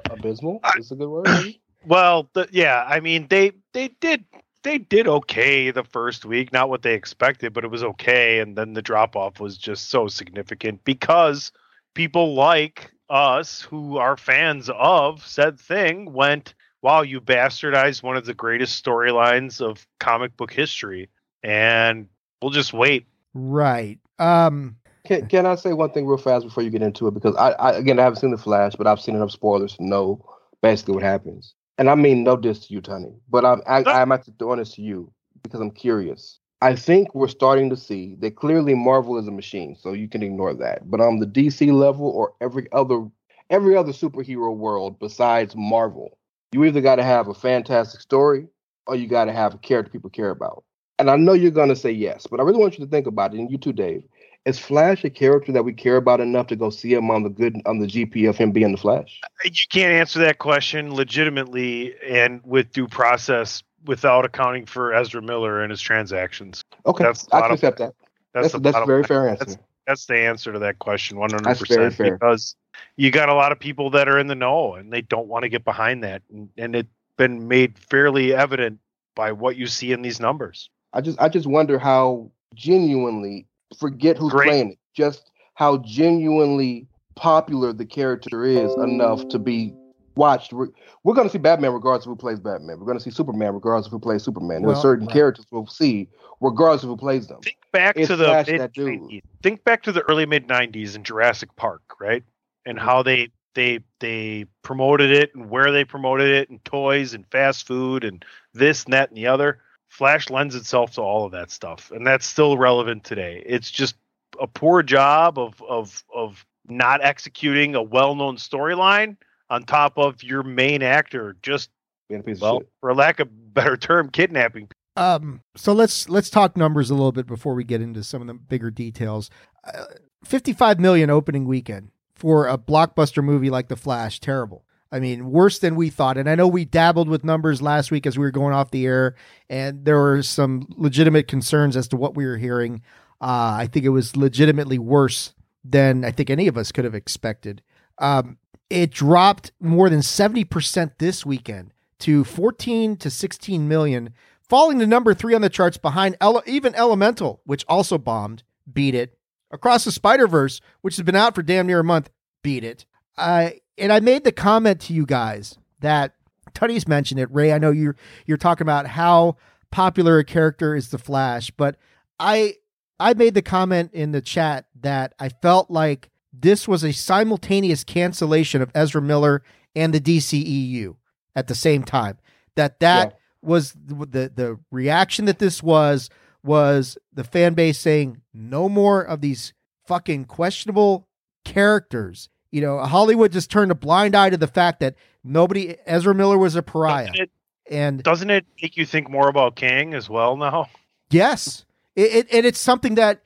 Abysmal 0.10 0.62
is 0.78 0.92
a 0.92 0.96
good 0.96 1.10
word. 1.10 1.28
Well, 1.86 2.30
the, 2.34 2.50
yeah, 2.52 2.84
I 2.86 3.00
mean 3.00 3.28
they 3.30 3.54
they 3.72 3.90
did 4.02 4.26
they 4.68 4.78
did 4.78 5.08
okay 5.08 5.72
the 5.72 5.84
first 5.84 6.26
week, 6.26 6.52
not 6.52 6.70
what 6.70 6.82
they 6.82 6.94
expected, 6.94 7.54
but 7.54 7.64
it 7.64 7.72
was 7.72 7.84
okay. 7.84 8.40
And 8.40 8.58
then 8.58 8.74
the 8.74 8.82
drop 8.82 9.16
off 9.16 9.40
was 9.40 9.58
just 9.58 9.90
so 9.90 10.08
significant 10.08 10.84
because 10.84 11.52
people 11.94 12.34
like 12.36 12.92
us 13.10 13.62
who 13.62 13.98
are 13.98 14.18
fans 14.18 14.70
of 14.70 15.26
said 15.26 15.58
thing 15.60 16.12
went, 16.12 16.54
wow, 16.82 17.02
you 17.02 17.22
bastardized 17.22 18.04
one 18.04 18.18
of 18.18 18.26
the 18.26 18.34
greatest 18.34 18.84
storylines 18.84 19.62
of 19.62 19.88
comic 20.00 20.36
book 20.36 20.52
history. 20.52 21.10
And 21.44 22.10
we'll 22.42 22.52
just 22.52 22.74
wait. 22.74 23.08
Right. 23.34 24.00
Um 24.20 24.76
Can, 25.06 25.28
can 25.28 25.46
I 25.46 25.56
say 25.56 25.72
one 25.72 25.92
thing 25.92 26.06
real 26.06 26.18
fast 26.18 26.46
before 26.46 26.64
you 26.64 26.70
get 26.70 26.82
into 26.82 27.08
it? 27.08 27.14
Because 27.14 27.36
I, 27.38 27.52
I 27.52 27.72
again 27.74 28.00
I 28.00 28.04
haven't 28.04 28.20
seen 28.20 28.32
the 28.32 28.38
Flash, 28.38 28.74
but 28.76 28.86
I've 28.86 29.00
seen 29.00 29.16
enough 29.16 29.32
spoilers 29.32 29.78
to 29.78 29.86
know 29.86 30.26
basically 30.62 30.96
what 30.96 31.04
happens. 31.04 31.54
And 31.78 31.90
I 31.90 31.96
mean 31.96 32.24
no 32.24 32.36
diss 32.36 32.68
to 32.68 32.74
you, 32.74 32.82
Tony, 32.82 33.14
but 33.30 33.46
I'm 33.46 33.62
I, 33.68 33.84
I'm 33.84 34.12
actually 34.12 34.34
throwing 34.40 34.60
this 34.60 34.74
to 34.74 34.82
you 34.82 35.12
because 35.44 35.60
I'm 35.60 35.72
curious. 35.72 36.40
I 36.62 36.76
think 36.76 37.14
we're 37.14 37.28
starting 37.28 37.70
to 37.70 37.76
see 37.76 38.16
that 38.20 38.36
clearly 38.36 38.74
Marvel 38.74 39.18
is 39.18 39.28
a 39.28 39.32
machine, 39.32 39.76
so 39.76 39.94
you 39.94 40.08
can 40.08 40.24
ignore 40.24 40.56
that. 40.56 40.90
But 40.90 41.02
on 41.02 41.20
the 41.20 41.28
DC 41.28 41.72
level 41.72 42.08
or 42.10 42.34
every 42.42 42.68
other 42.72 43.08
every 43.50 43.78
other 43.78 43.92
superhero 43.92 44.56
world 44.56 45.00
besides 45.00 45.56
Marvel, 45.56 46.18
you 46.52 46.66
either 46.66 46.82
got 46.82 46.96
to 46.96 47.04
have 47.04 47.28
a 47.28 47.34
fantastic 47.34 48.02
story 48.02 48.48
or 48.88 48.96
you 48.96 49.08
got 49.08 49.26
to 49.26 49.34
have 49.34 49.54
a 49.54 49.58
character 49.60 49.92
people 49.92 50.10
care 50.10 50.32
about. 50.32 50.64
And 51.00 51.12
I 51.12 51.16
know 51.16 51.34
you're 51.34 51.52
going 51.52 51.70
to 51.70 51.76
say 51.76 51.92
yes, 51.92 52.26
but 52.26 52.40
I 52.40 52.44
really 52.44 52.60
want 52.60 52.80
you 52.80 52.86
to 52.86 52.90
think 52.90 53.06
about 53.06 53.34
it, 53.34 53.40
and 53.40 53.52
you 53.52 53.58
too, 53.60 53.74
Dave. 53.74 54.04
Is 54.48 54.58
Flash 54.58 55.04
a 55.04 55.10
character 55.10 55.52
that 55.52 55.64
we 55.64 55.74
care 55.74 55.98
about 55.98 56.22
enough 56.22 56.48
to 56.48 56.56
go 56.56 56.70
see 56.70 56.94
him 56.94 57.12
on 57.12 57.24
the 57.24 57.30
good 57.30 57.62
on 57.66 57.80
the 57.80 57.86
GP 57.86 58.30
of 58.30 58.38
him 58.38 58.54
being 58.54 58.72
the 58.72 58.78
Flash? 58.78 59.20
You 59.44 59.52
can't 59.70 59.92
answer 59.92 60.20
that 60.20 60.38
question 60.38 60.96
legitimately 60.96 61.96
and 62.02 62.40
with 62.46 62.72
due 62.72 62.88
process 62.88 63.62
without 63.84 64.24
accounting 64.24 64.66
for 64.66 64.94
Ezra 64.94 65.22
Miller 65.22 65.62
and 65.62 65.70
his 65.70 65.82
transactions. 65.82 66.62
Okay, 66.86 67.04
That's 67.04 67.28
I 67.34 67.42
can 67.42 67.52
accept 67.52 67.80
that. 67.80 67.94
That's 68.34 68.54
that's, 68.54 68.78
a 68.78 68.86
very 68.86 69.02
line. 69.02 69.04
fair 69.04 69.28
answer. 69.28 69.44
That's, 69.44 69.58
that's 69.86 70.06
the 70.06 70.16
answer 70.16 70.54
to 70.54 70.60
that 70.60 70.80
question, 70.80 71.18
one 71.18 71.30
hundred 71.30 71.60
percent. 71.60 71.98
Because 71.98 72.56
you 72.96 73.12
got 73.12 73.28
a 73.28 73.34
lot 73.34 73.52
of 73.52 73.60
people 73.60 73.90
that 73.90 74.08
are 74.08 74.18
in 74.18 74.28
the 74.28 74.36
know 74.36 74.76
and 74.76 74.94
they 74.94 75.02
don't 75.02 75.28
want 75.28 75.44
to 75.44 75.50
get 75.50 75.66
behind 75.66 76.06
that, 76.06 76.22
and, 76.32 76.48
and 76.58 76.74
it's 76.74 76.90
been 77.18 77.50
made 77.50 77.78
fairly 77.78 78.34
evident 78.34 78.80
by 79.14 79.34
what 79.34 79.58
you 79.58 79.68
see 79.68 79.92
in 79.92 80.04
these 80.04 80.22
numbers. 80.22 80.70
I 80.94 81.02
just 81.02 81.20
I 81.20 81.28
just 81.28 81.48
wonder 81.48 81.78
how 81.78 82.32
genuinely 82.56 83.46
forget 83.78 84.18
who's 84.18 84.32
Great. 84.32 84.48
playing 84.48 84.72
it. 84.74 84.80
Just 84.94 85.32
how 85.56 85.78
genuinely 85.80 86.88
popular 87.16 87.74
the 87.74 87.86
character 87.86 88.46
is 88.46 88.74
enough 88.76 89.28
to 89.30 89.40
be 89.40 89.74
watched. 90.16 90.54
We're, 90.54 90.68
we're 91.04 91.14
going 91.16 91.28
to 91.28 91.32
see 91.32 91.38
Batman 91.38 91.74
regardless 91.74 92.06
of 92.06 92.12
who 92.12 92.16
plays 92.16 92.40
Batman. 92.40 92.80
We're 92.80 92.86
going 92.86 92.98
to 92.98 93.04
see 93.04 93.10
Superman 93.12 93.54
regardless 93.54 93.88
of 93.88 93.92
who 93.92 94.00
plays 94.00 94.24
Superman. 94.24 94.62
There 94.62 94.70
Well, 94.70 94.78
are 94.78 94.82
certain 94.82 95.06
right. 95.08 95.14
characters 95.14 95.46
we'll 95.52 95.68
see 95.68 96.08
regardless 96.42 96.84
of 96.84 96.90
who 96.90 96.98
plays 96.98 97.28
them. 97.28 97.42
Think 97.42 97.58
back 97.72 97.98
It's 97.98 98.08
to 98.08 98.16
the 98.16 98.44
mid 98.48 98.60
that 98.60 98.74
dude. 98.74 99.02
90s. 99.02 99.22
Think 99.42 99.64
back 99.64 99.84
to 99.84 99.92
the 99.92 100.02
early 100.04 100.26
mid 100.26 100.48
'90s 100.48 100.96
in 100.96 101.04
Jurassic 101.04 101.56
Park, 101.56 101.82
right? 102.00 102.24
And 102.66 102.80
how 102.80 103.04
they 103.04 103.30
they 103.56 103.80
they 104.00 104.46
promoted 104.62 105.12
it 105.12 105.34
and 105.34 105.50
where 105.50 105.72
they 105.72 105.84
promoted 105.84 106.30
it 106.30 106.50
and 106.50 106.64
toys 106.66 107.14
and 107.14 107.26
fast 107.28 107.66
food 107.66 108.04
and 108.04 108.24
this 108.54 108.84
and 108.86 108.94
that 108.94 109.10
and 109.10 109.18
the 109.18 109.28
other. 109.28 109.60
Flash 109.88 110.30
lends 110.30 110.56
itself 110.56 110.92
to 110.92 111.02
all 111.02 111.26
of 111.26 111.32
that 111.32 111.50
stuff, 111.52 111.92
and 111.92 112.06
that's 112.06 112.26
still 112.26 112.58
relevant 112.58 113.04
today. 113.04 113.42
It's 113.46 113.72
just 113.72 113.96
a 114.40 114.48
poor 114.48 114.84
job 114.84 115.40
of 115.40 115.62
of 115.68 116.04
of 116.14 116.46
not 116.68 117.04
executing 117.04 117.76
a 117.76 117.82
well-known 117.82 118.36
storyline 118.36 119.16
on 119.50 119.64
top 119.64 119.98
of 119.98 120.22
your 120.22 120.44
main 120.44 120.84
actor 120.84 121.38
just 121.42 121.70
Being 122.10 122.20
a 122.22 122.24
piece 122.24 122.42
well, 122.42 122.58
of 122.58 122.62
shit. 122.64 122.70
for 122.82 122.94
lack 122.94 123.20
of 123.22 123.54
better 123.54 123.78
term, 123.78 124.10
kidnapping. 124.10 124.68
Um, 124.98 125.42
so 125.56 125.72
let's 125.74 126.10
let's 126.10 126.30
talk 126.30 126.58
numbers 126.58 126.90
a 126.90 126.94
little 126.94 127.12
bit 127.14 127.26
before 127.28 127.54
we 127.54 127.64
get 127.64 127.82
into 127.82 128.04
some 128.04 128.20
of 128.22 128.28
the 128.28 128.34
bigger 128.34 128.70
details. 128.70 129.30
Uh, 129.64 129.86
Fifty-five 130.26 130.80
million 130.80 131.10
opening 131.10 131.46
weekend 131.46 131.92
for 132.14 132.48
a 132.48 132.58
blockbuster 132.58 133.24
movie 133.24 133.50
like 133.50 133.70
The 133.70 133.76
Flash, 133.78 134.20
terrible. 134.20 134.66
I 134.92 135.00
mean, 135.00 135.32
worse 135.32 135.60
than 135.60 135.76
we 135.76 135.90
thought. 135.90 136.18
And 136.18 136.30
I 136.30 136.36
know 136.36 136.48
we 136.48 136.66
dabbled 136.66 137.10
with 137.10 137.24
numbers 137.24 137.62
last 137.62 137.92
week 137.92 138.06
as 138.06 138.18
we 138.18 138.26
were 138.26 138.32
going 138.32 138.54
off 138.54 138.72
the 138.72 138.86
air, 138.86 139.16
and 139.50 139.84
there 139.86 139.98
were 139.98 140.24
some 140.24 140.68
legitimate 140.78 141.28
concerns 141.28 141.76
as 141.76 141.88
to 141.90 141.98
what 141.98 142.16
we 142.16 142.26
were 142.26 142.38
hearing. 142.38 142.82
Uh, 143.20 143.58
I 143.60 143.70
think 143.72 143.86
it 143.86 143.90
was 143.90 144.16
legitimately 144.16 144.80
worse 144.80 145.34
than 145.64 146.06
I 146.06 146.12
think 146.12 146.30
any 146.30 146.48
of 146.48 146.58
us 146.58 146.72
could 146.72 146.86
have 146.86 146.96
expected. 146.96 147.62
Um, 147.98 148.38
it 148.70 148.92
dropped 148.92 149.52
more 149.60 149.90
than 149.90 150.00
70% 150.00 150.92
this 150.98 151.26
weekend 151.26 151.74
to 152.00 152.24
14 152.24 152.96
to 152.98 153.10
16 153.10 153.68
million, 153.68 154.14
falling 154.42 154.80
to 154.80 154.88
number 154.88 155.14
three 155.14 155.34
on 155.34 155.42
the 155.42 155.50
charts 155.50 155.78
behind 155.78 156.16
Ele- 156.22 156.44
even 156.46 156.76
Elemental, 156.76 157.42
which 157.46 157.66
also 157.68 157.98
bombed, 157.98 158.44
beat 158.72 158.96
it. 158.96 159.18
Across 159.50 159.86
the 159.86 159.92
Spider 159.92 160.28
Verse, 160.28 160.60
which 160.82 160.98
has 160.98 161.06
been 161.06 161.16
out 161.16 161.34
for 161.34 161.42
damn 161.42 161.68
near 161.68 161.80
a 161.80 161.84
month, 161.84 162.10
beat 162.44 162.64
it. 162.64 162.86
Uh, 163.18 163.52
and 163.78 163.92
I 163.92 164.00
made 164.00 164.24
the 164.24 164.32
comment 164.32 164.82
to 164.82 164.94
you 164.94 165.06
guys 165.06 165.58
that 165.80 166.14
Tuddy's 166.54 166.88
mentioned 166.88 167.20
it. 167.20 167.32
Rey, 167.32 167.52
I 167.54 167.58
know 167.58 167.72
you're 167.72 167.96
you're 168.26 168.38
talking 168.38 168.66
about 168.66 168.88
how 168.88 169.38
popular 169.72 170.18
a 170.20 170.24
character 170.24 170.76
is 170.76 170.90
the 170.90 170.98
Flash, 170.98 171.52
but 171.52 171.78
I 172.20 172.56
I 173.00 173.14
made 173.14 173.34
the 173.36 173.42
comment 173.42 173.92
in 173.94 174.12
the 174.12 174.22
chat 174.22 174.66
that 174.82 175.14
I 175.20 175.30
felt 175.30 175.70
like 175.70 176.10
this 176.34 176.68
was 176.68 176.84
a 176.84 176.92
simultaneous 176.94 177.84
cancellation 177.84 178.62
of 178.62 178.72
Ezra 178.74 179.02
Miller 179.02 179.44
and 179.76 179.94
the 179.94 180.00
DCEU 180.02 180.96
at 181.36 181.48
the 181.48 181.56
same 181.56 181.84
time. 181.84 182.18
That 182.56 182.80
that 182.80 183.10
Yeah. 183.10 183.18
was 183.42 183.74
the 183.74 184.32
the 184.34 184.60
reaction 184.72 185.26
that 185.26 185.40
this 185.40 185.62
was 185.62 186.10
was 186.44 186.98
the 187.14 187.24
fan 187.24 187.54
base 187.54 187.78
saying 187.78 188.22
no 188.34 188.68
more 188.70 189.02
of 189.02 189.22
these 189.22 189.54
fucking 189.86 190.26
questionable 190.26 191.08
characters. 191.46 192.30
You 192.52 192.62
know, 192.62 192.80
Hollywood 192.80 193.32
just 193.32 193.52
turned 193.52 193.72
a 193.72 193.76
blind 193.76 194.16
eye 194.16 194.30
to 194.30 194.38
the 194.38 194.48
fact 194.48 194.80
that 194.80 194.96
nobody 195.24 195.76
Ezra 195.86 196.14
Miller 196.16 196.38
was 196.38 196.56
a 196.56 196.62
pariah. 196.64 197.08
Doesn't 197.08 197.22
it, 197.22 197.32
And 197.70 198.04
doesn't 198.04 198.30
it 198.30 198.46
make 198.62 198.78
you 198.78 198.86
think 198.86 199.10
more 199.10 199.28
about 199.30 199.56
Kang 199.56 199.94
as 199.94 200.10
well 200.10 200.38
now? 200.38 200.70
yes, 201.10 201.66
it, 201.96 202.14
it 202.16 202.28
and 202.34 202.46
it's 202.46 202.60
something 202.60 202.96
that 202.96 203.22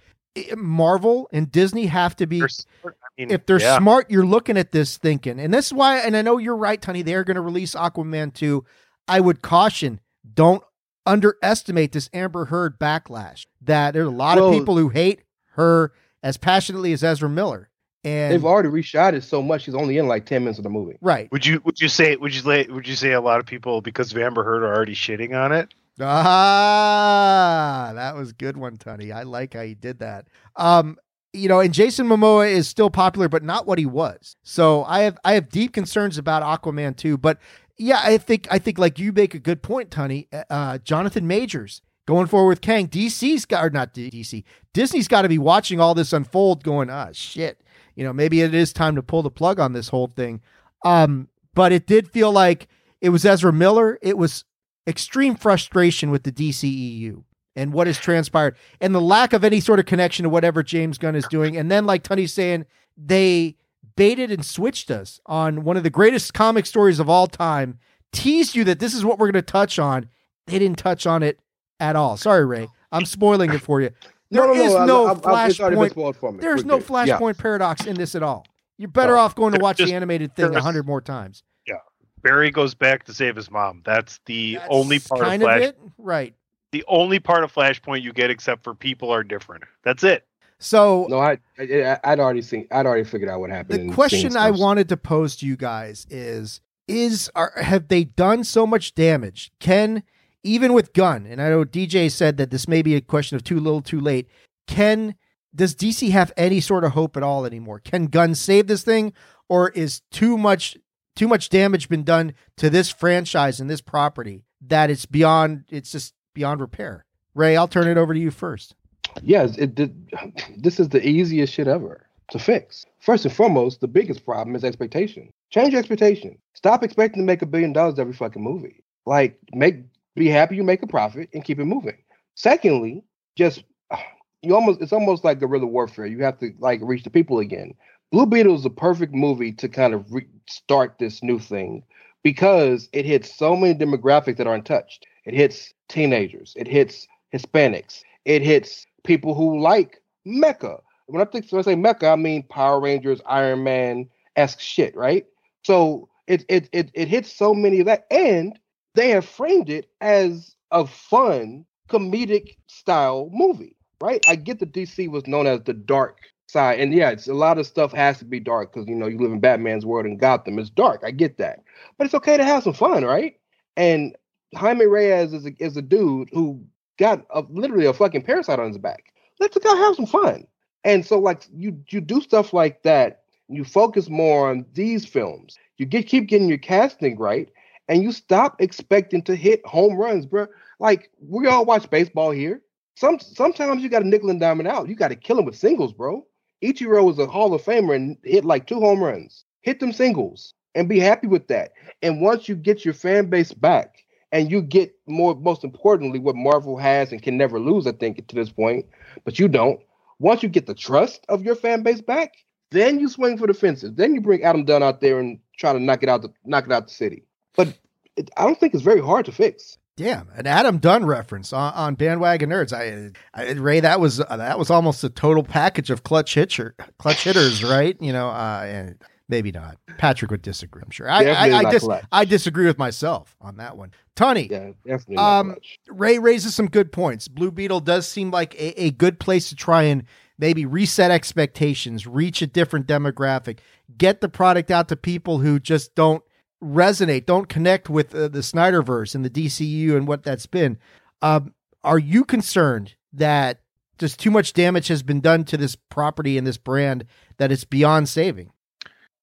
Marvel 0.55 1.29
and 1.33 1.51
Disney 1.51 1.87
have 1.87 2.15
to 2.15 2.25
be 2.25 2.39
They're 2.39 2.47
smart. 2.49 2.97
I 3.03 3.07
mean, 3.21 3.31
if 3.31 3.45
they're 3.45 3.59
yeah. 3.59 3.77
smart, 3.77 4.09
you're 4.09 4.25
looking 4.25 4.57
at 4.57 4.71
this 4.71 4.97
thinking, 4.97 5.39
and 5.39 5.53
this 5.53 5.67
is 5.67 5.73
why. 5.73 5.97
And 5.99 6.15
I 6.15 6.21
know 6.21 6.37
you're 6.37 6.55
right, 6.55 6.81
Tony. 6.81 7.01
They're 7.01 7.23
going 7.25 7.35
to 7.35 7.41
release 7.41 7.75
Aquaman 7.75 8.33
two. 8.33 8.63
I 9.07 9.19
would 9.19 9.41
caution: 9.41 9.99
don't 10.33 10.63
underestimate 11.05 11.91
this 11.91 12.09
Amber 12.13 12.45
Heard 12.45 12.79
backlash. 12.79 13.45
That 13.61 13.93
there's 13.93 14.07
a 14.07 14.11
lot 14.11 14.37
Well- 14.37 14.49
of 14.49 14.53
people 14.53 14.77
who 14.77 14.89
hate 14.89 15.21
her 15.55 15.91
as 16.23 16.37
passionately 16.37 16.93
as 16.93 17.03
Ezra 17.03 17.27
Miller, 17.27 17.69
and 18.03 18.33
They've 18.33 18.45
already 18.45 18.69
reshot 18.69 19.13
it 19.13 19.23
so 19.23 19.41
much. 19.41 19.63
She's 19.63 19.75
only 19.75 19.97
in 19.97 20.07
like 20.07 20.25
ten 20.25 20.43
minutes 20.43 20.57
of 20.59 20.63
the 20.63 20.69
movie. 20.69 20.97
right. 21.01 21.31
Would 21.31 21.45
you 21.45 21.61
would 21.63 21.79
you 21.79 21.87
say 21.87 22.15
would 22.15 22.33
you 22.33 22.41
say 22.41 22.65
would 22.69 22.87
you 22.87 22.95
say 22.95 23.11
a 23.11 23.21
lot 23.21 23.39
of 23.39 23.45
people 23.45 23.81
because 23.81 24.11
of 24.11 24.17
Amber 24.17 24.43
Heard 24.43 24.63
are 24.63 24.73
already 24.75 24.95
shitting 24.95 25.35
on 25.37 25.51
it? 25.51 25.73
Ah, 26.01 27.91
that 27.93 28.15
was 28.15 28.31
a 28.31 28.33
good 28.33 28.57
one, 28.57 28.77
Tony. 28.77 29.11
I 29.11 29.23
like 29.23 29.53
how 29.53 29.61
you 29.61 29.75
did 29.75 29.99
that. 29.99 30.27
Um, 30.55 30.97
you 31.33 31.47
know, 31.47 31.59
and 31.59 31.73
Jason 31.73 32.07
Momoa 32.07 32.49
is 32.49 32.67
still 32.67 32.89
popular, 32.89 33.29
but 33.29 33.43
not 33.43 33.65
what 33.65 33.79
he 33.79 33.85
was. 33.85 34.35
So 34.43 34.83
I 34.85 35.01
have 35.01 35.17
I 35.23 35.33
have 35.33 35.49
deep 35.49 35.73
concerns 35.73 36.17
about 36.17 36.43
Aquaman 36.43 36.95
too. 36.95 37.17
But 37.17 37.39
yeah, 37.77 38.01
I 38.03 38.17
think 38.17 38.47
I 38.51 38.59
think 38.59 38.77
like 38.77 38.99
you 38.99 39.11
make 39.11 39.33
a 39.33 39.39
good 39.39 39.61
point, 39.61 39.91
Tony. 39.91 40.27
Uh, 40.49 40.77
Jonathan 40.79 41.27
Majors 41.27 41.81
going 42.05 42.27
forward 42.27 42.49
with 42.49 42.61
Kang. 42.61 42.87
DC's 42.87 43.45
got 43.45 43.63
or 43.63 43.69
not 43.69 43.93
DC. 43.93 44.43
Disney's 44.73 45.07
got 45.07 45.21
to 45.21 45.29
be 45.29 45.37
watching 45.37 45.79
all 45.79 45.93
this 45.93 46.13
unfold, 46.13 46.63
going 46.63 46.89
ah 46.89 47.09
shit. 47.13 47.61
You 47.95 48.03
know, 48.03 48.13
maybe 48.13 48.41
it 48.41 48.53
is 48.53 48.73
time 48.73 48.95
to 48.95 49.03
pull 49.03 49.23
the 49.23 49.29
plug 49.29 49.59
on 49.59 49.73
this 49.73 49.89
whole 49.89 50.07
thing. 50.07 50.41
Um, 50.83 51.27
but 51.53 51.71
it 51.71 51.85
did 51.85 52.09
feel 52.09 52.31
like 52.31 52.67
it 53.01 53.09
was 53.09 53.25
Ezra 53.25 53.51
Miller. 53.51 53.99
It 54.01 54.17
was 54.17 54.45
extreme 54.87 55.35
frustration 55.35 56.11
with 56.11 56.23
the 56.23 56.31
DCEU 56.31 57.23
and 57.55 57.73
what 57.73 57.87
has 57.87 57.97
transpired 57.97 58.55
and 58.79 58.95
the 58.95 59.01
lack 59.01 59.33
of 59.33 59.43
any 59.43 59.59
sort 59.59 59.79
of 59.79 59.85
connection 59.85 60.23
to 60.23 60.29
whatever 60.29 60.63
James 60.63 60.97
Gunn 60.97 61.15
is 61.15 61.27
doing. 61.27 61.57
And 61.57 61.69
then, 61.69 61.85
like 61.85 62.03
Tony's 62.03 62.33
saying, 62.33 62.65
they 62.97 63.57
baited 63.95 64.31
and 64.31 64.45
switched 64.45 64.89
us 64.89 65.19
on 65.25 65.63
one 65.63 65.77
of 65.77 65.83
the 65.83 65.89
greatest 65.89 66.33
comic 66.33 66.65
stories 66.65 66.99
of 66.99 67.09
all 67.09 67.27
time, 67.27 67.79
teased 68.11 68.55
you 68.55 68.63
that 68.63 68.79
this 68.79 68.93
is 68.93 69.03
what 69.03 69.19
we're 69.19 69.31
going 69.31 69.43
to 69.43 69.51
touch 69.51 69.79
on. 69.79 70.09
They 70.47 70.59
didn't 70.59 70.77
touch 70.77 71.05
on 71.05 71.23
it 71.23 71.39
at 71.79 71.95
all. 71.95 72.17
Sorry, 72.17 72.45
Rey. 72.45 72.67
I'm 72.91 73.05
spoiling 73.05 73.53
it 73.53 73.61
for 73.61 73.81
you. 73.81 73.91
There 74.31 74.51
is 74.55 74.73
I- 74.73 74.85
no 74.85 75.07
I- 75.07 75.11
I- 75.11 75.47
it's 75.47 75.59
already 75.59 75.75
flashpoint. 75.75 75.89
spoiled 75.91 76.15
for 76.15 76.31
me. 76.31 76.39
There's 76.39 76.65
no 76.65 76.79
good. 76.79 76.89
Yeah. 77.07 77.17
flashpoint 77.19 77.37
paradox 77.37 77.85
in 77.85 77.95
this 77.95 78.15
at 78.15 78.23
all. 78.23 78.45
You're 78.77 78.89
better 78.89 79.13
No. 79.13 79.19
off 79.19 79.35
going 79.35 79.53
to 79.53 79.59
watch 79.59 79.77
just- 79.77 79.89
the 79.89 79.95
animated 79.95 80.35
thing 80.35 80.55
a 80.55 80.61
hundred 80.61 80.85
more 80.87 81.01
times. 81.01 81.43
Yeah, 81.67 81.75
Barry 82.23 82.49
goes 82.49 82.73
back 82.73 83.03
to 83.05 83.13
save 83.13 83.35
his 83.35 83.51
mom. 83.51 83.81
That's 83.85 84.19
the 84.25 84.55
That's 84.55 84.67
only 84.69 84.99
part 84.99 85.21
kind 85.21 85.43
of 85.43 85.47
Flash. 85.47 85.61
it, 85.61 85.79
right? 85.97 86.33
The 86.71 86.83
only 86.87 87.19
part 87.19 87.43
of 87.43 87.53
Flashpoint 87.53 88.01
you 88.01 88.13
get, 88.13 88.31
except 88.31 88.63
for 88.63 88.73
people 88.73 89.11
are 89.13 89.23
different. 89.23 89.65
That's 89.83 90.03
it. 90.03 90.25
So 90.57 91.07
No, 91.09 91.19
I, 91.19 91.37
I 91.59 91.97
I'd 92.03 92.19
already 92.19 92.41
seen. 92.41 92.67
I'd 92.71 92.85
already 92.85 93.03
figured 93.03 93.29
out 93.29 93.39
what 93.41 93.49
happened. 93.49 93.89
the 93.89 93.93
question 93.93 94.37
I 94.37 94.51
wanted 94.51 94.87
to 94.89 94.97
pose 94.97 95.35
to 95.37 95.45
you 95.45 95.57
guys 95.57 96.07
is: 96.09 96.61
Is 96.87 97.29
are 97.35 97.51
have 97.57 97.87
they 97.89 98.03
done 98.05 98.43
so 98.43 98.65
much 98.65 98.93
damage? 98.95 99.51
Can 99.59 100.03
even 100.43 100.73
with 100.73 100.93
Gunn, 100.93 101.25
and 101.25 101.41
I 101.41 101.49
know 101.49 101.63
DJ 101.63 102.11
said 102.11 102.37
that 102.37 102.51
this 102.51 102.67
may 102.67 102.81
be 102.81 102.95
a 102.95 103.01
question 103.01 103.35
of 103.35 103.43
too 103.43 103.59
little, 103.59 103.81
too 103.81 103.99
late. 103.99 104.27
Can 104.67 105.15
does 105.53 105.75
DC 105.75 106.09
have 106.11 106.31
any 106.37 106.61
sort 106.61 106.83
of 106.83 106.93
hope 106.93 107.17
at 107.17 107.23
all 107.23 107.45
anymore? 107.45 107.79
Can 107.79 108.05
Gunn 108.05 108.35
save 108.35 108.67
this 108.67 108.83
thing, 108.83 109.13
or 109.49 109.69
is 109.69 110.01
too 110.11 110.37
much 110.37 110.77
too 111.15 111.27
much 111.27 111.49
damage 111.49 111.89
been 111.89 112.03
done 112.03 112.33
to 112.57 112.69
this 112.69 112.89
franchise 112.89 113.59
and 113.59 113.69
this 113.69 113.81
property 113.81 114.45
that 114.61 114.89
it's 114.89 115.05
beyond 115.05 115.65
it's 115.69 115.91
just 115.91 116.13
beyond 116.33 116.61
repair? 116.61 117.05
Rey, 117.33 117.55
I'll 117.55 117.67
turn 117.67 117.87
it 117.87 117.97
over 117.97 118.13
to 118.13 118.19
you 118.19 118.31
first. 118.31 118.75
Yes, 119.21 119.57
it 119.57 119.75
did. 119.75 120.09
This 120.57 120.79
is 120.79 120.89
the 120.89 121.05
easiest 121.05 121.53
shit 121.53 121.67
ever 121.67 122.07
to 122.31 122.39
fix. 122.39 122.85
First 122.99 123.25
and 123.25 123.33
foremost, 123.33 123.81
the 123.81 123.87
biggest 123.87 124.25
problem 124.25 124.55
is 124.55 124.63
expectation. 124.63 125.29
Change 125.49 125.73
expectation. 125.73 126.37
Stop 126.53 126.83
expecting 126.83 127.21
to 127.21 127.25
make 127.25 127.41
a 127.41 127.45
billion 127.45 127.73
dollars 127.73 127.99
every 127.99 128.13
fucking 128.13 128.41
movie. 128.41 128.83
Like, 129.05 129.37
make 129.53 129.83
be 130.15 130.27
happy 130.27 130.55
you 130.55 130.63
make 130.63 130.83
a 130.83 130.87
profit 130.87 131.29
and 131.33 131.43
keep 131.43 131.59
it 131.59 131.65
moving. 131.65 131.97
Secondly, 132.35 133.03
just 133.37 133.63
ah, 133.91 134.03
you 134.41 134.55
almost 134.55 134.81
it's 134.81 134.93
almost 134.93 135.23
like 135.23 135.39
guerrilla 135.39 135.67
warfare. 135.67 136.05
You 136.05 136.23
have 136.23 136.39
to 136.39 136.53
like 136.59 136.79
reach 136.83 137.03
the 137.03 137.09
people 137.09 137.39
again. 137.39 137.73
Blue 138.11 138.25
Beetle 138.25 138.55
is 138.55 138.65
a 138.65 138.69
perfect 138.69 139.13
movie 139.13 139.53
to 139.53 139.69
kind 139.69 139.93
of 139.93 140.11
restart 140.11 140.97
this 140.99 141.23
new 141.23 141.39
thing 141.39 141.83
because 142.23 142.89
it 142.91 143.05
hits 143.05 143.33
so 143.35 143.55
many 143.55 143.73
demographics 143.73 144.37
that 144.37 144.47
aren't 144.47 144.65
touched. 144.65 145.05
It 145.25 145.33
hits 145.33 145.73
teenagers. 145.87 146.53
It 146.57 146.67
hits 146.67 147.07
Hispanics. 147.33 148.03
It 148.25 148.41
hits 148.41 148.85
people 149.03 149.33
who 149.33 149.59
like 149.59 150.01
mecha. 150.27 150.81
When 151.07 151.21
I 151.21 151.25
think 151.25 151.51
when 151.51 151.59
I 151.59 151.63
say 151.63 151.75
mecha, 151.75 152.11
I 152.11 152.15
mean 152.15 152.43
Power 152.43 152.79
Rangers, 152.79 153.21
Iron 153.25 153.63
Man 153.63 154.09
esque 154.35 154.59
shit, 154.59 154.95
right? 154.95 155.25
So 155.63 156.09
it 156.27 156.45
it 156.49 156.69
it 156.71 156.91
it 156.93 157.07
hits 157.07 157.31
so 157.31 157.53
many 157.53 157.79
of 157.79 157.85
that, 157.87 158.05
and 158.11 158.57
they 158.95 159.09
have 159.09 159.25
framed 159.25 159.69
it 159.69 159.89
as 160.01 160.55
a 160.71 160.85
fun 160.85 161.65
comedic 161.89 162.57
style 162.67 163.29
movie, 163.31 163.75
right? 164.01 164.23
I 164.27 164.35
get 164.35 164.59
that 164.59 164.73
DC 164.73 165.09
was 165.09 165.27
known 165.27 165.47
as 165.47 165.61
the 165.63 165.73
dark 165.73 166.19
side, 166.47 166.79
and 166.79 166.93
yeah, 166.93 167.09
it's 167.09 167.27
a 167.27 167.33
lot 167.33 167.57
of 167.57 167.67
stuff 167.67 167.91
has 167.93 168.19
to 168.19 168.25
be 168.25 168.39
dark 168.39 168.73
because 168.73 168.87
you 168.87 168.95
know 168.95 169.07
you 169.07 169.17
live 169.17 169.31
in 169.31 169.39
Batman's 169.39 169.85
world 169.85 170.05
and 170.05 170.19
Gotham 170.19 170.59
is 170.59 170.69
dark. 170.69 171.01
I 171.05 171.11
get 171.11 171.37
that, 171.37 171.59
but 171.97 172.05
it's 172.05 172.15
okay 172.15 172.37
to 172.37 172.43
have 172.43 172.63
some 172.63 172.73
fun, 172.73 173.03
right? 173.03 173.35
And 173.77 174.15
Jaime 174.55 174.85
Reyes 174.85 175.33
is 175.33 175.45
a, 175.45 175.51
is 175.59 175.77
a 175.77 175.81
dude 175.81 176.29
who 176.31 176.63
got 176.97 177.25
a, 177.31 177.43
literally 177.49 177.85
a 177.85 177.93
fucking 177.93 178.23
parasite 178.23 178.59
on 178.59 178.67
his 178.67 178.77
back. 178.77 179.13
Let 179.39 179.53
the 179.53 179.59
guy 179.59 179.75
have 179.75 179.95
some 179.95 180.05
fun. 180.05 180.45
And 180.83 181.05
so, 181.05 181.19
like 181.19 181.43
you, 181.53 181.77
you 181.89 182.01
do 182.01 182.21
stuff 182.21 182.53
like 182.53 182.83
that. 182.83 183.23
You 183.47 183.63
focus 183.63 184.09
more 184.09 184.49
on 184.49 184.65
these 184.73 185.05
films. 185.05 185.57
You 185.77 185.85
get 185.85 186.07
keep 186.07 186.27
getting 186.27 186.47
your 186.47 186.57
casting 186.57 187.17
right, 187.17 187.49
and 187.87 188.03
you 188.03 188.11
stop 188.11 188.61
expecting 188.61 189.21
to 189.23 189.35
hit 189.35 189.65
home 189.65 189.95
runs, 189.95 190.25
bro. 190.25 190.47
Like 190.79 191.09
we 191.19 191.47
all 191.47 191.65
watch 191.65 191.89
baseball 191.89 192.31
here. 192.31 192.61
Some 192.95 193.19
sometimes 193.19 193.83
you 193.83 193.89
got 193.89 193.99
to 193.99 194.07
nickel 194.07 194.29
and 194.29 194.41
it 194.41 194.67
out. 194.67 194.87
You 194.87 194.95
got 194.95 195.09
to 195.09 195.15
kill 195.15 195.39
him 195.39 195.45
with 195.45 195.57
singles, 195.57 195.93
bro. 195.93 196.25
Ichiro 196.63 197.03
was 197.03 197.17
a 197.17 197.25
Hall 197.25 197.53
of 197.53 197.63
Famer 197.63 197.95
and 197.95 198.17
hit 198.23 198.45
like 198.45 198.67
two 198.67 198.79
home 198.79 199.03
runs. 199.03 199.45
Hit 199.61 199.79
them 199.79 199.91
singles 199.91 200.53
and 200.75 200.87
be 200.87 200.99
happy 200.99 201.27
with 201.27 201.47
that. 201.47 201.71
And 202.01 202.21
once 202.21 202.47
you 202.47 202.55
get 202.55 202.85
your 202.85 202.93
fan 202.93 203.29
base 203.29 203.53
back, 203.53 204.01
and 204.31 204.51
you 204.51 204.61
get 204.61 204.95
more 205.07 205.35
most 205.35 205.63
importantly 205.63 206.19
what 206.19 206.35
marvel 206.35 206.77
has 206.77 207.11
and 207.11 207.21
can 207.21 207.37
never 207.37 207.59
lose 207.59 207.85
i 207.87 207.91
think 207.91 208.25
to 208.27 208.35
this 208.35 208.49
point 208.49 208.85
but 209.23 209.39
you 209.39 209.47
don't 209.47 209.79
once 210.19 210.43
you 210.43 210.49
get 210.49 210.65
the 210.65 210.73
trust 210.73 211.25
of 211.29 211.43
your 211.43 211.55
fan 211.55 211.83
base 211.83 212.01
back 212.01 212.33
then 212.71 212.99
you 212.99 213.09
swing 213.09 213.37
for 213.37 213.47
the 213.47 213.53
fences 213.53 213.93
then 213.95 214.13
you 214.15 214.21
bring 214.21 214.43
adam 214.43 214.65
dunn 214.65 214.83
out 214.83 215.01
there 215.01 215.19
and 215.19 215.39
try 215.57 215.73
to 215.73 215.79
knock 215.79 216.03
it 216.03 216.09
out 216.09 216.21
the 216.21 216.31
knock 216.45 216.65
it 216.65 216.71
out 216.71 216.87
the 216.87 216.93
city 216.93 217.23
but 217.55 217.77
it, 218.15 218.29
i 218.37 218.43
don't 218.43 218.59
think 218.59 218.73
it's 218.73 218.83
very 218.83 219.01
hard 219.01 219.25
to 219.25 219.31
fix 219.31 219.77
Damn, 219.97 220.29
an 220.35 220.47
Adam 220.47 220.77
Dunn 220.77 221.05
reference 221.05 221.51
on, 221.53 221.73
on 221.73 221.95
bandwagon 221.95 222.49
nerds. 222.49 222.73
I, 222.73 223.11
I 223.39 223.51
Rey, 223.51 223.81
that 223.81 223.99
was 223.99 224.19
uh, 224.19 224.37
that 224.37 224.57
was 224.57 224.69
almost 224.69 225.03
a 225.03 225.09
total 225.09 225.43
package 225.43 225.89
of 225.89 226.03
clutch 226.03 226.33
hitter, 226.33 226.75
clutch 226.97 227.23
hitters, 227.23 227.63
right? 227.69 227.95
You 228.01 228.13
know, 228.13 228.29
uh, 228.29 228.63
and 228.65 228.95
maybe 229.27 229.51
not. 229.51 229.77
Patrick 229.97 230.31
would 230.31 230.41
disagree. 230.41 230.81
I'm 230.83 230.91
sure. 230.91 231.09
I 231.09 231.25
I, 231.25 231.57
I, 231.59 231.71
dis-. 231.71 231.87
I 232.11 232.25
disagree 232.25 232.65
with 232.65 232.79
myself 232.79 233.35
on 233.41 233.57
that 233.57 233.77
one. 233.77 233.91
Tony, 234.15 234.47
yeah 234.49 234.71
definitely 234.85 235.17
Um. 235.17 235.55
Rey 235.89 236.19
raises 236.19 236.55
some 236.55 236.67
good 236.67 236.91
points. 236.91 237.27
Blue 237.27 237.51
Beetle 237.51 237.81
does 237.81 238.07
seem 238.07 238.31
like 238.31 238.55
a, 238.55 238.83
a 238.83 238.91
good 238.91 239.19
place 239.19 239.49
to 239.49 239.55
try 239.55 239.83
and 239.83 240.03
maybe 240.39 240.65
reset 240.65 241.11
expectations, 241.11 242.07
reach 242.07 242.41
a 242.41 242.47
different 242.47 242.87
demographic, 242.87 243.59
get 243.97 244.21
the 244.21 244.29
product 244.29 244.71
out 244.71 244.87
to 244.87 244.95
people 244.95 245.39
who 245.39 245.59
just 245.59 245.95
don't 245.95 246.23
resonate, 246.63 247.25
don't 247.25 247.49
connect 247.49 247.89
with 247.89 248.13
uh, 248.13 248.27
the 248.27 248.39
Snyderverse 248.39 249.15
and 249.15 249.25
the 249.25 249.29
DCU 249.29 249.95
and 249.95 250.07
what 250.07 250.23
that's 250.23 250.45
been. 250.45 250.77
Um, 251.21 251.53
are 251.83 251.99
you 251.99 252.23
concerned 252.23 252.95
that 253.13 253.61
just 253.97 254.19
too 254.19 254.31
much 254.31 254.53
damage 254.53 254.87
has 254.87 255.03
been 255.03 255.21
done 255.21 255.43
to 255.45 255.57
this 255.57 255.75
property 255.75 256.37
and 256.37 256.45
this 256.45 256.57
brand 256.57 257.05
that 257.37 257.51
it's 257.51 257.63
beyond 257.63 258.09
saving? 258.09 258.51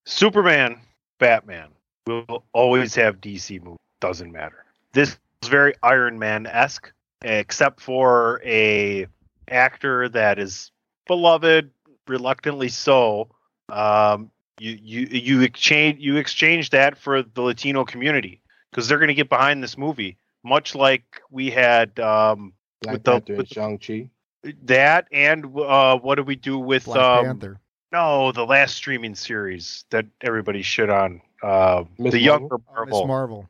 Superman, 0.05 0.81
Batman 1.19 1.69
will 2.07 2.45
always 2.53 2.95
have 2.95 3.21
DC 3.21 3.63
movies. 3.63 3.79
Doesn't 4.01 4.33
matter. 4.33 4.65
This 4.93 5.19
is 5.43 5.49
very 5.49 5.75
Iron 5.83 6.19
Man 6.19 6.47
esque, 6.47 6.93
except 7.23 7.81
for 7.81 8.41
a 8.45 9.07
actor 9.49 10.09
that 10.09 10.39
is 10.39 10.71
beloved, 11.07 11.71
reluctantly 12.07 12.69
so. 12.69 13.29
Um, 13.69 14.31
you 14.61 14.79
you 14.83 15.07
you 15.11 15.41
exchange 15.43 15.99
you 16.01 16.17
exchange 16.17 16.71
that 16.71 16.97
for 16.99 17.23
the 17.23 17.43
Latino 17.43 17.85
community 17.85 18.41
because 18.71 18.89
they're 18.89 18.99
going 18.99 19.09
to 19.09 19.15
get 19.15 19.29
behind 19.29 19.63
this 19.63 19.79
movie, 19.79 20.17
much 20.45 20.75
like 20.75 21.03
we 21.31 21.51
had 21.51 21.99
um, 22.01 22.53
Black 22.83 22.95
with 22.95 23.05
the- 23.05 23.11
Panther 23.13 23.33
and 23.33 23.39
with- 23.39 23.49
Shang-Chi. 23.49 24.11
that 24.65 25.07
and 25.13 25.47
uh, 25.59 25.99
what 25.99 26.15
do 26.17 26.23
we 26.23 26.37
do 26.37 26.59
with 26.59 26.85
Black 26.85 26.99
um, 27.01 27.25
Panther. 27.27 27.61
no 27.93 28.33
the 28.33 28.45
last 28.47 28.75
streaming 28.77 29.15
series 29.15 29.85
that 29.91 30.07
everybody 30.21 30.63
shit 30.63 30.91
on 30.91 31.21
uh, 31.43 31.85
Miss 31.99 32.13
the 32.13 32.25
Marvel? 32.27 32.41
younger 32.41 32.55
Oh, 32.55 32.85
Miss 32.85 32.93
Marvel. 32.93 33.07
Marvel. 33.07 33.49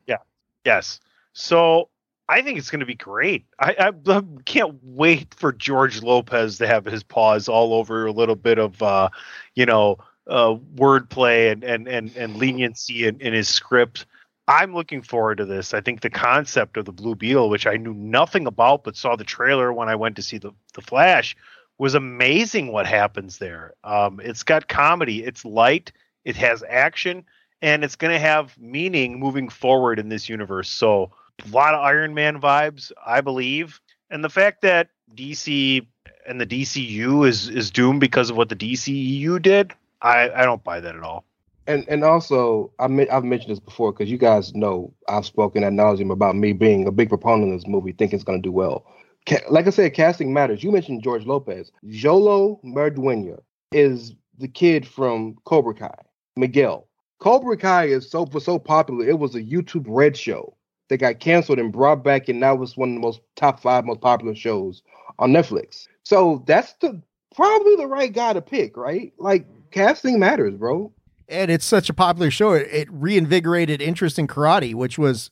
Yes. 0.65 0.99
So 1.33 1.89
I 2.27 2.41
think 2.43 2.59
it's 2.59 2.69
going 2.69 2.81
to 2.81 2.85
be 2.85 2.95
great. 2.95 3.45
I, 3.59 3.75
I, 3.79 4.11
I 4.11 4.21
can't 4.45 4.75
wait 4.83 5.33
for 5.33 5.51
George 5.51 6.03
Lopez 6.03 6.57
to 6.59 6.67
have 6.67 6.85
his 6.85 7.01
paws 7.01 7.47
all 7.47 7.73
over 7.73 8.05
a 8.05 8.11
little 8.11 8.35
bit 8.35 8.59
of, 8.59 8.79
uh, 8.83 9.09
you 9.55 9.65
know, 9.65 9.97
uh, 10.29 10.55
wordplay 10.75 11.51
and, 11.51 11.63
and, 11.63 11.87
and, 11.87 12.15
and 12.15 12.37
leniency 12.37 13.07
in, 13.07 13.19
in 13.19 13.33
his 13.33 13.49
script. 13.49 14.05
I'm 14.47 14.73
looking 14.73 15.01
forward 15.01 15.37
to 15.37 15.45
this. 15.45 15.73
I 15.73 15.81
think 15.81 16.01
the 16.01 16.09
concept 16.09 16.77
of 16.77 16.85
the 16.85 16.91
Blue 16.91 17.15
Beetle, 17.15 17.49
which 17.49 17.67
I 17.67 17.77
knew 17.77 17.93
nothing 17.93 18.47
about 18.47 18.83
but 18.83 18.95
saw 18.95 19.15
the 19.15 19.23
trailer 19.23 19.71
when 19.71 19.89
I 19.89 19.95
went 19.95 20.15
to 20.15 20.21
see 20.21 20.37
the, 20.37 20.51
the 20.73 20.81
Flash, 20.81 21.35
was 21.77 21.95
amazing 21.95 22.71
what 22.71 22.85
happens 22.85 23.37
there. 23.37 23.73
Um, 23.83 24.19
it's 24.23 24.43
got 24.43 24.67
comedy, 24.67 25.23
it's 25.23 25.45
light, 25.45 25.91
it 26.25 26.35
has 26.35 26.63
action, 26.67 27.25
and 27.61 27.83
it's 27.83 27.95
going 27.95 28.13
to 28.13 28.19
have 28.19 28.57
meaning 28.57 29.19
moving 29.19 29.49
forward 29.49 29.99
in 29.99 30.09
this 30.09 30.29
universe. 30.29 30.69
So, 30.69 31.11
a 31.45 31.55
lot 31.55 31.73
of 31.73 31.79
Iron 31.81 32.13
Man 32.13 32.41
vibes, 32.41 32.91
I 33.05 33.21
believe. 33.21 33.79
And 34.09 34.23
the 34.23 34.29
fact 34.29 34.61
that 34.63 34.89
DC 35.15 35.85
and 36.27 36.41
the 36.41 36.45
DCU 36.45 37.27
is 37.27 37.49
is 37.49 37.71
doomed 37.71 38.01
because 38.01 38.29
of 38.29 38.35
what 38.35 38.49
the 38.49 38.55
DCEU 38.55 39.41
did, 39.41 39.73
I, 40.01 40.29
I 40.29 40.45
don't 40.45 40.63
buy 40.63 40.79
that 40.79 40.95
at 40.95 41.03
all. 41.03 41.25
and 41.67 41.85
and 41.87 42.03
also 42.03 42.71
I 42.79 42.87
me- 42.87 43.09
I've 43.09 43.23
mentioned 43.23 43.51
this 43.51 43.59
before 43.59 43.91
because 43.91 44.09
you 44.09 44.17
guys 44.17 44.53
know 44.55 44.93
I've 45.07 45.25
spoken 45.25 45.63
ad 45.63 45.73
nauseum 45.73 46.11
about 46.11 46.35
me 46.35 46.53
being 46.53 46.87
a 46.87 46.91
big 46.91 47.09
proponent 47.09 47.51
of 47.53 47.59
this 47.59 47.67
movie, 47.67 47.91
thinking 47.91 48.17
it's 48.17 48.23
going 48.23 48.41
to 48.41 48.47
do 48.47 48.51
well. 48.51 48.85
Ca- 49.27 49.45
like 49.49 49.67
I 49.67 49.71
said, 49.71 49.93
casting 49.93 50.33
matters. 50.33 50.63
You 50.63 50.71
mentioned 50.71 51.03
George 51.03 51.25
Lopez. 51.25 51.71
Xolo 51.87 52.63
Maridueña 52.63 53.39
is 53.71 54.15
the 54.37 54.47
kid 54.47 54.87
from 54.87 55.35
Cobra 55.45 55.73
Kai. 55.73 55.93
Miguel. 56.37 56.87
Cobra 57.19 57.57
Kai 57.57 57.85
is 57.87 58.09
so 58.09 58.23
was 58.31 58.45
so 58.45 58.57
popular. 58.57 59.07
It 59.07 59.19
was 59.19 59.35
a 59.35 59.43
YouTube 59.43 59.85
Red 59.87 60.15
show 60.15 60.55
that 60.87 60.97
got 60.97 61.19
canceled 61.19 61.59
and 61.59 61.71
brought 61.73 62.03
back, 62.03 62.29
and 62.29 62.39
now 62.39 62.59
it's 62.63 62.77
one 62.77 62.89
of 62.89 62.95
the 62.95 63.01
most 63.01 63.19
top 63.35 63.59
five 63.59 63.85
most 63.85 63.99
popular 64.01 64.33
shows 64.33 64.81
on 65.19 65.31
Netflix. 65.33 65.87
So 66.03 66.43
that's 66.47 66.73
the 66.81 67.01
probably 67.35 67.75
the 67.75 67.85
right 67.87 68.11
guy 68.13 68.33
to 68.33 68.41
pick, 68.41 68.75
right? 68.77 69.13
Like 69.19 69.45
casting 69.71 70.19
matters, 70.19 70.55
bro. 70.55 70.91
and 71.27 71.51
it's 71.51 71.65
such 71.65 71.89
a 71.89 71.93
popular 71.93 72.31
show. 72.31 72.53
It, 72.53 72.67
it 72.71 72.87
reinvigorated 72.91 73.81
interest 73.81 74.17
in 74.19 74.27
karate, 74.27 74.73
which 74.73 74.97
was 74.97 75.31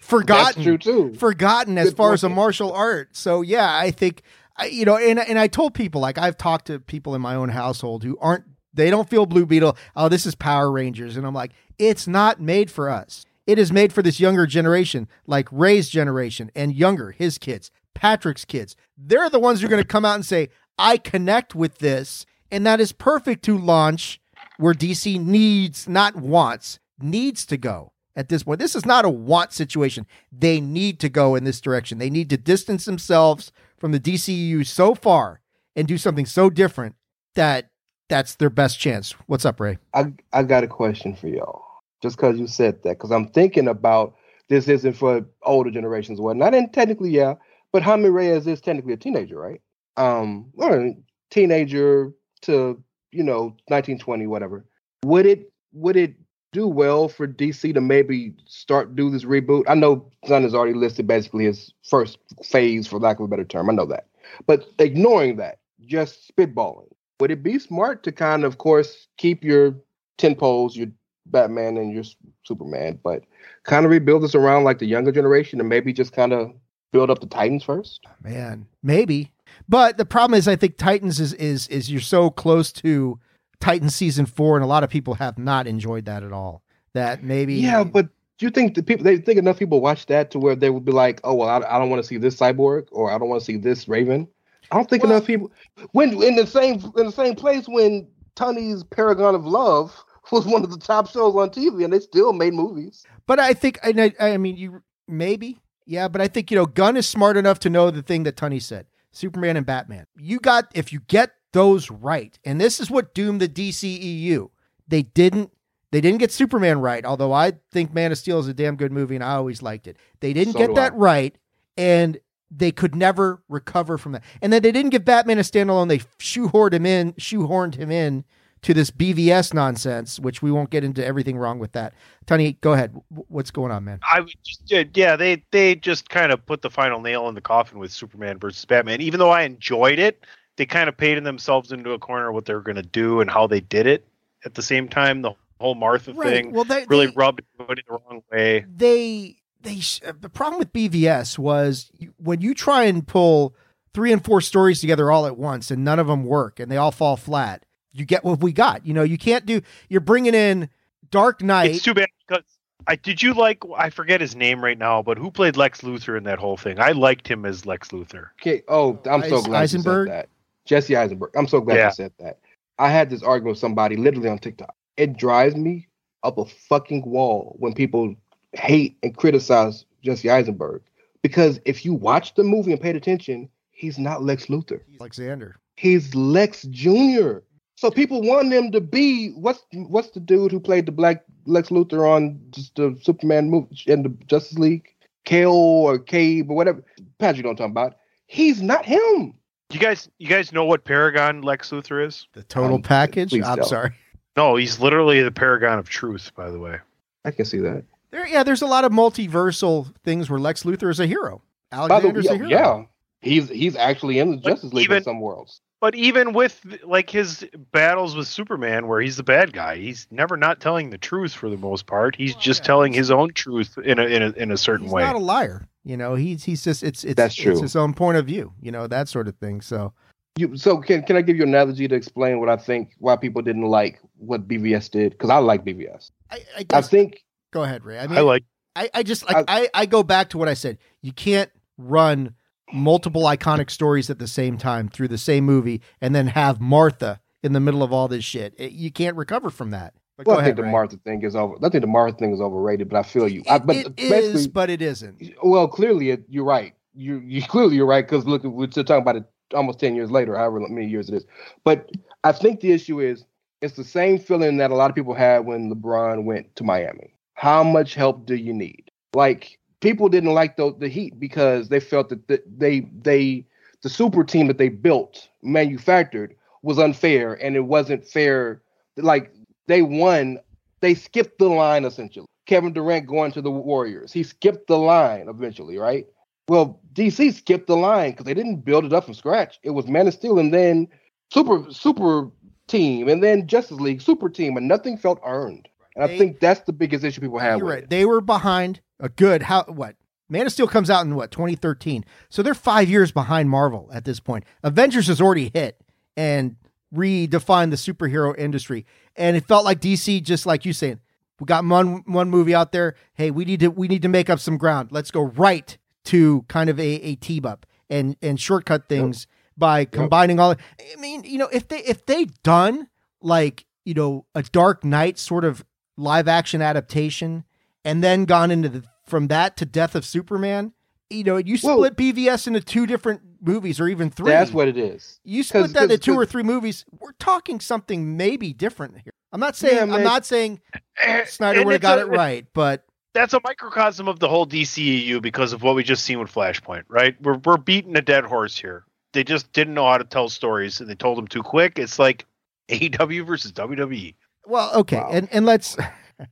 forgotten. 0.00 0.62
That's 0.62 0.82
true 0.84 1.10
too. 1.10 1.14
Forgotten 1.14 1.78
as 1.78 1.90
Good 1.90 1.96
far 1.96 2.12
as 2.12 2.24
a 2.24 2.28
martial 2.28 2.72
art. 2.72 3.16
So 3.16 3.42
yeah, 3.42 3.76
I 3.76 3.90
think 3.90 4.22
I, 4.56 4.66
you 4.66 4.84
know, 4.84 4.96
and 4.96 5.18
and 5.18 5.38
I 5.38 5.46
told 5.48 5.74
people 5.74 6.00
like 6.00 6.18
I've 6.18 6.36
talked 6.36 6.66
to 6.66 6.78
people 6.80 7.14
in 7.14 7.20
my 7.22 7.34
own 7.34 7.50
household 7.50 8.04
who 8.04 8.16
aren't 8.20 8.44
they 8.74 8.90
don't 8.90 9.08
feel 9.08 9.24
Blue 9.26 9.46
Beetle. 9.46 9.76
Oh, 9.94 10.08
this 10.08 10.26
is 10.26 10.34
Power 10.34 10.70
Rangers, 10.70 11.16
and 11.16 11.26
I'm 11.26 11.34
like, 11.34 11.52
it's 11.78 12.06
not 12.06 12.40
made 12.40 12.70
for 12.70 12.90
us. 12.90 13.24
It 13.46 13.58
is 13.58 13.72
made 13.72 13.92
for 13.92 14.02
this 14.02 14.18
younger 14.20 14.46
generation, 14.46 15.08
like 15.26 15.48
Rey's 15.52 15.88
generation 15.88 16.50
and 16.54 16.74
younger, 16.74 17.12
his 17.12 17.38
kids, 17.38 17.70
Patrick's 17.94 18.44
kids. 18.44 18.74
They're 18.98 19.30
the 19.30 19.38
ones 19.38 19.60
who 19.60 19.66
are 19.66 19.70
going 19.70 19.82
to 19.82 19.86
come 19.86 20.04
out 20.04 20.16
and 20.16 20.26
say, 20.26 20.48
I 20.78 20.96
connect 20.98 21.54
with 21.54 21.78
this. 21.78 22.26
And 22.50 22.66
that 22.66 22.80
is 22.80 22.92
perfect 22.92 23.44
to 23.44 23.58
launch 23.58 24.20
where 24.58 24.74
DC 24.74 25.20
needs, 25.20 25.88
not 25.88 26.16
wants, 26.16 26.78
needs 27.00 27.44
to 27.46 27.56
go 27.56 27.92
at 28.14 28.28
this 28.28 28.44
point. 28.44 28.60
This 28.60 28.74
is 28.74 28.86
not 28.86 29.04
a 29.04 29.10
want 29.10 29.52
situation. 29.52 30.06
They 30.32 30.60
need 30.60 30.98
to 31.00 31.08
go 31.08 31.34
in 31.34 31.44
this 31.44 31.60
direction. 31.60 31.98
They 31.98 32.10
need 32.10 32.30
to 32.30 32.36
distance 32.36 32.84
themselves 32.84 33.52
from 33.76 33.92
the 33.92 34.00
DCU 34.00 34.66
so 34.66 34.94
far 34.94 35.40
and 35.74 35.86
do 35.86 35.98
something 35.98 36.26
so 36.26 36.48
different 36.48 36.94
that 37.34 37.70
that's 38.08 38.36
their 38.36 38.50
best 38.50 38.78
chance. 38.78 39.12
What's 39.26 39.44
up, 39.44 39.60
Rey? 39.60 39.78
I 39.94 40.12
I 40.32 40.42
got 40.42 40.64
a 40.64 40.68
question 40.68 41.14
for 41.14 41.28
y'all. 41.28 41.62
Just 42.02 42.16
because 42.16 42.38
you 42.38 42.46
said 42.46 42.82
that, 42.82 42.98
because 42.98 43.10
I'm 43.10 43.28
thinking 43.28 43.68
about 43.68 44.14
this 44.48 44.68
isn't 44.68 44.94
for 44.94 45.26
older 45.42 45.70
generations, 45.70 46.20
whatnot. 46.20 46.54
And 46.54 46.72
technically, 46.72 47.10
yeah, 47.10 47.34
but 47.72 47.82
Jaime 47.82 48.08
Reyes 48.08 48.46
is 48.46 48.60
technically 48.60 48.92
a 48.92 48.96
teenager, 48.96 49.38
right? 49.38 49.60
Um, 49.96 50.52
or 50.56 50.92
teenager 51.30 52.12
to 52.42 52.82
you 53.12 53.22
know 53.22 53.56
1920, 53.68 54.26
whatever. 54.26 54.64
Would 55.04 55.26
it 55.26 55.52
would 55.72 55.96
it 55.96 56.14
do 56.52 56.66
well 56.66 57.08
for 57.08 57.26
DC 57.26 57.74
to 57.74 57.80
maybe 57.80 58.34
start 58.46 58.96
do 58.96 59.10
this 59.10 59.24
reboot? 59.24 59.64
I 59.68 59.74
know 59.74 60.10
Sun 60.26 60.42
has 60.42 60.54
already 60.54 60.74
listed 60.74 61.06
basically 61.06 61.44
his 61.44 61.72
first 61.88 62.18
phase, 62.44 62.86
for 62.86 62.98
lack 62.98 63.18
of 63.18 63.24
a 63.24 63.28
better 63.28 63.44
term. 63.44 63.70
I 63.70 63.74
know 63.74 63.86
that, 63.86 64.06
but 64.46 64.66
ignoring 64.78 65.36
that, 65.36 65.58
just 65.86 66.32
spitballing, 66.34 66.88
would 67.20 67.30
it 67.30 67.42
be 67.42 67.58
smart 67.58 68.02
to 68.04 68.12
kind 68.12 68.44
of, 68.44 68.52
of 68.54 68.58
course, 68.58 69.08
keep 69.16 69.44
your 69.44 69.74
ten 70.18 70.34
poles, 70.34 70.76
your 70.76 70.88
Batman 71.26 71.76
and 71.76 71.92
your 71.92 72.04
Superman, 72.44 72.98
but 73.02 73.24
kind 73.64 73.84
of 73.84 73.90
rebuild 73.90 74.22
this 74.22 74.34
around 74.34 74.64
like 74.64 74.78
the 74.78 74.86
younger 74.86 75.12
generation 75.12 75.60
and 75.60 75.68
maybe 75.68 75.92
just 75.92 76.12
kind 76.12 76.32
of 76.32 76.52
build 76.92 77.10
up 77.10 77.20
the 77.20 77.26
Titans 77.26 77.64
first? 77.64 78.06
Man, 78.22 78.66
maybe. 78.82 79.30
But 79.68 79.96
the 79.96 80.04
problem 80.04 80.38
is 80.38 80.48
I 80.48 80.56
think 80.56 80.76
Titans 80.76 81.20
is 81.20 81.32
is 81.34 81.68
is 81.68 81.90
you're 81.90 82.00
so 82.00 82.30
close 82.30 82.72
to 82.72 83.18
Titans 83.60 83.94
season 83.94 84.26
4 84.26 84.56
and 84.56 84.64
a 84.64 84.68
lot 84.68 84.84
of 84.84 84.90
people 84.90 85.14
have 85.14 85.38
not 85.38 85.66
enjoyed 85.66 86.04
that 86.06 86.22
at 86.22 86.32
all. 86.32 86.62
That 86.94 87.22
maybe 87.22 87.54
Yeah, 87.54 87.84
but 87.84 88.08
do 88.38 88.46
you 88.46 88.50
think 88.50 88.74
the 88.74 88.82
people 88.82 89.04
they 89.04 89.18
think 89.18 89.38
enough 89.38 89.58
people 89.58 89.80
watch 89.80 90.06
that 90.06 90.30
to 90.32 90.38
where 90.38 90.54
they 90.54 90.70
would 90.70 90.84
be 90.84 90.92
like, 90.92 91.20
"Oh, 91.24 91.34
well, 91.34 91.48
I, 91.48 91.56
I 91.58 91.78
don't 91.78 91.90
want 91.90 92.02
to 92.02 92.06
see 92.06 92.18
this 92.18 92.36
cyborg 92.36 92.86
or 92.92 93.10
I 93.10 93.18
don't 93.18 93.28
want 93.28 93.40
to 93.40 93.44
see 93.44 93.56
this 93.56 93.88
Raven." 93.88 94.28
I 94.70 94.76
don't 94.76 94.90
think 94.90 95.04
well, 95.04 95.12
enough 95.12 95.26
people 95.26 95.52
when 95.92 96.22
in 96.22 96.36
the 96.36 96.46
same 96.46 96.74
in 96.96 97.06
the 97.06 97.12
same 97.12 97.34
place 97.34 97.66
when 97.68 98.08
Tony's 98.34 98.84
Paragon 98.84 99.34
of 99.34 99.44
Love 99.44 100.04
was 100.32 100.46
one 100.46 100.64
of 100.64 100.70
the 100.70 100.78
top 100.78 101.08
shows 101.08 101.34
on 101.34 101.50
TV, 101.50 101.84
and 101.84 101.92
they 101.92 102.00
still 102.00 102.32
made 102.32 102.54
movies. 102.54 103.04
But 103.26 103.40
I 103.40 103.54
think, 103.54 103.78
I, 103.82 104.12
I 104.20 104.36
mean, 104.36 104.56
you 104.56 104.82
maybe, 105.08 105.58
yeah, 105.86 106.08
but 106.08 106.20
I 106.20 106.28
think 106.28 106.50
you 106.50 106.56
know, 106.56 106.66
Gunn 106.66 106.96
is 106.96 107.06
smart 107.06 107.36
enough 107.36 107.58
to 107.60 107.70
know 107.70 107.90
the 107.90 108.02
thing 108.02 108.24
that 108.24 108.36
Tunney 108.36 108.62
said: 108.62 108.86
Superman 109.16 109.56
and 109.56 109.66
Batman. 109.66 110.06
You 110.16 110.38
got 110.38 110.70
if 110.74 110.92
you 110.92 111.00
get 111.08 111.32
those 111.52 111.90
right, 111.90 112.38
and 112.44 112.60
this 112.60 112.78
is 112.78 112.90
what 112.90 113.14
doomed 113.14 113.40
the 113.40 113.48
DCEU. 113.48 114.50
They 114.86 115.02
didn't. 115.02 115.52
They 115.92 116.00
didn't 116.00 116.18
get 116.18 116.32
Superman 116.32 116.80
right, 116.80 117.04
although 117.04 117.32
I 117.32 117.52
think 117.72 117.94
Man 117.94 118.12
of 118.12 118.18
Steel 118.18 118.38
is 118.40 118.48
a 118.48 118.54
damn 118.54 118.76
good 118.76 118.92
movie 118.92 119.14
and 119.14 119.24
I 119.24 119.34
always 119.36 119.62
liked 119.62 119.86
it. 119.86 119.96
They 120.20 120.32
didn't 120.32 120.54
so 120.54 120.58
get 120.58 120.74
that 120.74 120.92
I. 120.92 120.96
right, 120.96 121.38
and 121.76 122.18
they 122.50 122.72
could 122.72 122.94
never 122.94 123.42
recover 123.48 123.96
from 123.96 124.12
that. 124.12 124.24
And 124.42 124.52
then 124.52 124.62
they 124.62 124.72
didn't 124.72 124.90
give 124.90 125.04
Batman 125.04 125.38
a 125.38 125.42
standalone. 125.42 125.88
They 125.88 125.98
shoehorned 126.18 126.74
him 126.74 126.86
in, 126.86 127.12
shoehorned 127.14 127.76
him 127.76 127.90
in 127.90 128.24
to 128.66 128.74
this 128.74 128.90
BVS 128.90 129.54
nonsense, 129.54 130.18
which 130.18 130.42
we 130.42 130.50
won't 130.50 130.70
get 130.70 130.82
into 130.82 131.04
everything 131.04 131.38
wrong 131.38 131.60
with 131.60 131.70
that. 131.70 131.94
Tony, 132.26 132.54
go 132.62 132.72
ahead. 132.72 133.00
What's 133.28 133.52
going 133.52 133.70
on, 133.70 133.84
man? 133.84 134.00
I 134.02 134.18
would 134.18 134.34
just, 134.44 134.72
uh, 134.72 134.84
yeah, 134.92 135.14
they 135.14 135.44
they 135.52 135.76
just 135.76 136.08
kind 136.08 136.32
of 136.32 136.44
put 136.44 136.62
the 136.62 136.70
final 136.70 137.00
nail 137.00 137.28
in 137.28 137.36
the 137.36 137.40
coffin 137.40 137.78
with 137.78 137.92
Superman 137.92 138.40
versus 138.40 138.64
Batman. 138.64 139.00
Even 139.00 139.20
though 139.20 139.30
I 139.30 139.42
enjoyed 139.42 140.00
it, 140.00 140.26
they 140.56 140.66
kind 140.66 140.88
of 140.88 140.96
painted 140.96 141.22
themselves 141.22 141.70
into 141.70 141.92
a 141.92 141.98
corner 142.00 142.32
what 142.32 142.44
they're 142.44 142.60
going 142.60 142.74
to 142.74 142.82
do 142.82 143.20
and 143.20 143.30
how 143.30 143.46
they 143.46 143.60
did 143.60 143.86
it. 143.86 144.04
At 144.44 144.54
the 144.54 144.62
same 144.62 144.88
time, 144.88 145.22
the 145.22 145.32
whole 145.60 145.76
Martha 145.76 146.12
right. 146.12 146.28
thing 146.28 146.50
well, 146.50 146.64
they, 146.64 146.86
really 146.88 147.06
they, 147.06 147.12
rubbed 147.14 147.40
it 147.40 147.46
the 147.86 147.92
wrong 147.92 148.22
way. 148.32 148.64
They 148.68 149.36
they 149.62 149.80
uh, 150.04 150.12
the 150.20 150.28
problem 150.28 150.58
with 150.58 150.72
BVS 150.72 151.38
was 151.38 151.92
when 152.16 152.40
you 152.40 152.52
try 152.52 152.82
and 152.82 153.06
pull 153.06 153.54
three 153.94 154.12
and 154.12 154.24
four 154.24 154.40
stories 154.40 154.80
together 154.80 155.12
all 155.12 155.24
at 155.24 155.38
once 155.38 155.70
and 155.70 155.84
none 155.84 156.00
of 156.00 156.08
them 156.08 156.24
work 156.24 156.58
and 156.58 156.70
they 156.70 156.76
all 156.76 156.90
fall 156.90 157.16
flat 157.16 157.64
you 157.98 158.04
get 158.04 158.24
what 158.24 158.40
we 158.40 158.52
got. 158.52 158.86
You 158.86 158.94
know, 158.94 159.02
you 159.02 159.18
can't 159.18 159.46
do. 159.46 159.62
You're 159.88 160.00
bringing 160.00 160.34
in 160.34 160.68
Dark 161.10 161.42
Knight. 161.42 161.70
It's 161.70 161.84
too 161.84 161.94
bad 161.94 162.08
because 162.26 162.44
I 162.86 162.96
did 162.96 163.22
you 163.22 163.34
like 163.34 163.62
I 163.76 163.90
forget 163.90 164.20
his 164.20 164.36
name 164.36 164.62
right 164.62 164.78
now, 164.78 165.02
but 165.02 165.18
who 165.18 165.30
played 165.30 165.56
Lex 165.56 165.80
Luthor 165.80 166.16
in 166.16 166.24
that 166.24 166.38
whole 166.38 166.56
thing? 166.56 166.78
I 166.78 166.92
liked 166.92 167.26
him 167.26 167.44
as 167.44 167.66
Lex 167.66 167.88
Luthor. 167.88 168.28
Okay. 168.40 168.62
Oh, 168.68 168.98
I'm 169.10 169.22
so 169.22 169.42
glad 169.42 169.62
Eisenberg? 169.62 170.08
you 170.08 170.12
said 170.12 170.22
that. 170.22 170.28
Jesse 170.66 170.96
Eisenberg. 170.96 171.30
I'm 171.36 171.48
so 171.48 171.60
glad 171.60 171.76
yeah. 171.76 171.86
you 171.86 171.92
said 171.92 172.12
that. 172.18 172.38
I 172.78 172.90
had 172.90 173.08
this 173.08 173.22
argument 173.22 173.54
with 173.54 173.58
somebody 173.58 173.96
literally 173.96 174.28
on 174.28 174.38
TikTok. 174.38 174.74
It 174.96 175.16
drives 175.16 175.56
me 175.56 175.88
up 176.22 176.38
a 176.38 176.44
fucking 176.44 177.02
wall 177.06 177.56
when 177.58 177.72
people 177.72 178.14
hate 178.52 178.96
and 179.02 179.16
criticize 179.16 179.84
Jesse 180.02 180.30
Eisenberg 180.30 180.82
because 181.22 181.60
if 181.64 181.84
you 181.84 181.94
watch 181.94 182.34
the 182.34 182.44
movie 182.44 182.72
and 182.72 182.80
paid 182.80 182.96
attention, 182.96 183.48
he's 183.70 183.98
not 183.98 184.22
Lex 184.22 184.46
Luthor. 184.46 184.80
He's 184.86 185.00
Alexander. 185.00 185.56
He's 185.76 186.14
Lex 186.14 186.62
Jr. 186.70 187.38
So 187.76 187.90
people 187.90 188.22
want 188.22 188.50
them 188.50 188.72
to 188.72 188.80
be 188.80 189.30
what's 189.30 189.64
what's 189.72 190.10
the 190.10 190.20
dude 190.20 190.50
who 190.50 190.58
played 190.58 190.86
the 190.86 190.92
Black 190.92 191.24
Lex 191.44 191.68
Luthor 191.68 192.10
on 192.10 192.40
just 192.50 192.74
the 192.74 192.98
Superman 193.02 193.50
movie 193.50 193.82
in 193.86 194.02
the 194.02 194.08
Justice 194.26 194.58
League, 194.58 194.88
Kale 195.24 195.52
or 195.52 195.98
Cabe 195.98 196.50
or 196.50 196.56
whatever. 196.56 196.82
Patrick, 197.18 197.44
don't 197.44 197.56
talk 197.56 197.70
about. 197.70 197.96
He's 198.26 198.62
not 198.62 198.84
him. 198.86 199.34
You 199.70 199.80
guys, 199.80 200.08
you 200.18 200.28
guys 200.28 200.52
know 200.52 200.64
what 200.64 200.84
Paragon 200.84 201.42
Lex 201.42 201.70
Luthor 201.70 202.04
is? 202.04 202.26
The 202.32 202.44
total 202.44 202.76
um, 202.76 202.82
package. 202.82 203.34
I'm 203.34 203.56
don't. 203.56 203.64
sorry. 203.64 203.92
No, 204.36 204.56
he's 204.56 204.80
literally 204.80 205.22
the 205.22 205.30
Paragon 205.30 205.78
of 205.78 205.88
Truth. 205.88 206.32
By 206.34 206.50
the 206.50 206.58
way, 206.58 206.78
I 207.24 207.30
can 207.30 207.44
see 207.44 207.58
that. 207.58 207.84
There, 208.10 208.26
yeah, 208.26 208.42
there's 208.42 208.62
a 208.62 208.66
lot 208.66 208.84
of 208.84 208.92
multiversal 208.92 209.92
things 210.04 210.30
where 210.30 210.38
Lex 210.38 210.62
Luthor 210.62 210.90
is 210.90 211.00
a 211.00 211.06
hero. 211.06 211.42
Alexander's 211.72 212.26
the, 212.26 212.30
yeah, 212.30 212.34
a 212.34 212.38
hero. 212.38 212.48
Yeah, 212.48 212.82
he's 213.20 213.48
he's 213.48 213.76
actually 213.76 214.18
in 214.18 214.30
the 214.30 214.36
Justice 214.38 214.72
League 214.72 214.84
even, 214.84 214.98
in 214.98 215.02
some 215.02 215.20
worlds. 215.20 215.60
But 215.80 215.94
even 215.94 216.32
with 216.32 216.64
like 216.84 217.10
his 217.10 217.46
battles 217.70 218.16
with 218.16 218.26
Superman, 218.26 218.86
where 218.86 219.00
he's 219.00 219.18
the 219.18 219.22
bad 219.22 219.52
guy, 219.52 219.76
he's 219.76 220.06
never 220.10 220.36
not 220.36 220.58
telling 220.58 220.88
the 220.88 220.96
truth 220.96 221.34
for 221.34 221.50
the 221.50 221.58
most 221.58 221.86
part. 221.86 222.16
He's 222.16 222.34
oh, 222.34 222.40
just 222.40 222.62
yeah. 222.62 222.66
telling 222.66 222.92
his 222.94 223.10
own 223.10 223.32
truth 223.34 223.76
in 223.84 223.98
a 223.98 224.04
in 224.04 224.22
a 224.22 224.30
in 224.30 224.50
a 224.50 224.56
certain 224.56 224.86
he's 224.86 224.94
way. 224.94 225.02
Not 225.02 225.16
a 225.16 225.20
liar, 225.20 225.68
you 225.84 225.98
know. 225.98 226.14
He's 226.14 226.44
he's 226.44 226.64
just 226.64 226.82
it's 226.82 227.04
it's 227.04 227.14
that's 227.14 227.34
true. 227.34 227.52
It's 227.52 227.60
his 227.60 227.76
own 227.76 227.92
point 227.92 228.16
of 228.16 228.24
view, 228.24 228.54
you 228.60 228.72
know, 228.72 228.86
that 228.86 229.08
sort 229.08 229.28
of 229.28 229.36
thing. 229.36 229.60
So, 229.60 229.92
you 230.38 230.56
so 230.56 230.78
can 230.78 231.02
can 231.02 231.16
I 231.16 231.20
give 231.20 231.36
you 231.36 231.42
an 231.42 231.50
analogy 231.50 231.86
to 231.88 231.94
explain 231.94 232.40
what 232.40 232.48
I 232.48 232.56
think 232.56 232.94
why 232.98 233.16
people 233.16 233.42
didn't 233.42 233.66
like 233.66 234.00
what 234.16 234.48
BVS 234.48 234.90
did? 234.90 235.12
Because 235.12 235.28
I 235.28 235.38
like 235.38 235.62
BVS. 235.62 236.10
I, 236.30 236.38
I, 236.56 236.62
guess, 236.62 236.86
I, 236.86 236.88
think. 236.88 237.22
Go 237.52 237.64
ahead, 237.64 237.84
Rey. 237.84 237.98
I 237.98 238.06
mean, 238.06 238.16
I 238.16 238.22
like. 238.22 238.44
I, 238.74 238.90
I 238.94 239.02
just 239.02 239.28
like 239.30 239.44
I, 239.46 239.68
I 239.74 239.84
go 239.84 240.02
back 240.02 240.30
to 240.30 240.38
what 240.38 240.48
I 240.48 240.54
said. 240.54 240.78
You 241.02 241.12
can't 241.12 241.50
run 241.76 242.34
multiple 242.72 243.22
iconic 243.22 243.70
stories 243.70 244.10
at 244.10 244.18
the 244.18 244.26
same 244.26 244.58
time 244.58 244.88
through 244.88 245.08
the 245.08 245.18
same 245.18 245.44
movie 245.44 245.80
and 246.00 246.14
then 246.14 246.28
have 246.28 246.60
Martha 246.60 247.20
in 247.42 247.52
the 247.52 247.60
middle 247.60 247.82
of 247.82 247.92
all 247.92 248.08
this 248.08 248.24
shit. 248.24 248.54
It, 248.58 248.72
you 248.72 248.90
can't 248.90 249.16
recover 249.16 249.50
from 249.50 249.70
that. 249.70 249.94
But 250.16 250.26
well, 250.26 250.38
I 250.38 250.44
think 250.44 250.56
the 250.56 250.62
Martha 250.62 250.96
thing 250.96 251.22
is 251.22 251.36
over. 251.36 251.56
I 251.62 251.68
think 251.68 251.82
the 251.82 251.86
Martha 251.86 252.16
thing 252.16 252.32
is 252.32 252.40
overrated, 252.40 252.88
but 252.88 252.98
I 252.98 253.02
feel 253.02 253.28
you. 253.28 253.42
I, 253.48 253.58
but 253.58 253.76
it 253.76 253.92
is, 253.98 254.48
but 254.48 254.70
it 254.70 254.80
isn't. 254.80 255.22
Well, 255.42 255.68
clearly, 255.68 256.10
it, 256.10 256.24
you're 256.28 256.44
right. 256.44 256.74
You, 256.94 257.18
you 257.18 257.42
clearly 257.48 257.76
you're 257.76 257.86
right 257.86 258.04
because 258.04 258.24
look, 258.26 258.42
we're 258.42 258.70
still 258.70 258.84
talking 258.84 259.02
about 259.02 259.16
it 259.16 259.24
almost 259.52 259.78
ten 259.78 259.94
years 259.94 260.10
later, 260.10 260.34
however 260.34 260.60
many 260.60 260.86
years 260.86 261.10
it 261.10 261.16
is. 261.16 261.26
But 261.64 261.90
I 262.24 262.32
think 262.32 262.60
the 262.60 262.72
issue 262.72 263.00
is 263.00 263.24
it's 263.60 263.76
the 263.76 263.84
same 263.84 264.18
feeling 264.18 264.56
that 264.56 264.70
a 264.70 264.74
lot 264.74 264.88
of 264.90 264.96
people 264.96 265.14
had 265.14 265.40
when 265.40 265.70
LeBron 265.70 266.24
went 266.24 266.56
to 266.56 266.64
Miami. 266.64 267.14
How 267.34 267.62
much 267.62 267.94
help 267.94 268.24
do 268.24 268.36
you 268.36 268.54
need? 268.54 268.90
Like 269.12 269.58
people 269.80 270.08
didn't 270.08 270.34
like 270.34 270.56
the, 270.56 270.74
the 270.78 270.88
Heat 270.88 271.18
because 271.18 271.68
they 271.68 271.80
felt 271.80 272.08
that 272.08 272.26
the, 272.28 272.42
they 272.56 272.80
they 272.80 273.46
the 273.82 273.88
super 273.88 274.24
team 274.24 274.46
that 274.48 274.58
they 274.58 274.68
built 274.68 275.28
manufactured 275.42 276.34
was 276.62 276.78
unfair 276.78 277.34
and 277.34 277.56
it 277.56 277.60
wasn't 277.60 278.06
fair. 278.06 278.62
Like 278.96 279.32
they 279.66 279.82
won, 279.82 280.38
they 280.80 280.94
skipped 280.94 281.38
the 281.38 281.48
line 281.48 281.84
essentially. 281.84 282.26
Kevin 282.46 282.72
Durant 282.72 283.06
going 283.06 283.32
to 283.32 283.42
the 283.42 283.50
Warriors, 283.50 284.12
he 284.12 284.22
skipped 284.22 284.68
the 284.68 284.78
line 284.78 285.28
eventually, 285.28 285.78
right? 285.78 286.06
Well, 286.48 286.80
DC 286.94 287.34
skipped 287.34 287.66
the 287.66 287.76
line 287.76 288.12
because 288.12 288.24
they 288.24 288.34
didn't 288.34 288.64
build 288.64 288.84
it 288.84 288.92
up 288.92 289.04
from 289.04 289.14
scratch. 289.14 289.58
It 289.64 289.70
was 289.70 289.86
Man 289.88 290.06
of 290.06 290.14
Steel 290.14 290.38
and 290.38 290.54
then 290.54 290.88
super 291.32 291.66
super 291.70 292.30
team 292.68 293.08
and 293.08 293.22
then 293.22 293.46
Justice 293.46 293.80
League 293.80 294.00
super 294.00 294.28
team, 294.28 294.56
and 294.56 294.68
nothing 294.68 294.96
felt 294.96 295.20
earned. 295.24 295.68
And 295.96 296.08
they, 296.08 296.14
I 296.14 296.18
think 296.18 296.40
that's 296.40 296.60
the 296.60 296.72
biggest 296.72 297.04
issue 297.04 297.20
people 297.20 297.38
have. 297.38 297.58
You're 297.58 297.68
right. 297.68 297.82
It. 297.82 297.90
They 297.90 298.04
were 298.04 298.20
behind 298.20 298.80
a 299.00 299.08
good 299.08 299.42
how 299.42 299.64
what 299.64 299.96
Man 300.28 300.46
of 300.46 300.52
Steel 300.52 300.66
comes 300.66 300.90
out 300.90 301.04
in 301.04 301.14
what 301.14 301.30
2013, 301.30 302.04
so 302.28 302.42
they're 302.42 302.54
five 302.54 302.88
years 302.88 303.12
behind 303.12 303.48
Marvel 303.48 303.88
at 303.92 304.04
this 304.04 304.18
point. 304.18 304.44
Avengers 304.62 305.06
has 305.06 305.20
already 305.20 305.50
hit 305.54 305.80
and 306.16 306.56
redefined 306.94 307.70
the 307.70 307.76
superhero 307.76 308.36
industry, 308.36 308.86
and 309.14 309.36
it 309.36 309.46
felt 309.46 309.64
like 309.64 309.80
DC 309.80 310.22
just 310.22 310.46
like 310.46 310.64
you 310.64 310.72
saying 310.72 311.00
We 311.40 311.44
got 311.46 311.64
one 311.64 312.02
one 312.06 312.30
movie 312.30 312.54
out 312.54 312.72
there. 312.72 312.94
Hey, 313.14 313.30
we 313.30 313.44
need 313.44 313.60
to 313.60 313.68
we 313.68 313.88
need 313.88 314.02
to 314.02 314.08
make 314.08 314.28
up 314.30 314.40
some 314.40 314.56
ground. 314.56 314.90
Let's 314.90 315.10
go 315.10 315.22
right 315.22 315.76
to 316.06 316.44
kind 316.48 316.70
of 316.70 316.78
a, 316.80 316.94
a 317.02 317.14
team 317.16 317.44
up 317.46 317.66
and 317.88 318.16
and 318.22 318.40
shortcut 318.40 318.88
things 318.88 319.26
by 319.56 319.84
combining 319.84 320.40
all. 320.40 320.52
I 320.52 321.00
mean, 321.00 321.24
you 321.24 321.38
know, 321.38 321.48
if 321.52 321.68
they 321.68 321.78
if 321.78 322.04
they 322.06 322.26
done 322.42 322.88
like 323.20 323.64
you 323.84 323.94
know 323.94 324.26
a 324.34 324.42
Dark 324.42 324.84
Knight 324.84 325.18
sort 325.18 325.44
of 325.44 325.64
live 325.96 326.28
action 326.28 326.60
adaptation, 326.62 327.44
and 327.86 328.04
then 328.04 328.26
gone 328.26 328.50
into 328.50 328.68
the 328.68 328.84
from 329.06 329.28
that 329.28 329.56
to 329.58 329.64
Death 329.64 329.94
of 329.94 330.04
Superman, 330.04 330.72
you 331.08 331.24
know, 331.24 331.36
you 331.38 331.56
Well- 331.62 331.76
split 331.78 331.96
BVS 331.96 332.46
into 332.46 332.60
two 332.60 332.86
different 332.86 333.20
movies 333.40 333.78
or 333.80 333.88
even 333.88 334.10
three. 334.10 334.30
That's 334.32 334.52
what 334.52 334.66
it 334.68 334.76
is. 334.76 335.20
You 335.24 335.42
split 335.42 335.72
that 335.74 335.84
into 335.84 335.98
two 335.98 336.14
or 336.14 336.26
three 336.26 336.42
movies. 336.42 336.84
We're 337.00 337.12
talking 337.12 337.60
something 337.60 338.16
maybe 338.16 338.52
different 338.52 338.98
here. 339.04 339.12
I'm 339.32 339.40
not 339.40 339.54
saying 339.56 339.92
I'm 339.92 340.02
not 340.02 340.26
saying 340.26 340.60
eh, 340.98 341.24
Snyder 341.26 341.62
would 341.64 341.72
have 341.72 341.80
got 341.80 341.98
a- 341.98 342.02
it 342.02 342.08
right, 342.08 342.46
but 342.52 342.84
that's 343.14 343.32
a 343.32 343.40
microcosm 343.44 344.08
of 344.08 344.18
the 344.18 344.28
whole 344.28 344.46
DCEU 344.46 345.22
because 345.22 345.52
of 345.52 345.62
what 345.62 345.74
we 345.74 345.82
just 345.84 346.04
seen 346.04 346.18
with 346.18 346.32
Flashpoint, 346.32 346.82
right? 346.88 347.14
We're 347.22 347.38
we're 347.44 347.56
beating 347.56 347.96
a 347.96 348.02
dead 348.02 348.24
horse 348.24 348.58
here. 348.58 348.84
They 349.12 349.24
just 349.24 349.52
didn't 349.52 349.74
know 349.74 349.86
how 349.86 349.96
to 349.98 350.04
tell 350.04 350.28
stories 350.28 350.80
and 350.80 350.90
they 350.90 350.94
told 350.94 351.16
them 351.18 351.26
too 351.28 351.42
quick. 351.42 351.78
It's 351.78 351.98
like 351.98 352.26
AEW 352.68 353.24
versus 353.26 353.52
WWE. 353.52 354.14
well, 354.46 354.72
okay, 354.74 354.96
Wow. 354.98 355.10
and 355.12 355.28
and 355.32 355.46
let's 355.46 355.76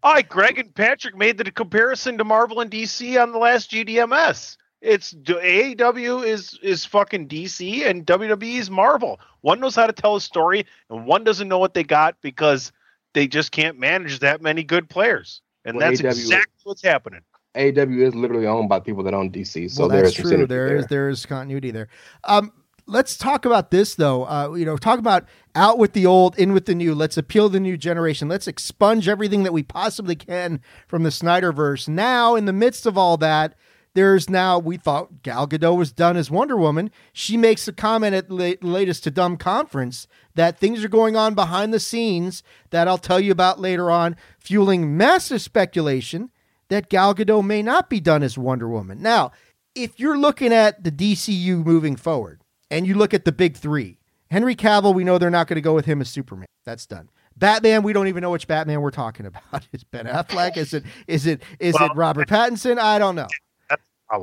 Hi, 0.03 0.23
Greg 0.23 0.59
and 0.59 0.75
Patrick 0.75 1.17
made 1.17 1.39
the 1.39 1.51
comparison 1.51 2.17
to 2.19 2.25
Marvel 2.25 2.61
and 2.61 2.71
DC 2.71 3.21
on 3.21 3.33
the 3.33 3.39
last 3.39 3.71
GDMS. 3.71 4.57
It's 4.81 5.15
AEW 5.15 6.27
is 6.27 6.59
is 6.63 6.85
fucking 6.85 7.29
DC 7.29 7.87
and 7.87 8.07
WWE 8.07 8.59
is 8.59 8.71
Marvel. 8.71 9.19
One 9.41 9.61
knows 9.61 9.75
how 9.75 9.87
to 9.87 9.93
tell 9.93 10.17
a 10.17 10.21
story 10.21 10.67
and 10.91 11.07
one 11.07 11.25
doesn't 11.25 11.49
know 11.49 11.59
what 11.59 11.75
they 11.75 11.85
got 11.85 12.17
because 12.21 12.71
they 13.15 13.27
just 13.27 13.51
can't 13.51 13.79
manage 13.79 14.19
that 14.19 14.43
many 14.43 14.63
good 14.63 14.89
players. 14.89 15.41
And 15.65 15.79
Well, 15.79 15.89
that's 15.89 16.03
AEW 16.03 16.11
exactly 16.11 16.61
what's 16.65 16.83
happening. 16.83 17.21
AEW 17.55 18.09
is 18.09 18.15
literally 18.15 18.47
owned 18.47 18.69
by 18.69 18.81
people 18.81 19.03
that 19.05 19.15
own 19.15 19.31
DC, 19.31 19.71
so 19.71 19.83
well, 19.83 19.89
there 19.89 20.03
that's 20.03 20.19
is 20.19 20.23
true. 20.23 20.31
synergy 20.31 20.49
There 20.49 20.77
is 20.77 20.87
there 20.87 21.09
is 21.09 21.25
continuity 21.25 21.71
there. 21.71 21.89
Um, 22.25 22.53
let's 22.87 23.17
talk 23.17 23.45
about 23.45 23.71
this 23.71 23.95
though. 23.95 24.25
Uh, 24.25 24.55
you 24.55 24.65
know, 24.65 24.77
talk 24.77 24.99
about 24.99 25.27
out 25.55 25.79
with 25.79 25.93
the 25.93 26.07
old, 26.07 26.39
in 26.39 26.53
with 26.53 26.67
the 26.67 26.75
new. 26.75 26.95
Let's 26.95 27.17
appeal 27.17 27.49
to 27.49 27.53
the 27.53 27.61
new 27.61 27.77
generation. 27.77 28.29
Let's 28.29 28.49
expunge 28.49 29.09
everything 29.09 29.43
that 29.45 29.53
we 29.53 29.63
possibly 29.63 30.17
can 30.17 30.61
from 30.89 31.03
the 31.03 31.11
Snyderverse. 31.11 31.89
Now, 31.89 32.35
in 32.35 32.45
the 32.45 32.53
midst 32.53 32.87
of 32.87 32.99
all 32.99 33.17
that, 33.19 33.55
there's 33.95 34.29
now 34.29 34.59
we 34.59 34.77
thought 34.77 35.23
Gal 35.23 35.47
Gadot 35.47 35.77
was 35.77 35.93
done 35.93 36.17
as 36.17 36.31
Wonder 36.31 36.57
Woman. 36.57 36.91
She 37.13 37.37
makes 37.37 37.69
a 37.69 37.73
comment 37.73 38.15
at 38.15 38.31
la- 38.31 38.55
latest 38.61 39.05
Tudum 39.05 39.39
Conference 39.39 40.09
that 40.35 40.59
things 40.59 40.85
are 40.85 40.89
going 40.89 41.17
on 41.17 41.35
behind 41.35 41.73
the 41.73 41.81
scenes 41.81 42.43
that 42.71 42.89
I'll 42.89 42.99
tell 42.99 43.21
you 43.21 43.31
about 43.31 43.61
later 43.61 43.91
on, 43.91 44.17
fueling 44.39 44.97
massive 44.97 45.41
speculation 45.41 46.31
that 46.69 46.89
Gal 46.89 47.15
Gadot 47.15 47.45
may 47.45 47.63
not 47.63 47.89
be 47.89 48.01
done 48.01 48.25
as 48.25 48.37
Wonder 48.37 48.69
Woman. 48.69 49.01
Now, 49.01 49.31
if 49.77 50.01
you're 50.01 50.19
looking 50.19 50.53
at 50.53 50.83
the 50.83 50.91
DCU 50.91 51.65
moving 51.65 51.95
forward 51.95 52.41
and 52.71 52.87
you 52.87 52.95
look 52.95 53.15
at 53.15 53.25
the 53.25 53.33
big 53.33 53.57
three, 53.57 53.99
Henry 54.31 54.55
Cavill, 54.57 54.95
we 54.95 55.05
know 55.05 55.19
they're 55.19 55.31
not 55.31 55.47
going 55.47 55.57
to 55.57 55.61
go 55.61 55.75
with 55.75 55.85
him 55.85 56.01
as 56.01 56.09
Superman. 56.09 56.47
That's 56.65 56.87
done. 56.87 57.09
Batman, 57.37 57.83
we 57.83 57.93
don't 57.93 58.07
even 58.09 58.21
know 58.23 58.31
which 58.31 58.47
Batman 58.47 58.81
we're 58.81 58.91
talking 58.91 59.27
about. 59.27 59.67
Is 59.73 59.83
Ben 59.85 60.07
Affleck? 60.07 60.57
Is 60.57 60.73
it 60.73 60.85
is 61.07 61.27
it 61.27 61.43
is 61.59 61.75
Well, 61.75 61.91
it 61.91 61.97
Robert 61.97 62.29
Pattinson? 62.29 62.79
I 62.79 62.99
don't 62.99 63.15
know. 63.17 63.27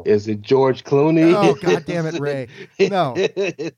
Is 0.06 0.28
it 0.30 0.42
George 0.42 0.84
Clooney? 0.86 1.34
Oh 1.36 1.54
God 1.62 1.86
damn 1.86 2.06
it, 2.06 2.20
Rey. 2.20 2.48
No. 2.80 3.14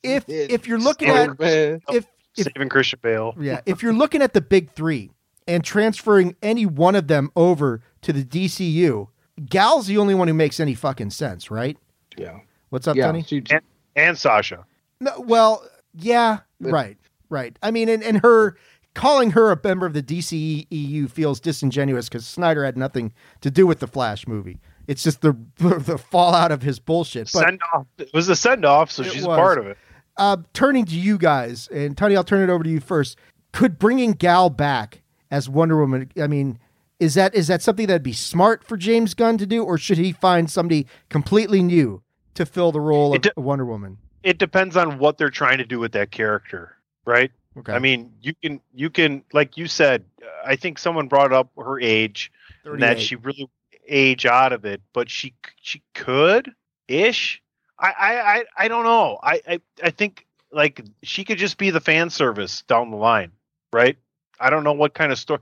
If 0.04 0.26
if 0.28 0.68
you're 0.68 0.78
looking 0.80 1.10
at 1.10 1.30
if 1.40 2.06
if 2.36 2.46
Saving 2.56 2.70
Christian 2.70 3.00
Bale. 3.02 3.34
yeah, 3.40 3.62
if 3.66 3.82
you're 3.84 3.94
looking 3.94 4.22
at 4.22 4.34
the 4.34 4.42
big 4.42 4.72
three 4.72 5.12
and 5.48 5.64
transferring 5.64 6.36
any 6.42 6.66
one 6.66 6.96
of 6.96 7.08
them 7.08 7.32
over 7.36 7.82
to 8.02 8.14
the 8.14 8.24
DCU, 8.24 9.08
Gal's 9.46 9.88
the 9.88 9.98
only 9.98 10.14
one 10.16 10.28
who 10.28 10.34
makes 10.34 10.60
any 10.60 10.74
fucking 10.76 11.10
sense, 11.12 11.50
right? 11.52 11.78
yeah, 12.18 12.40
What's 12.70 12.88
up, 12.88 12.96
yeah. 12.96 13.08
Tony? 13.08 13.24
She, 13.24 13.44
And, 13.96 14.10
and 14.10 14.18
Sasha. 14.18 14.66
No, 15.00 15.20
well, 15.20 15.68
yeah, 15.94 16.40
right, 16.60 16.98
right. 17.30 17.58
I 17.62 17.72
mean, 17.72 17.90
and, 17.90 18.04
and 18.04 18.22
her 18.22 18.58
calling 18.94 19.32
her 19.32 19.52
a 19.52 19.60
member 19.64 19.86
of 19.86 19.94
the 19.94 20.04
DCEU 20.04 21.10
feels 21.10 21.40
disingenuous 21.40 22.10
because 22.10 22.26
Snyder 22.26 22.64
had 22.64 22.78
nothing 22.78 23.14
to 23.42 23.50
do 23.52 23.66
with 23.66 23.80
the 23.80 23.88
Flash 23.88 24.28
movie. 24.28 24.60
It's 24.88 25.04
just 25.04 25.22
the 25.22 25.38
the 25.58 25.98
fallout 25.98 26.52
of 26.52 26.62
his 26.62 26.80
bullshit. 26.80 27.30
But 27.34 27.46
Send 27.46 27.62
off. 27.74 27.88
It 27.98 28.10
was 28.14 28.30
a 28.30 28.36
send 28.36 28.66
off, 28.66 28.92
so 28.92 29.04
she's 29.04 29.26
was. 29.26 29.38
part 29.38 29.58
of 29.58 29.68
it. 29.68 29.78
uh, 30.18 30.38
turning 30.54 30.86
to 30.86 30.96
you 30.96 31.18
guys, 31.18 31.68
and 31.70 31.98
Tony, 31.98 32.16
I'll 32.16 32.24
turn 32.24 32.48
it 32.48 32.52
over 32.52 32.64
to 32.64 32.70
you 32.70 32.80
first. 32.80 33.18
Could 33.52 33.80
bringing 33.80 34.14
Gal 34.14 34.50
back 34.50 35.02
as 35.32 35.48
Wonder 35.48 35.78
Woman? 35.78 36.12
I 36.22 36.28
mean, 36.28 36.60
is 37.00 37.14
that 37.14 37.34
is 37.34 37.48
that 37.48 37.62
something 37.62 37.88
that'd 37.88 38.04
be 38.04 38.14
smart 38.14 38.64
for 38.64 38.78
James 38.78 39.14
Gunn 39.14 39.38
to 39.38 39.46
do, 39.46 39.64
or 39.64 39.78
should 39.78 39.98
he 39.98 40.12
find 40.12 40.50
somebody 40.50 40.88
completely 41.10 41.62
new 41.62 42.02
to 42.36 42.46
fill 42.46 42.72
the 42.72 42.82
role 42.82 43.16
of 43.16 43.22
de- 43.22 43.32
Wonder 43.38 43.66
Woman? 43.66 43.98
It 44.24 44.38
depends 44.38 44.78
on 44.78 45.00
what 45.00 45.18
they're 45.18 45.30
trying 45.30 45.58
to 45.58 45.66
do 45.66 45.80
with 45.80 45.92
that 45.94 46.12
character, 46.12 46.78
right? 47.06 47.32
Okay, 47.58 47.74
I 47.74 47.80
mean, 47.80 48.12
you 48.22 48.34
can 48.42 48.62
you 48.74 48.90
can 48.90 49.24
like 49.34 49.58
you 49.58 49.68
said. 49.68 50.06
uh, 50.22 50.26
I 50.46 50.56
think 50.56 50.80
someone 50.80 51.08
brought 51.08 51.34
up 51.34 51.50
her 51.58 51.80
age 51.80 52.32
and 52.66 52.82
that 52.82 53.00
she 53.00 53.16
really 53.16 53.50
age 53.88 54.26
out 54.26 54.54
of 54.54 54.66
it, 54.66 54.82
but 54.94 55.10
she 55.10 55.34
she 55.62 55.82
could 55.94 56.52
ish. 56.88 57.42
I 57.80 57.92
I 57.92 58.14
I, 58.38 58.44
I 58.58 58.68
don't 58.68 58.84
know. 58.84 59.20
I, 59.22 59.42
I 59.48 59.62
I 59.84 59.90
think 59.92 60.26
like 60.52 60.84
she 61.04 61.24
could 61.24 61.38
just 61.38 61.58
be 61.58 61.70
the 61.70 61.82
fan 61.82 62.10
service 62.10 62.62
down 62.64 62.92
the 62.92 62.98
line, 62.98 63.32
right? 63.72 63.98
I 64.40 64.50
don't 64.50 64.64
know 64.64 64.74
what 64.74 64.94
kind 64.94 65.12
of 65.12 65.20
story. 65.20 65.42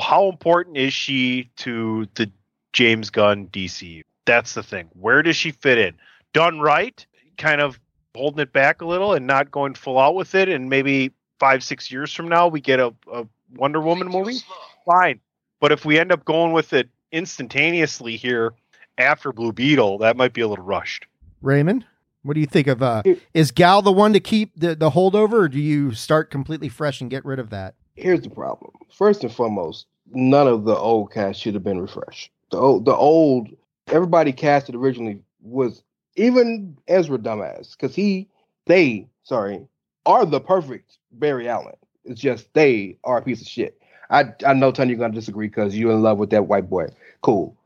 How 0.00 0.28
important 0.28 0.76
is 0.76 0.92
she 0.92 1.50
to 1.56 2.06
the 2.14 2.30
James 2.72 3.10
Gunn 3.10 3.46
DC? 3.48 4.02
That's 4.24 4.54
the 4.54 4.62
thing. 4.62 4.88
Where 4.98 5.22
does 5.22 5.36
she 5.36 5.52
fit 5.52 5.78
in? 5.78 5.94
Done 6.32 6.60
right, 6.60 7.04
kind 7.36 7.60
of 7.60 7.78
holding 8.14 8.40
it 8.40 8.52
back 8.52 8.80
a 8.80 8.86
little 8.86 9.12
and 9.12 9.26
not 9.26 9.50
going 9.50 9.74
full 9.74 9.98
out 9.98 10.14
with 10.14 10.34
it, 10.34 10.48
and 10.48 10.68
maybe 10.68 11.12
five 11.38 11.62
six 11.62 11.90
years 11.90 12.12
from 12.12 12.28
now 12.28 12.48
we 12.48 12.60
get 12.60 12.80
a, 12.80 12.94
a 13.12 13.26
Wonder 13.54 13.80
Woman 13.80 14.08
movie. 14.08 14.38
Fine, 14.86 15.20
but 15.60 15.72
if 15.72 15.84
we 15.84 15.98
end 15.98 16.12
up 16.12 16.24
going 16.24 16.52
with 16.52 16.72
it 16.72 16.88
instantaneously 17.10 18.16
here 18.16 18.54
after 18.98 19.32
Blue 19.32 19.52
Beetle, 19.52 19.98
that 19.98 20.16
might 20.16 20.32
be 20.32 20.40
a 20.40 20.48
little 20.48 20.64
rushed. 20.64 21.06
Raymond, 21.40 21.84
what 22.22 22.34
do 22.34 22.40
you 22.40 22.46
think 22.46 22.66
of? 22.66 22.82
Uh, 22.82 23.02
is 23.34 23.50
Gal 23.50 23.82
the 23.82 23.92
one 23.92 24.12
to 24.12 24.20
keep 24.20 24.52
the 24.56 24.74
the 24.74 24.90
holdover, 24.90 25.34
or 25.34 25.48
do 25.48 25.60
you 25.60 25.92
start 25.92 26.30
completely 26.30 26.68
fresh 26.68 27.00
and 27.00 27.10
get 27.10 27.24
rid 27.24 27.38
of 27.38 27.50
that? 27.50 27.74
here's 27.94 28.20
the 28.20 28.30
problem. 28.30 28.72
First 28.90 29.22
and 29.22 29.32
foremost, 29.32 29.86
none 30.12 30.46
of 30.46 30.64
the 30.64 30.76
old 30.76 31.12
cast 31.12 31.40
should 31.40 31.54
have 31.54 31.64
been 31.64 31.80
refreshed. 31.80 32.30
The 32.50 32.58
old, 32.58 32.84
the 32.84 32.94
old, 32.94 33.48
everybody 33.88 34.32
casted 34.32 34.74
originally 34.74 35.20
was 35.42 35.82
even 36.16 36.76
Ezra 36.88 37.18
dumbass 37.18 37.72
because 37.72 37.94
he, 37.94 38.28
they, 38.66 39.08
sorry, 39.24 39.66
are 40.06 40.24
the 40.24 40.40
perfect 40.40 40.98
Barry 41.12 41.48
Allen. 41.48 41.74
It's 42.04 42.20
just 42.20 42.52
they 42.54 42.98
are 43.04 43.18
a 43.18 43.22
piece 43.22 43.40
of 43.40 43.46
shit. 43.46 43.80
I 44.10 44.32
I 44.44 44.52
know 44.54 44.72
Tony, 44.72 44.90
you're 44.90 44.98
gonna 44.98 45.14
disagree 45.14 45.48
because 45.48 45.76
you're 45.76 45.92
in 45.92 46.02
love 46.02 46.18
with 46.18 46.30
that 46.30 46.46
white 46.46 46.68
boy. 46.68 46.88
Cool. 47.22 47.56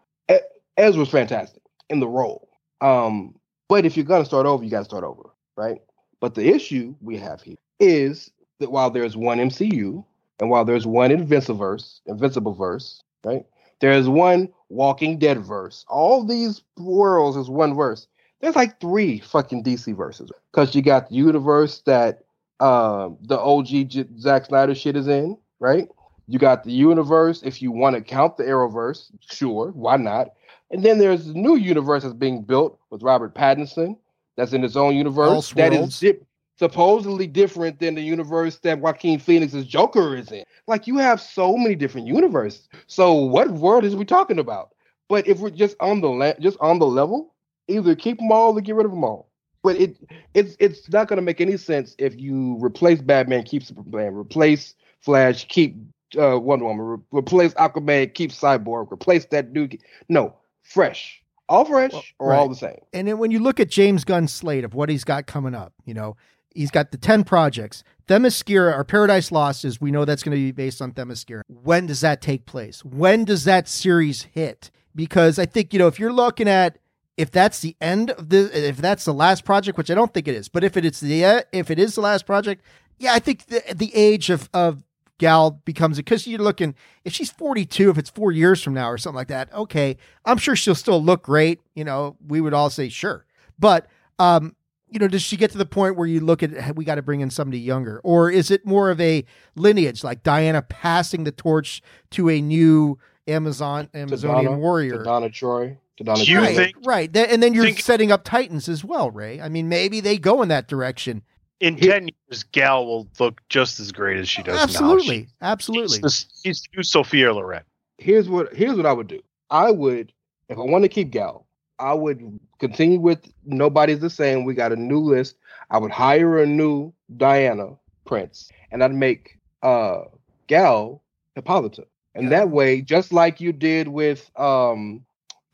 Ezra's 0.77 1.09
fantastic 1.09 1.63
in 1.89 2.01
the 2.01 2.09
role. 2.09 2.49
Um, 2.81 3.35
but 3.69 3.87
if 3.87 3.97
you're 3.97 4.05
gonna 4.05 4.25
start 4.25 4.47
over, 4.47 4.63
you 4.63 4.71
gotta 4.71 4.85
start 4.85 5.05
over, 5.05 5.31
right? 5.57 5.81
But 6.21 6.35
the 6.35 6.49
issue 6.49 6.95
we 7.01 7.17
have 7.19 7.43
here 7.43 7.57
is 7.81 8.31
that 8.61 8.71
while 8.71 8.91
there's 8.91 9.17
one 9.17 9.39
MCU 9.39 10.05
and 10.41 10.51
while 10.51 10.65
there's 10.65 10.87
one 10.87 11.11
Invincibleverse, 11.11 12.01
Invincible 12.07 12.55
verse, 12.55 13.03
right? 13.25 13.45
There's 13.81 14.09
one 14.09 14.49
Walking 14.69 15.19
Dead 15.19 15.39
verse. 15.39 15.85
All 15.89 16.25
these 16.25 16.63
worlds 16.77 17.37
is 17.37 17.49
one 17.49 17.75
verse. 17.75 18.07
There's 18.41 18.57
like 18.57 18.81
three 18.81 19.21
fucking 19.21 19.65
DC 19.65 19.97
verses 19.97 20.31
because 20.53 20.75
you 20.75 20.83
got 20.83 21.09
the 21.09 21.15
universe 21.15 21.83
that 21.87 22.21
um, 22.61 23.19
the 23.23 23.39
OG 23.39 23.67
J- 23.89 24.07
Zack 24.19 24.47
Snyder 24.47 24.75
shit 24.75 24.97
is 24.97 25.09
in, 25.09 25.37
right? 25.61 25.89
You 26.29 26.39
got 26.39 26.65
the 26.65 26.73
universe 26.73 27.43
if 27.45 27.63
you 27.63 27.71
want 27.71 27.97
to 27.97 28.03
count 28.03 28.37
the 28.37 28.45
Arrowverse, 28.45 29.11
sure, 29.21 29.71
why 29.71 29.97
not? 29.97 30.29
And 30.71 30.83
then 30.85 30.99
there's 30.99 31.27
the 31.27 31.35
new 31.35 31.57
universe 31.57 32.03
that's 32.03 32.15
being 32.15 32.43
built 32.43 32.79
with 32.91 33.03
Robert 33.03 33.35
Pattinson, 33.35 33.97
that's 34.37 34.53
in 34.53 34.65
its 34.65 34.77
own 34.77 34.97
universe 34.97 35.53
That 35.53 35.73
is 35.73 36.01
dip, 36.01 36.27
supposedly 36.59 37.27
different 37.27 37.79
than 37.79 37.95
the 37.95 38.03
universe 38.03 38.59
that 38.61 38.81
Joaquin 38.81 39.19
Phoenix's 39.19 39.67
Joker 39.67 40.17
is 40.17 40.33
in. 40.33 40.45
Like 40.67 40.87
you 40.87 40.99
have 40.99 41.21
so 41.21 41.57
many 41.57 41.75
different 41.75 42.07
universes. 42.07 42.69
So 42.87 43.13
what 43.13 43.51
world 43.51 43.85
is 43.85 43.95
we 43.95 44.05
talking 44.05 44.39
about? 44.39 44.71
But 45.09 45.29
if 45.29 45.39
we're 45.39 45.51
just 45.51 45.77
on 45.81 46.01
the 46.01 46.09
la- 46.11 46.35
just 46.41 46.59
on 46.61 46.79
the 46.81 46.87
level, 46.87 47.35
either 47.69 47.95
keep 47.95 48.19
them 48.19 48.33
all 48.33 48.57
or 48.57 48.61
get 48.61 48.75
rid 48.75 48.87
of 48.87 48.93
them 48.93 49.05
all. 49.05 49.29
But 49.63 49.77
it 49.77 49.97
it's 50.35 50.57
it's 50.61 50.89
not 50.91 51.09
going 51.09 51.17
to 51.17 51.23
make 51.23 51.41
any 51.41 51.57
sense 51.57 51.95
if 51.99 52.19
you 52.19 52.57
replace 52.61 53.01
Batman, 53.01 53.43
keep 53.43 53.65
Superman, 53.65 54.15
replace 54.15 54.75
Flash, 55.01 55.47
keep 55.49 55.77
uh, 56.19 56.39
Wonder 56.39 56.67
Woman, 56.67 56.87
re- 56.87 57.19
replace 57.19 57.53
Aquaman, 57.55 58.15
keep 58.15 58.31
Cyborg, 58.31 58.93
replace 58.93 59.27
that 59.27 59.53
dude. 59.53 59.79
No, 60.09 60.35
fresh, 60.63 61.23
all 61.49 61.65
fresh 61.65 61.93
Well, 61.93 62.03
or 62.19 62.35
all 62.35 62.49
the 62.49 62.55
same. 62.55 62.79
And 62.93 63.09
then 63.09 63.19
when 63.19 63.31
you 63.31 63.41
look 63.41 63.59
at 63.59 63.69
James 63.69 64.05
Gunn's 64.05 64.33
slate 64.33 64.65
of 64.65 64.75
what 64.75 64.89
he's 64.89 65.05
got 65.05 65.27
coming 65.27 65.55
up, 65.55 65.73
you 65.85 65.95
know, 65.95 66.17
he's 66.55 66.71
got 66.71 66.91
the 66.91 66.99
10 66.99 67.25
projects, 67.25 67.83
Themyscira 68.09 68.77
or 68.77 68.85
Paradise 68.85 69.33
Lost 69.33 69.65
is 69.65 69.81
we 69.81 69.91
know 69.91 70.05
that's 70.05 70.23
going 70.23 70.37
to 70.37 70.43
be 70.43 70.53
based 70.53 70.81
on 70.81 70.93
Themyscira. 70.93 71.43
When 71.49 71.87
does 71.87 72.01
that 72.01 72.21
take 72.21 72.47
place? 72.47 72.85
When 72.85 73.25
does 73.25 73.45
that 73.45 73.69
series 73.69 74.23
hit? 74.23 74.71
Because 74.95 75.39
I 75.39 75.47
think 75.47 75.73
you 75.73 75.79
know 75.79 75.89
if 75.89 75.99
you're 75.99 76.13
looking 76.13 76.49
at 76.49 76.79
if 77.17 77.31
that's 77.31 77.61
the 77.61 77.77
end 77.81 78.11
of 78.11 78.29
the 78.29 78.69
if 78.69 78.77
that's 78.77 79.05
the 79.05 79.15
last 79.15 79.45
project, 79.45 79.79
which 79.79 79.91
I 79.91 79.95
don't 79.95 80.13
think 80.13 80.29
it 80.29 80.35
is, 80.35 80.49
but 80.49 80.65
if 80.65 80.77
it 80.77 80.85
is 80.85 81.01
the 81.01 81.47
if 81.53 81.71
it 81.71 81.79
is 81.79 81.95
the 81.95 82.01
last 82.01 82.27
project, 82.27 82.63
yeah, 82.99 83.15
I 83.15 83.19
think 83.19 83.47
the 83.47 83.63
the 83.75 83.95
age 83.95 84.31
of 84.31 84.49
of 84.53 84.83
Gal 85.19 85.51
becomes 85.65 85.99
it 85.99 86.05
because 86.05 86.27
you're 86.27 86.39
looking 86.39 86.75
if 87.05 87.15
she's 87.15 87.31
42, 87.31 87.91
if 87.91 87.99
it's 87.99 88.11
four 88.11 88.33
years 88.33 88.63
from 88.63 88.75
now 88.75 88.91
or 88.91 88.99
something 88.99 89.17
like 89.17 89.29
that. 89.29 89.53
Okay, 89.53 89.97
I'm 90.25 90.37
sure 90.37 90.55
she'll 90.55 90.75
still 90.75 91.03
look 91.03 91.23
great. 91.23 91.61
You 91.75 91.85
know, 91.85 92.17
we 92.27 92.41
would 92.41 92.53
all 92.53 92.69
say 92.69 92.89
sure, 92.89 93.25
but 93.59 93.87
um, 94.19 94.55
you 94.89 94.99
know, 94.99 95.09
does 95.09 95.23
she 95.23 95.37
get 95.37 95.51
to 95.53 95.59
the 95.59 95.67
point 95.67 95.97
where 95.97 96.07
you 96.07 96.21
look 96.21 96.43
at 96.43 96.77
we 96.77 96.85
got 96.85 96.97
to 96.97 97.03
bring 97.03 97.21
in 97.21 97.31
somebody 97.31 97.59
younger, 97.59 98.01
or 98.05 98.31
is 98.31 98.51
it 98.51 98.67
more 98.67 98.91
of 98.91 99.01
a 99.01 99.25
lineage 99.55 100.05
like 100.05 100.23
Diana 100.23 100.61
passing 100.61 101.25
the 101.25 101.33
torch 101.33 101.83
to 102.11 102.29
a 102.29 102.43
new 102.43 102.99
Amazon 103.27 103.89
Amazonian 103.95 104.45
Donna, 104.45 104.59
warrior? 104.59 105.03
Donna 105.03 105.31
Troy. 105.31 105.79
To 105.97 106.05
Donna 106.05 106.23
You 106.23 106.39
right, 106.41 106.55
think- 106.57 106.77
right, 106.85 107.17
and 107.17 107.43
then 107.43 107.55
you're 107.55 107.65
think- 107.65 107.81
setting 107.81 108.13
up 108.13 108.23
Titans 108.25 108.69
as 108.69 108.85
well, 108.85 109.11
Rey. 109.11 109.41
I 109.41 109.49
mean, 109.49 109.69
maybe 109.69 110.01
they 110.01 110.19
go 110.19 110.43
in 110.43 110.49
that 110.51 110.69
direction. 110.69 111.23
In 111.61 111.77
ten 111.77 112.09
years, 112.29 112.43
Gal 112.43 112.85
will 112.85 113.09
look 113.19 113.41
just 113.49 113.81
as 113.81 113.91
great 113.93 114.19
as 114.19 114.29
she 114.29 114.43
does 114.43 114.59
Absolutely, 114.59 115.21
now. 115.41 115.49
absolutely. 115.53 115.97
She, 115.97 116.03
she's, 116.03 116.27
she's 116.45 116.63
new 116.77 116.83
Sophia 116.83 117.33
Loren. 117.33 117.63
here's 117.97 118.29
what 118.29 118.55
here's 118.55 118.77
what 118.77 118.85
I 118.85 118.93
would 118.93 119.07
do. 119.07 119.21
I 119.51 119.71
would, 119.71 120.13
if 120.51 120.59
I 120.59 120.63
want 120.63 120.85
to 120.85 120.89
keep 120.91 121.11
Gal, 121.11 121.47
I 121.79 121.95
would 121.95 122.39
continue 122.59 123.01
with 123.01 123.21
nobody's 123.47 124.01
the 124.01 124.11
same. 124.11 124.45
We 124.45 124.53
got 124.53 124.73
a 124.73 124.77
new 124.77 124.99
list. 124.99 125.37
I 125.71 125.79
would 125.79 125.91
hire 125.93 126.43
a 126.43 126.47
new 126.47 126.93
Diana 127.17 127.69
Prince, 128.05 128.51
and 128.71 128.85
I'd 128.85 128.93
make 128.95 129.39
uh 129.63 130.01
Gal 130.49 131.03
Hippolyta. 131.35 131.85
And 132.15 132.25
Yeah. 132.25 132.31
that 132.41 132.51
way, 132.51 132.83
just 132.83 133.15
like 133.15 133.41
you 133.41 133.53
did 133.55 133.89
with 133.89 134.31
um 134.39 135.06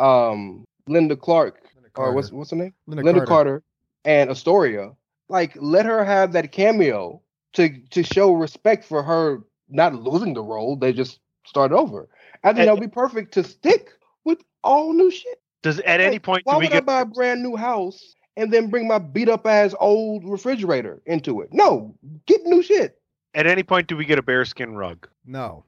um 0.02 0.64
Linda 0.88 1.16
Clark 1.16 1.60
or 1.94 2.12
what's 2.12 2.32
what's 2.32 2.50
her 2.50 2.56
name? 2.56 2.74
Linda, 2.86 3.02
Lynda 3.04 3.14
Carter. 3.14 3.26
Carter. 3.26 3.62
and 4.04 4.30
Asteria, 4.30 4.92
like 5.28 5.52
let 5.60 5.86
her 5.86 6.04
have 6.04 6.32
that 6.32 6.52
cameo 6.52 7.20
to 7.54 7.68
to 7.90 8.02
show 8.02 8.32
respect 8.32 8.84
for 8.84 9.02
her 9.02 9.38
not 9.68 9.94
losing 9.94 10.34
the 10.34 10.42
role. 10.42 10.76
They 10.76 10.92
just 10.92 11.20
start 11.46 11.72
over. 11.72 12.08
I 12.44 12.48
think 12.48 12.60
And- 12.60 12.68
that 12.68 12.72
would 12.74 12.80
be 12.80 12.88
perfect 12.88 13.32
to 13.34 13.44
stick 13.44 13.90
with 14.24 14.42
all 14.64 14.92
new 14.92 15.10
shit. 15.10 15.40
Does 15.62 15.78
at 15.80 16.00
any 16.00 16.18
point 16.18 16.42
why 16.44 16.54
do 16.54 16.58
we 16.60 16.64
would 16.66 16.74
I 16.74 16.80
buy 16.80 17.00
a 17.02 17.04
brand 17.04 17.42
new 17.42 17.54
house 17.56 18.16
and 18.36 18.52
then 18.52 18.68
bring 18.68 18.88
my 18.88 18.98
beat 18.98 19.28
up 19.28 19.46
ass 19.46 19.74
old 19.78 20.24
refrigerator 20.28 21.00
into 21.06 21.40
it? 21.40 21.50
No, 21.52 21.94
get 22.26 22.40
new 22.44 22.62
shit. 22.62 22.98
at 23.34 23.46
any 23.46 23.62
point 23.62 23.86
do 23.86 23.96
we 23.96 24.04
get 24.04 24.18
a 24.18 24.22
bearskin 24.22 24.74
rug? 24.74 25.08
No, 25.24 25.64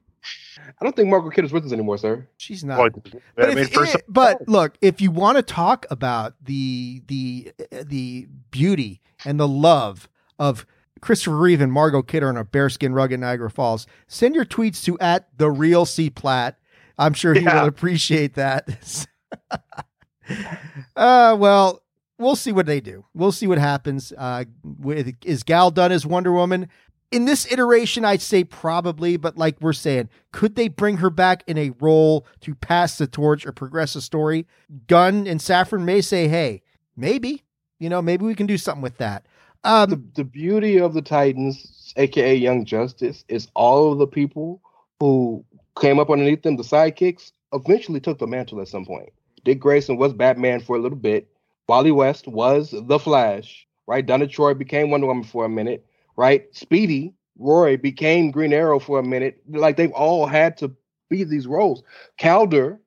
I 0.81 0.85
don't 0.85 0.95
think 0.97 1.09
Margaret 1.09 1.45
is 1.45 1.53
with 1.53 1.65
us 1.67 1.73
anymore, 1.73 1.99
sir. 1.99 2.27
she's 2.37 2.65
not. 2.65 2.79
Well, 2.79 2.89
But, 3.37 3.45
I 3.45 3.49
if 3.51 3.55
mean, 3.55 3.65
it- 3.65 3.89
some- 3.91 4.01
but 4.09 4.49
look, 4.49 4.77
if 4.81 5.01
you 5.01 5.11
want 5.11 5.37
to 5.37 5.43
talk 5.43 5.87
about 5.91 6.35
the 6.43 7.03
the 7.07 7.53
the 7.71 8.29
beauty 8.51 9.01
and 9.25 9.39
the 9.39 9.49
love 9.49 10.09
of 10.39 10.67
Christopher 11.01 11.37
Reeve 11.37 11.61
and 11.61 11.71
Margot 11.73 12.03
Kidder 12.03 12.29
on 12.29 12.37
a 12.37 12.45
bearskin 12.45 12.95
rug 12.95 13.13
in 13.13 13.21
Niagara 13.21 13.51
Falls, 13.51 13.87
send 14.07 14.35
your 14.35 14.45
tweets 14.47 14.83
to 14.85 14.99
at 15.01 15.29
the 15.37 15.51
real 15.51 15.85
C 15.85 16.09
Platt. 16.11 16.59
I'm 16.99 17.13
sure 17.13 17.35
he 17.35 17.41
Yeah. 17.41 17.61
will 17.63 17.69
appreciate 17.69 18.35
that. 18.35 19.07
uh, 20.97 21.37
well, 21.39 21.83
we'll 22.19 22.37
see 22.37 22.53
what 22.53 22.67
they 22.67 22.81
do. 22.81 23.05
We'll 23.15 23.33
see 23.33 23.47
what 23.47 23.59
happens. 23.59 24.13
Uh, 24.17 24.45
with 24.63 25.15
is 25.25 25.43
Gal 25.43 25.71
done 25.71 25.93
as 25.93 26.07
Wonder 26.07 26.33
Woman? 26.33 26.69
In 27.15 27.27
this 27.27 27.47
iteration, 27.53 28.05
I'd 28.05 28.21
say 28.21 28.43
probably, 28.43 29.17
but 29.17 29.39
like 29.39 29.57
we're 29.61 29.73
saying, 29.73 30.09
could 30.33 30.57
they 30.57 30.67
bring 30.67 30.97
her 30.97 31.11
back 31.11 31.45
in 31.47 31.57
a 31.57 31.71
role 31.79 32.27
to 32.41 32.57
pass 32.57 32.99
the 32.99 33.07
torch 33.07 33.47
or 33.47 33.53
progress 33.53 33.93
the 33.93 34.01
story? 34.01 34.49
Gunn 34.89 35.29
and 35.29 35.39
Safran 35.39 35.85
may 35.85 36.01
say, 36.01 36.27
hey, 36.27 36.63
maybe, 36.97 37.45
you 37.79 37.89
know, 37.89 38.03
maybe 38.03 38.25
we 38.25 38.35
can 38.35 38.47
do 38.47 38.59
something 38.59 38.83
with 38.83 38.99
that. 38.99 39.27
Um, 39.63 39.91
the, 39.91 40.03
the 40.17 40.25
beauty 40.25 40.81
of 40.81 40.93
the 40.93 41.03
Titans, 41.03 41.95
aka 41.97 42.35
Young 42.35 42.65
Justice, 42.65 43.25
is 43.29 43.47
all 43.55 43.93
of 43.93 43.99
the 43.99 44.09
people 44.09 44.61
who 44.99 45.45
came 45.81 46.01
up 46.01 46.11
underneath 46.11 46.43
them, 46.43 46.57
the 46.57 46.65
sidekicks, 46.65 47.31
eventually 47.53 48.01
took 48.01 48.19
the 48.19 48.27
mantle 48.27 48.61
at 48.61 48.67
some 48.67 48.85
point. 48.85 49.11
Dick 49.45 49.61
Grayson 49.61 49.99
was 49.99 50.13
Batman 50.13 50.59
for 50.59 50.75
a 50.75 50.81
little 50.81 50.99
bit. 50.99 51.29
Wally 51.69 51.93
West 51.93 52.27
was 52.27 52.75
the 52.77 52.99
Flash, 52.99 53.69
right? 53.87 54.05
Donna 54.05 54.27
Troy 54.27 54.53
became 54.53 54.91
Wonder 54.91 55.07
Woman 55.07 55.23
for 55.23 55.45
a 55.45 55.49
minute, 55.49 55.87
right? 56.17 56.47
Speedy 56.55 57.15
Roy 57.39 57.77
became 57.77 58.31
Green 58.31 58.53
Arrow 58.53 58.79
for 58.79 58.99
a 58.99 59.03
minute. 59.03 59.41
Like 59.49 59.77
they've 59.77 59.93
all 59.93 60.27
had 60.27 60.57
to 60.59 60.73
be 61.09 61.25
these 61.25 61.47
roles. 61.47 61.83
Kaldur 62.19 62.79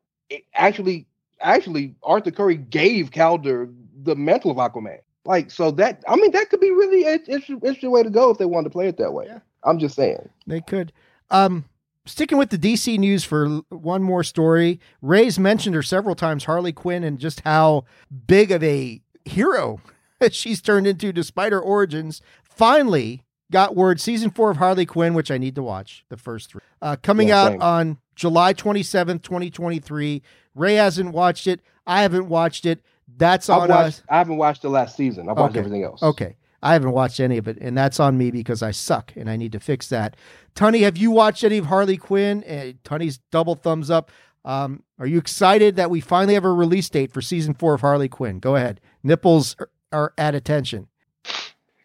actually, 0.53 1.05
actually, 1.41 1.95
Arthur 2.03 2.31
Curry 2.31 2.57
gave 2.57 3.11
Kaldur 3.11 3.73
the 4.03 4.15
mantle 4.15 4.51
of 4.51 4.57
Aquaman. 4.57 4.99
Like 5.25 5.51
so 5.51 5.71
that 5.71 6.03
I 6.07 6.15
mean 6.15 6.31
that 6.31 6.49
could 6.49 6.61
be 6.61 6.71
really 6.71 7.05
an 7.05 7.19
interesting, 7.27 7.55
interesting 7.55 7.91
way 7.91 8.03
to 8.03 8.09
go 8.09 8.29
if 8.29 8.37
they 8.37 8.45
wanted 8.45 8.65
to 8.65 8.69
play 8.69 8.87
it 8.87 8.97
that 8.97 9.13
way. 9.13 9.25
Yeah. 9.27 9.39
I'm 9.63 9.79
just 9.79 9.95
saying. 9.95 10.29
They 10.45 10.61
could. 10.61 10.93
Um, 11.29 11.65
sticking 12.05 12.37
with 12.37 12.49
the 12.49 12.57
DC 12.57 12.97
news 12.97 13.25
for 13.25 13.61
one 13.67 14.01
more 14.01 14.23
story, 14.23 14.79
Rey's 15.01 15.37
mentioned 15.37 15.75
her 15.75 15.83
several 15.83 16.15
times, 16.15 16.45
Harley 16.45 16.71
Quinn, 16.71 17.03
and 17.03 17.19
just 17.19 17.41
how 17.41 17.83
big 18.27 18.51
of 18.51 18.63
a 18.63 19.01
hero 19.25 19.81
she's 20.31 20.61
turned 20.61 20.87
into 20.87 21.11
despite 21.11 21.51
her 21.51 21.59
origins. 21.59 22.21
Finally, 22.57 23.23
got 23.51 23.75
word 23.75 24.01
season 24.01 24.31
four 24.31 24.49
of 24.49 24.57
Harley 24.57 24.85
Quinn, 24.85 25.13
which 25.13 25.29
I 25.31 25.38
need 25.38 25.55
to 25.55 25.63
watch 25.63 26.03
the 26.09 26.17
first 26.17 26.49
three, 26.51 26.61
uh, 26.81 26.95
coming 27.01 27.27
Yeah, 27.29 27.41
out 27.43 27.51
same. 27.53 27.61
on 27.61 27.97
July 28.15 28.53
27th, 28.53 29.21
2023. 29.21 30.21
Rey 30.55 30.73
hasn't 30.75 31.13
watched 31.13 31.45
it. 31.47 31.61
I 31.85 32.01
haven't 32.01 32.27
watched 32.27 32.65
it. 32.65 32.81
That's 33.15 33.49
I've 33.49 33.61
on 33.63 33.69
watched, 33.69 33.99
us. 33.99 34.03
I 34.09 34.17
haven't 34.17 34.38
watched 34.38 34.63
the 34.63 34.69
last 34.69 34.97
season. 34.97 35.29
I've 35.29 35.38
watched 35.38 35.51
Okay. 35.51 35.59
everything 35.59 35.84
else. 35.84 36.01
Okay. 36.01 36.35
I 36.63 36.73
haven't 36.73 36.91
watched 36.91 37.19
any 37.19 37.38
of 37.38 37.47
it, 37.47 37.57
and 37.61 37.77
that's 37.77 37.99
on 37.99 38.17
me 38.17 38.31
because 38.31 38.63
I 38.63 38.71
suck 38.71 39.13
and 39.15 39.29
I 39.29 39.35
need 39.38 39.51
to 39.51 39.59
fix 39.59 39.88
that. 39.89 40.17
Tunney, 40.55 40.81
have 40.81 40.97
you 40.97 41.11
watched 41.11 41.43
any 41.43 41.59
of 41.59 41.67
Harley 41.67 41.97
Quinn? 41.97 42.43
Uh, 42.43 42.73
Tunney's 42.84 43.19
double 43.31 43.53
thumbs 43.53 43.91
up. 43.91 44.09
Um, 44.43 44.81
are 44.97 45.05
you 45.05 45.19
excited 45.19 45.75
that 45.75 45.91
we 45.91 46.01
finally 46.01 46.34
have 46.34 46.43
a 46.45 46.51
release 46.51 46.89
date 46.89 47.11
for 47.11 47.21
season 47.21 47.53
four 47.53 47.75
of 47.75 47.81
Harley 47.81 48.09
Quinn? 48.09 48.39
Go 48.39 48.55
ahead. 48.55 48.81
Nipples 49.03 49.55
are, 49.59 49.69
are 49.91 50.13
at 50.17 50.34
attention. 50.34 50.88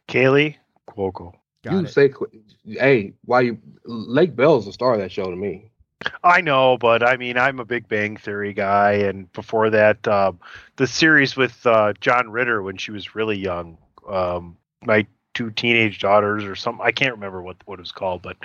Kaley 0.09 0.57
Cuoco. 0.89 1.33
Got 1.63 1.73
you 1.73 1.79
it. 1.81 1.89
say, 1.91 2.13
hey, 2.67 3.13
why 3.25 3.43
you? 3.43 3.59
Lake 3.85 4.35
Bell's 4.35 4.67
the 4.67 4.73
star 4.73 4.95
of 4.95 5.01
that 5.01 5.13
show 5.13 5.31
to 5.31 5.37
me. 5.37 5.71
I 6.25 6.41
know, 6.41 6.77
but 6.79 7.07
I 7.07 7.17
mean, 7.17 7.39
I'm 7.39 7.61
a 7.61 7.65
Big 7.65 7.89
Bang 7.89 8.17
Theory 8.17 8.53
guy, 8.53 8.93
and 8.95 9.33
before 9.33 9.71
that, 9.71 10.07
um, 10.09 10.41
the 10.77 10.87
series 10.87 11.37
with 11.37 11.65
uh, 11.65 11.93
John 12.01 12.31
Ritter 12.31 12.63
when 12.63 12.77
she 12.77 12.91
was 12.91 13.15
really 13.15 13.39
young, 13.39 13.79
um, 14.09 14.57
my 14.85 15.07
two 15.35 15.51
teenage 15.51 16.01
daughters 16.01 16.45
or 16.45 16.57
something. 16.57 16.85
I 16.85 16.93
can't 16.93 17.15
remember 17.15 17.43
what 17.43 17.57
what 17.67 17.79
it 17.79 17.83
was 17.83 17.93
called, 17.93 18.23
but 18.23 18.37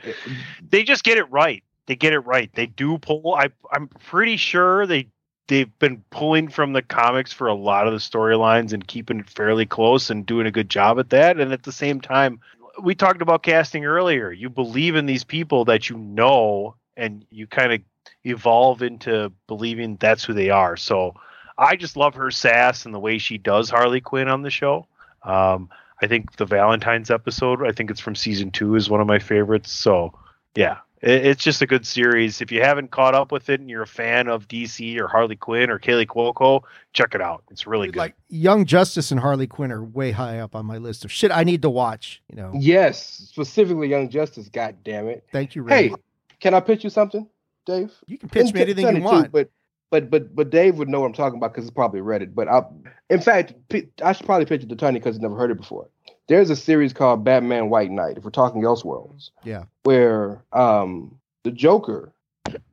they 0.70 0.84
just 0.84 1.04
get 1.04 1.18
it 1.18 1.30
right. 1.32 1.64
They 1.88 1.96
get 1.96 2.14
it 2.14 2.20
right. 2.20 2.52
They 2.54 2.68
do 2.68 2.98
pull. 3.00 3.34
I 3.34 3.50
I'm 3.72 3.88
pretty 3.88 4.38
sure 4.38 4.86
they 4.86 5.08
they've 5.48 5.78
been 5.80 6.04
pulling 6.10 6.50
from 6.50 6.74
the 6.74 6.82
comics 6.82 7.34
for 7.34 7.48
a 7.48 7.54
lot 7.54 7.88
of 7.88 7.94
the 7.94 8.00
storylines 8.00 8.74
and 8.74 8.88
keeping 8.88 9.20
it 9.20 9.30
fairly 9.30 9.66
close 9.66 10.10
and 10.10 10.26
doing 10.26 10.46
a 10.46 10.52
good 10.52 10.70
job 10.70 11.00
at 11.00 11.10
that. 11.10 11.40
And 11.40 11.52
at 11.52 11.64
the 11.64 11.72
same 11.72 12.02
time, 12.02 12.40
we 12.82 12.94
talked 12.96 13.22
about 13.22 13.44
casting 13.44 13.86
earlier. 13.86 14.32
You 14.32 14.50
believe 14.50 14.96
in 14.96 15.06
these 15.06 15.24
people 15.24 15.66
that 15.66 15.90
you 15.90 15.98
know, 15.98 16.76
and 16.96 17.26
you 17.32 17.48
kind 17.48 17.74
of 17.74 17.82
evolve 18.24 18.82
into 18.82 19.32
believing 19.48 19.98
that's 20.00 20.24
who 20.24 20.34
they 20.34 20.50
are. 20.50 20.78
So 20.78 21.14
I 21.58 21.76
just 21.76 21.98
love 21.98 22.16
her 22.16 22.30
sass 22.30 22.86
and 22.86 22.94
the 22.94 23.00
way 23.00 23.18
she 23.18 23.38
does 23.38 23.70
Harley 23.70 24.02
Quinn 24.02 24.28
on 24.28 24.42
the 24.42 24.50
show. 24.52 24.88
Um, 25.24 25.70
I 26.02 26.08
think 26.08 26.36
the 26.36 26.46
Valentine's 26.46 27.10
episode, 27.10 27.66
I 27.66 27.72
think 27.72 27.90
it's 27.90 28.00
from 28.00 28.16
season 28.16 28.52
two, 28.52 28.76
is 28.76 28.90
one 28.90 29.02
of 29.02 29.08
my 29.08 29.20
favorites. 29.20 29.72
So 29.72 30.14
yeah, 30.56 30.78
it's 31.02 31.44
just 31.44 31.62
a 31.62 31.68
good 31.68 31.86
series. 31.86 32.42
If 32.42 32.52
you 32.52 32.62
haven't 32.62 32.92
caught 32.92 33.14
up 33.16 33.32
with 33.32 33.50
it 33.50 33.60
and 33.60 33.70
you're 33.70 33.84
a 33.84 33.88
fan 33.88 34.28
of 34.28 34.48
DC 34.48 35.00
or 35.00 35.08
Harley 35.08 35.36
Quinn 35.36 35.70
or 35.70 35.78
Kaley 35.80 36.06
Cuoco, 36.08 36.62
check 36.94 37.14
it 37.14 37.22
out. 37.22 37.44
It's 37.52 37.68
really 37.68 37.88
good. 37.88 37.98
Like 37.98 38.16
Young 38.30 38.66
Justice 38.66 39.12
and 39.12 39.20
Harley 39.20 39.48
Quinn 39.48 39.72
are 39.72 39.84
way 39.84 40.12
high 40.12 40.40
up 40.40 40.56
on 40.56 40.66
my 40.66 40.78
list 40.78 41.06
of 41.06 41.12
shit 41.12 41.32
I 41.32 41.44
need 41.44 41.62
to 41.62 41.70
watch. 41.70 42.22
You 42.30 42.38
know. 42.38 42.52
Yes, 42.56 43.04
specifically 43.32 43.88
Young 43.90 44.10
Justice. 44.10 44.50
God 44.50 44.78
damn 44.84 45.08
it. 45.08 45.26
Thank 45.32 45.56
you, 45.56 45.64
Rey. 45.64 45.90
Hey, 45.90 45.96
can 46.40 46.54
I 46.54 46.60
pitch 46.60 46.84
you 46.84 46.90
something, 46.90 47.28
Dave? 47.66 47.92
you 48.08 48.18
can 48.18 48.30
pitch 48.30 48.46
And 48.48 48.54
me 48.54 48.62
anything 48.62 48.86
Sonny 48.86 48.98
you 49.00 49.04
too, 49.06 49.12
want. 49.12 49.32
but 49.32 49.50
but 49.90 50.10
but 50.10 50.36
but 50.36 50.50
Dave 50.50 50.76
would 50.78 50.90
know 50.90 51.00
what 51.02 51.08
I'm 51.08 51.14
talking 51.14 51.38
about 51.38 51.54
because 51.54 51.66
he's 51.66 51.72
probably 51.72 52.02
read 52.02 52.22
it. 52.22 52.36
But 52.36 52.48
I, 52.48 52.64
in 53.10 53.22
fact, 53.22 53.54
I 54.04 54.14
should 54.14 54.26
probably 54.26 54.46
pitch 54.46 54.64
it 54.64 54.70
to 54.70 54.76
Tony 54.76 55.00
because 55.00 55.16
he's 55.16 55.22
never 55.22 55.36
heard 55.38 55.52
it 55.52 55.58
before. 55.58 55.90
There's 56.28 56.50
a 56.50 56.56
series 56.56 56.94
called 56.94 57.24
Batman 57.24 57.70
White 57.70 57.92
Knight. 57.92 58.18
If 58.18 58.24
we're 58.24 58.32
talking 58.32 58.62
Elseworlds, 58.62 59.32
Yeah. 59.44 59.64
where 59.84 60.44
um 60.52 61.18
the 61.44 61.52
Joker 61.52 62.14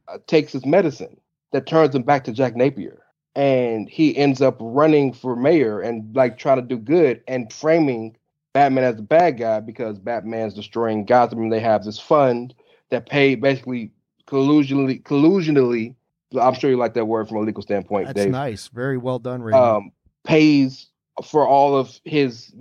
uh, 0.09 0.19
takes 0.27 0.53
his 0.53 0.67
medicine 0.67 1.21
that 1.53 1.67
turns 1.67 1.95
him 1.95 2.03
back 2.03 2.25
to 2.25 2.33
Jack 2.33 2.57
Napier, 2.57 3.01
and 3.37 3.89
he 3.89 4.17
ends 4.17 4.43
up 4.43 4.57
running 4.61 5.13
for 5.13 5.37
mayor 5.37 5.81
and 5.81 6.15
like 6.17 6.37
trying 6.39 6.57
to 6.61 6.63
do 6.67 6.77
good 6.79 7.23
and 7.29 7.53
framing 7.53 8.17
Batman 8.53 8.85
as 8.85 8.97
the 8.97 9.03
bad 9.03 9.39
guy 9.39 9.61
because 9.61 9.99
Batman's 9.99 10.55
destroying 10.55 11.05
Gotham 11.05 11.41
and 11.41 11.53
they 11.53 11.61
have 11.61 11.85
this 11.85 11.99
fund 11.99 12.55
that 12.91 13.09
pay 13.09 13.35
basically 13.37 13.91
collusionally 14.27 15.03
collusionally 15.03 15.95
I'm 16.41 16.55
sure 16.55 16.69
you 16.71 16.77
like 16.77 16.95
that 16.95 17.05
word 17.05 17.29
from 17.29 17.37
a 17.37 17.41
legal 17.43 17.63
standpoint, 17.63 18.09
That's 18.09 18.23
Dave. 18.25 18.33
nice. 18.33 18.67
Very 18.69 18.99
well 18.99 19.21
done, 19.21 19.43
Rey. 19.43 19.55
Um 19.55 19.93
pays 20.25 20.89
for 21.25 21.47
all 21.47 21.77
of 21.77 22.01
his 22.05 22.53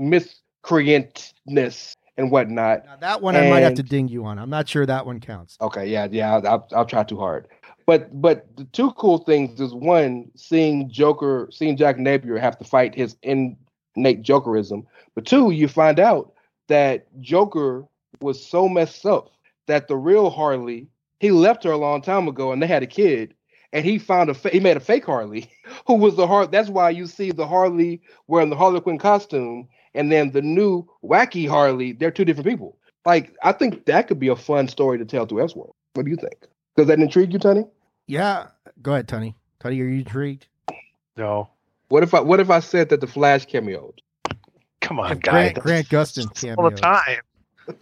miscreantness 0.64 1.96
and 2.18 2.32
whatnot. 2.32 2.86
now, 2.86 2.96
that 2.98 3.22
one 3.22 3.36
I 3.36 3.50
might 3.50 3.62
have 3.62 3.74
to 3.76 3.84
ding 3.84 4.08
you 4.08 4.26
on. 4.26 4.38
I'm 4.38 4.50
not 4.50 4.68
sure 4.68 4.86
that 4.86 5.06
one 5.06 5.20
counts. 5.20 5.58
Okay, 5.62 5.88
yeah, 5.88 6.08
yeah, 6.12 6.36
I'll, 6.36 6.68
I'll, 6.74 6.86
try 6.86 7.04
too 7.04 7.18
hard. 7.18 7.48
But 7.86 8.22
but 8.22 8.56
the 8.56 8.66
two 8.66 8.92
cool 8.92 9.20
things 9.20 9.60
is 9.60 9.74
one, 9.74 10.32
seeing 10.36 10.90
Joker, 10.90 11.50
seeing 11.52 11.76
Jack 11.76 11.98
Napier 11.98 12.38
have 12.38 12.58
to 12.60 12.64
fight 12.64 12.96
his 12.96 13.18
innate 13.24 13.58
Jokerism. 13.96 14.86
But 15.16 15.26
two, 15.26 15.52
you 15.52 15.68
find 15.68 16.00
out 16.00 16.34
that 16.68 17.08
Joker 17.20 17.86
was 18.22 18.46
so 18.46 18.70
messed 18.70 19.06
up 19.06 19.32
that 19.68 19.88
the 19.88 19.98
real 19.98 20.30
Harley, 20.30 20.88
he 21.20 21.32
left 21.32 21.64
her 21.64 21.72
a 21.72 21.78
long 21.78 22.02
time 22.02 22.28
ago, 22.28 22.52
and 22.52 22.62
they 22.62 22.68
had 22.68 22.84
a 22.84 22.88
kid, 22.88 23.34
and 23.74 23.84
he 23.84 23.98
found 23.98 24.30
a 24.30 24.34
fa- 24.34 24.50
he 24.50 24.60
made 24.60 24.78
a 24.78 24.82
fake 24.82 25.06
Harley, 25.06 25.50
who 25.88 25.96
was 25.96 26.16
the 26.16 26.28
Har. 26.28 26.48
That's 26.48 26.70
why 26.70 26.92
you 26.92 27.08
see 27.08 27.32
the 27.32 27.48
Harley 27.48 28.02
wearing 28.28 28.50
the 28.50 28.56
Harlequin 28.56 28.98
costume, 28.98 29.68
and 29.96 30.12
then 30.12 30.32
the 30.32 30.42
new 30.42 30.88
wacky 31.04 31.48
Harley. 31.48 31.92
They're 31.94 32.12
two 32.12 32.26
different 32.26 32.48
people. 32.48 32.78
Like 33.06 33.36
I 33.44 33.52
think 33.52 33.86
that 33.86 34.08
could 34.08 34.20
be 34.20 34.30
a 34.30 34.36
fun 34.36 34.68
story 34.68 34.98
to 34.98 35.06
tell 35.06 35.26
through 35.26 35.40
Elseworld. 35.44 35.74
What 35.94 36.06
do 36.06 36.12
you 36.12 36.18
think? 36.18 36.48
Does 36.78 36.88
that 36.88 37.00
intrigue 37.00 37.34
you, 37.34 37.40
Tony? 37.40 37.66
Yeah. 38.08 38.48
Go 38.82 38.94
ahead, 38.94 39.08
Tony. 39.08 39.36
Tony, 39.60 39.80
are 39.82 39.86
you 39.86 40.00
intrigued? 40.00 40.48
No, 41.16 41.50
What 41.90 42.02
if 42.04 42.14
I 42.14 42.22
what 42.22 42.40
if 42.40 42.50
I 42.50 42.60
said 42.60 42.90
that 42.90 43.00
the 43.02 43.08
Flash 43.08 43.46
cameoed? 43.46 44.00
come 44.82 45.00
on, 45.00 45.20
Grant, 45.20 45.56
guy. 45.56 45.62
Grant 45.62 45.90
Gustin 45.90 46.58
all 46.58 46.70
the 46.70 46.76
time. 46.76 47.22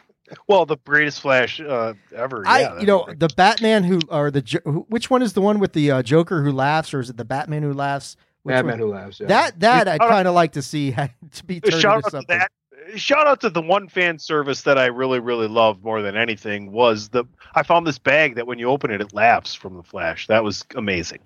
Well, 0.47 0.65
the 0.65 0.77
greatest 0.85 1.19
Flash 1.19 1.59
uh, 1.59 1.93
ever. 2.15 2.43
I, 2.45 2.61
yeah, 2.61 2.79
you 2.79 2.85
know, 2.85 3.05
the 3.17 3.27
Batman 3.35 3.83
who, 3.83 3.99
or 4.07 4.31
the, 4.31 4.85
which 4.87 5.09
one 5.09 5.21
is 5.21 5.33
the 5.33 5.41
one 5.41 5.59
with 5.59 5.73
the 5.73 5.91
uh, 5.91 6.03
Joker 6.03 6.41
who 6.41 6.53
laughs, 6.53 6.93
or 6.93 7.01
is 7.01 7.09
it 7.09 7.17
the 7.17 7.25
Batman 7.25 7.63
who 7.63 7.73
laughs? 7.73 8.15
Which 8.43 8.53
Batman 8.53 8.73
one? 8.73 8.79
who 8.79 8.87
laughs. 8.87 9.19
Yeah. 9.19 9.27
That 9.27 9.59
that 9.59 9.87
I'd 9.87 9.99
kind 9.99 10.27
of 10.27 10.33
like 10.33 10.53
to 10.53 10.61
see 10.61 10.91
to 11.33 11.45
be 11.45 11.59
turned 11.59 11.81
shout 11.81 11.97
into 11.97 11.97
out 11.97 12.03
to 12.03 12.09
something. 12.11 12.39
that. 12.39 12.51
Shout 12.95 13.27
out 13.27 13.39
to 13.41 13.49
the 13.51 13.61
one 13.61 13.87
fan 13.87 14.17
service 14.17 14.63
that 14.63 14.77
I 14.79 14.87
really, 14.87 15.19
really 15.19 15.47
loved 15.47 15.83
more 15.83 16.01
than 16.01 16.17
anything 16.17 16.71
was 16.71 17.09
the. 17.09 17.25
I 17.53 17.61
found 17.63 17.85
this 17.85 17.99
bag 17.99 18.35
that 18.35 18.47
when 18.47 18.57
you 18.57 18.69
open 18.69 18.89
it, 18.89 18.99
it 19.01 19.13
laughs 19.13 19.53
from 19.53 19.77
the 19.77 19.83
Flash. 19.83 20.25
That 20.27 20.43
was 20.43 20.65
amazing. 20.75 21.19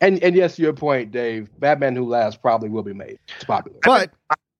and 0.00 0.22
and 0.22 0.34
yes, 0.34 0.56
to 0.56 0.62
your 0.62 0.72
point, 0.72 1.10
Dave. 1.12 1.50
Batman 1.60 1.94
who 1.94 2.08
laughs 2.08 2.36
probably 2.36 2.70
will 2.70 2.82
be 2.82 2.94
made. 2.94 3.18
It's 3.36 3.44
popular. 3.44 3.78
But 3.82 4.10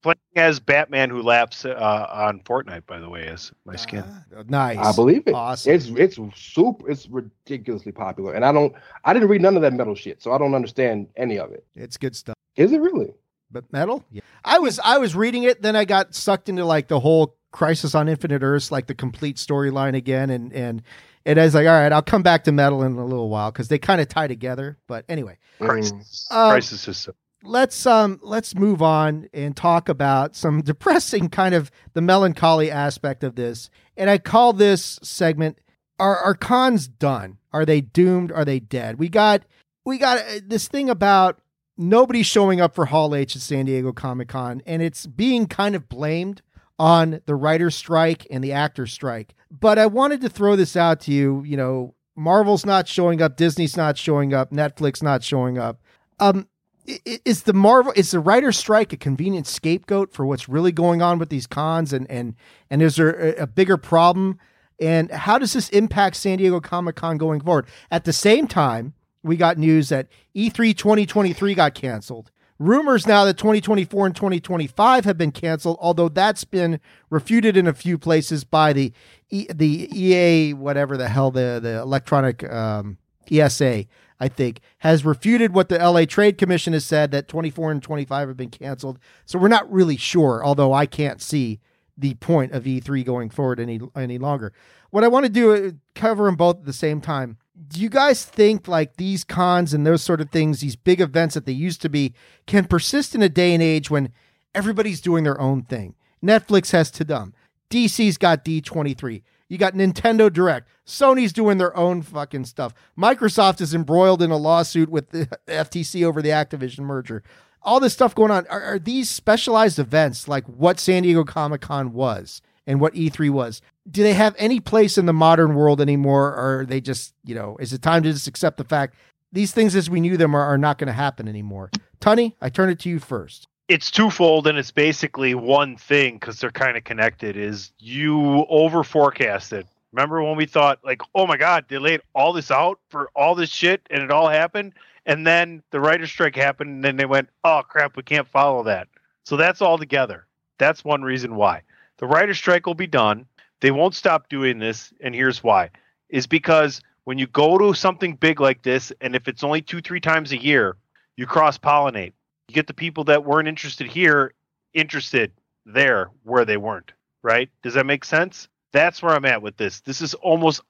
Playing 0.04 0.18
as 0.36 0.60
Batman 0.60 1.08
who 1.08 1.22
laughs 1.22 1.64
uh, 1.64 2.06
on 2.12 2.40
Fortnite, 2.40 2.84
by 2.86 2.98
the 3.00 3.08
way, 3.08 3.22
is 3.22 3.52
my 3.64 3.74
skin. 3.74 4.00
uh, 4.36 4.44
nice, 4.48 4.76
I 4.76 4.92
believe 4.94 5.22
it. 5.26 5.32
Awesome. 5.34 5.72
It's 5.74 5.86
it's 5.88 6.18
super. 6.36 6.90
It's 6.90 7.08
ridiculously 7.08 7.90
popular, 7.90 8.34
and 8.34 8.44
I 8.44 8.52
don't. 8.52 8.74
I 9.06 9.14
didn't 9.14 9.28
read 9.30 9.40
none 9.40 9.56
of 9.56 9.62
that 9.62 9.72
metal 9.72 9.94
shit, 9.94 10.22
so 10.22 10.32
I 10.32 10.36
don't 10.38 10.54
understand 10.54 11.08
any 11.16 11.38
of 11.38 11.52
it. 11.52 11.64
It's 11.74 11.96
good 11.96 12.14
stuff. 12.14 12.36
Is 12.56 12.72
it 12.72 12.82
really? 12.82 13.14
But 13.50 13.72
metal, 13.72 14.04
yeah. 14.12 14.20
I 14.44 14.58
was 14.58 14.78
I 14.84 14.98
was 14.98 15.16
reading 15.16 15.44
it, 15.44 15.62
then 15.62 15.74
I 15.74 15.86
got 15.86 16.14
sucked 16.14 16.50
into 16.50 16.66
like 16.66 16.88
the 16.88 17.00
whole 17.00 17.34
Crisis 17.50 17.94
on 17.94 18.06
Infinite 18.06 18.42
Earths, 18.42 18.70
like 18.70 18.86
the 18.86 18.94
complete 18.94 19.36
storyline 19.36 19.96
again, 19.96 20.28
and 20.28 20.52
and 20.52 20.82
and 21.24 21.40
I 21.40 21.44
was 21.44 21.54
like, 21.54 21.66
all 21.66 21.72
right, 21.72 21.90
I'll 21.92 22.02
come 22.02 22.22
back 22.22 22.44
to 22.44 22.52
metal 22.52 22.82
in 22.82 22.92
a 22.98 23.04
little 23.06 23.30
while 23.30 23.50
because 23.50 23.68
they 23.68 23.78
kind 23.78 24.02
of 24.02 24.08
tie 24.08 24.26
together. 24.26 24.76
But 24.86 25.06
anyway, 25.08 25.38
Mm. 25.60 25.66
Crisis, 25.68 26.28
Um, 26.30 26.50
crisis 26.50 26.80
system. 26.82 27.14
Let's 27.44 27.86
um 27.86 28.18
let's 28.22 28.54
move 28.54 28.82
on 28.82 29.28
and 29.32 29.56
talk 29.56 29.88
about 29.88 30.34
some 30.34 30.62
depressing 30.62 31.28
kind 31.28 31.54
of 31.54 31.70
the 31.92 32.00
melancholy 32.00 32.70
aspect 32.70 33.24
of 33.24 33.36
this. 33.36 33.70
And 33.96 34.10
I 34.10 34.18
call 34.18 34.52
this 34.52 34.98
segment 35.02 35.58
are 35.98 36.16
are 36.16 36.34
cons 36.34 36.88
done? 36.88 37.38
Are 37.52 37.64
they 37.64 37.80
doomed? 37.80 38.32
Are 38.32 38.44
they 38.44 38.60
dead? 38.60 38.98
We 38.98 39.08
got 39.08 39.42
we 39.84 39.98
got 39.98 40.18
uh, 40.18 40.40
this 40.46 40.68
thing 40.68 40.90
about 40.90 41.40
nobody 41.76 42.22
showing 42.22 42.60
up 42.60 42.74
for 42.74 42.86
Hall 42.86 43.14
H 43.14 43.36
at 43.36 43.42
San 43.42 43.66
Diego 43.66 43.92
Comic 43.92 44.28
Con 44.28 44.62
and 44.66 44.82
it's 44.82 45.06
being 45.06 45.46
kind 45.46 45.74
of 45.74 45.88
blamed 45.88 46.42
on 46.78 47.20
the 47.26 47.36
writer's 47.36 47.74
strike 47.76 48.26
and 48.30 48.42
the 48.42 48.52
actor's 48.52 48.92
strike. 48.92 49.34
But 49.50 49.78
I 49.78 49.86
wanted 49.86 50.20
to 50.22 50.28
throw 50.28 50.56
this 50.56 50.76
out 50.76 51.00
to 51.02 51.12
you, 51.12 51.44
you 51.44 51.56
know, 51.56 51.94
Marvel's 52.16 52.66
not 52.66 52.88
showing 52.88 53.22
up, 53.22 53.36
Disney's 53.36 53.76
not 53.76 53.96
showing 53.98 54.34
up, 54.34 54.50
Netflix 54.50 55.02
not 55.02 55.22
showing 55.22 55.58
up. 55.58 55.80
Um 56.18 56.48
is 56.86 57.44
the 57.44 57.52
Marvel 57.52 57.92
is 57.96 58.10
the 58.10 58.20
writer's 58.20 58.58
strike 58.58 58.92
a 58.92 58.96
convenient 58.96 59.46
scapegoat 59.46 60.12
for 60.12 60.26
what's 60.26 60.48
really 60.48 60.72
going 60.72 61.02
on 61.02 61.18
with 61.18 61.30
these 61.30 61.46
cons 61.46 61.92
and 61.92 62.10
and 62.10 62.34
and 62.70 62.82
is 62.82 62.96
there 62.96 63.34
a, 63.36 63.46
bigger 63.46 63.76
problem 63.76 64.38
and 64.80 65.10
how 65.10 65.38
does 65.38 65.52
this 65.52 65.68
impact 65.70 66.16
San 66.16 66.38
Diego 66.38 66.60
Comic 66.60 66.96
Con 66.96 67.16
going 67.16 67.40
forward? 67.40 67.66
At 67.90 68.04
the 68.04 68.12
same 68.12 68.46
time, 68.46 68.94
we 69.22 69.36
got 69.36 69.56
news 69.56 69.88
that 69.88 70.08
E 70.34 70.50
E3 70.50 70.76
2023 70.76 71.54
got 71.54 71.74
canceled. 71.74 72.30
Rumors 72.58 73.06
now 73.06 73.24
that 73.24 73.36
2024 73.36 74.06
and 74.06 74.14
2025 74.14 75.04
have 75.04 75.18
been 75.18 75.32
canceled, 75.32 75.76
although 75.80 76.08
that's 76.08 76.44
been 76.44 76.80
refuted 77.10 77.56
in 77.56 77.66
a 77.66 77.72
few 77.72 77.98
places 77.98 78.44
by 78.44 78.72
the 78.72 78.92
e, 79.30 79.46
the 79.52 79.88
EA 79.92 80.52
whatever 80.52 80.96
the 80.96 81.08
hell 81.08 81.30
the 81.30 81.58
the 81.62 81.80
electronic 81.80 82.44
um, 82.52 82.98
ESA 83.30 83.86
I 84.20 84.28
think 84.28 84.60
has 84.78 85.04
refuted 85.04 85.54
what 85.54 85.68
the 85.68 85.78
LA 85.78 86.04
Trade 86.04 86.38
Commission 86.38 86.72
has 86.72 86.84
said 86.84 87.10
that 87.10 87.28
24 87.28 87.72
and 87.72 87.82
25 87.82 88.28
have 88.28 88.36
been 88.36 88.50
canceled. 88.50 88.98
So 89.26 89.38
we're 89.38 89.48
not 89.48 89.70
really 89.70 89.96
sure, 89.96 90.44
although 90.44 90.72
I 90.72 90.86
can't 90.86 91.20
see 91.20 91.60
the 91.96 92.14
point 92.14 92.52
of 92.52 92.64
E3 92.64 93.04
going 93.04 93.30
forward 93.30 93.60
any 93.60 93.80
any 93.94 94.18
longer. 94.18 94.52
What 94.90 95.04
I 95.04 95.08
want 95.08 95.26
to 95.26 95.32
do 95.32 95.52
is 95.52 95.74
cover 95.94 96.26
them 96.26 96.36
both 96.36 96.58
at 96.58 96.64
the 96.66 96.72
same 96.72 97.00
time. 97.00 97.38
Do 97.68 97.80
you 97.80 97.88
guys 97.88 98.24
think 98.24 98.66
like 98.68 98.96
these 98.96 99.24
cons 99.24 99.74
and 99.74 99.86
those 99.86 100.02
sort 100.02 100.20
of 100.20 100.30
things, 100.30 100.60
these 100.60 100.76
big 100.76 101.00
events 101.00 101.34
that 101.34 101.46
they 101.46 101.52
used 101.52 101.82
to 101.82 101.88
be, 101.88 102.14
can 102.46 102.64
persist 102.64 103.14
in 103.14 103.22
a 103.22 103.28
day 103.28 103.54
and 103.54 103.62
age 103.62 103.90
when 103.90 104.12
everybody's 104.54 105.00
doing 105.00 105.24
their 105.24 105.40
own 105.40 105.62
thing? 105.62 105.94
Netflix 106.22 106.72
has 106.72 106.90
Tudum. 106.90 107.32
DC's 107.70 108.18
got 108.18 108.44
D23. 108.44 109.22
You 109.54 109.58
got 109.58 109.74
Nintendo 109.74 110.32
Direct. 110.32 110.68
Sony's 110.84 111.32
doing 111.32 111.58
their 111.58 111.76
own 111.76 112.02
fucking 112.02 112.46
stuff. 112.46 112.74
Microsoft 112.98 113.60
is 113.60 113.72
embroiled 113.72 114.20
in 114.20 114.32
a 114.32 114.36
lawsuit 114.36 114.88
with 114.88 115.10
the 115.10 115.26
FTC 115.46 116.04
over 116.04 116.20
the 116.20 116.30
Activision 116.30 116.80
merger. 116.80 117.22
All 117.62 117.78
this 117.78 117.92
stuff 117.92 118.16
going 118.16 118.32
on. 118.32 118.48
Are, 118.48 118.60
are 118.60 118.78
these 118.80 119.08
specialized 119.08 119.78
events 119.78 120.26
like 120.26 120.44
what 120.46 120.80
San 120.80 121.04
Diego 121.04 121.22
Comic 121.22 121.60
Con 121.60 121.92
was 121.92 122.42
and 122.66 122.80
what 122.80 122.94
E3 122.94 123.30
was? 123.30 123.62
Do 123.88 124.02
they 124.02 124.14
have 124.14 124.34
any 124.40 124.58
place 124.58 124.98
in 124.98 125.06
the 125.06 125.12
modern 125.12 125.54
world 125.54 125.80
anymore? 125.80 126.30
Or 126.30 126.62
are 126.62 126.66
they 126.66 126.80
just, 126.80 127.14
you 127.22 127.36
know, 127.36 127.56
is 127.60 127.72
it 127.72 127.80
time 127.80 128.02
to 128.02 128.12
just 128.12 128.26
accept 128.26 128.56
the 128.56 128.64
fact 128.64 128.96
these 129.30 129.52
things 129.52 129.76
as 129.76 129.88
we 129.88 130.00
knew 130.00 130.16
them 130.16 130.34
are, 130.34 130.42
are 130.42 130.58
not 130.58 130.78
going 130.78 130.88
to 130.88 130.92
happen 130.92 131.28
anymore? 131.28 131.70
Tunney, 132.00 132.34
I 132.40 132.48
turn 132.48 132.70
it 132.70 132.80
to 132.80 132.88
you 132.88 132.98
first. 132.98 133.46
It's 133.68 133.90
twofold 133.90 134.46
and 134.46 134.58
it's 134.58 134.70
basically 134.70 135.34
one 135.34 135.76
thing 135.76 136.14
because 136.14 136.38
they're 136.38 136.50
kind 136.50 136.76
of 136.76 136.84
connected 136.84 137.36
is 137.36 137.72
you 137.78 138.44
over 138.48 138.84
forecasted 138.84 139.66
remember 139.92 140.22
when 140.22 140.36
we 140.36 140.46
thought 140.46 140.78
like 140.84 141.00
oh 141.14 141.26
my 141.26 141.36
god 141.36 141.64
they 141.68 141.78
laid 141.78 142.00
all 142.14 142.32
this 142.32 142.50
out 142.50 142.78
for 142.88 143.10
all 143.14 143.34
this 143.34 143.50
shit 143.50 143.80
and 143.90 144.02
it 144.02 144.10
all 144.10 144.28
happened? 144.28 144.74
And 145.06 145.26
then 145.26 145.62
the 145.70 145.80
writer's 145.80 146.10
strike 146.10 146.34
happened 146.34 146.70
and 146.70 146.84
then 146.84 146.96
they 146.96 147.06
went 147.06 147.28
oh 147.44 147.62
crap 147.66 147.96
we 147.96 148.02
can't 148.02 148.28
follow 148.28 148.64
that. 148.64 148.88
So 149.24 149.36
that's 149.36 149.62
all 149.62 149.78
together. 149.78 150.26
That's 150.58 150.84
one 150.84 151.02
reason 151.02 151.36
why. 151.36 151.62
The 151.98 152.06
writer's 152.06 152.38
strike 152.38 152.66
will 152.66 152.74
be 152.74 152.86
done. 152.86 153.26
They 153.60 153.70
won't 153.70 153.94
stop 153.94 154.28
doing 154.28 154.58
this 154.58 154.92
and 155.00 155.14
here's 155.14 155.42
why. 155.42 155.70
Is 156.10 156.26
because 156.26 156.80
when 157.04 157.18
you 157.18 157.26
go 157.26 157.56
to 157.58 157.74
something 157.74 158.16
big 158.16 158.40
like 158.40 158.62
this 158.62 158.92
and 159.00 159.14
if 159.14 159.28
it's 159.28 159.44
only 159.44 159.62
two 159.62 159.80
three 159.80 160.00
times 160.00 160.32
a 160.32 160.42
year 160.42 160.76
you 161.16 161.26
cross 161.26 161.56
pollinate 161.56 162.12
you 162.54 162.60
get 162.60 162.68
the 162.68 162.74
people 162.74 163.04
that 163.04 163.24
weren't 163.24 163.48
interested 163.48 163.88
here 163.88 164.32
interested 164.72 165.32
there 165.66 166.10
where 166.22 166.44
they 166.44 166.56
weren't 166.56 166.92
right? 167.24 167.48
Does 167.62 167.74
that 167.74 167.86
make 167.86 168.04
sense? 168.04 168.48
That's 168.72 169.02
where 169.02 169.14
i'm 169.14 169.24
at 169.24 169.42
with 169.42 169.56
this. 169.56 169.80
This 169.80 170.00
is 170.00 170.14
almost 170.14 170.60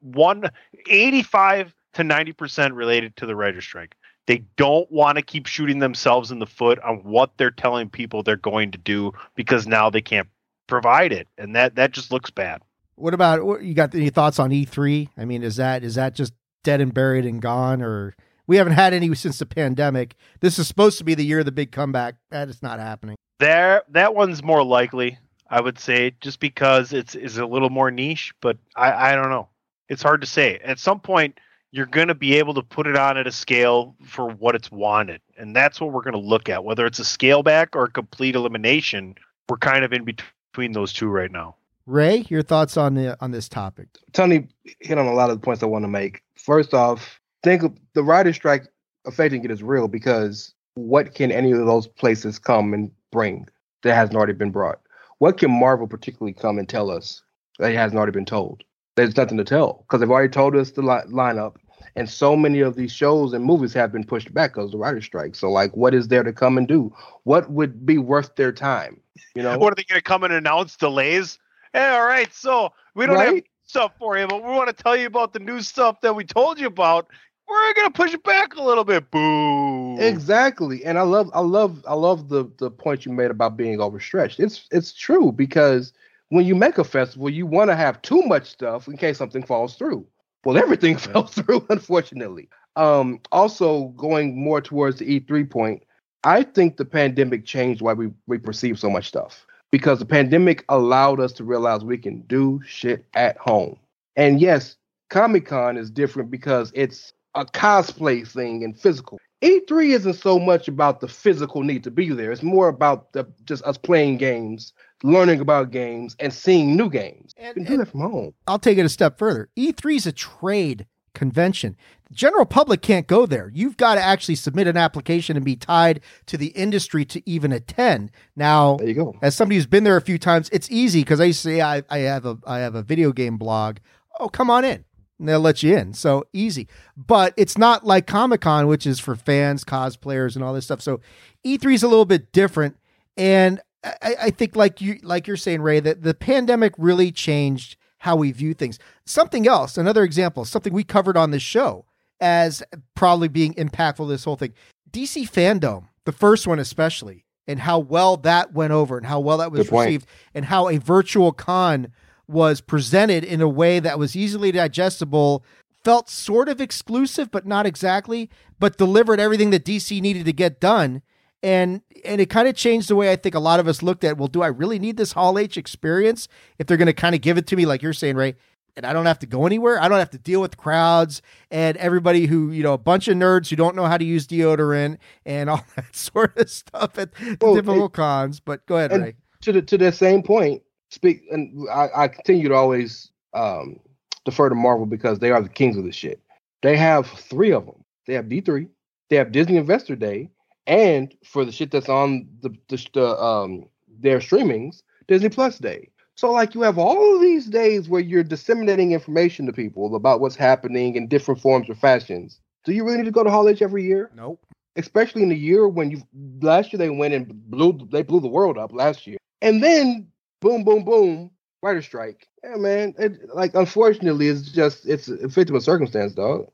one 0.00 0.50
eighty-five 0.88 1.74
to 1.94 2.02
90% 2.02 2.74
related 2.74 3.14
to 3.16 3.26
the 3.26 3.36
writer's 3.36 3.64
strike. 3.64 3.96
They 4.26 4.44
don't 4.56 4.90
want 4.90 5.16
to 5.16 5.22
keep 5.22 5.46
shooting 5.46 5.78
themselves 5.78 6.30
in 6.30 6.38
the 6.38 6.46
foot 6.46 6.78
on 6.78 6.98
what 7.04 7.36
they're 7.36 7.50
telling 7.50 7.90
people 7.90 8.22
they're 8.22 8.36
going 8.36 8.70
to 8.70 8.78
do 8.78 9.12
because 9.34 9.66
now 9.66 9.90
they 9.90 10.00
can't 10.00 10.28
provide 10.68 11.12
it 11.12 11.28
and 11.36 11.56
that 11.56 11.74
that 11.74 11.90
just 11.92 12.12
looks 12.12 12.30
bad. 12.30 12.62
What 12.94 13.14
about 13.14 13.62
you 13.62 13.74
got 13.74 13.94
any 13.94 14.10
thoughts 14.10 14.38
on 14.38 14.50
E3? 14.50 15.08
I 15.16 15.24
mean, 15.24 15.42
is 15.42 15.56
that 15.56 15.82
is 15.82 15.96
that 15.96 16.14
just 16.14 16.34
dead 16.62 16.80
and 16.80 16.94
buried 16.94 17.24
and 17.24 17.42
gone 17.42 17.82
or 17.82 18.14
we 18.46 18.56
haven't 18.56 18.74
had 18.74 18.92
any 18.92 19.14
since 19.14 19.38
the 19.38 19.46
pandemic. 19.46 20.14
This 20.40 20.58
is 20.58 20.66
supposed 20.68 20.98
to 20.98 21.04
be 21.04 21.14
the 21.14 21.24
year 21.24 21.40
of 21.40 21.44
the 21.44 21.52
big 21.52 21.72
comeback. 21.72 22.16
That 22.30 22.48
is 22.48 22.62
not 22.62 22.78
happening. 22.80 23.16
there 23.38 23.82
that 23.90 24.14
one's 24.14 24.42
more 24.42 24.62
likely 24.62 25.18
i 25.50 25.60
would 25.60 25.78
say 25.78 26.12
just 26.20 26.38
because 26.40 26.92
it's 26.92 27.14
is 27.14 27.38
a 27.38 27.44
little 27.46 27.70
more 27.70 27.90
niche 27.90 28.32
but 28.40 28.56
i 28.76 29.10
i 29.10 29.14
don't 29.16 29.30
know 29.30 29.48
it's 29.88 30.02
hard 30.02 30.20
to 30.20 30.26
say 30.26 30.58
at 30.64 30.78
some 30.78 31.00
point 31.00 31.38
you're 31.72 31.86
going 31.86 32.08
to 32.08 32.14
be 32.14 32.34
able 32.34 32.54
to 32.54 32.62
put 32.62 32.86
it 32.86 32.96
on 32.96 33.16
at 33.16 33.26
a 33.26 33.32
scale 33.32 33.96
for 34.04 34.28
what 34.28 34.54
it's 34.54 34.70
wanted 34.70 35.20
and 35.36 35.56
that's 35.56 35.80
what 35.80 35.90
we're 35.92 36.02
going 36.02 36.12
to 36.14 36.28
look 36.28 36.48
at 36.48 36.64
whether 36.64 36.86
it's 36.86 36.98
a 37.00 37.04
scale 37.04 37.42
back 37.42 37.74
or 37.74 37.84
a 37.84 37.90
complete 37.90 38.34
elimination 38.36 39.14
we're 39.48 39.56
kind 39.56 39.84
of 39.84 39.92
in 39.92 40.04
between 40.04 40.72
those 40.72 40.92
two 40.92 41.08
right 41.08 41.30
now. 41.32 41.56
Rey, 41.84 42.24
your 42.28 42.42
thoughts 42.42 42.76
on 42.76 42.94
the 42.94 43.16
on 43.20 43.32
this 43.32 43.48
topic? 43.48 43.88
Tony 44.12 44.46
hit 44.80 44.96
on 44.98 45.06
a 45.06 45.12
lot 45.12 45.30
of 45.30 45.40
the 45.40 45.44
points 45.44 45.62
I 45.62 45.66
want 45.66 45.82
to 45.84 45.88
make. 45.88 46.22
First 46.36 46.72
off, 46.74 47.20
think 47.42 47.62
of 47.62 47.76
the 47.94 48.02
writer's 48.02 48.36
strike 48.36 48.66
affecting 49.06 49.44
it 49.44 49.50
is 49.50 49.62
real 49.62 49.88
because 49.88 50.54
what 50.74 51.14
can 51.14 51.32
any 51.32 51.52
of 51.52 51.66
those 51.66 51.86
places 51.86 52.38
come 52.38 52.72
and 52.72 52.90
bring 53.10 53.46
that 53.82 53.94
hasn't 53.94 54.16
already 54.16 54.32
been 54.32 54.50
brought? 54.50 54.80
What 55.18 55.38
can 55.38 55.50
Marvel 55.50 55.86
particularly 55.86 56.32
come 56.32 56.58
and 56.58 56.68
tell 56.68 56.90
us 56.90 57.22
that 57.58 57.72
hasn't 57.72 57.96
already 57.96 58.12
been 58.12 58.24
told? 58.24 58.64
There's 58.96 59.16
nothing 59.16 59.38
to 59.38 59.44
tell 59.44 59.84
because 59.86 60.00
they've 60.00 60.10
already 60.10 60.30
told 60.30 60.54
us 60.56 60.72
the 60.72 60.82
li- 60.82 61.10
lineup, 61.10 61.56
and 61.96 62.08
so 62.08 62.36
many 62.36 62.60
of 62.60 62.76
these 62.76 62.92
shows 62.92 63.32
and 63.32 63.44
movies 63.44 63.72
have 63.72 63.92
been 63.92 64.04
pushed 64.04 64.32
back 64.34 64.52
because 64.52 64.66
of 64.66 64.72
the 64.72 64.78
writer's 64.78 65.04
strike. 65.04 65.34
So, 65.34 65.50
like, 65.50 65.74
what 65.76 65.94
is 65.94 66.08
there 66.08 66.22
to 66.22 66.32
come 66.32 66.58
and 66.58 66.68
do? 66.68 66.94
What 67.24 67.50
would 67.50 67.86
be 67.86 67.98
worth 67.98 68.36
their 68.36 68.52
time? 68.52 69.00
You 69.34 69.42
know, 69.42 69.56
What 69.58 69.72
are 69.72 69.76
they 69.76 69.84
going 69.84 69.98
to 69.98 70.02
come 70.02 70.24
and 70.24 70.32
announce 70.32 70.76
delays? 70.76 71.38
Hey, 71.72 71.88
all 71.88 72.04
right, 72.04 72.32
so 72.34 72.72
we 72.94 73.06
don't 73.06 73.18
have 73.18 73.42
stuff 73.64 73.92
for 73.98 74.18
you, 74.18 74.26
but 74.26 74.42
we 74.42 74.50
want 74.50 74.68
to 74.68 74.82
tell 74.82 74.94
you 74.94 75.06
about 75.06 75.32
the 75.32 75.38
new 75.38 75.62
stuff 75.62 76.02
that 76.02 76.14
we 76.14 76.24
told 76.24 76.60
you 76.60 76.66
about. 76.66 77.08
We're 77.52 77.74
going 77.74 77.92
to 77.92 77.96
push 77.96 78.14
it 78.14 78.24
back 78.24 78.54
a 78.56 78.62
little 78.62 78.84
bit. 78.84 79.10
Boo. 79.10 79.98
Exactly. 79.98 80.84
And 80.84 80.98
I 80.98 81.02
love 81.02 81.30
I 81.34 81.40
love 81.40 81.84
I 81.86 81.94
love 81.94 82.28
the 82.28 82.50
the 82.58 82.70
point 82.70 83.04
you 83.04 83.12
made 83.12 83.30
about 83.30 83.56
being 83.56 83.80
overstretched. 83.80 84.40
It's 84.40 84.66
it's 84.70 84.92
true 84.94 85.32
because 85.32 85.92
when 86.30 86.46
you 86.46 86.54
make 86.54 86.78
a 86.78 86.84
festival, 86.84 87.28
you 87.28 87.46
want 87.46 87.68
to 87.70 87.76
have 87.76 88.00
too 88.00 88.22
much 88.22 88.48
stuff 88.48 88.88
in 88.88 88.96
case 88.96 89.18
something 89.18 89.42
falls 89.42 89.74
through. 89.74 90.06
Well, 90.44 90.56
everything 90.56 90.96
fell 91.08 91.26
through, 91.26 91.66
unfortunately. 91.68 92.48
Um, 92.76 93.20
also 93.30 93.88
going 93.88 94.42
more 94.42 94.62
towards 94.62 94.98
the 94.98 95.20
E3 95.20 95.50
point, 95.50 95.82
I 96.24 96.42
think 96.42 96.78
the 96.78 96.86
pandemic 96.86 97.44
changed 97.44 97.82
why 97.82 97.92
we, 97.92 98.10
we 98.26 98.38
perceive 98.38 98.78
so 98.78 98.88
much 98.88 99.08
stuff. 99.08 99.46
Because 99.70 99.98
the 99.98 100.06
pandemic 100.06 100.64
allowed 100.70 101.20
us 101.20 101.32
to 101.34 101.44
realize 101.44 101.84
we 101.84 101.98
can 101.98 102.22
do 102.22 102.60
shit 102.66 103.04
at 103.14 103.36
home. 103.36 103.76
And 104.16 104.40
yes, 104.40 104.76
Comic 105.10 105.46
Con 105.46 105.76
is 105.76 105.90
different 105.90 106.30
because 106.30 106.72
it's 106.74 107.12
a 107.34 107.44
cosplay 107.44 108.26
thing 108.26 108.62
and 108.64 108.78
physical. 108.78 109.18
E3 109.42 109.88
isn't 109.94 110.14
so 110.14 110.38
much 110.38 110.68
about 110.68 111.00
the 111.00 111.08
physical 111.08 111.62
need 111.62 111.82
to 111.84 111.90
be 111.90 112.10
there. 112.10 112.30
It's 112.30 112.42
more 112.42 112.68
about 112.68 113.12
the 113.12 113.26
just 113.44 113.64
us 113.64 113.76
playing 113.76 114.18
games, 114.18 114.72
learning 115.02 115.40
about 115.40 115.70
games, 115.72 116.14
and 116.20 116.32
seeing 116.32 116.76
new 116.76 116.88
games. 116.88 117.32
And- 117.36 117.56
you 117.56 117.64
can 117.64 117.72
do 117.72 117.76
that 117.78 117.88
from 117.90 118.00
home. 118.00 118.34
I'll 118.46 118.58
take 118.60 118.78
it 118.78 118.84
a 118.86 118.88
step 118.88 119.18
further. 119.18 119.48
E3 119.56 119.96
is 119.96 120.06
a 120.06 120.12
trade 120.12 120.86
convention. 121.14 121.76
The 122.08 122.14
general 122.14 122.46
public 122.46 122.82
can't 122.82 123.06
go 123.06 123.26
there. 123.26 123.50
You've 123.52 123.76
got 123.76 123.96
to 123.96 124.00
actually 124.00 124.36
submit 124.36 124.66
an 124.68 124.76
application 124.76 125.36
and 125.36 125.44
be 125.44 125.56
tied 125.56 126.00
to 126.26 126.36
the 126.38 126.46
industry 126.48 127.04
to 127.06 127.28
even 127.28 127.52
attend. 127.52 128.10
Now, 128.36 128.76
There 128.76 128.88
you 128.88 128.94
go. 128.94 129.14
as 129.22 129.34
somebody 129.34 129.56
who's 129.56 129.66
been 129.66 129.84
there 129.84 129.96
a 129.96 130.00
few 130.02 130.18
times, 130.18 130.48
it's 130.52 130.70
easy 130.70 131.00
because 131.00 131.20
I 131.20 131.32
say 131.32 131.60
I, 131.60 131.82
I 131.90 131.98
have 131.98 132.24
a 132.26 132.38
I 132.46 132.60
have 132.60 132.74
a 132.76 132.82
video 132.82 133.12
game 133.12 133.36
blog. 133.38 133.78
Oh, 134.20 134.28
come 134.28 134.50
on 134.50 134.64
in. 134.64 134.84
And 135.18 135.28
they'll 135.28 135.40
let 135.40 135.62
you 135.62 135.76
in. 135.76 135.94
So 135.94 136.24
easy. 136.32 136.66
But 136.96 137.34
it's 137.36 137.56
not 137.56 137.86
like 137.86 138.06
Comic 138.06 138.40
Con, 138.40 138.66
which 138.66 138.86
is 138.86 138.98
for 138.98 139.14
fans, 139.14 139.64
cosplayers, 139.64 140.34
and 140.34 140.44
all 140.44 140.52
this 140.52 140.64
stuff. 140.64 140.80
So 140.80 141.00
E3 141.46 141.74
is 141.74 141.82
a 141.82 141.88
little 141.88 142.04
bit 142.04 142.32
different. 142.32 142.76
And 143.16 143.60
I, 143.84 144.14
I 144.22 144.30
think 144.30 144.56
like 144.56 144.80
you 144.80 144.98
like 145.02 145.26
you're 145.26 145.36
saying, 145.36 145.62
Rey, 145.62 145.80
that 145.80 146.02
the 146.02 146.14
pandemic 146.14 146.74
really 146.76 147.12
changed 147.12 147.76
how 147.98 148.16
we 148.16 148.32
view 148.32 148.54
things. 148.54 148.78
Something 149.06 149.46
else, 149.46 149.78
another 149.78 150.02
example, 150.02 150.44
something 150.44 150.72
we 150.72 150.84
covered 150.84 151.16
on 151.16 151.30
this 151.30 151.42
show 151.42 151.84
as 152.20 152.62
probably 152.94 153.28
being 153.28 153.54
impactful 153.54 154.08
this 154.08 154.24
whole 154.24 154.36
thing. 154.36 154.54
DC 154.90 155.30
fandom, 155.30 155.88
the 156.04 156.12
first 156.12 156.46
one 156.46 156.58
especially, 156.58 157.24
and 157.46 157.60
how 157.60 157.78
well 157.78 158.16
that 158.16 158.52
went 158.52 158.72
over 158.72 158.96
and 158.96 159.06
how 159.06 159.20
well 159.20 159.38
that 159.38 159.52
was 159.52 159.70
received 159.70 160.06
and 160.34 160.44
how 160.44 160.68
a 160.68 160.78
virtual 160.78 161.32
con 161.32 161.92
was 162.32 162.60
presented 162.60 163.22
in 163.24 163.40
a 163.40 163.48
way 163.48 163.78
that 163.80 163.98
was 163.98 164.16
easily 164.16 164.50
digestible 164.52 165.44
felt 165.84 166.08
sort 166.08 166.48
of 166.48 166.60
exclusive 166.60 167.30
but 167.30 167.44
not 167.46 167.66
exactly 167.66 168.30
but 168.58 168.78
delivered 168.78 169.18
everything 169.20 169.50
that 169.50 169.64
DC 169.64 170.00
needed 170.00 170.24
to 170.24 170.32
get 170.32 170.60
done. 170.60 171.02
And 171.42 171.82
and 172.04 172.20
it 172.20 172.30
kind 172.30 172.46
of 172.46 172.54
changed 172.54 172.88
the 172.88 172.94
way 172.96 173.10
I 173.10 173.16
think 173.16 173.34
a 173.34 173.40
lot 173.40 173.58
of 173.60 173.66
us 173.66 173.82
looked 173.82 174.04
at 174.04 174.16
well 174.16 174.28
do 174.28 174.42
I 174.42 174.46
really 174.46 174.78
need 174.78 174.96
this 174.96 175.12
Hall 175.12 175.38
H 175.38 175.56
experience 175.56 176.28
if 176.58 176.66
they're 176.66 176.76
going 176.76 176.86
to 176.86 176.92
kind 176.92 177.14
of 177.14 177.20
give 177.20 177.36
it 177.36 177.46
to 177.48 177.56
me 177.56 177.66
like 177.66 177.82
you're 177.82 177.92
saying 177.92 178.14
Rey 178.16 178.36
and 178.76 178.86
I 178.86 178.92
don't 178.92 179.06
have 179.06 179.18
to 179.18 179.26
go 179.26 179.44
anywhere? 179.44 179.78
I 179.82 179.88
don't 179.88 179.98
have 179.98 180.10
to 180.10 180.18
deal 180.18 180.40
with 180.40 180.56
crowds 180.56 181.20
and 181.50 181.76
everybody 181.78 182.26
who 182.26 182.52
you 182.52 182.62
know 182.62 182.74
a 182.74 182.78
bunch 182.78 183.08
of 183.08 183.16
nerds 183.16 183.48
who 183.50 183.56
don't 183.56 183.74
know 183.74 183.86
how 183.86 183.98
to 183.98 184.04
use 184.04 184.24
deodorant 184.28 184.98
and 185.26 185.50
all 185.50 185.64
that 185.76 185.94
sort 185.96 186.36
of 186.38 186.48
stuff 186.48 186.96
at 186.96 187.12
the 187.16 187.36
Well, 187.40 187.56
typical 187.56 187.86
it- 187.86 187.92
cons 187.92 188.38
but 188.38 188.64
go 188.66 188.76
ahead 188.76 188.92
Rey. 188.92 189.14
to 189.40 189.50
the 189.52 189.62
to 189.62 189.76
the 189.76 189.90
same 189.90 190.22
point, 190.22 190.62
speak 190.92 191.22
and 191.30 191.68
I, 191.70 191.88
I 191.96 192.08
continue 192.08 192.48
to 192.48 192.54
always 192.54 193.10
um, 193.34 193.80
defer 194.24 194.48
to 194.48 194.54
Marvel 194.54 194.86
because 194.86 195.18
they 195.18 195.30
are 195.30 195.40
the 195.40 195.48
kings 195.48 195.76
of 195.76 195.84
this 195.84 195.96
shit. 195.96 196.20
They 196.62 196.76
have 196.76 197.06
three 197.06 197.50
of 197.50 197.64
them. 197.66 197.82
They 198.06 198.14
have 198.14 198.28
D 198.28 198.40
three, 198.40 198.66
they 199.08 199.16
have 199.16 199.32
Disney 199.32 199.56
Investor 199.56 199.96
Day, 199.96 200.30
and 200.66 201.14
for 201.24 201.44
the 201.44 201.52
shit 201.52 201.70
that's 201.70 201.88
on 201.88 202.28
the 202.42 202.50
the, 202.68 202.86
the 202.92 203.18
um 203.18 203.66
their 204.00 204.18
streamings, 204.18 204.82
Disney 205.08 205.30
Plus 205.30 205.58
Day. 205.58 205.88
So 206.14 206.30
like 206.30 206.54
you 206.54 206.60
have 206.60 206.78
all 206.78 207.16
of 207.16 207.22
these 207.22 207.46
days 207.46 207.88
where 207.88 208.02
you're 208.02 208.22
disseminating 208.22 208.92
information 208.92 209.46
to 209.46 209.52
people 209.52 209.96
about 209.96 210.20
what's 210.20 210.36
happening 210.36 210.94
in 210.94 211.08
different 211.08 211.40
forms 211.40 211.70
or 211.70 211.74
fashions. 211.74 212.38
Do 212.64 212.72
you 212.72 212.84
really 212.84 212.98
need 212.98 213.06
to 213.06 213.10
go 213.10 213.24
to 213.24 213.30
Hall 213.30 213.48
H 213.48 213.62
every 213.62 213.84
year? 213.84 214.10
nope 214.14 214.44
especially 214.76 215.22
in 215.22 215.28
the 215.28 215.36
year 215.36 215.68
when 215.68 215.90
you 215.90 216.02
last 216.40 216.72
year 216.72 216.78
they 216.78 216.88
went 216.90 217.14
and 217.14 217.28
blew 217.50 217.78
they 217.90 218.02
blew 218.02 218.20
the 218.20 218.28
world 218.28 218.56
up 218.58 218.72
last 218.72 219.06
year, 219.06 219.18
and 219.40 219.62
then 219.62 220.06
boom, 220.42 220.64
boom, 220.64 220.84
boom, 220.84 221.30
writer 221.62 221.80
strike. 221.80 222.28
Yeah, 222.44 222.56
man. 222.56 222.94
It, 222.98 223.34
like 223.34 223.54
unfortunately, 223.54 224.28
it's 224.28 224.42
just 224.52 224.84
it's 224.86 225.08
a 225.08 225.28
victim 225.28 225.56
of 225.56 225.62
circumstance, 225.62 226.12
dog. 226.12 226.48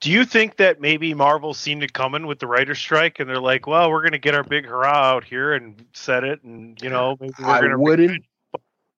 Do 0.00 0.10
you 0.10 0.24
think 0.24 0.56
that 0.56 0.80
maybe 0.80 1.12
Marvel 1.12 1.52
seen 1.52 1.82
it 1.82 1.92
coming 1.92 2.26
with 2.26 2.38
the 2.38 2.46
writer 2.46 2.74
strike, 2.74 3.20
and 3.20 3.28
they're 3.28 3.38
like, 3.40 3.66
"Well, 3.66 3.90
we're 3.90 4.00
going 4.00 4.12
to 4.12 4.18
get 4.18 4.34
our 4.34 4.44
big 4.44 4.64
hurrah 4.64 5.12
out 5.16 5.24
here 5.24 5.52
and 5.52 5.84
set 5.92 6.24
it, 6.24 6.42
and 6.42 6.80
you 6.80 6.88
know, 6.88 7.18
maybe 7.20 7.34
we're 7.38 7.46
I 7.46 7.60
going 7.60 7.72
to 7.72 7.78
wouldn't. 7.78 8.24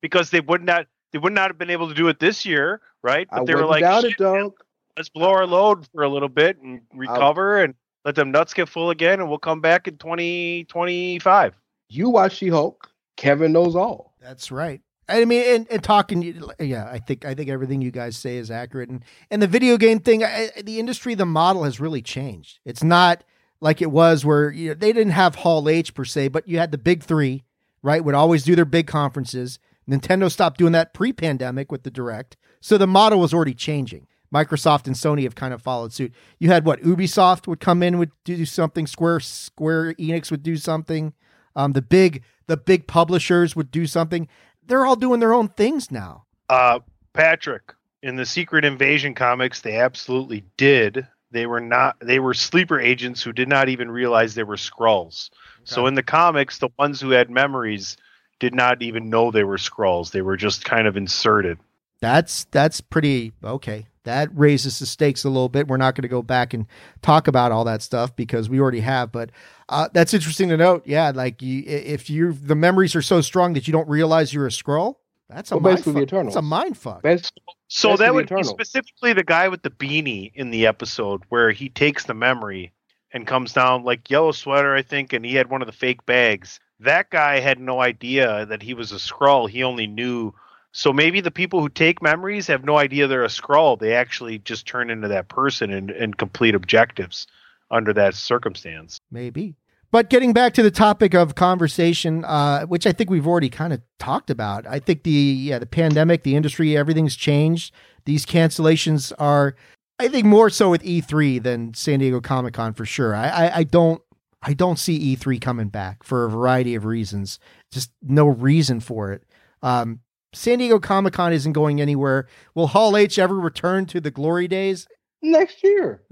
because 0.01 0.31
they 0.31 0.41
would 0.41 0.63
not 0.63 0.87
they 1.11 1.19
would 1.19 1.33
not 1.33 1.51
have 1.51 1.59
been 1.59 1.71
able 1.71 1.89
to 1.89 1.95
do 1.95 2.07
it 2.09 2.21
this 2.21 2.47
year, 2.47 2.81
right? 3.03 3.27
I 3.33 3.39
But 3.39 3.47
they 3.47 3.55
were 3.57 3.67
like, 3.67 3.81
doubt 3.81 4.05
it, 4.05 4.17
dog. 4.17 4.53
let's 4.97 5.09
blow 5.09 5.31
our 5.31 5.47
load 5.47 5.89
for 5.93 6.05
a 6.05 6.09
little 6.09 6.29
bit 6.29 6.59
and 6.63 6.83
recover 6.95 7.65
and 7.65 7.75
let 8.05 8.15
them 8.15 8.31
nuts 8.31 8.55
get 8.55 8.69
full 8.69 8.91
again, 8.91 9.19
and 9.19 9.29
we'll 9.29 9.39
come 9.39 9.61
back 9.61 9.89
in 9.89 9.97
twenty 9.97 10.65
twenty 10.65 11.19
five. 11.19 11.55
You 11.89 12.11
watch 12.11 12.37
She 12.37 12.49
Hulk. 12.49 12.92
Kevin 13.17 13.53
knows 13.53 13.77
all. 13.77 14.15
That's 14.21 14.51
right. 14.51 14.81
I 15.09 15.25
mean, 15.25 15.43
and, 15.43 15.67
and 15.71 15.83
talking, 15.83 16.43
yeah, 16.59 16.89
I 16.91 16.99
think 16.99 17.25
I 17.25 17.35
think 17.35 17.51
everything 17.51 17.83
you 17.83 17.91
guys 17.91 18.17
say 18.17 18.37
is 18.37 18.51
accurate. 18.51 18.89
And 18.89 19.05
and 19.31 19.43
the 19.43 19.47
video 19.47 19.77
game 19.77 19.99
thing, 19.99 20.25
I, 20.25 20.51
the 20.63 20.79
industry, 20.79 21.15
the 21.15 21.27
model 21.27 21.65
has 21.65 21.81
really 21.81 22.03
changed. 22.03 22.61
It's 22.65 22.83
not 22.83 23.25
like 23.61 23.83
it 23.83 23.91
was 23.91 24.25
where 24.25 24.51
you 24.51 24.69
know, 24.69 24.75
they 24.75 24.93
didn't 24.93 25.13
have 25.13 25.37
Hall 25.37 25.69
H 25.69 25.95
per 25.95 26.05
se, 26.05 26.29
but 26.29 26.49
you 26.49 26.59
had 26.59 26.71
the 26.71 26.79
big 26.79 27.03
three, 27.03 27.43
right? 27.83 28.05
Would 28.05 28.15
always 28.15 28.45
do 28.45 28.57
their 28.57 28.65
big 28.65 28.87
conferences. 28.87 29.59
Nintendo 29.91 30.31
stopped 30.31 30.59
doing 30.59 30.73
that 30.73 30.95
pre-pandemic 30.95 31.73
with 31.73 31.83
the 31.83 31.91
Direct, 31.91 32.37
so 32.61 32.79
the 32.79 32.87
model 32.87 33.19
was 33.19 33.35
already 33.35 33.55
changing. 33.55 34.07
Microsoft 34.33 34.87
and 34.87 34.97
Sony 34.97 35.25
have 35.25 35.35
kind 35.35 35.53
of 35.53 35.61
followed 35.61 35.93
suit. 35.93 36.13
You 36.39 36.49
had 36.49 36.65
what 36.65 36.81
Ubisoft 36.81 37.47
would 37.47 37.61
come 37.61 37.83
in 37.83 37.99
would 37.99 38.13
do 38.25 38.47
something, 38.47 38.87
Square 38.87 39.21
Square 39.21 39.95
Enix 39.95 40.31
would 40.31 40.43
do 40.43 40.57
something. 40.57 41.13
Um, 41.55 41.73
the 41.73 41.83
big 41.83 42.23
the 42.47 42.57
big 42.57 42.87
publishers 42.87 43.55
would 43.57 43.71
do 43.71 43.87
something. 43.87 44.29
They're 44.65 44.87
all 44.87 44.97
doing 44.97 45.21
their 45.21 45.33
own 45.35 45.49
things 45.49 45.91
now. 45.91 46.25
Uh, 46.49 46.81
Patrick, 47.13 47.75
in 48.03 48.17
the 48.17 48.27
Secret 48.27 48.65
Invasion 48.65 49.15
comics, 49.15 49.61
they 49.61 49.79
absolutely 49.79 50.45
did. 50.57 51.07
They 51.31 51.47
were 51.47 51.61
not. 51.61 51.97
They 52.01 52.19
were 52.19 52.35
sleeper 52.35 52.79
agents 52.79 53.23
who 53.23 53.33
did 53.33 53.49
not 53.49 53.69
even 53.69 53.91
realize 53.91 54.35
they 54.35 54.43
were 54.43 54.57
Skrulls. 54.57 55.31
So 55.65 55.87
in 55.87 55.95
the 55.95 56.03
comics, 56.03 56.59
the 56.59 56.69
ones 56.79 57.01
who 57.01 57.11
had 57.11 57.31
memories 57.31 57.97
did 58.41 58.55
not 58.55 58.83
even 58.83 59.09
know 59.09 59.31
they 59.31 59.45
were 59.45 59.57
Skrulls. 59.57 60.11
They 60.11 60.23
were 60.23 60.37
just 60.37 60.65
kind 60.65 60.87
of 60.87 60.97
inserted. 60.97 61.59
That's 62.03 62.45
that's 62.51 62.81
pretty 62.81 63.33
okay. 63.45 63.87
That 64.03 64.29
raises 64.35 64.81
the 64.81 64.87
stakes 64.87 65.23
a 65.23 65.29
little 65.29 65.49
bit. 65.49 65.69
We're 65.69 65.77
not 65.77 65.95
going 65.95 66.03
to 66.03 66.09
go 66.09 66.21
back 66.21 66.53
and 66.53 66.67
talk 67.01 67.29
about 67.29 67.53
all 67.53 67.63
that 67.67 67.81
stuff 67.81 68.17
because 68.17 68.51
we 68.51 68.59
already 68.59 68.81
have. 68.81 69.13
But 69.13 69.31
uh, 69.69 69.89
that's 69.95 70.13
interesting 70.13 70.49
to 70.49 70.57
note. 70.57 70.83
Yeah, 70.85 71.13
like 71.15 71.41
you, 71.41 71.63
if 71.65 72.11
you 72.11 72.33
the 72.33 72.57
memories 72.57 72.97
are 72.97 73.03
so 73.03 73.21
strong 73.21 73.53
that 73.53 73.69
you 73.69 73.73
don't 73.73 73.89
realize 73.89 74.35
you're 74.35 74.49
a 74.49 74.51
Skrull, 74.51 74.97
that's 75.29 75.53
a 75.53 75.55
Well, 75.55 75.63
mind 75.63 75.77
basically 75.77 75.93
fuck. 75.93 76.01
the 76.01 76.17
Eternals. 76.17 76.35
That's 76.35 76.41
a 76.41 76.43
mind 76.43 76.77
fuck. 76.77 77.03
Best 77.03 77.41
So 77.69 77.91
That's 77.91 78.01
that 78.01 78.07
the 78.09 78.15
would 78.15 78.29
be 78.35 78.43
specifically 78.43 79.13
the 79.13 79.23
guy 79.23 79.47
with 79.47 79.63
the 79.63 79.71
beanie 79.71 80.33
in 80.35 80.51
the 80.51 80.67
episode 80.67 81.23
where 81.29 81.53
he 81.53 81.69
takes 81.69 82.05
the 82.05 82.15
memory 82.15 82.73
and 83.13 83.29
comes 83.29 83.53
down 83.53 83.85
like 83.85 84.11
yellow 84.11 84.33
sweater, 84.33 84.75
I 84.75 84.83
think, 84.83 85.13
and 85.13 85.25
he 85.25 85.37
had 85.37 85.51
one 85.51 85.63
of 85.63 85.67
the 85.67 85.73
fake 85.73 86.05
bags. 86.05 86.59
That 86.81 87.11
guy 87.11 87.39
had 87.39 87.61
no 87.61 87.81
idea 87.81 88.45
that 88.47 88.61
he 88.61 88.75
was 88.75 88.91
a 88.91 88.97
Skrull. 88.97 89.49
He 89.49 89.63
only 89.63 89.87
knew. 89.87 90.35
So 90.73 90.93
maybe 90.93 91.21
the 91.21 91.31
people 91.31 91.61
who 91.61 91.69
take 91.69 92.03
memories 92.03 92.47
have 92.47 92.65
no 92.65 92.79
idea 92.79 93.07
they're 93.07 93.25
a 93.25 93.29
Skrull. 93.29 93.79
They 93.79 93.95
actually 93.95 94.39
just 94.39 94.67
turn 94.67 94.91
into 94.91 95.09
that 95.09 95.29
person 95.29 95.71
and, 95.71 95.91
and 95.91 96.17
complete 96.17 96.55
objectives 96.55 97.27
under 97.71 97.93
that 97.93 98.15
circumstance. 98.15 98.99
Maybe. 99.11 99.55
But 99.91 100.09
getting 100.09 100.33
back 100.33 100.55
to 100.55 100.63
the 100.63 100.71
topic 100.71 101.13
of 101.13 101.35
conversation, 101.35 102.25
uh, 102.25 102.65
which 102.65 102.87
I 102.87 102.93
think 102.93 103.11
we've 103.11 103.27
already 103.27 103.51
kind 103.51 103.75
of 103.75 103.83
talked 103.99 104.31
about, 104.31 104.67
I 104.67 104.79
think 104.79 105.03
the 105.03 105.11
yeah 105.11 105.59
the 105.59 105.67
pandemic, 105.67 106.23
the 106.23 106.35
industry, 106.35 106.75
everything's 106.75 107.15
changed. 107.15 107.75
These 108.07 108.25
cancellations 108.25 109.13
are, 109.19 109.55
I 109.99 110.09
think, 110.09 110.25
more 110.25 110.49
so 110.49 110.71
with 110.71 110.83
E3 110.83 111.43
than 111.43 111.75
San 111.75 111.99
Diego 111.99 112.23
Comic 112.23 112.55
Con 112.55 112.73
for 112.73 112.87
sure. 112.87 113.15
I, 113.15 113.29
I, 113.29 113.57
I 113.59 113.65
don't 113.65 114.01
I 114.43 114.55
don't 114.55 114.79
see 114.79 115.15
E3 115.15 115.39
coming 115.39 115.69
back 115.69 116.03
for 116.03 116.25
a 116.25 116.31
variety 116.31 116.75
of 116.75 116.87
reasons. 116.87 117.39
Just 117.71 117.93
no 118.01 118.27
reason 118.27 118.81
for 118.81 119.13
it. 119.13 119.25
Um, 119.63 120.01
San 120.33 120.59
Diego 120.59 120.79
Comic 120.79 121.13
Con 121.15 121.33
isn't 121.33 121.53
going 121.53 121.81
anywhere. 121.81 122.27
Will 122.55 122.69
Hall 122.69 122.97
H 122.97 123.19
ever 123.19 123.39
return 123.39 123.87
to 123.87 124.01
the 124.01 124.11
glory 124.11 124.49
days? 124.49 124.87
Next 125.23 125.63
year. 125.63 126.03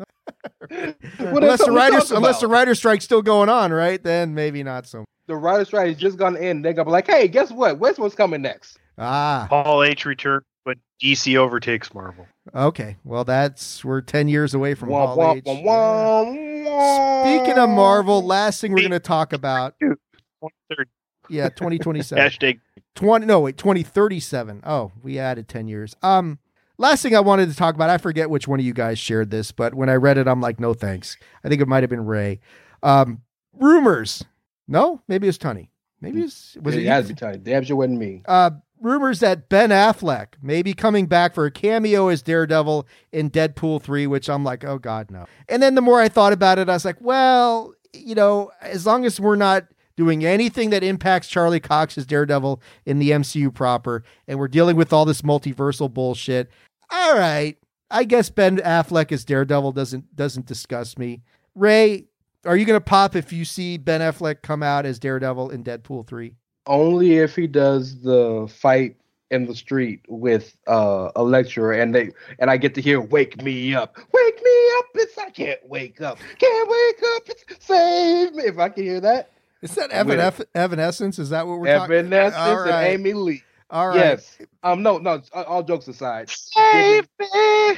unless 1.18 1.64
the 1.64 1.72
writers 1.72 2.12
unless 2.12 2.40
the 2.40 2.46
writer 2.46 2.74
strike's 2.74 3.04
still 3.04 3.22
going 3.22 3.48
on, 3.48 3.72
right? 3.72 4.02
Then 4.02 4.34
maybe 4.34 4.62
not 4.62 4.86
so. 4.86 5.04
The 5.26 5.36
writer 5.36 5.64
strike 5.64 5.90
is 5.90 5.96
just 5.96 6.16
gonna 6.16 6.38
end. 6.38 6.64
They're 6.64 6.72
gonna 6.72 6.86
be 6.86 6.92
like, 6.92 7.06
hey, 7.06 7.28
guess 7.28 7.50
what? 7.50 7.78
What's 7.78 7.98
what's 7.98 8.14
coming 8.14 8.42
next? 8.42 8.78
Ah, 8.98 9.46
Hall 9.50 9.82
H 9.82 10.04
return 10.04 10.42
but 10.64 10.78
DC 11.02 11.36
overtakes 11.36 11.92
Marvel. 11.94 12.26
Okay, 12.54 12.96
well 13.04 13.24
that's 13.24 13.84
we're 13.84 14.00
ten 14.00 14.28
years 14.28 14.54
away 14.54 14.74
from 14.74 14.90
Wah, 14.90 15.06
Hall 15.06 15.16
wah, 15.16 15.34
H. 15.34 15.42
wah, 15.46 15.60
wah, 15.62 16.22
wah. 16.22 17.24
Speaking 17.24 17.58
of 17.58 17.70
Marvel, 17.70 18.24
last 18.24 18.60
thing 18.60 18.72
we're 18.72 18.80
going 18.80 18.90
to 18.90 19.00
talk 19.00 19.32
about, 19.32 19.74
2030. 19.80 20.90
yeah, 21.28 21.48
twenty 21.48 21.78
twenty 21.78 22.02
seven. 22.02 22.24
Hashtag 22.30 22.60
20 22.96 23.26
no 23.26 23.40
wait 23.40 23.56
2037 23.56 24.62
oh 24.64 24.92
we 25.02 25.18
added 25.18 25.48
10 25.48 25.68
years 25.68 25.94
um 26.02 26.38
last 26.78 27.02
thing 27.02 27.14
i 27.14 27.20
wanted 27.20 27.48
to 27.48 27.56
talk 27.56 27.74
about 27.74 27.90
i 27.90 27.98
forget 27.98 28.28
which 28.30 28.48
one 28.48 28.58
of 28.60 28.66
you 28.66 28.72
guys 28.74 28.98
shared 28.98 29.30
this 29.30 29.52
but 29.52 29.74
when 29.74 29.88
i 29.88 29.94
read 29.94 30.18
it 30.18 30.26
i'm 30.28 30.40
like 30.40 30.58
no 30.60 30.74
thanks 30.74 31.16
i 31.44 31.48
think 31.48 31.60
it 31.60 31.68
might 31.68 31.82
have 31.82 31.90
been 31.90 32.04
rey 32.04 32.40
um 32.82 33.22
rumors 33.52 34.24
no 34.68 35.00
maybe 35.08 35.28
it's 35.28 35.38
Tunney. 35.38 35.68
maybe 36.00 36.20
it's 36.22 36.56
was 36.62 36.74
it 36.74 36.82
it 36.82 36.86
had 36.86 37.04
you? 37.04 37.08
to 37.08 37.14
be 37.14 37.18
tight. 37.20 37.44
Damn 37.44 37.64
sure 37.64 37.76
wasn't 37.76 37.98
me. 37.98 38.22
uh 38.26 38.50
rumors 38.80 39.20
that 39.20 39.48
ben 39.48 39.70
affleck 39.70 40.28
may 40.42 40.62
be 40.62 40.72
coming 40.72 41.06
back 41.06 41.34
for 41.34 41.44
a 41.44 41.50
cameo 41.50 42.08
as 42.08 42.22
daredevil 42.22 42.86
in 43.12 43.30
deadpool 43.30 43.80
3 43.82 44.06
which 44.06 44.28
i'm 44.30 44.42
like 44.42 44.64
oh 44.64 44.78
god 44.78 45.10
no 45.10 45.26
and 45.48 45.62
then 45.62 45.74
the 45.74 45.82
more 45.82 46.00
i 46.00 46.08
thought 46.08 46.32
about 46.32 46.58
it 46.58 46.68
i 46.68 46.72
was 46.72 46.84
like 46.84 46.96
well 47.00 47.74
you 47.92 48.14
know 48.14 48.50
as 48.62 48.86
long 48.86 49.04
as 49.04 49.20
we're 49.20 49.36
not 49.36 49.64
doing 50.00 50.24
anything 50.24 50.70
that 50.70 50.82
impacts 50.82 51.28
Charlie 51.28 51.60
Cox 51.60 51.98
as 51.98 52.06
Daredevil 52.06 52.62
in 52.86 52.98
the 52.98 53.10
MCU 53.10 53.52
proper, 53.52 54.02
and 54.26 54.38
we're 54.38 54.48
dealing 54.48 54.74
with 54.74 54.94
all 54.94 55.04
this 55.04 55.20
multiversal 55.20 55.92
bullshit. 55.92 56.48
All 56.90 57.18
right, 57.18 57.58
I 57.90 58.04
guess 58.04 58.30
Ben 58.30 58.56
Affleck 58.56 59.12
as 59.12 59.26
Daredevil 59.26 59.72
doesn't 59.72 60.16
doesn't 60.16 60.46
disgust 60.46 60.98
me. 60.98 61.20
Rey, 61.54 62.06
are 62.46 62.56
you 62.56 62.64
gonna 62.64 62.80
pop 62.80 63.14
if 63.14 63.30
you 63.30 63.44
see 63.44 63.76
Ben 63.76 64.00
Affleck 64.00 64.40
come 64.40 64.62
out 64.62 64.86
as 64.86 64.98
Daredevil 64.98 65.50
in 65.50 65.62
Deadpool 65.62 66.06
three? 66.06 66.32
Only 66.66 67.18
if 67.18 67.36
he 67.36 67.46
does 67.46 68.00
the 68.00 68.50
fight 68.50 68.96
in 69.30 69.44
the 69.44 69.54
street 69.54 70.00
with 70.08 70.56
uh, 70.66 71.10
Elektra, 71.14 71.78
and 71.78 71.94
they 71.94 72.10
and 72.38 72.50
I 72.50 72.56
get 72.56 72.74
to 72.76 72.80
hear 72.80 73.02
"Wake 73.02 73.42
me 73.42 73.74
up, 73.74 73.98
wake 73.98 74.42
me 74.42 74.70
up." 74.78 74.86
It's 74.94 75.18
I 75.18 75.28
can't 75.28 75.60
wake 75.68 76.00
up, 76.00 76.18
can't 76.38 76.70
wake 76.70 77.02
up. 77.16 77.22
It's 77.26 77.66
save 77.66 78.32
me. 78.32 78.44
If 78.44 78.58
I 78.58 78.70
can 78.70 78.84
hear 78.84 79.00
that, 79.00 79.32
Is 79.62 79.74
that 79.74 79.90
Evan 79.90 80.16
with 80.18 80.42
Evanescence? 80.54 81.18
Is 81.18 81.30
that 81.30 81.46
what 81.46 81.58
we're 81.58 81.66
talking? 81.66 81.96
About? 81.96 82.14
Evanescence 82.14 82.36
All 82.36 82.62
and. 82.62 82.86
Amy 82.86 83.12
Lee. 83.12 83.42
All 83.70 83.88
right. 83.88 83.96
Yes. 83.96 84.38
Um. 84.62 84.82
No. 84.82 84.98
No. 84.98 85.22
All 85.32 85.44
all 85.44 85.62
jokes 85.62 85.86
aside. 85.88 86.30
Save 86.30 87.08
me. 87.18 87.76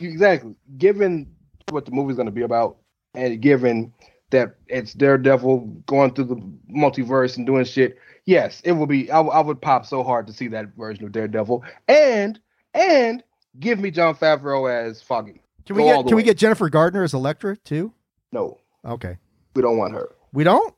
Exactly. 0.00 0.54
Given 0.76 1.26
what 1.70 1.84
the 1.84 1.90
movie's 1.90 2.16
going 2.16 2.26
to 2.26 2.32
be 2.32 2.42
about, 2.42 2.78
and 3.14 3.40
given 3.40 3.92
that 4.30 4.54
it's 4.68 4.92
Daredevil 4.94 5.58
going 5.86 6.14
through 6.14 6.24
the 6.24 6.36
multiverse 6.72 7.36
and 7.36 7.46
doing 7.46 7.64
shit, 7.64 7.98
yes, 8.26 8.60
it 8.64 8.72
will 8.72 8.86
be. 8.86 9.10
I, 9.10 9.20
I 9.20 9.40
would 9.40 9.60
pop 9.60 9.86
so 9.86 10.02
hard 10.02 10.26
to 10.28 10.32
see 10.32 10.48
that 10.48 10.66
version 10.76 11.04
of 11.04 11.12
Daredevil, 11.12 11.64
and 11.88 12.38
and 12.74 13.22
give 13.58 13.80
me 13.80 13.90
Jon 13.90 14.14
Favreau 14.14 14.70
as 14.70 15.02
Foggy. 15.02 15.42
Can 15.66 15.76
we 15.76 15.82
Go 15.82 15.88
get 15.88 16.04
the 16.04 16.08
can 16.08 16.16
we 16.16 16.22
get 16.22 16.38
Jennifer 16.38 16.70
Garner 16.70 17.02
as 17.02 17.12
Elektra 17.12 17.56
too? 17.56 17.92
No, 18.32 18.58
Okay, 18.84 19.16
we 19.54 19.62
don't 19.62 19.76
want 19.78 19.94
her. 19.94 20.14
we 20.32 20.44
don't. 20.44 20.74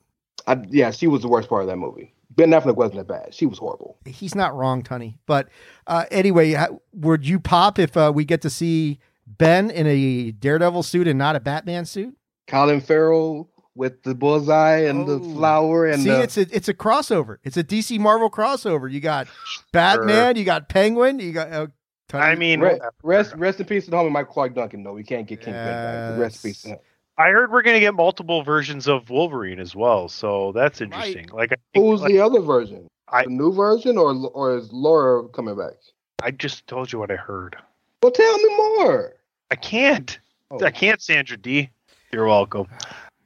I, 0.46 0.62
yeah, 0.70 0.90
she 0.90 1.06
was 1.06 1.22
the 1.22 1.28
worst 1.28 1.48
part 1.48 1.62
of 1.62 1.68
that 1.68 1.76
movie. 1.76 2.14
Ben 2.30 2.50
Affleck 2.50 2.76
wasn't 2.76 2.96
that 2.98 3.08
bad. 3.08 3.34
She 3.34 3.44
was 3.46 3.58
horrible. 3.58 3.98
he's 4.06 4.34
not 4.34 4.54
wrong, 4.54 4.82
Tunney. 4.82 5.16
But 5.26 5.48
uh, 5.86 6.04
anyway, 6.10 6.52
how, 6.52 6.80
would 6.92 7.26
you 7.26 7.40
pop 7.40 7.78
if 7.78 7.96
uh, 7.96 8.12
we 8.14 8.24
get 8.24 8.40
to 8.42 8.50
see 8.50 8.98
Ben 9.26 9.70
in 9.70 9.86
a 9.86 10.30
Daredevil 10.30 10.84
suit 10.84 11.08
and 11.08 11.18
not 11.18 11.34
a 11.36 11.40
Batman 11.40 11.84
suit? 11.86 12.16
Colin 12.46 12.80
Farrell 12.80 13.50
with 13.74 14.02
the 14.04 14.14
bullseye 14.14 14.78
and 14.80 15.06
the 15.08 15.14
Oh. 15.20 15.34
flower 15.34 15.86
and 15.86 16.02
see, 16.02 16.08
the, 16.08 16.22
it's 16.22 16.36
a 16.36 16.42
it's 16.54 16.68
a 16.68 16.74
crossover. 16.74 17.38
It's 17.44 17.56
a 17.56 17.64
DC 17.64 17.98
Marvel 17.98 18.30
crossover. 18.30 18.90
You 18.90 19.00
got 19.00 19.26
Batman, 19.72 20.36
you 20.36 20.44
got 20.44 20.68
Penguin, 20.68 21.18
you 21.18 21.32
got. 21.32 21.52
Uh, 21.52 21.66
Tunney- 22.08 22.20
I 22.20 22.34
mean, 22.34 22.60
Re- 22.60 22.80
rest 23.04 23.34
rest 23.36 23.60
in 23.60 23.66
peace 23.66 23.84
to 23.84 23.90
the 23.92 23.96
homie 23.96 24.10
Michael 24.10 24.32
Clarke 24.32 24.54
Duncan. 24.54 24.82
though. 24.82 24.92
we 24.94 25.04
can't 25.04 25.28
get 25.28 25.40
King 25.42 25.54
Ben 25.54 26.12
back. 26.14 26.20
Rest 26.20 26.44
in 26.44 26.50
peace 26.50 26.62
to 26.62 26.68
him. 26.70 26.78
I 27.20 27.28
heard 27.32 27.52
we're 27.52 27.60
gonna 27.60 27.80
get 27.80 27.92
multiple 27.92 28.42
versions 28.42 28.88
of 28.88 29.10
Wolverine 29.10 29.60
as 29.60 29.76
well, 29.76 30.08
so 30.08 30.52
that's 30.52 30.80
interesting. 30.80 31.28
Like, 31.30 31.52
I 31.52 31.56
think, 31.74 31.84
Who's 31.84 32.00
like, 32.00 32.12
the 32.12 32.20
other 32.20 32.40
version? 32.40 32.88
I- 33.08 33.24
the 33.24 33.30
new 33.30 33.52
version, 33.52 33.98
or 33.98 34.14
or 34.32 34.56
is 34.56 34.72
Laura 34.72 35.28
coming 35.28 35.54
back? 35.54 35.74
I 36.22 36.30
just 36.30 36.66
told 36.66 36.90
you 36.90 36.98
what 36.98 37.10
I 37.10 37.16
heard. 37.16 37.56
Well, 38.02 38.12
tell 38.12 38.38
me 38.38 38.56
more. 38.56 39.12
I 39.50 39.56
can't. 39.56 40.18
Oh. 40.50 40.64
I 40.64 40.70
can't, 40.70 41.02
Sandra 41.02 41.36
D. 41.36 41.68
You're 42.10 42.26
welcome. 42.26 42.68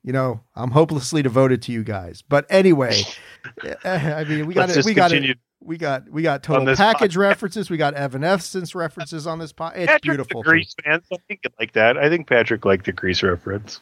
you 0.03 0.13
know, 0.13 0.41
I'm 0.57 0.73
hopelessly 0.73 1.23
devoted 1.23 1.63
to 1.63 1.73
you 1.73 1.85
guys. 1.85 2.21
But 2.29 2.47
anyway, 2.51 3.01
I 3.85 4.25
mean, 4.25 4.47
we 4.47 4.55
got 4.55 4.71
Let's 4.71 4.79
it. 4.79 4.85
We 4.87 4.95
got 4.95 5.13
it. 5.13 5.39
Continue. 5.65 5.69
We 5.69 5.77
got 5.79 6.09
we 6.11 6.23
got 6.23 6.43
total 6.43 6.75
package 6.77 7.15
podcast. 7.15 7.19
references. 7.19 7.71
We 7.71 7.77
got 7.77 7.95
Evanescence 7.95 8.75
references 8.75 9.27
on 9.27 9.39
this 9.39 9.53
pod. 9.53 9.73
It's 9.77 9.87
Patrick's 9.87 10.03
beautiful. 10.03 10.41
a 10.41 10.45
Grease 10.45 10.75
fan, 10.85 11.01
so 11.09 11.17
I 11.17 11.19
think 11.29 11.41
it 11.45 11.55
like 11.59 11.73
that. 11.73 11.97
I 11.99 12.09
think 12.09 12.29
Patrick 12.29 12.65
liked 12.65 12.87
the 12.87 12.93
Grease 12.93 13.23
reference. 13.23 13.81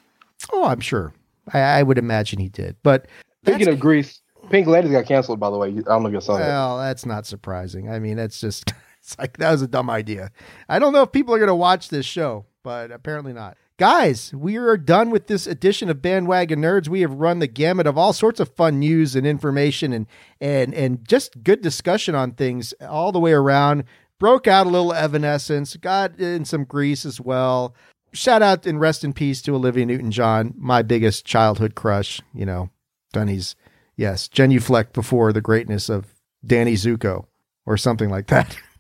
Oh, 0.53 0.65
I'm 0.65 0.81
sure. 0.81 1.13
I, 1.53 1.61
I 1.61 1.83
would 1.83 1.99
imagine 1.99 2.39
he 2.39 2.49
did. 2.49 2.77
But 2.83 3.07
Speaking 3.45 3.69
of 3.69 3.81
Grease, 3.81 4.21
Pink 4.51 4.67
Ladies 4.67 4.93
got 4.93 5.07
canceled. 5.07 5.41
By 5.41 5.51
the 5.51 5.59
way, 5.59 5.69
I 5.69 5.73
don't 5.73 6.03
know 6.03 6.09
if 6.09 6.15
you 6.15 6.21
saw 6.21 6.39
that. 6.39 6.47
Well, 6.47 6.79
that's 6.79 7.05
not 7.05 7.27
surprising. 7.27 7.91
I 7.91 7.99
mean, 7.99 8.17
that's 8.17 8.41
just 8.41 8.73
it's 8.99 9.19
like 9.19 9.37
that 9.39 9.51
was 9.51 9.63
a 9.63 9.69
dumb 9.69 9.91
idea. 9.91 10.31
I 10.69 10.79
don't 10.79 10.93
know 10.93 11.03
if 11.03 11.13
people 11.13 11.35
are 11.35 11.39
going 11.39 11.49
to 11.49 11.55
watch 11.55 11.89
this 11.89 12.07
show, 12.07 12.47
but 12.63 12.91
apparently 12.91 13.33
not. 13.33 13.57
Guys, 13.79 14.33
we 14.35 14.57
are 14.57 14.77
done 14.77 15.11
with 15.11 15.27
this 15.27 15.47
edition 15.47 15.89
of 15.89 16.03
Bandwagon 16.03 16.61
Nerds. 16.61 16.89
We 16.89 17.01
have 17.01 17.15
run 17.15 17.39
the 17.39 17.47
gamut 17.47 17.87
of 17.87 17.99
all 17.99 18.13
sorts 18.13 18.39
of 18.39 18.55
fun 18.55 18.79
news 18.79 19.17
and 19.17 19.27
information 19.27 19.93
and 19.93 20.07
and 20.41 20.75
and 20.75 21.07
just 21.07 21.43
good 21.43 21.63
discussion 21.63 22.15
on 22.15 22.33
things 22.33 22.73
all 22.81 23.13
the 23.13 23.21
way 23.21 23.33
around. 23.33 23.85
Broke 24.19 24.47
out 24.47 24.67
a 24.67 24.71
little 24.71 24.93
evanescence, 24.93 25.77
got 25.77 26.19
in 26.21 26.45
some 26.45 26.65
grease 26.65 27.05
as 27.05 27.21
well. 27.21 27.75
Shout 28.13 28.43
out 28.43 28.67
and 28.67 28.79
rest 28.79 29.05
in 29.05 29.13
peace 29.15 29.43
to 29.43 29.55
Olivia 29.55 29.87
Newton-John, 29.87 30.55
my 30.57 30.83
biggest 30.83 31.25
childhood 31.25 31.75
crush. 31.75 32.21
You 32.35 32.45
know, 32.45 32.71
Tunney's 33.13 33.57
Yes, 33.97 34.29
genuflect 34.29 34.93
before 34.95 35.33
the 35.33 35.41
greatness 35.41 35.89
of 35.89 36.15
Danny 36.45 36.75
Zuko 36.75 37.27
or 37.67 37.77
something 37.77 38.11
like 38.11 38.27
that. 38.29 38.57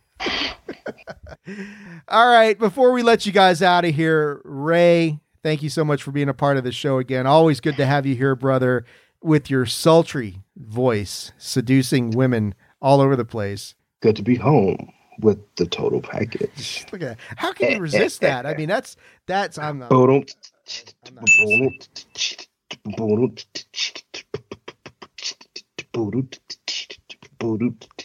All 2.08 2.28
right, 2.28 2.58
before 2.58 2.92
we 2.92 3.02
let 3.02 3.26
you 3.26 3.32
guys 3.32 3.62
out 3.62 3.84
of 3.84 3.94
here, 3.94 4.40
Rey, 4.44 5.18
thank 5.42 5.62
you 5.62 5.68
so 5.68 5.84
much 5.84 6.02
for 6.02 6.12
being 6.12 6.28
a 6.28 6.34
part 6.34 6.56
of 6.56 6.64
the 6.64 6.72
show 6.72 6.98
again. 6.98 7.26
Always 7.26 7.60
good 7.60 7.76
to 7.76 7.86
have 7.86 8.06
you 8.06 8.14
here, 8.14 8.34
brother, 8.34 8.84
with 9.22 9.50
your 9.50 9.66
sultry 9.66 10.38
voice, 10.56 11.32
seducing 11.38 12.10
women 12.10 12.54
all 12.80 13.00
over 13.00 13.16
the 13.16 13.24
place. 13.24 13.74
Good 14.00 14.16
to 14.16 14.22
be 14.22 14.36
home 14.36 14.92
with 15.20 15.38
the 15.56 15.66
total 15.66 16.00
package. 16.00 16.84
Look 16.92 17.02
at 17.02 17.18
that. 17.18 17.18
how 17.36 17.52
can 17.52 17.72
you 17.72 17.80
resist 17.80 18.20
that? 18.20 18.46
I 18.46 18.54
mean, 18.54 18.68
that's 18.68 18.96
that's 19.26 19.58
I'm 19.58 19.78
not. 19.78 19.90
Boom. 19.90 20.24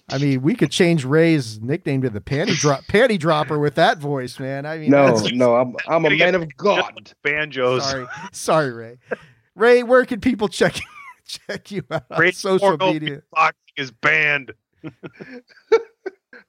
I 0.10 0.18
mean, 0.20 0.42
we 0.42 0.56
could 0.56 0.72
change 0.72 1.06
Rey's 1.06 1.62
nickname 1.62 2.02
to 2.02 2.10
the 2.10 2.22
panty 2.22 2.58
drop 2.58 2.84
panty 2.86 3.18
dropper 3.20 3.60
with 3.60 3.76
that 3.76 3.98
voice, 4.00 4.40
man. 4.40 4.66
I 4.66 4.78
mean, 4.78 4.92
No, 4.92 5.06
that's- 5.16 5.32
no, 5.34 5.56
I'm 5.56 5.76
I'm 5.88 6.06
a 6.06 6.10
man 6.10 6.36
of 6.36 6.56
God. 6.58 7.14
Banjos. 7.24 7.84
Sorry, 7.90 8.06
sorry, 8.32 8.72
Rey. 8.74 8.98
Rey, 9.56 9.84
where 9.84 10.06
can 10.06 10.20
people 10.22 10.48
check 10.48 10.80
check 11.26 11.72
you 11.72 11.84
out 11.92 12.04
on 12.12 12.32
social 12.34 12.78
Porno 12.78 12.94
media? 12.94 13.22
Boxing 13.32 13.74
is 13.78 13.92
banned. 13.92 14.54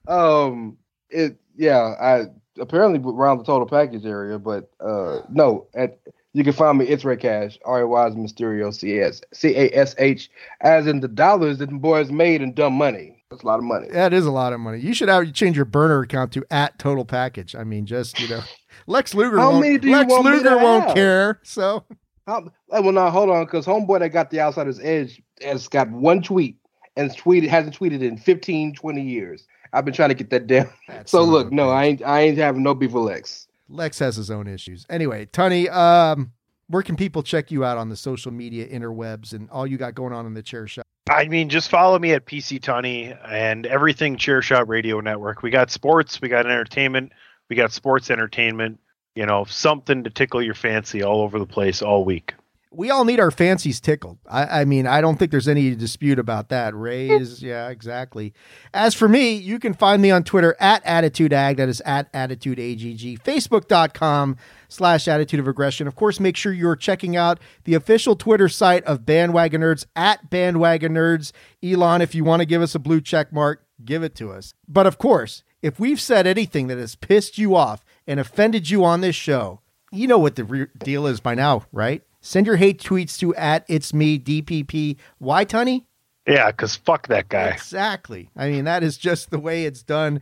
Um, 0.06 0.78
it 1.10 1.36
yeah, 1.56 1.94
I 2.00 2.24
apparently 2.58 2.98
around 3.12 3.38
the 3.38 3.44
total 3.44 3.66
package 3.68 4.06
area, 4.06 4.38
but 4.38 4.70
uh, 4.80 5.20
no, 5.30 5.66
at 5.74 5.98
you 6.38 6.44
can 6.44 6.52
find 6.52 6.78
me. 6.78 6.86
It's 6.86 7.04
Rey 7.04 7.16
Cash, 7.16 7.58
R 7.64 7.80
A 7.80 7.88
Y 7.88 8.06
is 8.06 8.14
Mysterio, 8.14 8.72
C 8.72 9.00
S 9.00 9.20
C 9.32 9.54
A 9.56 9.70
S 9.76 9.94
H, 9.98 10.30
as 10.60 10.86
in 10.86 11.00
the 11.00 11.08
dollars 11.08 11.58
that 11.58 11.68
the 11.68 11.74
boys 11.76 12.10
made 12.12 12.40
in 12.42 12.54
dumb 12.54 12.74
money. 12.74 13.16
That's 13.28 13.42
a 13.42 13.46
lot 13.46 13.58
of 13.58 13.64
money. 13.64 13.88
That 13.90 14.14
is 14.14 14.24
a 14.24 14.30
lot 14.30 14.52
of 14.52 14.60
money. 14.60 14.78
You 14.78 14.94
should 14.94 15.08
have 15.08 15.24
you 15.24 15.32
change 15.32 15.56
your 15.56 15.64
burner 15.64 16.00
account 16.00 16.32
to 16.32 16.46
at 16.50 16.78
total 16.78 17.04
package. 17.04 17.56
I 17.56 17.64
mean, 17.64 17.86
just 17.86 18.20
you 18.20 18.28
know, 18.28 18.40
Lex 18.86 19.14
Luger 19.14 19.36
How 19.38 19.50
won't. 19.50 19.62
many 19.62 19.78
do 19.78 19.88
you 19.88 19.96
Lex 19.96 20.08
want 20.10 20.24
me 20.24 20.30
Luger 20.30 20.50
to 20.50 20.56
won't 20.56 20.84
have? 20.84 20.94
care. 20.94 21.40
So 21.42 21.84
How, 22.26 22.48
well, 22.68 22.92
now 22.92 23.10
hold 23.10 23.30
on, 23.30 23.44
because 23.44 23.66
homeboy 23.66 23.98
that 23.98 24.10
got 24.10 24.30
the 24.30 24.38
Outsiders 24.40 24.78
Edge 24.80 25.20
has 25.42 25.66
got 25.66 25.90
one 25.90 26.22
tweet 26.22 26.56
and 26.96 27.10
tweeted 27.10 27.48
hasn't 27.48 27.76
tweeted 27.78 28.00
in 28.02 28.16
15, 28.16 28.74
20 28.74 29.02
years. 29.02 29.44
I've 29.72 29.84
been 29.84 29.92
trying 29.94 30.10
to 30.10 30.14
get 30.14 30.30
that 30.30 30.46
down. 30.46 30.70
That 30.86 31.08
so 31.08 31.24
look, 31.24 31.50
no. 31.52 31.70
I 31.70 31.84
ain't 31.86 32.02
I 32.02 32.20
ain't 32.20 32.38
having 32.38 32.62
no 32.62 32.74
beef 32.74 32.92
with 32.92 33.02
Lex. 33.04 33.47
Lex 33.68 33.98
has 33.98 34.16
his 34.16 34.30
own 34.30 34.46
issues. 34.46 34.86
Anyway, 34.88 35.26
Tunney, 35.26 35.70
um, 35.70 36.32
where 36.68 36.82
can 36.82 36.96
people 36.96 37.22
check 37.22 37.50
you 37.50 37.64
out 37.64 37.78
on 37.78 37.88
the 37.88 37.96
social 37.96 38.32
media 38.32 38.66
interwebs 38.68 39.32
and 39.32 39.48
all 39.50 39.66
you 39.66 39.76
got 39.76 39.94
going 39.94 40.12
on 40.12 40.26
in 40.26 40.34
the 40.34 40.42
Chairshot? 40.42 40.82
I 41.10 41.26
mean, 41.28 41.48
just 41.48 41.70
follow 41.70 41.98
me 41.98 42.12
at 42.12 42.26
PC 42.26 42.60
Tunney 42.60 43.16
and 43.26 43.64
everything 43.66 44.16
Chairshot 44.16 44.68
Radio 44.68 45.00
Network. 45.00 45.42
We 45.42 45.50
got 45.50 45.70
sports, 45.70 46.20
we 46.20 46.28
got 46.28 46.46
entertainment, 46.46 47.12
we 47.48 47.56
got 47.56 47.72
sports 47.72 48.10
entertainment. 48.10 48.80
You 49.14 49.26
know, 49.26 49.44
something 49.44 50.04
to 50.04 50.10
tickle 50.10 50.42
your 50.42 50.54
fancy 50.54 51.02
all 51.02 51.22
over 51.22 51.38
the 51.38 51.46
place 51.46 51.82
all 51.82 52.04
week. 52.04 52.34
We 52.70 52.90
all 52.90 53.04
need 53.04 53.18
our 53.18 53.30
fancies 53.30 53.80
tickled. 53.80 54.18
I, 54.26 54.60
I 54.60 54.64
mean, 54.64 54.86
I 54.86 55.00
don't 55.00 55.18
think 55.18 55.30
there's 55.30 55.48
any 55.48 55.74
dispute 55.74 56.18
about 56.18 56.50
that. 56.50 56.74
Rey 56.74 57.08
is, 57.08 57.42
yeah, 57.42 57.68
exactly. 57.68 58.34
As 58.74 58.94
for 58.94 59.08
me, 59.08 59.34
you 59.34 59.58
can 59.58 59.72
find 59.72 60.02
me 60.02 60.10
on 60.10 60.22
Twitter 60.22 60.54
at 60.60 60.84
AttitudeAg. 60.84 61.56
That 61.56 61.68
is 61.68 61.80
at 61.82 62.12
AttitudeAGG. 62.12 63.20
Facebook.com 63.22 64.36
slash 64.68 65.08
Attitude 65.08 65.40
of 65.40 65.48
Aggression. 65.48 65.86
Of 65.86 65.96
course, 65.96 66.20
make 66.20 66.36
sure 66.36 66.52
you're 66.52 66.76
checking 66.76 67.16
out 67.16 67.40
the 67.64 67.74
official 67.74 68.14
Twitter 68.16 68.48
site 68.48 68.84
of 68.84 69.06
Bandwagon 69.06 69.62
Nerds 69.62 69.86
at 69.96 70.28
Bandwagon 70.28 70.92
Nerds. 70.92 71.32
Elon, 71.62 72.02
if 72.02 72.14
you 72.14 72.24
want 72.24 72.40
to 72.40 72.46
give 72.46 72.62
us 72.62 72.74
a 72.74 72.78
blue 72.78 73.00
check 73.00 73.32
mark, 73.32 73.64
give 73.84 74.02
it 74.02 74.14
to 74.16 74.30
us. 74.30 74.54
But 74.66 74.86
of 74.86 74.98
course, 74.98 75.42
if 75.62 75.80
we've 75.80 76.00
said 76.00 76.26
anything 76.26 76.66
that 76.68 76.78
has 76.78 76.94
pissed 76.94 77.38
you 77.38 77.56
off 77.56 77.84
and 78.06 78.20
offended 78.20 78.70
you 78.70 78.84
on 78.84 79.00
this 79.00 79.16
show, 79.16 79.60
you 79.90 80.06
know 80.06 80.18
what 80.18 80.36
the 80.36 80.44
re- 80.44 80.66
deal 80.78 81.06
is 81.06 81.20
by 81.20 81.34
now, 81.34 81.64
right? 81.72 82.02
Send 82.28 82.46
your 82.46 82.56
hate 82.56 82.78
tweets 82.78 83.18
to 83.20 83.34
at 83.36 83.64
it's 83.68 83.94
me 83.94 84.18
DPP. 84.18 84.96
Why, 85.16 85.46
Tunney? 85.46 85.86
Yeah, 86.26 86.50
because 86.50 86.76
fuck 86.76 87.08
that 87.08 87.30
guy. 87.30 87.48
Exactly. 87.48 88.28
I 88.36 88.50
mean, 88.50 88.66
that 88.66 88.82
is 88.82 88.98
just 88.98 89.30
the 89.30 89.38
way 89.38 89.64
it's 89.64 89.82
done. 89.82 90.20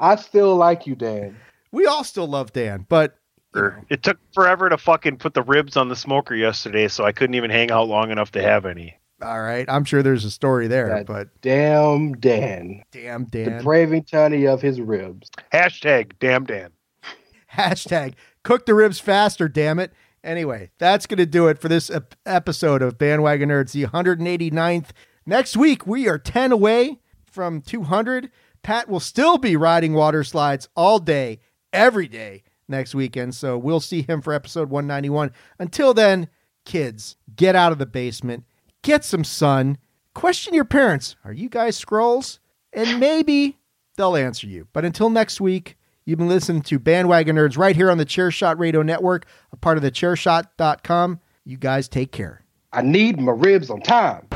I 0.00 0.16
still 0.16 0.56
like 0.56 0.86
you, 0.86 0.94
Dan. 0.94 1.36
We 1.70 1.84
all 1.84 2.02
still 2.02 2.26
love 2.26 2.54
Dan, 2.54 2.86
but 2.88 3.18
It 3.90 4.02
took 4.02 4.16
forever 4.32 4.70
to 4.70 4.78
fucking 4.78 5.18
put 5.18 5.34
the 5.34 5.42
ribs 5.42 5.76
on 5.76 5.90
the 5.90 5.96
smoker 5.96 6.34
yesterday, 6.34 6.88
so 6.88 7.04
I 7.04 7.12
couldn't 7.12 7.34
even 7.34 7.50
hang 7.50 7.70
out 7.70 7.88
long 7.88 8.10
enough 8.10 8.30
to 8.32 8.42
have 8.42 8.64
any. 8.64 8.96
all 9.20 9.42
right, 9.42 9.66
I'm 9.68 9.84
sure 9.84 10.02
there's 10.02 10.24
a 10.24 10.30
story 10.30 10.66
there. 10.66 10.88
That 10.88 11.04
but 11.06 11.28
damn 11.42 12.14
Dan. 12.14 12.82
damn, 12.90 13.26
The 13.26 13.44
Dan. 13.44 13.62
braving 13.62 14.04
Tunney 14.04 14.50
of 14.50 14.62
his 14.62 14.80
ribs. 14.80 15.30
Hashtag 15.52 16.12
damn 16.20 16.44
Dan. 16.46 16.70
Hashtag 17.52 18.14
cook 18.44 18.64
the 18.64 18.72
ribs 18.72 18.98
faster, 18.98 19.46
damn 19.46 19.78
it. 19.78 19.92
Anyway, 20.24 20.70
that's 20.78 21.06
going 21.06 21.18
to 21.18 21.26
do 21.26 21.48
it 21.48 21.58
for 21.58 21.68
this 21.68 21.90
ep- 21.90 22.14
episode 22.24 22.80
of 22.80 22.96
Bandwagon 22.96 23.50
Nerds, 23.50 23.72
the 23.72 23.84
189th. 23.84 24.88
Next 25.26 25.54
week, 25.54 25.86
we 25.86 26.08
are 26.08 26.18
10 26.18 26.50
away 26.50 26.98
from 27.26 27.60
200. 27.60 28.30
Pat 28.62 28.88
will 28.88 29.00
still 29.00 29.36
be 29.36 29.54
riding 29.54 29.92
water 29.92 30.24
slides 30.24 30.68
all 30.74 30.98
day, 30.98 31.40
every 31.74 32.08
day 32.08 32.42
next 32.68 32.94
weekend. 32.94 33.34
So 33.34 33.58
we'll 33.58 33.80
see 33.80 34.00
him 34.00 34.22
for 34.22 34.32
episode 34.32 34.70
191. 34.70 35.30
Until 35.58 35.92
then, 35.92 36.28
kids, 36.64 37.16
get 37.36 37.54
out 37.54 37.72
of 37.72 37.78
the 37.78 37.84
basement, 37.84 38.44
get 38.82 39.04
some 39.04 39.24
sun, 39.24 39.76
question 40.14 40.54
your 40.54 40.64
parents. 40.64 41.16
Are 41.22 41.32
you 41.34 41.50
guys 41.50 41.78
Skrulls? 41.82 42.38
And 42.72 42.98
maybe 42.98 43.58
they'll 43.96 44.16
answer 44.16 44.46
you. 44.46 44.68
But 44.72 44.86
until 44.86 45.10
next 45.10 45.38
week, 45.40 45.76
you've 46.04 46.18
been 46.18 46.28
listening 46.28 46.62
to 46.62 46.78
Bandwagon 46.78 47.36
Nerds 47.36 47.56
right 47.56 47.76
here 47.76 47.90
on 47.90 47.98
the 47.98 48.06
Chairshot 48.06 48.58
Radio 48.58 48.82
Network, 48.82 49.26
a 49.52 49.56
part 49.56 49.76
of 49.76 49.82
the 49.82 49.90
chairshot.com. 49.90 51.20
You 51.44 51.56
guys 51.56 51.88
take 51.88 52.12
care. 52.12 52.42
I 52.72 52.82
need 52.82 53.20
my 53.20 53.32
ribs 53.32 53.70
on 53.70 53.80
time. 53.82 54.26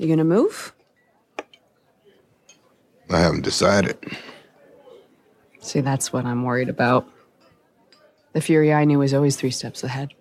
You 0.00 0.08
gonna 0.08 0.24
move? 0.24 0.72
I 3.10 3.18
haven't 3.18 3.42
decided. 3.42 3.98
See, 5.58 5.80
that's 5.82 6.10
what 6.10 6.24
I'm 6.24 6.42
worried 6.42 6.70
about. 6.70 7.06
The 8.32 8.40
Fury 8.40 8.72
I 8.72 8.86
knew 8.86 9.00
was 9.00 9.12
always 9.12 9.36
three 9.36 9.50
steps 9.50 9.84
ahead. 9.84 10.14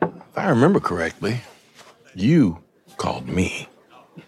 If 0.00 0.12
I 0.36 0.50
remember 0.50 0.78
correctly, 0.78 1.40
you 2.14 2.62
called 2.96 3.26
me. 3.26 3.68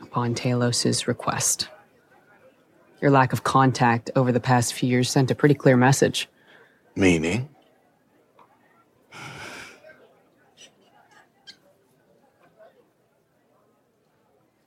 Upon 0.02 0.34
Talos's 0.34 1.06
request. 1.06 1.68
Your 3.00 3.12
lack 3.12 3.32
of 3.32 3.44
contact 3.44 4.10
over 4.16 4.32
the 4.32 4.40
past 4.40 4.74
few 4.74 4.88
years 4.88 5.08
sent 5.08 5.30
a 5.30 5.36
pretty 5.36 5.54
clear 5.54 5.76
message. 5.76 6.28
Meaning? 6.96 7.48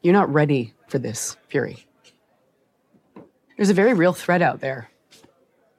You're 0.01 0.13
not 0.13 0.31
ready 0.31 0.73
for 0.87 0.99
this, 0.99 1.35
Fury. 1.49 1.85
There's 3.57 3.69
a 3.69 3.73
very 3.73 3.93
real 3.93 4.13
threat 4.13 4.41
out 4.41 4.61
there. 4.61 4.89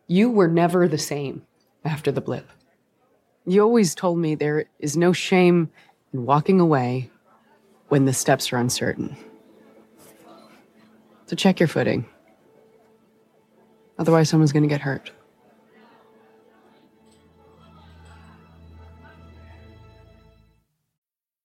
You 0.07 0.31
were 0.31 0.49
never 0.49 0.87
the 0.87 0.99
same 0.99 1.47
after 1.85 2.13
the 2.13 2.21
blip. 2.21 2.49
You 3.47 3.63
always 3.63 3.95
told 3.95 4.19
me 4.19 4.35
there 4.35 4.67
is 4.79 4.97
no 4.97 5.13
shame 5.13 5.71
in 6.13 6.27
walking 6.27 6.61
away 6.61 7.11
when 7.89 8.05
the 8.05 8.13
steps 8.13 8.53
are 8.53 8.59
uncertain. 8.59 9.17
So 11.27 11.37
check 11.37 11.59
your 11.59 11.69
footing. 11.69 12.07
Otherwise, 13.99 14.29
someone's 14.29 14.53
going 14.53 14.63
to 14.63 14.69
get 14.69 14.81
hurt. 14.81 15.11